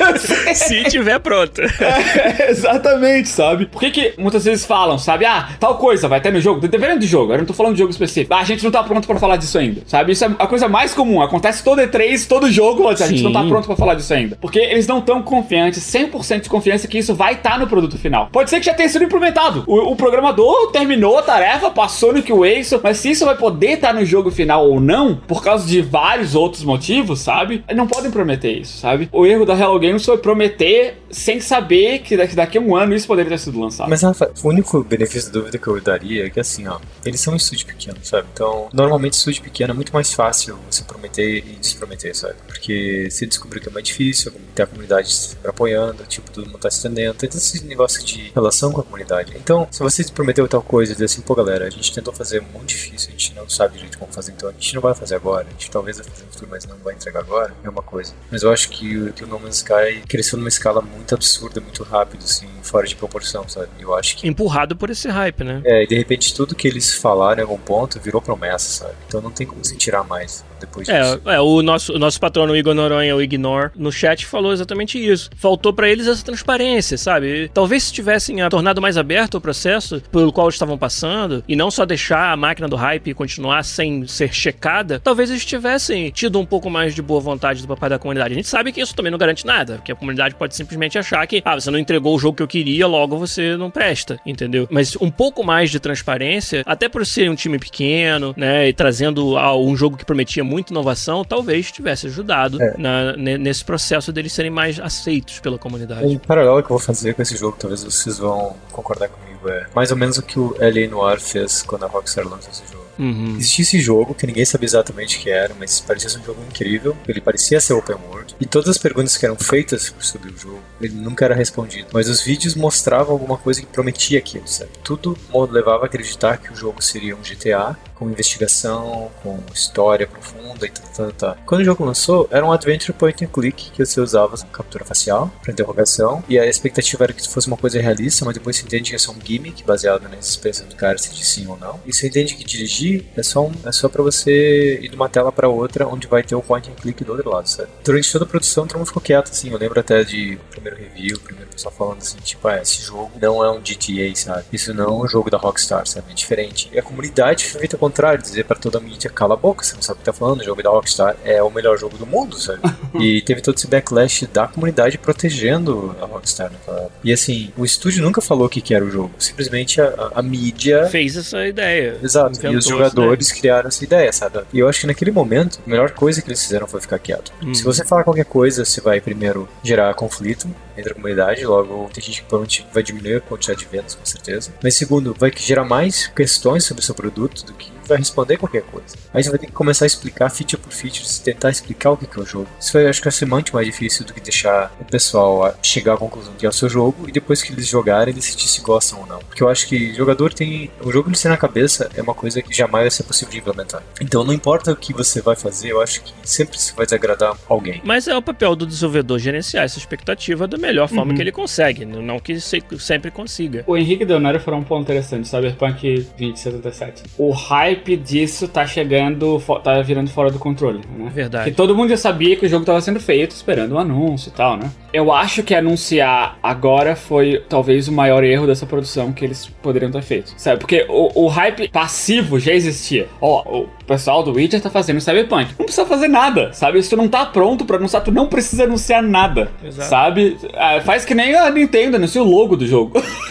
se 0.54 0.84
tiver 0.84 1.18
pronto. 1.18 1.60
É, 1.60 2.50
exatamente, 2.50 3.28
sabe? 3.28 3.66
Por 3.66 3.80
que, 3.80 3.90
que 3.90 4.14
muitas 4.20 4.44
vezes 4.44 4.64
falam, 4.64 4.98
sabe? 4.98 5.24
Ah, 5.24 5.50
tal 5.58 5.76
coisa 5.76 6.08
vai 6.08 6.20
ter 6.20 6.32
no 6.32 6.40
jogo, 6.40 6.60
dependendo 6.60 7.00
do 7.00 7.06
jogo, 7.06 7.32
eu 7.32 7.38
não 7.38 7.44
tô 7.44 7.52
falando 7.52 7.74
de 7.74 7.80
jogo 7.80 7.90
específico. 7.90 8.32
Ah, 8.34 8.40
a 8.40 8.44
gente 8.44 8.62
não 8.62 8.70
tá 8.70 8.82
pronto 8.82 9.06
pra 9.06 9.18
falar 9.18 9.36
disso 9.36 9.58
ainda, 9.58 9.82
sabe? 9.86 10.12
Isso 10.12 10.24
é 10.24 10.30
a 10.38 10.46
coisa 10.46 10.68
mais 10.68 10.94
comum, 10.94 11.20
acontece 11.20 11.64
todo 11.64 11.80
E3, 11.80 12.26
todo 12.26 12.50
jogo, 12.50 12.88
a 12.88 12.94
gente 12.94 13.22
não 13.22 13.32
tá 13.32 13.44
pronto 13.44 13.66
pra 13.66 13.76
falar 13.76 13.94
disso 13.94 14.12
ainda. 14.12 14.36
Porque 14.40 14.58
eles 14.58 14.86
não 14.86 15.00
tão 15.00 15.22
confiantes, 15.22 15.82
100% 15.82 16.42
de 16.42 16.48
confiança 16.48 16.86
que 16.86 16.98
isso 16.98 17.14
vai 17.14 17.34
estar 17.34 17.50
tá 17.50 17.58
no 17.58 17.66
produto 17.66 17.98
final. 17.98 18.28
Pode 18.32 18.50
ser 18.50 18.60
que 18.60 18.66
já 18.66 18.74
tenha 18.74 18.88
sido 18.88 19.04
implementado. 19.04 19.64
O, 19.66 19.92
o 19.92 19.96
programador 19.96 20.70
terminou 20.70 21.18
a 21.18 21.22
tarefa, 21.22 21.70
passou 21.70 22.12
no 22.12 22.22
QA, 22.22 22.80
mas 22.82 22.98
se 22.98 23.10
isso 23.10 23.24
vai 23.24 23.36
poder 23.36 23.72
estar 23.72 23.88
tá 23.88 23.94
no 23.94 24.04
jogo 24.04 24.30
final 24.30 24.68
ou 24.68 24.80
não, 24.80 25.16
por 25.16 25.42
causa 25.42 25.66
de 25.66 25.80
vários 25.80 26.34
outros 26.34 26.64
motivos, 26.64 27.20
sabe? 27.20 27.64
Não 27.74 27.86
podem 27.86 28.10
prometer 28.10 28.52
isso, 28.52 28.78
sabe? 28.78 29.08
O 29.12 29.26
erro 29.26 29.44
da 29.44 29.54
Hello 29.54 29.78
Games 29.78 30.04
foi 30.04 30.18
prometer 30.18 30.98
sem 31.10 31.40
saber 31.40 32.00
que 32.00 32.16
daqui, 32.16 32.36
daqui 32.36 32.58
a 32.58 32.60
um 32.60 32.76
ano 32.76 32.94
isso 32.94 33.06
poderia 33.06 33.30
ter 33.30 33.38
sido 33.38 33.60
lançado. 33.60 33.88
Mas, 33.88 34.02
Rafa, 34.10 34.32
o 34.42 34.48
único 34.48 34.82
benefício 34.84 35.30
da 35.30 35.40
dúvida 35.40 35.58
que 35.58 35.66
eu 35.66 35.80
daria 35.80 36.26
é 36.26 36.30
que, 36.30 36.40
assim, 36.40 36.66
ó, 36.66 36.78
eles 37.04 37.20
são 37.20 37.32
um 37.32 37.36
estúdio 37.36 37.66
pequeno, 37.66 37.98
sabe? 38.02 38.28
Então, 38.32 38.68
normalmente, 38.72 39.14
estúdio 39.14 39.42
pequeno 39.42 39.72
é 39.72 39.74
muito 39.74 39.92
mais 39.92 40.12
fácil 40.12 40.58
você 40.70 40.82
prometer 40.84 41.38
e 41.38 41.56
desprometer, 41.56 42.14
sabe? 42.14 42.34
Porque 42.46 43.08
se 43.10 43.26
descobrir 43.26 43.60
que 43.60 43.68
é 43.68 43.72
mais 43.72 43.84
difícil, 43.84 44.32
ter 44.54 44.62
a 44.62 44.66
comunidade 44.66 45.36
apoiando, 45.44 46.04
tipo, 46.06 46.30
todo 46.30 46.46
mundo 46.46 46.58
tá 46.58 46.68
estendendo, 46.68 47.14
tem 47.14 47.28
esse 47.28 47.64
negócio 47.64 48.04
de 48.04 48.30
relação 48.34 48.72
com 48.72 48.80
a 48.80 48.84
comunidade. 48.84 49.32
Então, 49.36 49.66
se 49.70 49.80
você 49.80 50.04
prometeu 50.04 50.46
tal 50.48 50.62
coisa 50.62 50.92
e 50.92 50.94
dizer 50.94 51.06
assim, 51.06 51.20
pô, 51.22 51.34
galera, 51.34 51.66
a 51.66 51.70
gente 51.70 51.92
tentou 51.92 52.12
fazer 52.12 52.40
muito 52.40 52.68
difícil, 52.68 53.08
a 53.08 53.12
gente 53.12 53.34
não 53.34 53.48
sabe 53.48 53.74
direito 53.74 53.98
como 53.98 54.12
fazer, 54.12 54.32
então 54.32 54.48
a 54.48 54.52
gente 54.52 54.74
não 54.74 54.82
vai 54.82 54.94
fazer 54.94 55.14
agora, 55.14 55.46
a 55.46 55.50
gente 55.50 55.70
talvez 55.70 55.98
vai 55.98 56.06
fazer 56.06 56.24
no 56.24 56.32
futuro, 56.32 56.50
mas 56.50 56.66
não 56.66 56.76
vai 56.78 56.94
entregar 56.94 57.20
agora, 57.20 57.54
é 57.62 57.68
uma 57.68 57.82
coisa. 57.82 58.12
Mas 58.30 58.42
eu 58.42 58.52
acho 58.52 58.68
que, 58.70 59.12
que 59.12 59.24
o 59.24 59.26
No 59.26 59.38
Man's 59.38 59.56
Sky 59.56 60.02
cresceu 60.08 60.38
numa 60.38 60.48
escala 60.48 60.80
muito 60.80 61.14
absurda, 61.14 61.60
muito 61.60 61.82
rápido, 61.82 62.24
assim, 62.24 62.48
fora 62.62 62.86
de 62.86 62.96
proporção, 62.96 63.48
sabe? 63.48 63.68
Eu 63.78 63.94
acho 64.00 64.16
que. 64.16 64.28
Empurrado 64.28 64.74
por 64.74 64.90
esse 64.90 65.08
hype, 65.08 65.44
né? 65.44 65.60
É, 65.64 65.84
e 65.84 65.86
de 65.86 65.96
repente 65.96 66.34
tudo 66.34 66.54
que 66.54 66.66
eles 66.66 66.94
falaram 66.94 67.40
em 67.40 67.42
algum 67.42 67.58
ponto 67.58 68.00
virou 68.00 68.20
promessa, 68.20 68.84
sabe? 68.84 68.94
Então 69.06 69.20
não 69.20 69.30
tem 69.30 69.46
como 69.46 69.64
se 69.64 69.76
tirar 69.76 70.04
mais 70.04 70.44
depois 70.60 70.88
é, 70.88 71.00
disso. 71.00 71.20
É, 71.28 71.40
o 71.40 71.62
nosso, 71.62 71.94
o 71.94 71.98
nosso 71.98 72.20
patrono 72.20 72.54
Igor 72.54 72.74
Noronha, 72.74 73.16
o 73.16 73.22
Ignore, 73.22 73.70
no 73.76 73.90
chat 73.90 74.26
falou 74.26 74.52
exatamente 74.52 74.98
isso. 74.98 75.30
Faltou 75.36 75.72
para 75.72 75.88
eles 75.88 76.06
essa 76.06 76.24
transparência, 76.24 76.98
sabe? 76.98 77.50
Talvez 77.52 77.84
se 77.84 77.92
tivessem 77.92 78.36
tornado 78.48 78.80
mais 78.80 78.96
aberto 78.96 79.36
o 79.36 79.40
processo 79.40 80.02
pelo 80.12 80.32
qual 80.32 80.48
estavam 80.48 80.76
passando, 80.76 81.42
e 81.48 81.56
não 81.56 81.70
só 81.70 81.84
deixar 81.84 82.32
a 82.32 82.36
máquina 82.36 82.68
do 82.68 82.76
hype 82.76 83.14
continuar 83.14 83.64
sem 83.64 84.06
ser 84.06 84.32
checada, 84.32 85.00
talvez 85.00 85.30
eles 85.30 85.44
tivessem 85.44 86.10
tido 86.10 86.38
um 86.38 86.46
pouco 86.46 86.68
mais 86.68 86.94
de 86.94 87.02
boa 87.02 87.20
vontade 87.20 87.62
do 87.62 87.68
papai 87.68 87.90
da 87.90 87.98
comunidade. 87.98 88.32
A 88.32 88.36
gente 88.36 88.48
sabe 88.48 88.72
que 88.72 88.80
isso 88.80 88.94
também 88.94 89.10
não 89.10 89.18
garante 89.18 89.46
nada, 89.46 89.76
porque 89.76 89.92
a 89.92 89.96
comunidade 89.96 90.34
pode 90.34 90.54
simplesmente 90.54 90.98
achar 90.98 91.26
que, 91.26 91.42
ah, 91.44 91.58
você 91.58 91.70
não 91.70 91.78
entregou 91.78 92.14
o 92.14 92.18
jogo 92.18 92.36
que 92.36 92.42
eu 92.42 92.48
queria, 92.48 92.86
logo 92.86 93.16
você 93.16 93.56
não 93.56 93.70
presta, 93.70 93.89
entendeu? 94.24 94.66
Mas 94.70 94.96
um 95.00 95.10
pouco 95.10 95.44
mais 95.44 95.70
de 95.70 95.80
transparência, 95.80 96.62
até 96.66 96.88
por 96.88 97.04
ser 97.04 97.30
um 97.30 97.34
time 97.34 97.58
pequeno, 97.58 98.34
né, 98.36 98.68
e 98.68 98.72
trazendo 98.72 99.36
um 99.36 99.76
jogo 99.76 99.96
que 99.96 100.04
prometia 100.04 100.44
muita 100.44 100.72
inovação, 100.72 101.24
talvez 101.24 101.70
tivesse 101.70 102.06
ajudado 102.06 102.60
é. 102.62 102.74
na, 102.78 103.16
nesse 103.16 103.64
processo 103.64 104.12
deles 104.12 104.32
serem 104.32 104.50
mais 104.50 104.78
aceitos 104.78 105.40
pela 105.40 105.58
comunidade. 105.58 106.06
Um 106.06 106.18
paralelo 106.18 106.62
que 106.62 106.66
eu 106.66 106.76
vou 106.76 106.78
fazer 106.78 107.14
com 107.14 107.22
esse 107.22 107.36
jogo, 107.36 107.56
talvez 107.58 107.84
vocês 107.84 108.18
vão 108.18 108.56
concordar 108.72 109.08
comigo, 109.08 109.29
é 109.48 109.66
mais 109.74 109.90
ou 109.90 109.96
menos 109.96 110.18
o 110.18 110.22
que 110.22 110.38
o 110.38 110.54
L.A. 110.58 110.88
Noir 110.88 111.20
fez 111.20 111.62
quando 111.62 111.84
a 111.84 111.88
Rockstar 111.88 112.26
lançou 112.26 112.50
esse 112.50 112.62
jogo. 112.70 112.80
Uhum. 112.98 113.36
Existia 113.38 113.62
esse 113.62 113.80
jogo 113.80 114.14
que 114.14 114.26
ninguém 114.26 114.44
sabia 114.44 114.66
exatamente 114.66 115.16
o 115.16 115.20
que 115.20 115.30
era, 115.30 115.54
mas 115.58 115.80
parecia 115.80 116.10
ser 116.10 116.18
um 116.18 116.24
jogo 116.24 116.42
incrível. 116.48 116.94
Ele 117.08 117.20
parecia 117.20 117.58
ser 117.60 117.72
open 117.72 117.96
world. 118.10 118.36
E 118.38 118.44
todas 118.44 118.68
as 118.68 118.78
perguntas 118.78 119.16
que 119.16 119.24
eram 119.24 119.36
feitas 119.36 119.94
sobre 120.00 120.30
o 120.30 120.36
jogo, 120.36 120.60
ele 120.80 120.94
nunca 120.94 121.24
era 121.24 121.34
respondido. 121.34 121.88
Mas 121.92 122.08
os 122.08 122.22
vídeos 122.22 122.54
mostravam 122.54 123.12
alguma 123.12 123.38
coisa 123.38 123.60
que 123.60 123.66
prometia 123.66 124.18
aquilo, 124.18 124.46
sabe? 124.46 124.70
Tudo 124.84 125.16
levava 125.50 125.84
a 125.84 125.86
acreditar 125.86 126.36
que 126.36 126.52
o 126.52 126.56
jogo 126.56 126.82
seria 126.82 127.16
um 127.16 127.20
GTA 127.20 127.76
com 128.00 128.08
investigação, 128.08 129.10
com 129.22 129.38
história 129.54 130.06
profunda 130.06 130.66
e 130.66 130.70
tal, 130.70 131.12
tal, 131.12 131.36
Quando 131.44 131.60
o 131.60 131.64
jogo 131.64 131.84
lançou, 131.84 132.26
era 132.30 132.44
um 132.44 132.50
adventure 132.50 132.94
point 132.94 133.22
and 133.22 133.28
click 133.28 133.70
que 133.70 133.84
você 133.84 134.00
usava 134.00 134.38
captura 134.46 134.86
facial 134.86 135.30
para 135.42 135.52
interrogação 135.52 136.24
e 136.26 136.38
a 136.38 136.46
expectativa 136.46 137.04
era 137.04 137.12
que 137.12 137.28
fosse 137.28 137.46
uma 137.46 137.58
coisa 137.58 137.78
realista, 137.78 138.24
mas 138.24 138.32
depois 138.32 138.56
você 138.56 138.62
entende 138.64 138.88
que 138.88 138.96
é 138.96 138.98
só 138.98 139.12
um 139.12 139.18
gimmick 139.22 139.62
baseado 139.64 140.08
na 140.08 140.16
experiência 140.16 140.64
do 140.64 140.74
cara 140.74 140.96
se 140.96 141.10
diz 141.10 141.28
sim 141.28 141.46
ou 141.46 141.58
não. 141.58 141.78
E 141.84 141.92
você 141.92 142.08
entende 142.08 142.34
que 142.34 142.42
dirigir 142.42 143.04
é 143.14 143.22
só 143.22 143.46
um, 143.46 143.52
é 143.66 143.72
só 143.72 143.86
para 143.86 144.02
você 144.02 144.80
ir 144.82 144.88
de 144.88 144.96
uma 144.96 145.08
tela 145.08 145.30
para 145.30 145.48
outra 145.48 145.86
onde 145.86 146.06
vai 146.06 146.22
ter 146.22 146.34
o 146.34 146.40
point 146.40 146.70
and 146.70 146.74
click 146.76 147.04
do 147.04 147.12
outro 147.12 147.28
lado, 147.28 147.48
sabe? 147.48 147.68
Durante 147.84 148.10
toda 148.10 148.24
a 148.24 148.28
produção, 148.28 148.66
todo 148.66 148.78
mundo 148.78 148.86
ficou 148.86 149.02
quieto 149.02 149.30
assim. 149.30 149.50
Eu 149.50 149.58
lembro 149.58 149.78
até 149.78 150.02
de 150.02 150.38
primeiro 150.50 150.78
review, 150.78 151.20
primeiro 151.20 151.50
pessoal 151.50 151.74
falando 151.76 151.98
assim, 151.98 152.16
tipo, 152.18 152.48
ah, 152.48 152.62
esse 152.62 152.80
jogo 152.82 153.12
não 153.20 153.44
é 153.44 153.50
um 153.50 153.60
GTA, 153.60 154.14
sabe? 154.14 154.44
Isso 154.52 154.72
não 154.72 154.84
é 154.84 155.04
um 155.04 155.06
jogo 155.06 155.30
da 155.30 155.36
Rockstar, 155.36 155.86
sabe? 155.86 156.10
É 156.10 156.14
diferente. 156.14 156.70
E 156.72 156.78
a 156.78 156.82
comunidade 156.82 157.44
feita 157.44 157.76
contrário, 157.90 158.22
dizer 158.22 158.44
para 158.44 158.56
toda 158.56 158.78
a 158.78 158.80
mídia, 158.80 159.10
cala 159.10 159.34
a 159.34 159.36
boca, 159.36 159.64
você 159.64 159.74
não 159.74 159.82
sabe 159.82 159.98
o 159.98 160.00
que 160.00 160.04
tá 160.04 160.12
falando, 160.12 160.40
o 160.40 160.44
jogo 160.44 160.62
da 160.62 160.70
Rockstar 160.70 161.16
é 161.24 161.42
o 161.42 161.50
melhor 161.50 161.76
jogo 161.76 161.98
do 161.98 162.06
mundo, 162.06 162.38
sabe? 162.38 162.60
e 162.98 163.20
teve 163.22 163.40
todo 163.40 163.56
esse 163.56 163.66
backlash 163.66 164.26
da 164.26 164.46
comunidade 164.46 164.96
protegendo 164.96 165.94
a 166.00 166.06
Rockstar 166.06 166.50
naquela 166.52 166.78
época. 166.78 166.94
E 167.02 167.12
assim, 167.12 167.52
o 167.56 167.64
estúdio 167.64 168.02
nunca 168.02 168.20
falou 168.20 168.46
o 168.46 168.48
que, 168.48 168.60
que 168.60 168.74
era 168.74 168.84
o 168.84 168.90
jogo, 168.90 169.10
simplesmente 169.18 169.80
a, 169.80 169.86
a, 169.86 170.20
a 170.20 170.22
mídia... 170.22 170.86
Fez 170.86 171.16
essa 171.16 171.46
ideia. 171.46 171.98
Exato, 172.02 172.46
e 172.46 172.56
os 172.56 172.64
jogadores 172.64 173.32
criaram 173.32 173.68
essa 173.68 173.82
ideia, 173.82 174.12
sabe? 174.12 174.40
E 174.52 174.58
eu 174.58 174.68
acho 174.68 174.80
que 174.80 174.86
naquele 174.86 175.10
momento, 175.10 175.58
a 175.66 175.68
melhor 175.68 175.90
coisa 175.90 176.22
que 176.22 176.28
eles 176.28 176.42
fizeram 176.42 176.66
foi 176.66 176.80
ficar 176.80 176.98
quieto. 176.98 177.32
Hum. 177.42 177.52
Se 177.52 177.64
você 177.64 177.84
falar 177.84 178.04
qualquer 178.04 178.24
coisa, 178.24 178.64
você 178.64 178.80
vai 178.80 179.00
primeiro 179.00 179.48
gerar 179.62 179.92
conflito 179.94 180.48
entre 180.76 180.92
a 180.92 180.94
comunidade, 180.94 181.44
logo 181.44 181.90
tem 181.92 182.02
gente 182.02 182.22
que 182.22 182.28
provavelmente 182.28 182.66
vai 182.72 182.82
diminuir 182.82 183.16
a 183.16 183.20
quantidade 183.20 183.60
de 183.60 183.66
vendas, 183.66 183.94
com 183.94 184.04
certeza. 184.04 184.52
Mas 184.62 184.74
segundo, 184.74 185.14
vai 185.18 185.32
gerar 185.36 185.64
mais 185.64 186.06
questões 186.06 186.64
sobre 186.64 186.82
o 186.82 186.84
seu 186.84 186.94
produto 186.94 187.44
do 187.44 187.52
que 187.52 187.70
vai 187.90 187.98
responder 187.98 188.36
qualquer 188.36 188.62
coisa. 188.62 188.96
Aí 189.12 189.22
você 189.22 189.30
vai 189.30 189.38
ter 189.38 189.46
que 189.46 189.52
começar 189.52 189.84
a 189.84 189.86
explicar 189.86 190.30
feature 190.30 190.60
por 190.60 190.72
feature, 190.72 191.04
tentar 191.22 191.50
explicar 191.50 191.90
o 191.90 191.96
que 191.96 192.06
é 192.18 192.22
o 192.22 192.26
jogo. 192.26 192.48
Isso 192.58 192.72
vai, 192.72 192.86
acho 192.86 193.00
que 193.00 193.04
vai 193.04 193.12
ser 193.12 193.26
muito 193.26 193.54
mais 193.54 193.66
difícil 193.66 194.04
do 194.04 194.14
que 194.14 194.20
deixar 194.20 194.72
o 194.80 194.84
pessoal 194.84 195.54
chegar 195.62 195.94
à 195.94 195.96
conclusão 195.96 196.32
que 196.38 196.46
é 196.46 196.48
o 196.48 196.52
seu 196.52 196.68
jogo 196.68 197.08
e 197.08 197.12
depois 197.12 197.42
que 197.42 197.52
eles 197.52 197.66
jogarem 197.66 198.14
decidir 198.14 198.48
se 198.48 198.60
gostam 198.60 199.00
ou 199.00 199.06
não. 199.06 199.18
Porque 199.18 199.42
eu 199.42 199.48
acho 199.48 199.66
que 199.66 199.92
jogador 199.94 200.32
tem. 200.32 200.70
O 200.80 200.90
jogo 200.90 201.08
ele 201.08 201.16
ser 201.16 201.28
na 201.28 201.36
cabeça 201.36 201.90
é 201.94 202.02
uma 202.02 202.14
coisa 202.14 202.40
que 202.40 202.54
jamais 202.54 202.84
vai 202.84 202.90
ser 202.90 203.02
possível 203.02 203.32
de 203.32 203.38
implementar. 203.38 203.82
Então 204.00 204.24
não 204.24 204.32
importa 204.32 204.72
o 204.72 204.76
que 204.76 204.92
você 204.92 205.20
vai 205.20 205.36
fazer, 205.36 205.72
eu 205.72 205.82
acho 205.82 206.02
que 206.02 206.12
sempre 206.22 206.58
você 206.58 206.72
vai 206.74 206.86
desagradar 206.86 207.36
alguém. 207.48 207.80
Mas 207.84 208.08
é 208.08 208.16
o 208.16 208.22
papel 208.22 208.56
do 208.56 208.66
desenvolvedor 208.66 209.18
gerenciar 209.18 209.64
essa 209.64 209.78
expectativa 209.78 210.46
da 210.46 210.56
melhor 210.56 210.88
forma 210.88 211.10
uhum. 211.10 211.16
que 211.16 211.22
ele 211.22 211.32
consegue, 211.32 211.84
não 211.84 212.18
que 212.18 212.38
sempre 212.40 213.10
consiga. 213.10 213.64
O 213.66 213.76
Henrique 213.76 214.04
Leonardo 214.04 214.40
falou 214.40 214.60
um 214.60 214.64
ponto 214.64 214.82
interessante, 214.82 215.28
Cyberpunk 215.28 216.06
2077. 216.18 217.02
O 217.18 217.30
hype 217.30 217.79
hype 217.80 217.96
disso 217.96 218.46
tá 218.46 218.66
chegando, 218.66 219.40
tá 219.64 219.80
virando 219.80 220.10
fora 220.10 220.30
do 220.30 220.38
controle, 220.38 220.80
né? 220.96 221.10
Verdade. 221.12 221.44
Porque 221.44 221.56
todo 221.56 221.74
mundo 221.74 221.90
já 221.90 221.96
sabia 221.96 222.36
que 222.36 222.46
o 222.46 222.48
jogo 222.48 222.64
tava 222.64 222.80
sendo 222.80 223.00
feito, 223.00 223.32
esperando 223.32 223.74
um 223.74 223.78
anúncio 223.78 224.28
e 224.28 224.32
tal, 224.32 224.56
né? 224.56 224.70
Eu 224.92 225.12
acho 225.12 225.42
que 225.42 225.54
anunciar 225.54 226.38
agora 226.42 226.96
foi 226.96 227.42
talvez 227.48 227.86
o 227.88 227.92
maior 227.92 228.24
erro 228.24 228.46
dessa 228.46 228.66
produção 228.66 229.12
que 229.12 229.24
eles 229.24 229.46
poderiam 229.62 229.90
ter 229.90 230.02
feito, 230.02 230.32
sabe? 230.36 230.58
Porque 230.58 230.84
o, 230.88 231.24
o 231.24 231.28
hype 231.28 231.68
passivo 231.68 232.38
já 232.38 232.52
existia. 232.52 233.08
Ó, 233.20 233.62
o 233.62 233.68
pessoal 233.86 234.22
do 234.22 234.32
Witcher 234.32 234.60
tá 234.60 234.70
fazendo 234.70 235.00
Cyberpunk. 235.00 235.54
Não 235.58 235.64
precisa 235.64 235.86
fazer 235.86 236.08
nada, 236.08 236.52
sabe? 236.52 236.82
Se 236.82 236.90
tu 236.90 236.96
não 236.96 237.08
tá 237.08 237.24
pronto 237.26 237.64
pra 237.64 237.76
anunciar, 237.76 238.02
tu 238.02 238.12
não 238.12 238.26
precisa 238.26 238.64
anunciar 238.64 239.02
nada, 239.02 239.50
Exato. 239.62 239.88
sabe? 239.88 240.36
Ah, 240.54 240.80
faz 240.80 241.04
que 241.04 241.14
nem 241.14 241.34
a 241.34 241.50
Nintendo 241.50 241.96
anuncia 241.96 242.22
o 242.22 242.28
logo 242.28 242.56
do 242.56 242.66
jogo. 242.66 243.00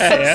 é. 0.00 0.34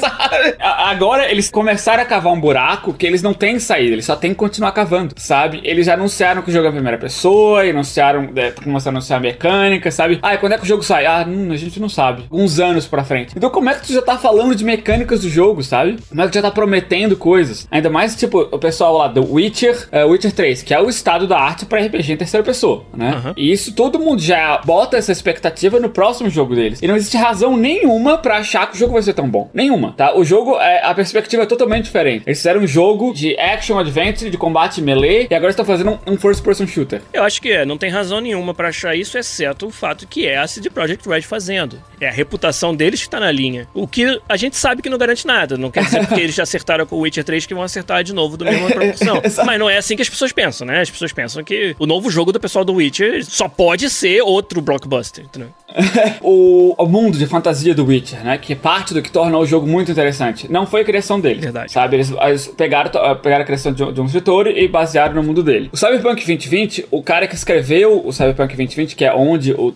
Agora 0.59 1.29
eles 1.31 1.49
começaram 1.49 2.03
a 2.03 2.05
cavar 2.05 2.33
um 2.33 2.39
buraco 2.39 2.93
que 2.93 3.05
eles 3.05 3.21
não 3.21 3.33
têm 3.33 3.59
saída, 3.59 3.93
eles 3.93 4.05
só 4.05 4.15
têm 4.15 4.31
que 4.31 4.37
continuar 4.37 4.71
cavando, 4.71 5.13
sabe? 5.17 5.61
Eles 5.63 5.85
já 5.85 5.93
anunciaram 5.93 6.41
que 6.41 6.49
o 6.49 6.53
jogo 6.53 6.65
é 6.65 6.69
a 6.69 6.73
primeira 6.73 6.97
pessoa, 6.97 7.63
anunciaram, 7.63 8.29
é, 8.35 8.51
começaram 8.51 8.95
a 8.95 8.97
anunciar 8.97 9.19
a 9.19 9.21
mecânica, 9.21 9.91
sabe? 9.91 10.19
Ah, 10.21 10.37
quando 10.37 10.48
quando 10.49 10.55
é 10.55 10.57
que 10.57 10.63
o 10.63 10.67
jogo 10.67 10.81
sai? 10.81 11.05
Ah, 11.05 11.23
hum, 11.27 11.51
a 11.51 11.57
gente 11.57 11.79
não 11.79 11.87
sabe. 11.87 12.23
Uns 12.31 12.59
anos 12.59 12.87
pra 12.87 13.03
frente. 13.03 13.33
Então 13.37 13.51
como 13.51 13.69
é 13.69 13.75
que 13.75 13.85
tu 13.85 13.93
já 13.93 14.01
tá 14.01 14.17
falando 14.17 14.55
de 14.55 14.65
mecânicas 14.65 15.21
do 15.21 15.29
jogo, 15.29 15.61
sabe? 15.61 15.99
Como 16.09 16.19
é 16.19 16.25
que 16.25 16.31
tu 16.31 16.35
já 16.35 16.41
tá 16.41 16.49
prometendo 16.49 17.15
coisas? 17.15 17.67
Ainda 17.69 17.87
mais, 17.87 18.15
tipo, 18.15 18.41
o 18.51 18.57
pessoal 18.57 18.97
lá 18.97 19.07
do 19.07 19.31
Witcher, 19.33 19.87
uh, 19.93 20.09
Witcher 20.09 20.31
3, 20.31 20.63
que 20.63 20.73
é 20.73 20.81
o 20.81 20.89
estado 20.89 21.27
da 21.27 21.39
arte 21.39 21.67
pra 21.67 21.79
RPG 21.79 22.13
em 22.13 22.17
terceira 22.17 22.43
pessoa, 22.43 22.83
né? 22.95 23.21
Uhum. 23.23 23.33
E 23.37 23.51
isso 23.51 23.75
todo 23.75 23.99
mundo 23.99 24.21
já 24.23 24.59
bota 24.65 24.97
essa 24.97 25.11
expectativa 25.11 25.79
no 25.79 25.89
próximo 25.89 26.31
jogo 26.31 26.55
deles. 26.55 26.81
E 26.81 26.87
não 26.87 26.95
existe 26.95 27.15
razão 27.15 27.55
nenhuma 27.55 28.17
pra 28.17 28.37
achar 28.37 28.65
que 28.67 28.75
o 28.75 28.79
jogo 28.79 28.93
vai 28.93 29.03
ser 29.03 29.13
tão 29.13 29.29
bom. 29.29 29.51
Nenhuma, 29.53 29.91
tá? 29.91 30.17
O 30.17 30.25
jogo, 30.25 30.57
é, 30.59 30.83
a 30.83 30.95
perspectiva 30.95 31.43
é 31.43 31.45
totalmente 31.45 31.85
diferente. 31.85 32.23
Eles 32.25 32.39
fizeram 32.39 32.61
um 32.61 32.67
jogo 32.67 33.13
de 33.13 33.39
action 33.39 33.77
adventure, 33.77 34.31
de 34.31 34.37
combate 34.37 34.81
melee, 34.81 35.27
e 35.29 35.35
agora 35.35 35.51
estão 35.51 35.65
fazendo 35.65 35.91
um, 36.07 36.13
um 36.13 36.17
first 36.17 36.43
person 36.43 36.65
shooter. 36.65 37.03
Eu 37.13 37.21
acho 37.21 37.39
que 37.39 37.51
é, 37.51 37.65
não 37.65 37.77
tem 37.77 37.91
razão 37.91 38.19
nenhuma 38.19 38.55
pra 38.55 38.69
achar 38.69 38.95
isso, 38.95 39.15
exceto 39.15 39.67
o 39.67 39.69
fato 39.69 40.07
que 40.07 40.27
é 40.27 40.38
a 40.41 40.47
CD 40.47 40.69
Projekt 40.69 41.07
Red 41.07 41.21
fazendo. 41.21 41.81
É 41.99 42.07
a 42.07 42.11
reputação 42.11 42.75
deles 42.75 43.03
que 43.03 43.09
tá 43.09 43.19
na 43.19 43.31
linha. 43.31 43.67
O 43.73 43.87
que 43.87 44.21
a 44.27 44.37
gente 44.37 44.55
sabe 44.55 44.81
que 44.81 44.89
não 44.89 44.97
garante 44.97 45.25
nada. 45.25 45.57
Não 45.57 45.71
quer 45.71 45.83
dizer 45.83 46.05
porque 46.07 46.21
eles 46.21 46.35
já 46.35 46.43
acertaram 46.43 46.85
com 46.85 46.95
o 46.95 46.99
Witcher 46.99 47.23
3 47.23 47.45
que 47.45 47.53
vão 47.53 47.63
acertar 47.63 48.03
de 48.03 48.13
novo 48.13 48.37
da 48.37 48.45
mesma 48.45 48.69
proporção. 48.71 49.21
Mas 49.45 49.59
não 49.59 49.69
é 49.69 49.77
assim 49.77 49.95
que 49.95 50.01
as 50.01 50.09
pessoas 50.09 50.31
pensam, 50.31 50.65
né? 50.65 50.81
As 50.81 50.89
pessoas 50.89 51.11
pensam 51.11 51.43
que 51.43 51.75
o 51.79 51.85
novo 51.85 52.09
jogo 52.09 52.31
do 52.31 52.39
pessoal 52.39 52.63
do 52.63 52.73
Witcher 52.73 53.25
só 53.25 53.47
pode 53.47 53.89
ser 53.89 54.21
outro 54.21 54.61
blockbuster, 54.61 55.25
entendeu? 55.25 55.49
o, 56.21 56.75
o, 56.77 56.85
mundo 56.87 57.17
de 57.17 57.27
fantasia 57.27 57.75
do 57.75 57.85
Witcher, 57.85 58.23
né? 58.23 58.37
Que 58.37 58.53
é 58.53 58.55
parte 58.55 58.93
do 58.93 59.01
que 59.01 59.11
torna 59.11 59.37
o 59.37 59.45
jogo 59.45 59.67
muito 59.67 59.91
interessante. 59.91 60.51
Não 60.51 60.65
foi 60.65 60.81
a 60.81 60.83
criação 60.83 61.19
dele. 61.19 61.41
Verdade. 61.41 61.71
Sabe? 61.71 61.97
Eles, 61.97 62.11
eles 62.11 62.47
pegaram, 62.47 62.91
pegaram 63.17 63.43
a 63.43 63.45
criação 63.45 63.71
de, 63.71 63.91
de 63.91 64.01
um 64.01 64.05
escritor 64.05 64.47
e 64.47 64.67
basearam 64.67 65.15
no 65.15 65.23
mundo 65.23 65.43
dele. 65.43 65.69
O 65.71 65.77
Cyberpunk 65.77 66.25
2020, 66.25 66.87
o 66.89 67.03
cara 67.03 67.27
que 67.27 67.35
escreveu 67.35 68.01
o 68.05 68.11
Cyberpunk 68.11 68.55
2020, 68.55 68.95
que 68.95 69.05
é 69.05 69.13
onde 69.13 69.53
o 69.53 69.71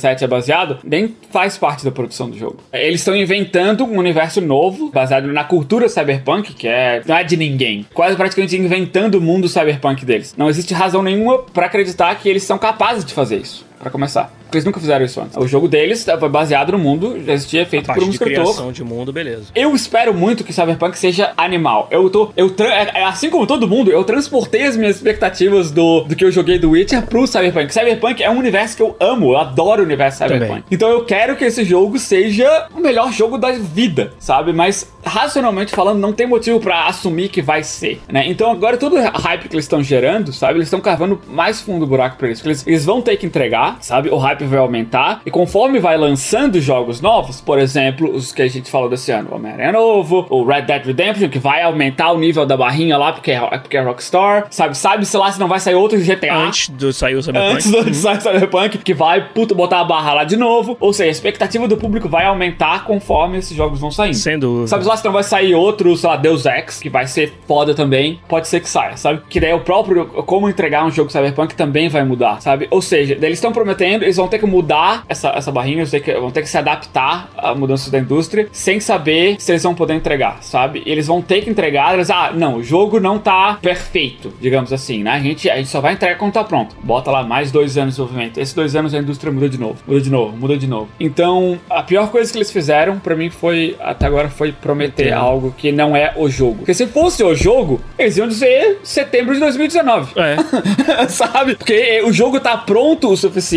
2077 0.00 0.24
é 0.24 0.26
baseado, 0.26 0.78
nem 0.82 1.14
faz 1.30 1.56
parte 1.56 1.84
da 1.84 1.90
produção 1.90 2.30
do 2.30 2.38
jogo. 2.38 2.58
Eles 2.72 3.00
estão 3.00 3.14
inventando 3.14 3.84
um 3.84 3.98
universo 3.98 4.40
novo, 4.40 4.90
baseado 4.90 5.26
na 5.28 5.44
cultura 5.44 5.88
cyberpunk, 5.88 6.54
que 6.54 6.66
é, 6.66 7.02
não 7.06 7.16
é 7.16 7.24
de 7.24 7.36
ninguém. 7.36 7.86
Quase 7.92 8.16
praticamente 8.16 8.56
inventando 8.56 9.16
o 9.16 9.20
mundo 9.20 9.48
cyberpunk 9.48 10.04
deles. 10.04 10.34
Não 10.36 10.48
existe 10.48 10.74
razão 10.74 11.02
nenhuma 11.02 11.38
para 11.38 11.66
acreditar 11.66 12.14
que 12.16 12.28
eles 12.28 12.42
são 12.42 12.58
capazes 12.58 13.04
de 13.04 13.14
fazer 13.14 13.38
isso, 13.38 13.64
para 13.80 13.90
começar. 13.90 14.30
Porque 14.44 14.58
eles 14.58 14.64
nunca 14.64 14.78
fizeram 14.78 15.04
isso 15.04 15.20
antes. 15.20 15.36
O 15.36 15.48
jogo 15.48 15.68
deles 15.68 16.04
foi 16.04 16.28
baseado 16.28 16.72
no 16.72 16.78
mundo, 16.78 17.18
já 17.24 17.32
existia 17.32 17.64
feito 17.64 17.86
por 17.86 18.02
um 18.02 18.06
de 18.06 18.10
escritor. 18.10 18.44
criação 18.44 18.72
de 18.72 18.84
mundo, 18.84 19.12
beleza. 19.12 19.44
Eu 19.54 19.74
espero 19.74 20.12
muito 20.12 20.44
que 20.44 20.52
Cyberpunk 20.52 20.98
seja 20.98 21.32
animal. 21.36 21.88
Eu 21.90 22.10
tô. 22.10 22.30
Eu 22.36 22.52
é, 22.60 23.04
assim 23.04 23.30
como 23.30 23.46
todo 23.46 23.66
mundo, 23.66 23.90
eu 23.90 24.04
transportei 24.04 24.66
as 24.66 24.76
minhas 24.76 24.96
expectativas 24.96 25.70
do, 25.70 26.00
do 26.00 26.14
que 26.14 26.24
eu 26.24 26.30
joguei 26.30 26.58
do 26.58 26.70
Witcher 26.70 27.06
pro 27.06 27.26
Cyberpunk. 27.26 27.72
Cyberpunk 27.72 28.22
é 28.22 28.30
um 28.30 28.38
universo 28.38 28.76
que 28.76 28.82
eu 28.82 28.96
amo, 29.00 29.32
eu 29.32 29.38
adoro 29.38 29.82
o 29.82 29.84
universo 29.84 30.18
Cyberpunk. 30.18 30.48
Também. 30.48 30.64
Então 30.70 30.88
eu 30.90 31.04
quero 31.04 31.36
que 31.36 31.44
esse 31.44 31.64
jogo 31.64 31.98
seja 31.98 32.68
o 32.74 32.80
melhor 32.80 33.12
jogo 33.12 33.38
da 33.38 33.52
vida, 33.52 34.12
sabe? 34.18 34.52
Mas 34.52 34.90
racionalmente 35.04 35.72
falando, 35.72 35.98
não 35.98 36.12
tem 36.12 36.26
motivo 36.26 36.60
para 36.60 36.86
assumir 36.86 37.28
que 37.28 37.40
vai 37.40 37.62
ser, 37.62 38.00
né? 38.08 38.28
Então 38.28 38.50
agora 38.50 38.76
todo 38.76 38.96
o 38.96 39.00
hype 39.00 39.48
que 39.48 39.54
eles 39.54 39.64
estão 39.64 39.82
gerando, 39.82 40.32
sabe? 40.32 40.54
Eles 40.54 40.66
estão 40.66 40.80
cavando 40.80 41.20
mais 41.28 41.60
fundo 41.60 41.80
do 41.80 41.86
buraco 41.86 42.16
pra 42.16 42.26
eles. 42.26 42.44
Eles, 42.44 42.66
eles 42.66 42.84
vão 42.84 43.00
ter 43.00 43.16
que 43.16 43.26
entregar, 43.26 43.69
sabe? 43.80 44.10
O 44.10 44.16
hype 44.16 44.44
vai 44.44 44.58
aumentar. 44.58 45.20
E 45.24 45.30
conforme 45.30 45.78
vai 45.78 45.96
lançando 45.96 46.60
jogos 46.60 47.00
novos, 47.00 47.40
por 47.40 47.58
exemplo, 47.58 48.10
os 48.10 48.32
que 48.32 48.42
a 48.42 48.48
gente 48.48 48.70
falou 48.70 48.88
desse 48.88 49.10
ano, 49.10 49.30
o 49.30 49.34
Homem-Aranha 49.36 49.72
Novo, 49.72 50.26
o 50.30 50.44
Red 50.44 50.62
Dead 50.62 50.84
Redemption, 50.84 51.28
que 51.28 51.38
vai 51.38 51.62
aumentar 51.62 52.12
o 52.12 52.18
nível 52.18 52.46
da 52.46 52.56
barrinha 52.56 52.96
lá, 52.96 53.12
porque 53.12 53.30
é, 53.30 53.40
porque 53.58 53.76
é 53.76 53.82
Rockstar, 53.82 54.46
sabe? 54.50 54.76
Sabe-se 54.76 55.16
lá 55.16 55.30
se 55.30 55.38
não 55.38 55.48
vai 55.48 55.60
sair 55.60 55.74
outro 55.74 55.98
GTA. 55.98 56.34
Antes 56.34 56.68
do 56.68 56.92
sair 56.92 57.16
o 57.16 57.22
Cyberpunk. 57.22 57.54
Antes 57.54 57.70
do 57.70 57.94
sair 57.94 58.18
o 58.18 58.20
Cyberpunk, 58.20 58.78
que 58.78 58.94
vai, 58.94 59.28
puto, 59.28 59.54
botar 59.54 59.80
a 59.80 59.84
barra 59.84 60.14
lá 60.14 60.24
de 60.24 60.36
novo. 60.36 60.76
Ou 60.80 60.92
seja, 60.92 61.08
a 61.08 61.12
expectativa 61.12 61.66
do 61.68 61.76
público 61.76 62.08
vai 62.08 62.24
aumentar 62.24 62.84
conforme 62.84 63.38
esses 63.38 63.56
jogos 63.56 63.80
vão 63.80 63.90
saindo. 63.90 64.14
Sem 64.14 64.38
dúvida. 64.38 64.68
Sabe 64.68 64.84
lá 64.84 64.96
se 64.96 65.04
não 65.04 65.12
vai 65.12 65.22
sair 65.22 65.54
outro, 65.54 65.96
sei 65.96 66.08
lá, 66.08 66.16
Deus 66.16 66.46
Ex, 66.46 66.80
que 66.80 66.88
vai 66.88 67.06
ser 67.06 67.32
foda 67.46 67.74
também. 67.74 68.20
Pode 68.28 68.48
ser 68.48 68.60
que 68.60 68.68
saia, 68.68 68.96
sabe? 68.96 69.22
Que 69.28 69.40
daí 69.40 69.52
o 69.52 69.60
próprio 69.60 70.06
como 70.06 70.48
entregar 70.48 70.84
um 70.84 70.90
jogo 70.90 71.10
Cyberpunk 71.10 71.54
também 71.54 71.88
vai 71.88 72.04
mudar, 72.04 72.40
sabe? 72.40 72.66
Ou 72.70 72.82
seja, 72.82 73.14
eles 73.14 73.38
estão 73.38 73.52
prometendo, 73.60 74.02
eles 74.04 74.16
vão 74.16 74.26
ter 74.26 74.38
que 74.38 74.46
mudar 74.46 75.04
essa, 75.08 75.28
essa 75.30 75.52
barrinha, 75.52 75.78
eles 75.78 75.90
vão 75.90 76.30
ter, 76.30 76.42
que, 76.42 76.48
se 76.48 76.56
adaptar 76.56 77.30
a 77.36 77.54
mudanças 77.54 77.90
da 77.90 77.98
indústria, 77.98 78.48
sem 78.52 78.80
saber 78.80 79.36
se 79.38 79.52
eles 79.52 79.62
vão 79.62 79.74
poder 79.74 79.94
entregar, 79.94 80.38
sabe? 80.42 80.82
Eles 80.86 81.06
vão 81.06 81.20
ter 81.20 81.42
que 81.42 81.50
entregar, 81.50 81.94
eles, 81.94 82.10
ah, 82.10 82.32
não, 82.34 82.56
o 82.56 82.62
jogo 82.62 82.98
não 82.98 83.18
tá 83.18 83.58
perfeito, 83.60 84.32
digamos 84.40 84.72
assim, 84.72 85.02
né? 85.02 85.10
A 85.12 85.20
gente, 85.20 85.50
a 85.50 85.56
gente 85.56 85.68
só 85.68 85.80
vai 85.80 85.92
entregar 85.92 86.16
quando 86.16 86.32
tá 86.32 86.42
pronto. 86.42 86.74
Bota 86.82 87.10
lá 87.10 87.22
mais 87.22 87.52
dois 87.52 87.76
anos 87.76 87.94
de 87.94 88.00
desenvolvimento. 88.00 88.38
Esses 88.38 88.54
dois 88.54 88.74
anos 88.74 88.94
a 88.94 88.98
indústria 88.98 89.30
muda 89.30 89.48
de 89.48 89.58
novo, 89.58 89.76
muda 89.86 90.00
de 90.00 90.10
novo, 90.10 90.36
muda 90.36 90.56
de 90.56 90.66
novo. 90.66 90.88
Então, 90.98 91.58
a 91.68 91.82
pior 91.82 92.10
coisa 92.10 92.32
que 92.32 92.38
eles 92.38 92.50
fizeram, 92.50 92.98
para 92.98 93.14
mim, 93.14 93.28
foi, 93.28 93.76
até 93.80 94.06
agora, 94.06 94.30
foi 94.30 94.52
prometer 94.52 95.08
Entendo. 95.08 95.18
algo 95.18 95.54
que 95.56 95.70
não 95.70 95.94
é 95.94 96.14
o 96.16 96.28
jogo. 96.28 96.58
Porque 96.58 96.74
se 96.74 96.86
fosse 96.86 97.22
o 97.22 97.34
jogo, 97.34 97.80
eles 97.98 98.16
iam 98.16 98.26
dizer 98.26 98.80
setembro 98.82 99.34
de 99.34 99.40
2019. 99.40 100.12
É. 100.16 101.08
Sabe? 101.08 101.56
Porque 101.56 102.02
o 102.04 102.12
jogo 102.12 102.40
tá 102.40 102.56
pronto 102.56 103.10
o 103.10 103.16
suficiente 103.16 103.49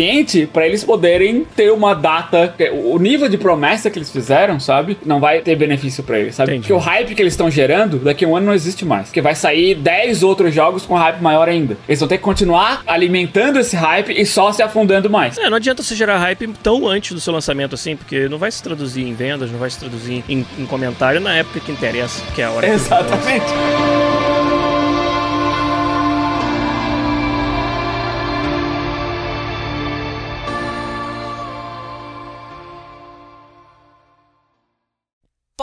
para 0.52 0.66
eles 0.66 0.84
poderem 0.84 1.44
ter 1.56 1.72
uma 1.72 1.94
data. 1.94 2.54
O 2.72 2.98
nível 2.98 3.28
de 3.28 3.38
promessa 3.38 3.90
que 3.90 3.98
eles 3.98 4.10
fizeram, 4.10 4.58
sabe? 4.58 4.96
Não 5.04 5.20
vai 5.20 5.40
ter 5.40 5.56
benefício 5.56 6.02
para 6.02 6.18
eles, 6.18 6.34
sabe? 6.34 6.52
Entendi. 6.52 6.68
Porque 6.68 6.72
o 6.72 6.78
hype 6.78 7.14
que 7.14 7.22
eles 7.22 7.32
estão 7.32 7.50
gerando, 7.50 7.98
daqui 7.98 8.24
a 8.24 8.28
um 8.28 8.36
ano 8.36 8.46
não 8.46 8.54
existe 8.54 8.84
mais. 8.84 9.06
Porque 9.06 9.20
vai 9.20 9.34
sair 9.34 9.74
10 9.74 10.22
outros 10.22 10.54
jogos 10.54 10.86
com 10.86 10.94
hype 10.94 11.20
maior 11.20 11.48
ainda. 11.48 11.76
Eles 11.88 12.00
vão 12.00 12.08
ter 12.08 12.18
que 12.18 12.24
continuar 12.24 12.82
alimentando 12.86 13.58
esse 13.58 13.76
hype 13.76 14.10
e 14.10 14.24
só 14.26 14.52
se 14.52 14.62
afundando 14.62 15.10
mais. 15.10 15.38
É, 15.38 15.48
não 15.48 15.56
adianta 15.56 15.82
você 15.82 15.94
gerar 15.94 16.18
hype 16.18 16.48
tão 16.62 16.86
antes 16.86 17.12
do 17.12 17.20
seu 17.20 17.32
lançamento 17.32 17.74
assim, 17.74 17.96
porque 17.96 18.28
não 18.28 18.38
vai 18.38 18.50
se 18.50 18.62
traduzir 18.62 19.02
em 19.02 19.14
vendas, 19.14 19.50
não 19.50 19.58
vai 19.58 19.70
se 19.70 19.78
traduzir 19.78 20.24
em, 20.28 20.46
em 20.58 20.66
comentário 20.66 21.20
na 21.20 21.34
época 21.34 21.60
que 21.60 21.72
interessa, 21.72 22.22
que 22.34 22.42
é 22.42 22.44
a 22.44 22.50
hora 22.50 22.66
que 22.68 24.23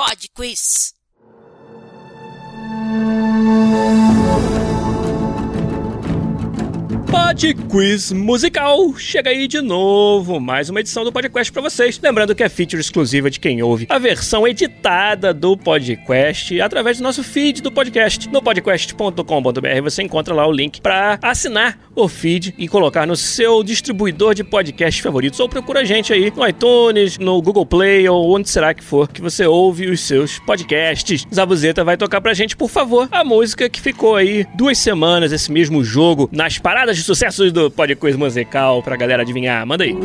Pod 0.02 0.18
Quiz. 0.34 0.96
Pod 7.32 7.54
Quiz 7.54 8.12
Musical 8.12 8.94
chega 8.98 9.30
aí 9.30 9.48
de 9.48 9.62
novo, 9.62 10.38
mais 10.38 10.70
uma 10.70 10.82
edição 10.82 11.06
do 11.06 11.14
podcast 11.14 11.50
pra 11.50 11.62
vocês. 11.62 11.98
Lembrando 12.04 12.36
que 12.36 12.44
é 12.44 12.50
feature 12.50 12.82
exclusiva 12.82 13.32
de 13.32 13.40
quem 13.40 13.64
ouve 13.64 13.86
a 13.88 13.98
versão 13.98 14.46
editada 14.46 15.34
do 15.34 15.56
podcast 15.56 16.60
através 16.60 16.98
do 16.98 17.04
nosso 17.04 17.24
feed 17.24 17.62
do 17.62 17.72
podcast. 17.72 18.28
No 18.28 18.42
podcast.com.br 18.42 19.82
você 19.82 20.04
encontra 20.04 20.36
lá 20.36 20.46
o 20.46 20.52
link 20.52 20.82
pra 20.82 21.18
assinar 21.22 21.80
o 21.96 22.10
feed 22.10 22.54
e 22.58 22.68
colocar 22.68 23.08
no 23.08 23.16
seu 23.16 23.64
distribuidor 23.64 24.34
de 24.34 24.44
podcasts 24.44 25.02
favoritos 25.02 25.40
ou 25.40 25.48
procura 25.48 25.82
a 25.82 25.86
gente 25.86 26.12
aí 26.12 26.34
no 26.36 26.46
iTunes, 26.46 27.18
no 27.18 27.42
Google 27.42 27.66
Play 27.66 28.10
ou 28.10 28.36
onde 28.36 28.50
será 28.50 28.74
que 28.74 28.84
for 28.84 29.08
que 29.08 29.22
você 29.22 29.46
ouve 29.46 29.90
os 29.90 30.02
seus 30.02 30.38
podcasts. 30.40 31.26
Zabuzeta 31.34 31.82
vai 31.82 31.96
tocar 31.96 32.20
pra 32.20 32.34
gente, 32.34 32.58
por 32.58 32.70
favor, 32.70 33.08
a 33.10 33.24
música 33.24 33.70
que 33.70 33.80
ficou 33.80 34.18
aí 34.18 34.46
duas 34.54 34.78
semanas 34.78 35.32
esse 35.32 35.50
mesmo 35.50 35.82
jogo 35.82 36.30
nas 36.30 36.58
paradas 36.58 36.98
de 36.98 37.04
sucessos 37.22 37.52
do 37.52 37.70
Pod 37.70 37.96
Quiz 37.98 38.16
Musical 38.16 38.82
pra 38.82 38.96
galera 38.96 39.22
adivinhar. 39.22 39.64
Manda 39.64 39.84
aí. 39.84 39.96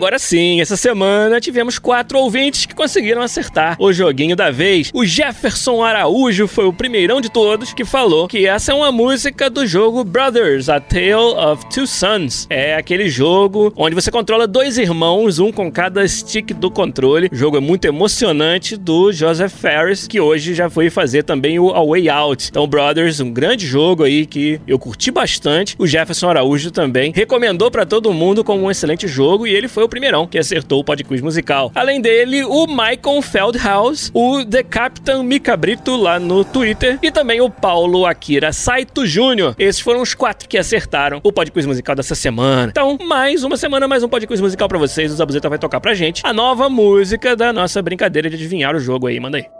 Agora 0.00 0.18
sim, 0.18 0.62
essa 0.62 0.78
semana 0.78 1.42
tivemos 1.42 1.78
quatro 1.78 2.18
ouvintes 2.18 2.64
que 2.64 2.74
conseguiram 2.74 3.20
acertar 3.20 3.76
o 3.78 3.92
joguinho 3.92 4.34
da 4.34 4.50
vez. 4.50 4.90
O 4.94 5.04
Jefferson 5.04 5.84
Araújo 5.84 6.48
foi 6.48 6.64
o 6.64 6.72
primeirão 6.72 7.20
de 7.20 7.30
todos 7.30 7.74
que 7.74 7.84
falou 7.84 8.26
que 8.26 8.46
essa 8.46 8.72
é 8.72 8.74
uma 8.74 8.90
música 8.90 9.50
do 9.50 9.66
jogo 9.66 10.02
Brothers, 10.02 10.70
A 10.70 10.80
Tale 10.80 11.36
of 11.36 11.66
Two 11.66 11.86
Sons. 11.86 12.46
É 12.48 12.76
aquele 12.76 13.10
jogo 13.10 13.74
onde 13.76 13.94
você 13.94 14.10
controla 14.10 14.46
dois 14.46 14.78
irmãos, 14.78 15.38
um 15.38 15.52
com 15.52 15.70
cada 15.70 16.08
stick 16.08 16.54
do 16.54 16.70
controle. 16.70 17.28
O 17.30 17.36
jogo 17.36 17.58
é 17.58 17.60
muito 17.60 17.84
emocionante 17.84 18.78
do 18.78 19.12
Joseph 19.12 19.52
Ferris, 19.52 20.08
que 20.08 20.18
hoje 20.18 20.54
já 20.54 20.70
foi 20.70 20.88
fazer 20.88 21.24
também 21.24 21.58
o 21.58 21.74
A 21.74 21.84
Way 21.84 22.08
Out. 22.08 22.48
Então, 22.48 22.66
Brothers, 22.66 23.20
um 23.20 23.30
grande 23.30 23.66
jogo 23.66 24.04
aí 24.04 24.24
que 24.24 24.62
eu 24.66 24.78
curti 24.78 25.10
bastante. 25.10 25.76
O 25.78 25.86
Jefferson 25.86 26.30
Araújo 26.30 26.70
também 26.70 27.12
recomendou 27.14 27.70
pra 27.70 27.84
todo 27.84 28.14
mundo 28.14 28.42
como 28.42 28.64
um 28.64 28.70
excelente 28.70 29.06
jogo 29.06 29.46
e 29.46 29.54
ele 29.54 29.68
foi 29.68 29.84
o 29.84 29.89
primeirão 29.90 30.26
que 30.26 30.38
acertou 30.38 30.80
o 30.80 30.84
podcast 30.84 31.22
musical. 31.22 31.70
Além 31.74 32.00
dele, 32.00 32.44
o 32.44 32.66
Michael 32.66 33.20
Feldhaus, 33.20 34.10
o 34.14 34.44
The 34.44 34.62
Captain 34.62 35.22
Micabrito 35.22 35.96
lá 35.96 36.18
no 36.18 36.44
Twitter 36.44 36.98
e 37.02 37.10
também 37.10 37.40
o 37.40 37.50
Paulo 37.50 38.06
Akira 38.06 38.52
Saito 38.52 39.04
Júnior. 39.04 39.54
Esses 39.58 39.80
foram 39.80 40.00
os 40.00 40.14
quatro 40.14 40.48
que 40.48 40.56
acertaram 40.56 41.20
o 41.22 41.32
podcast 41.32 41.68
musical 41.68 41.94
dessa 41.94 42.14
semana. 42.14 42.70
Então, 42.70 42.96
mais 43.06 43.44
uma 43.44 43.56
semana, 43.56 43.86
mais 43.86 44.02
um 44.02 44.08
podcast 44.08 44.42
musical 44.42 44.68
para 44.68 44.78
vocês. 44.78 45.12
O 45.12 45.16
Zabuzeta 45.16 45.48
vai 45.48 45.58
tocar 45.58 45.80
pra 45.80 45.92
gente 45.92 46.22
a 46.24 46.32
nova 46.32 46.68
música 46.70 47.36
da 47.36 47.52
nossa 47.52 47.82
brincadeira 47.82 48.30
de 48.30 48.36
adivinhar 48.36 48.74
o 48.74 48.80
jogo 48.80 49.08
aí. 49.08 49.18
Manda 49.18 49.38
aí. 49.38 49.59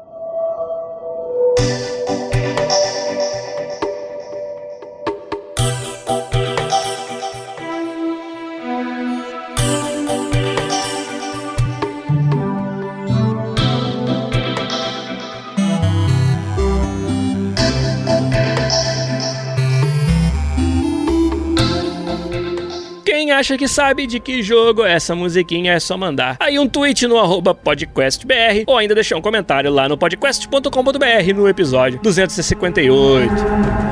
Acha 23.40 23.56
que 23.56 23.66
sabe 23.66 24.06
de 24.06 24.20
que 24.20 24.42
jogo 24.42 24.84
essa 24.84 25.14
musiquinha 25.14 25.72
é 25.72 25.80
só 25.80 25.96
mandar 25.96 26.36
aí 26.38 26.58
um 26.58 26.68
tweet 26.68 27.06
no 27.06 27.18
arroba 27.18 27.54
podcastbr 27.54 28.64
ou 28.66 28.76
ainda 28.76 28.94
deixar 28.94 29.16
um 29.16 29.22
comentário 29.22 29.70
lá 29.70 29.88
no 29.88 29.96
podcast.com.br 29.96 31.34
no 31.34 31.48
episódio 31.48 31.98
258. 32.02 33.89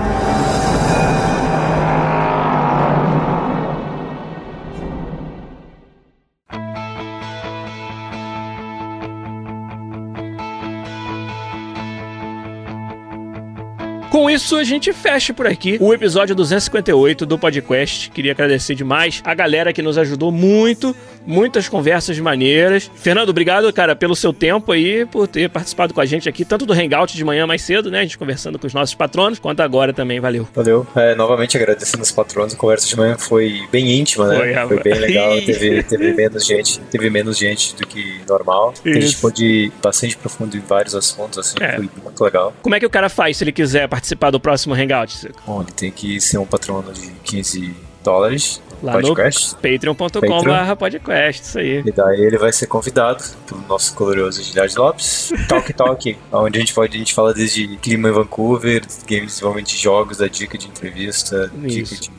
Isso, 14.48 14.56
a 14.56 14.64
gente 14.64 14.94
fecha 14.94 15.34
por 15.34 15.46
aqui 15.46 15.76
o 15.78 15.92
episódio 15.92 16.34
258 16.34 17.26
do 17.26 17.38
podcast. 17.38 18.10
Queria 18.10 18.32
agradecer 18.32 18.74
demais 18.74 19.20
a 19.22 19.34
galera 19.34 19.74
que 19.74 19.82
nos 19.82 19.98
ajudou 19.98 20.32
muito, 20.32 20.96
muitas 21.26 21.68
conversas 21.68 22.18
maneiras. 22.18 22.90
Fernando, 22.94 23.28
obrigado, 23.28 23.70
cara, 23.74 23.94
pelo 23.94 24.16
seu 24.16 24.32
tempo 24.32 24.72
aí, 24.72 25.04
por 25.04 25.28
ter 25.28 25.50
participado 25.50 25.92
com 25.92 26.00
a 26.00 26.06
gente 26.06 26.30
aqui, 26.30 26.46
tanto 26.46 26.64
do 26.64 26.72
Hangout 26.72 27.14
de 27.14 27.22
manhã 27.22 27.46
mais 27.46 27.60
cedo, 27.60 27.90
né? 27.90 28.00
A 28.00 28.02
gente 28.04 28.16
conversando 28.16 28.58
com 28.58 28.66
os 28.66 28.72
nossos 28.72 28.94
patronos, 28.94 29.38
quanto 29.38 29.60
agora 29.60 29.92
também. 29.92 30.18
Valeu. 30.18 30.48
Valeu. 30.54 30.86
É, 30.96 31.14
novamente 31.14 31.54
agradecendo 31.58 32.02
os 32.02 32.10
patronos. 32.10 32.54
A 32.54 32.56
conversa 32.56 32.88
de 32.88 32.96
manhã 32.96 33.18
foi 33.18 33.68
bem 33.70 34.00
íntima, 34.00 34.28
né? 34.28 34.64
Foi, 34.66 34.76
Foi, 34.76 34.82
bem 34.82 34.98
legal. 34.98 35.32
teve, 35.44 35.82
teve 35.82 36.14
menos 36.14 36.46
gente, 36.46 36.80
teve 36.90 37.10
menos 37.10 37.36
gente 37.36 37.76
do 37.76 37.86
que 37.86 38.22
normal. 38.26 38.72
A 38.82 38.88
gente 38.88 39.04
Isso. 39.08 39.20
pôde 39.20 39.44
ir 39.44 39.72
bastante 39.82 40.16
profundo 40.16 40.56
em 40.56 40.60
vários 40.60 40.94
assuntos, 40.94 41.38
assim, 41.38 41.56
É. 41.60 41.76
foi 41.76 41.90
muito 42.02 42.24
legal. 42.24 42.54
Como 42.62 42.74
é 42.74 42.80
que 42.80 42.86
o 42.86 42.90
cara 42.90 43.10
faz 43.10 43.36
se 43.36 43.44
ele 43.44 43.52
quiser 43.52 43.86
participar 43.88 44.30
do 44.30 44.37
próximo 44.40 44.74
Hangout? 44.74 45.30
Bom, 45.46 45.62
ele 45.62 45.72
tem 45.72 45.90
que 45.90 46.20
ser 46.20 46.38
um 46.38 46.46
patrono 46.46 46.92
de 46.92 47.10
15 47.24 47.74
dólares 48.02 48.60
no 48.82 48.86
Lá 48.86 49.00
no 49.00 49.08
podcast. 49.08 49.54
patreon.com.br 49.56 50.76
podcast, 50.78 51.42
isso 51.42 51.58
aí. 51.58 51.82
E 51.84 51.92
daí 51.92 52.20
ele 52.20 52.38
vai 52.38 52.52
ser 52.52 52.66
convidado 52.66 53.24
pelo 53.46 53.60
nosso 53.62 53.94
glorioso 53.94 54.42
Gilhard 54.42 54.74
Lopes, 54.76 55.32
Talk 55.48 55.72
Talk, 55.74 56.16
onde 56.32 56.58
a 56.58 56.60
gente 56.60 56.72
pode, 56.72 56.94
a 56.94 56.98
gente 56.98 57.12
fala 57.12 57.34
desde 57.34 57.76
clima 57.78 58.08
em 58.08 58.12
Vancouver, 58.12 58.82
games 59.06 59.32
desenvolvimento 59.32 59.68
de 59.68 59.76
jogos, 59.76 60.18
da 60.18 60.28
dica 60.28 60.56
de 60.56 60.68
entrevista, 60.68 61.50
dica 61.54 61.96
de, 61.96 62.10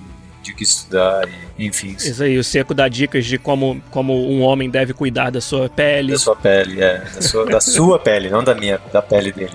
de 0.44 0.54
que 0.54 0.64
estudar, 0.64 1.28
e, 1.28 1.49
enfim, 1.66 1.96
Isso 1.98 2.24
aí, 2.24 2.38
o 2.38 2.44
Seco 2.44 2.74
dá 2.74 2.88
dicas 2.88 3.26
de 3.26 3.38
como, 3.38 3.82
como 3.92 4.30
um 4.30 4.42
homem 4.42 4.70
deve 4.70 4.94
cuidar 4.94 5.30
da 5.30 5.42
sua 5.42 5.70
pele. 5.70 6.14
da 6.14 6.20
sua 6.20 6.36
pele, 6.36 6.82
é, 6.82 7.00
da 7.00 7.22
sua, 7.22 7.46
da 7.46 7.62
sua 7.62 8.00
pele, 8.00 8.30
não 8.30 8.44
da 8.44 8.56
minha, 8.56 8.80
da 8.92 9.02
pele 9.02 9.32
dele. 9.32 9.52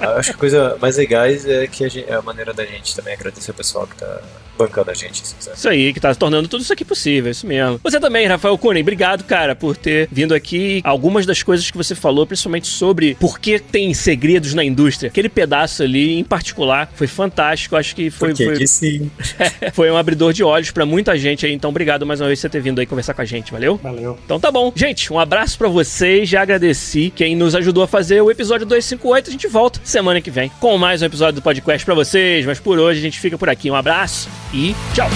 Acho 0.00 0.30
que 0.30 0.36
a 0.36 0.38
coisa 0.38 0.76
mais 0.80 0.96
legais 0.96 1.46
é 1.46 1.66
que 1.66 1.84
a, 1.84 1.88
gente, 1.88 2.10
é 2.10 2.14
a 2.14 2.22
maneira 2.22 2.52
da 2.52 2.64
gente 2.64 2.94
também 2.94 3.14
agradecer 3.14 3.50
o 3.50 3.54
pessoal 3.54 3.86
que 3.86 3.96
tá 3.96 4.20
bancando 4.56 4.90
a 4.90 4.94
gente, 4.94 5.22
assim, 5.22 5.36
sabe? 5.38 5.56
Isso 5.56 5.68
aí, 5.68 5.92
que 5.92 6.00
tá 6.00 6.14
tornando 6.14 6.48
tudo 6.48 6.62
isso 6.62 6.72
aqui 6.72 6.84
possível, 6.84 7.30
isso 7.30 7.46
mesmo. 7.46 7.80
Você 7.82 8.00
também, 8.00 8.26
Rafael 8.26 8.56
Kunen, 8.56 8.82
obrigado, 8.82 9.24
cara, 9.24 9.54
por 9.54 9.76
ter 9.76 10.08
vindo 10.10 10.34
aqui. 10.34 10.80
Algumas 10.84 11.26
das 11.26 11.42
coisas 11.42 11.70
que 11.70 11.76
você 11.76 11.94
falou, 11.94 12.26
principalmente 12.26 12.66
sobre 12.66 13.14
por 13.16 13.38
que 13.38 13.58
tem 13.58 13.92
segredos 13.94 14.54
na 14.54 14.64
indústria. 14.64 15.08
Aquele 15.08 15.28
pedaço 15.28 15.82
ali, 15.82 16.18
em 16.18 16.24
particular, 16.24 16.90
foi 16.94 17.06
fantástico. 17.06 17.76
Acho 17.76 17.94
que 17.94 18.10
foi, 18.10 18.28
Porque 18.30 18.44
foi, 18.44 18.56
que 18.56 18.66
sim. 18.66 19.10
foi 19.72 19.90
um 19.90 19.96
abridor 19.96 20.32
de 20.32 20.42
olhos 20.42 20.70
pra 20.70 20.86
muita 20.86 21.16
gente 21.18 21.45
aí. 21.46 21.52
Então, 21.52 21.70
obrigado 21.70 22.04
mais 22.04 22.20
uma 22.20 22.26
vez 22.26 22.38
por 22.38 22.42
você 22.42 22.48
ter 22.50 22.60
vindo 22.60 22.78
aí 22.78 22.86
conversar 22.86 23.14
com 23.14 23.22
a 23.22 23.24
gente, 23.24 23.52
valeu? 23.52 23.78
Valeu. 23.82 24.18
Então 24.24 24.38
tá 24.38 24.50
bom. 24.50 24.72
Gente, 24.74 25.12
um 25.12 25.18
abraço 25.18 25.56
pra 25.56 25.68
vocês. 25.68 26.28
Já 26.28 26.42
agradeci 26.42 27.12
quem 27.14 27.34
nos 27.34 27.54
ajudou 27.54 27.82
a 27.82 27.86
fazer 27.86 28.20
o 28.20 28.30
episódio 28.30 28.66
258. 28.66 29.28
A 29.28 29.32
gente 29.32 29.48
volta 29.48 29.80
semana 29.84 30.20
que 30.20 30.30
vem 30.30 30.50
com 30.60 30.76
mais 30.76 31.02
um 31.02 31.06
episódio 31.06 31.36
do 31.36 31.42
podcast 31.42 31.84
pra 31.84 31.94
vocês. 31.94 32.44
Mas 32.44 32.60
por 32.60 32.78
hoje 32.78 32.98
a 32.98 33.02
gente 33.02 33.18
fica 33.18 33.38
por 33.38 33.48
aqui. 33.48 33.70
Um 33.70 33.74
abraço 33.74 34.28
e 34.52 34.74
tchau. 34.94 35.08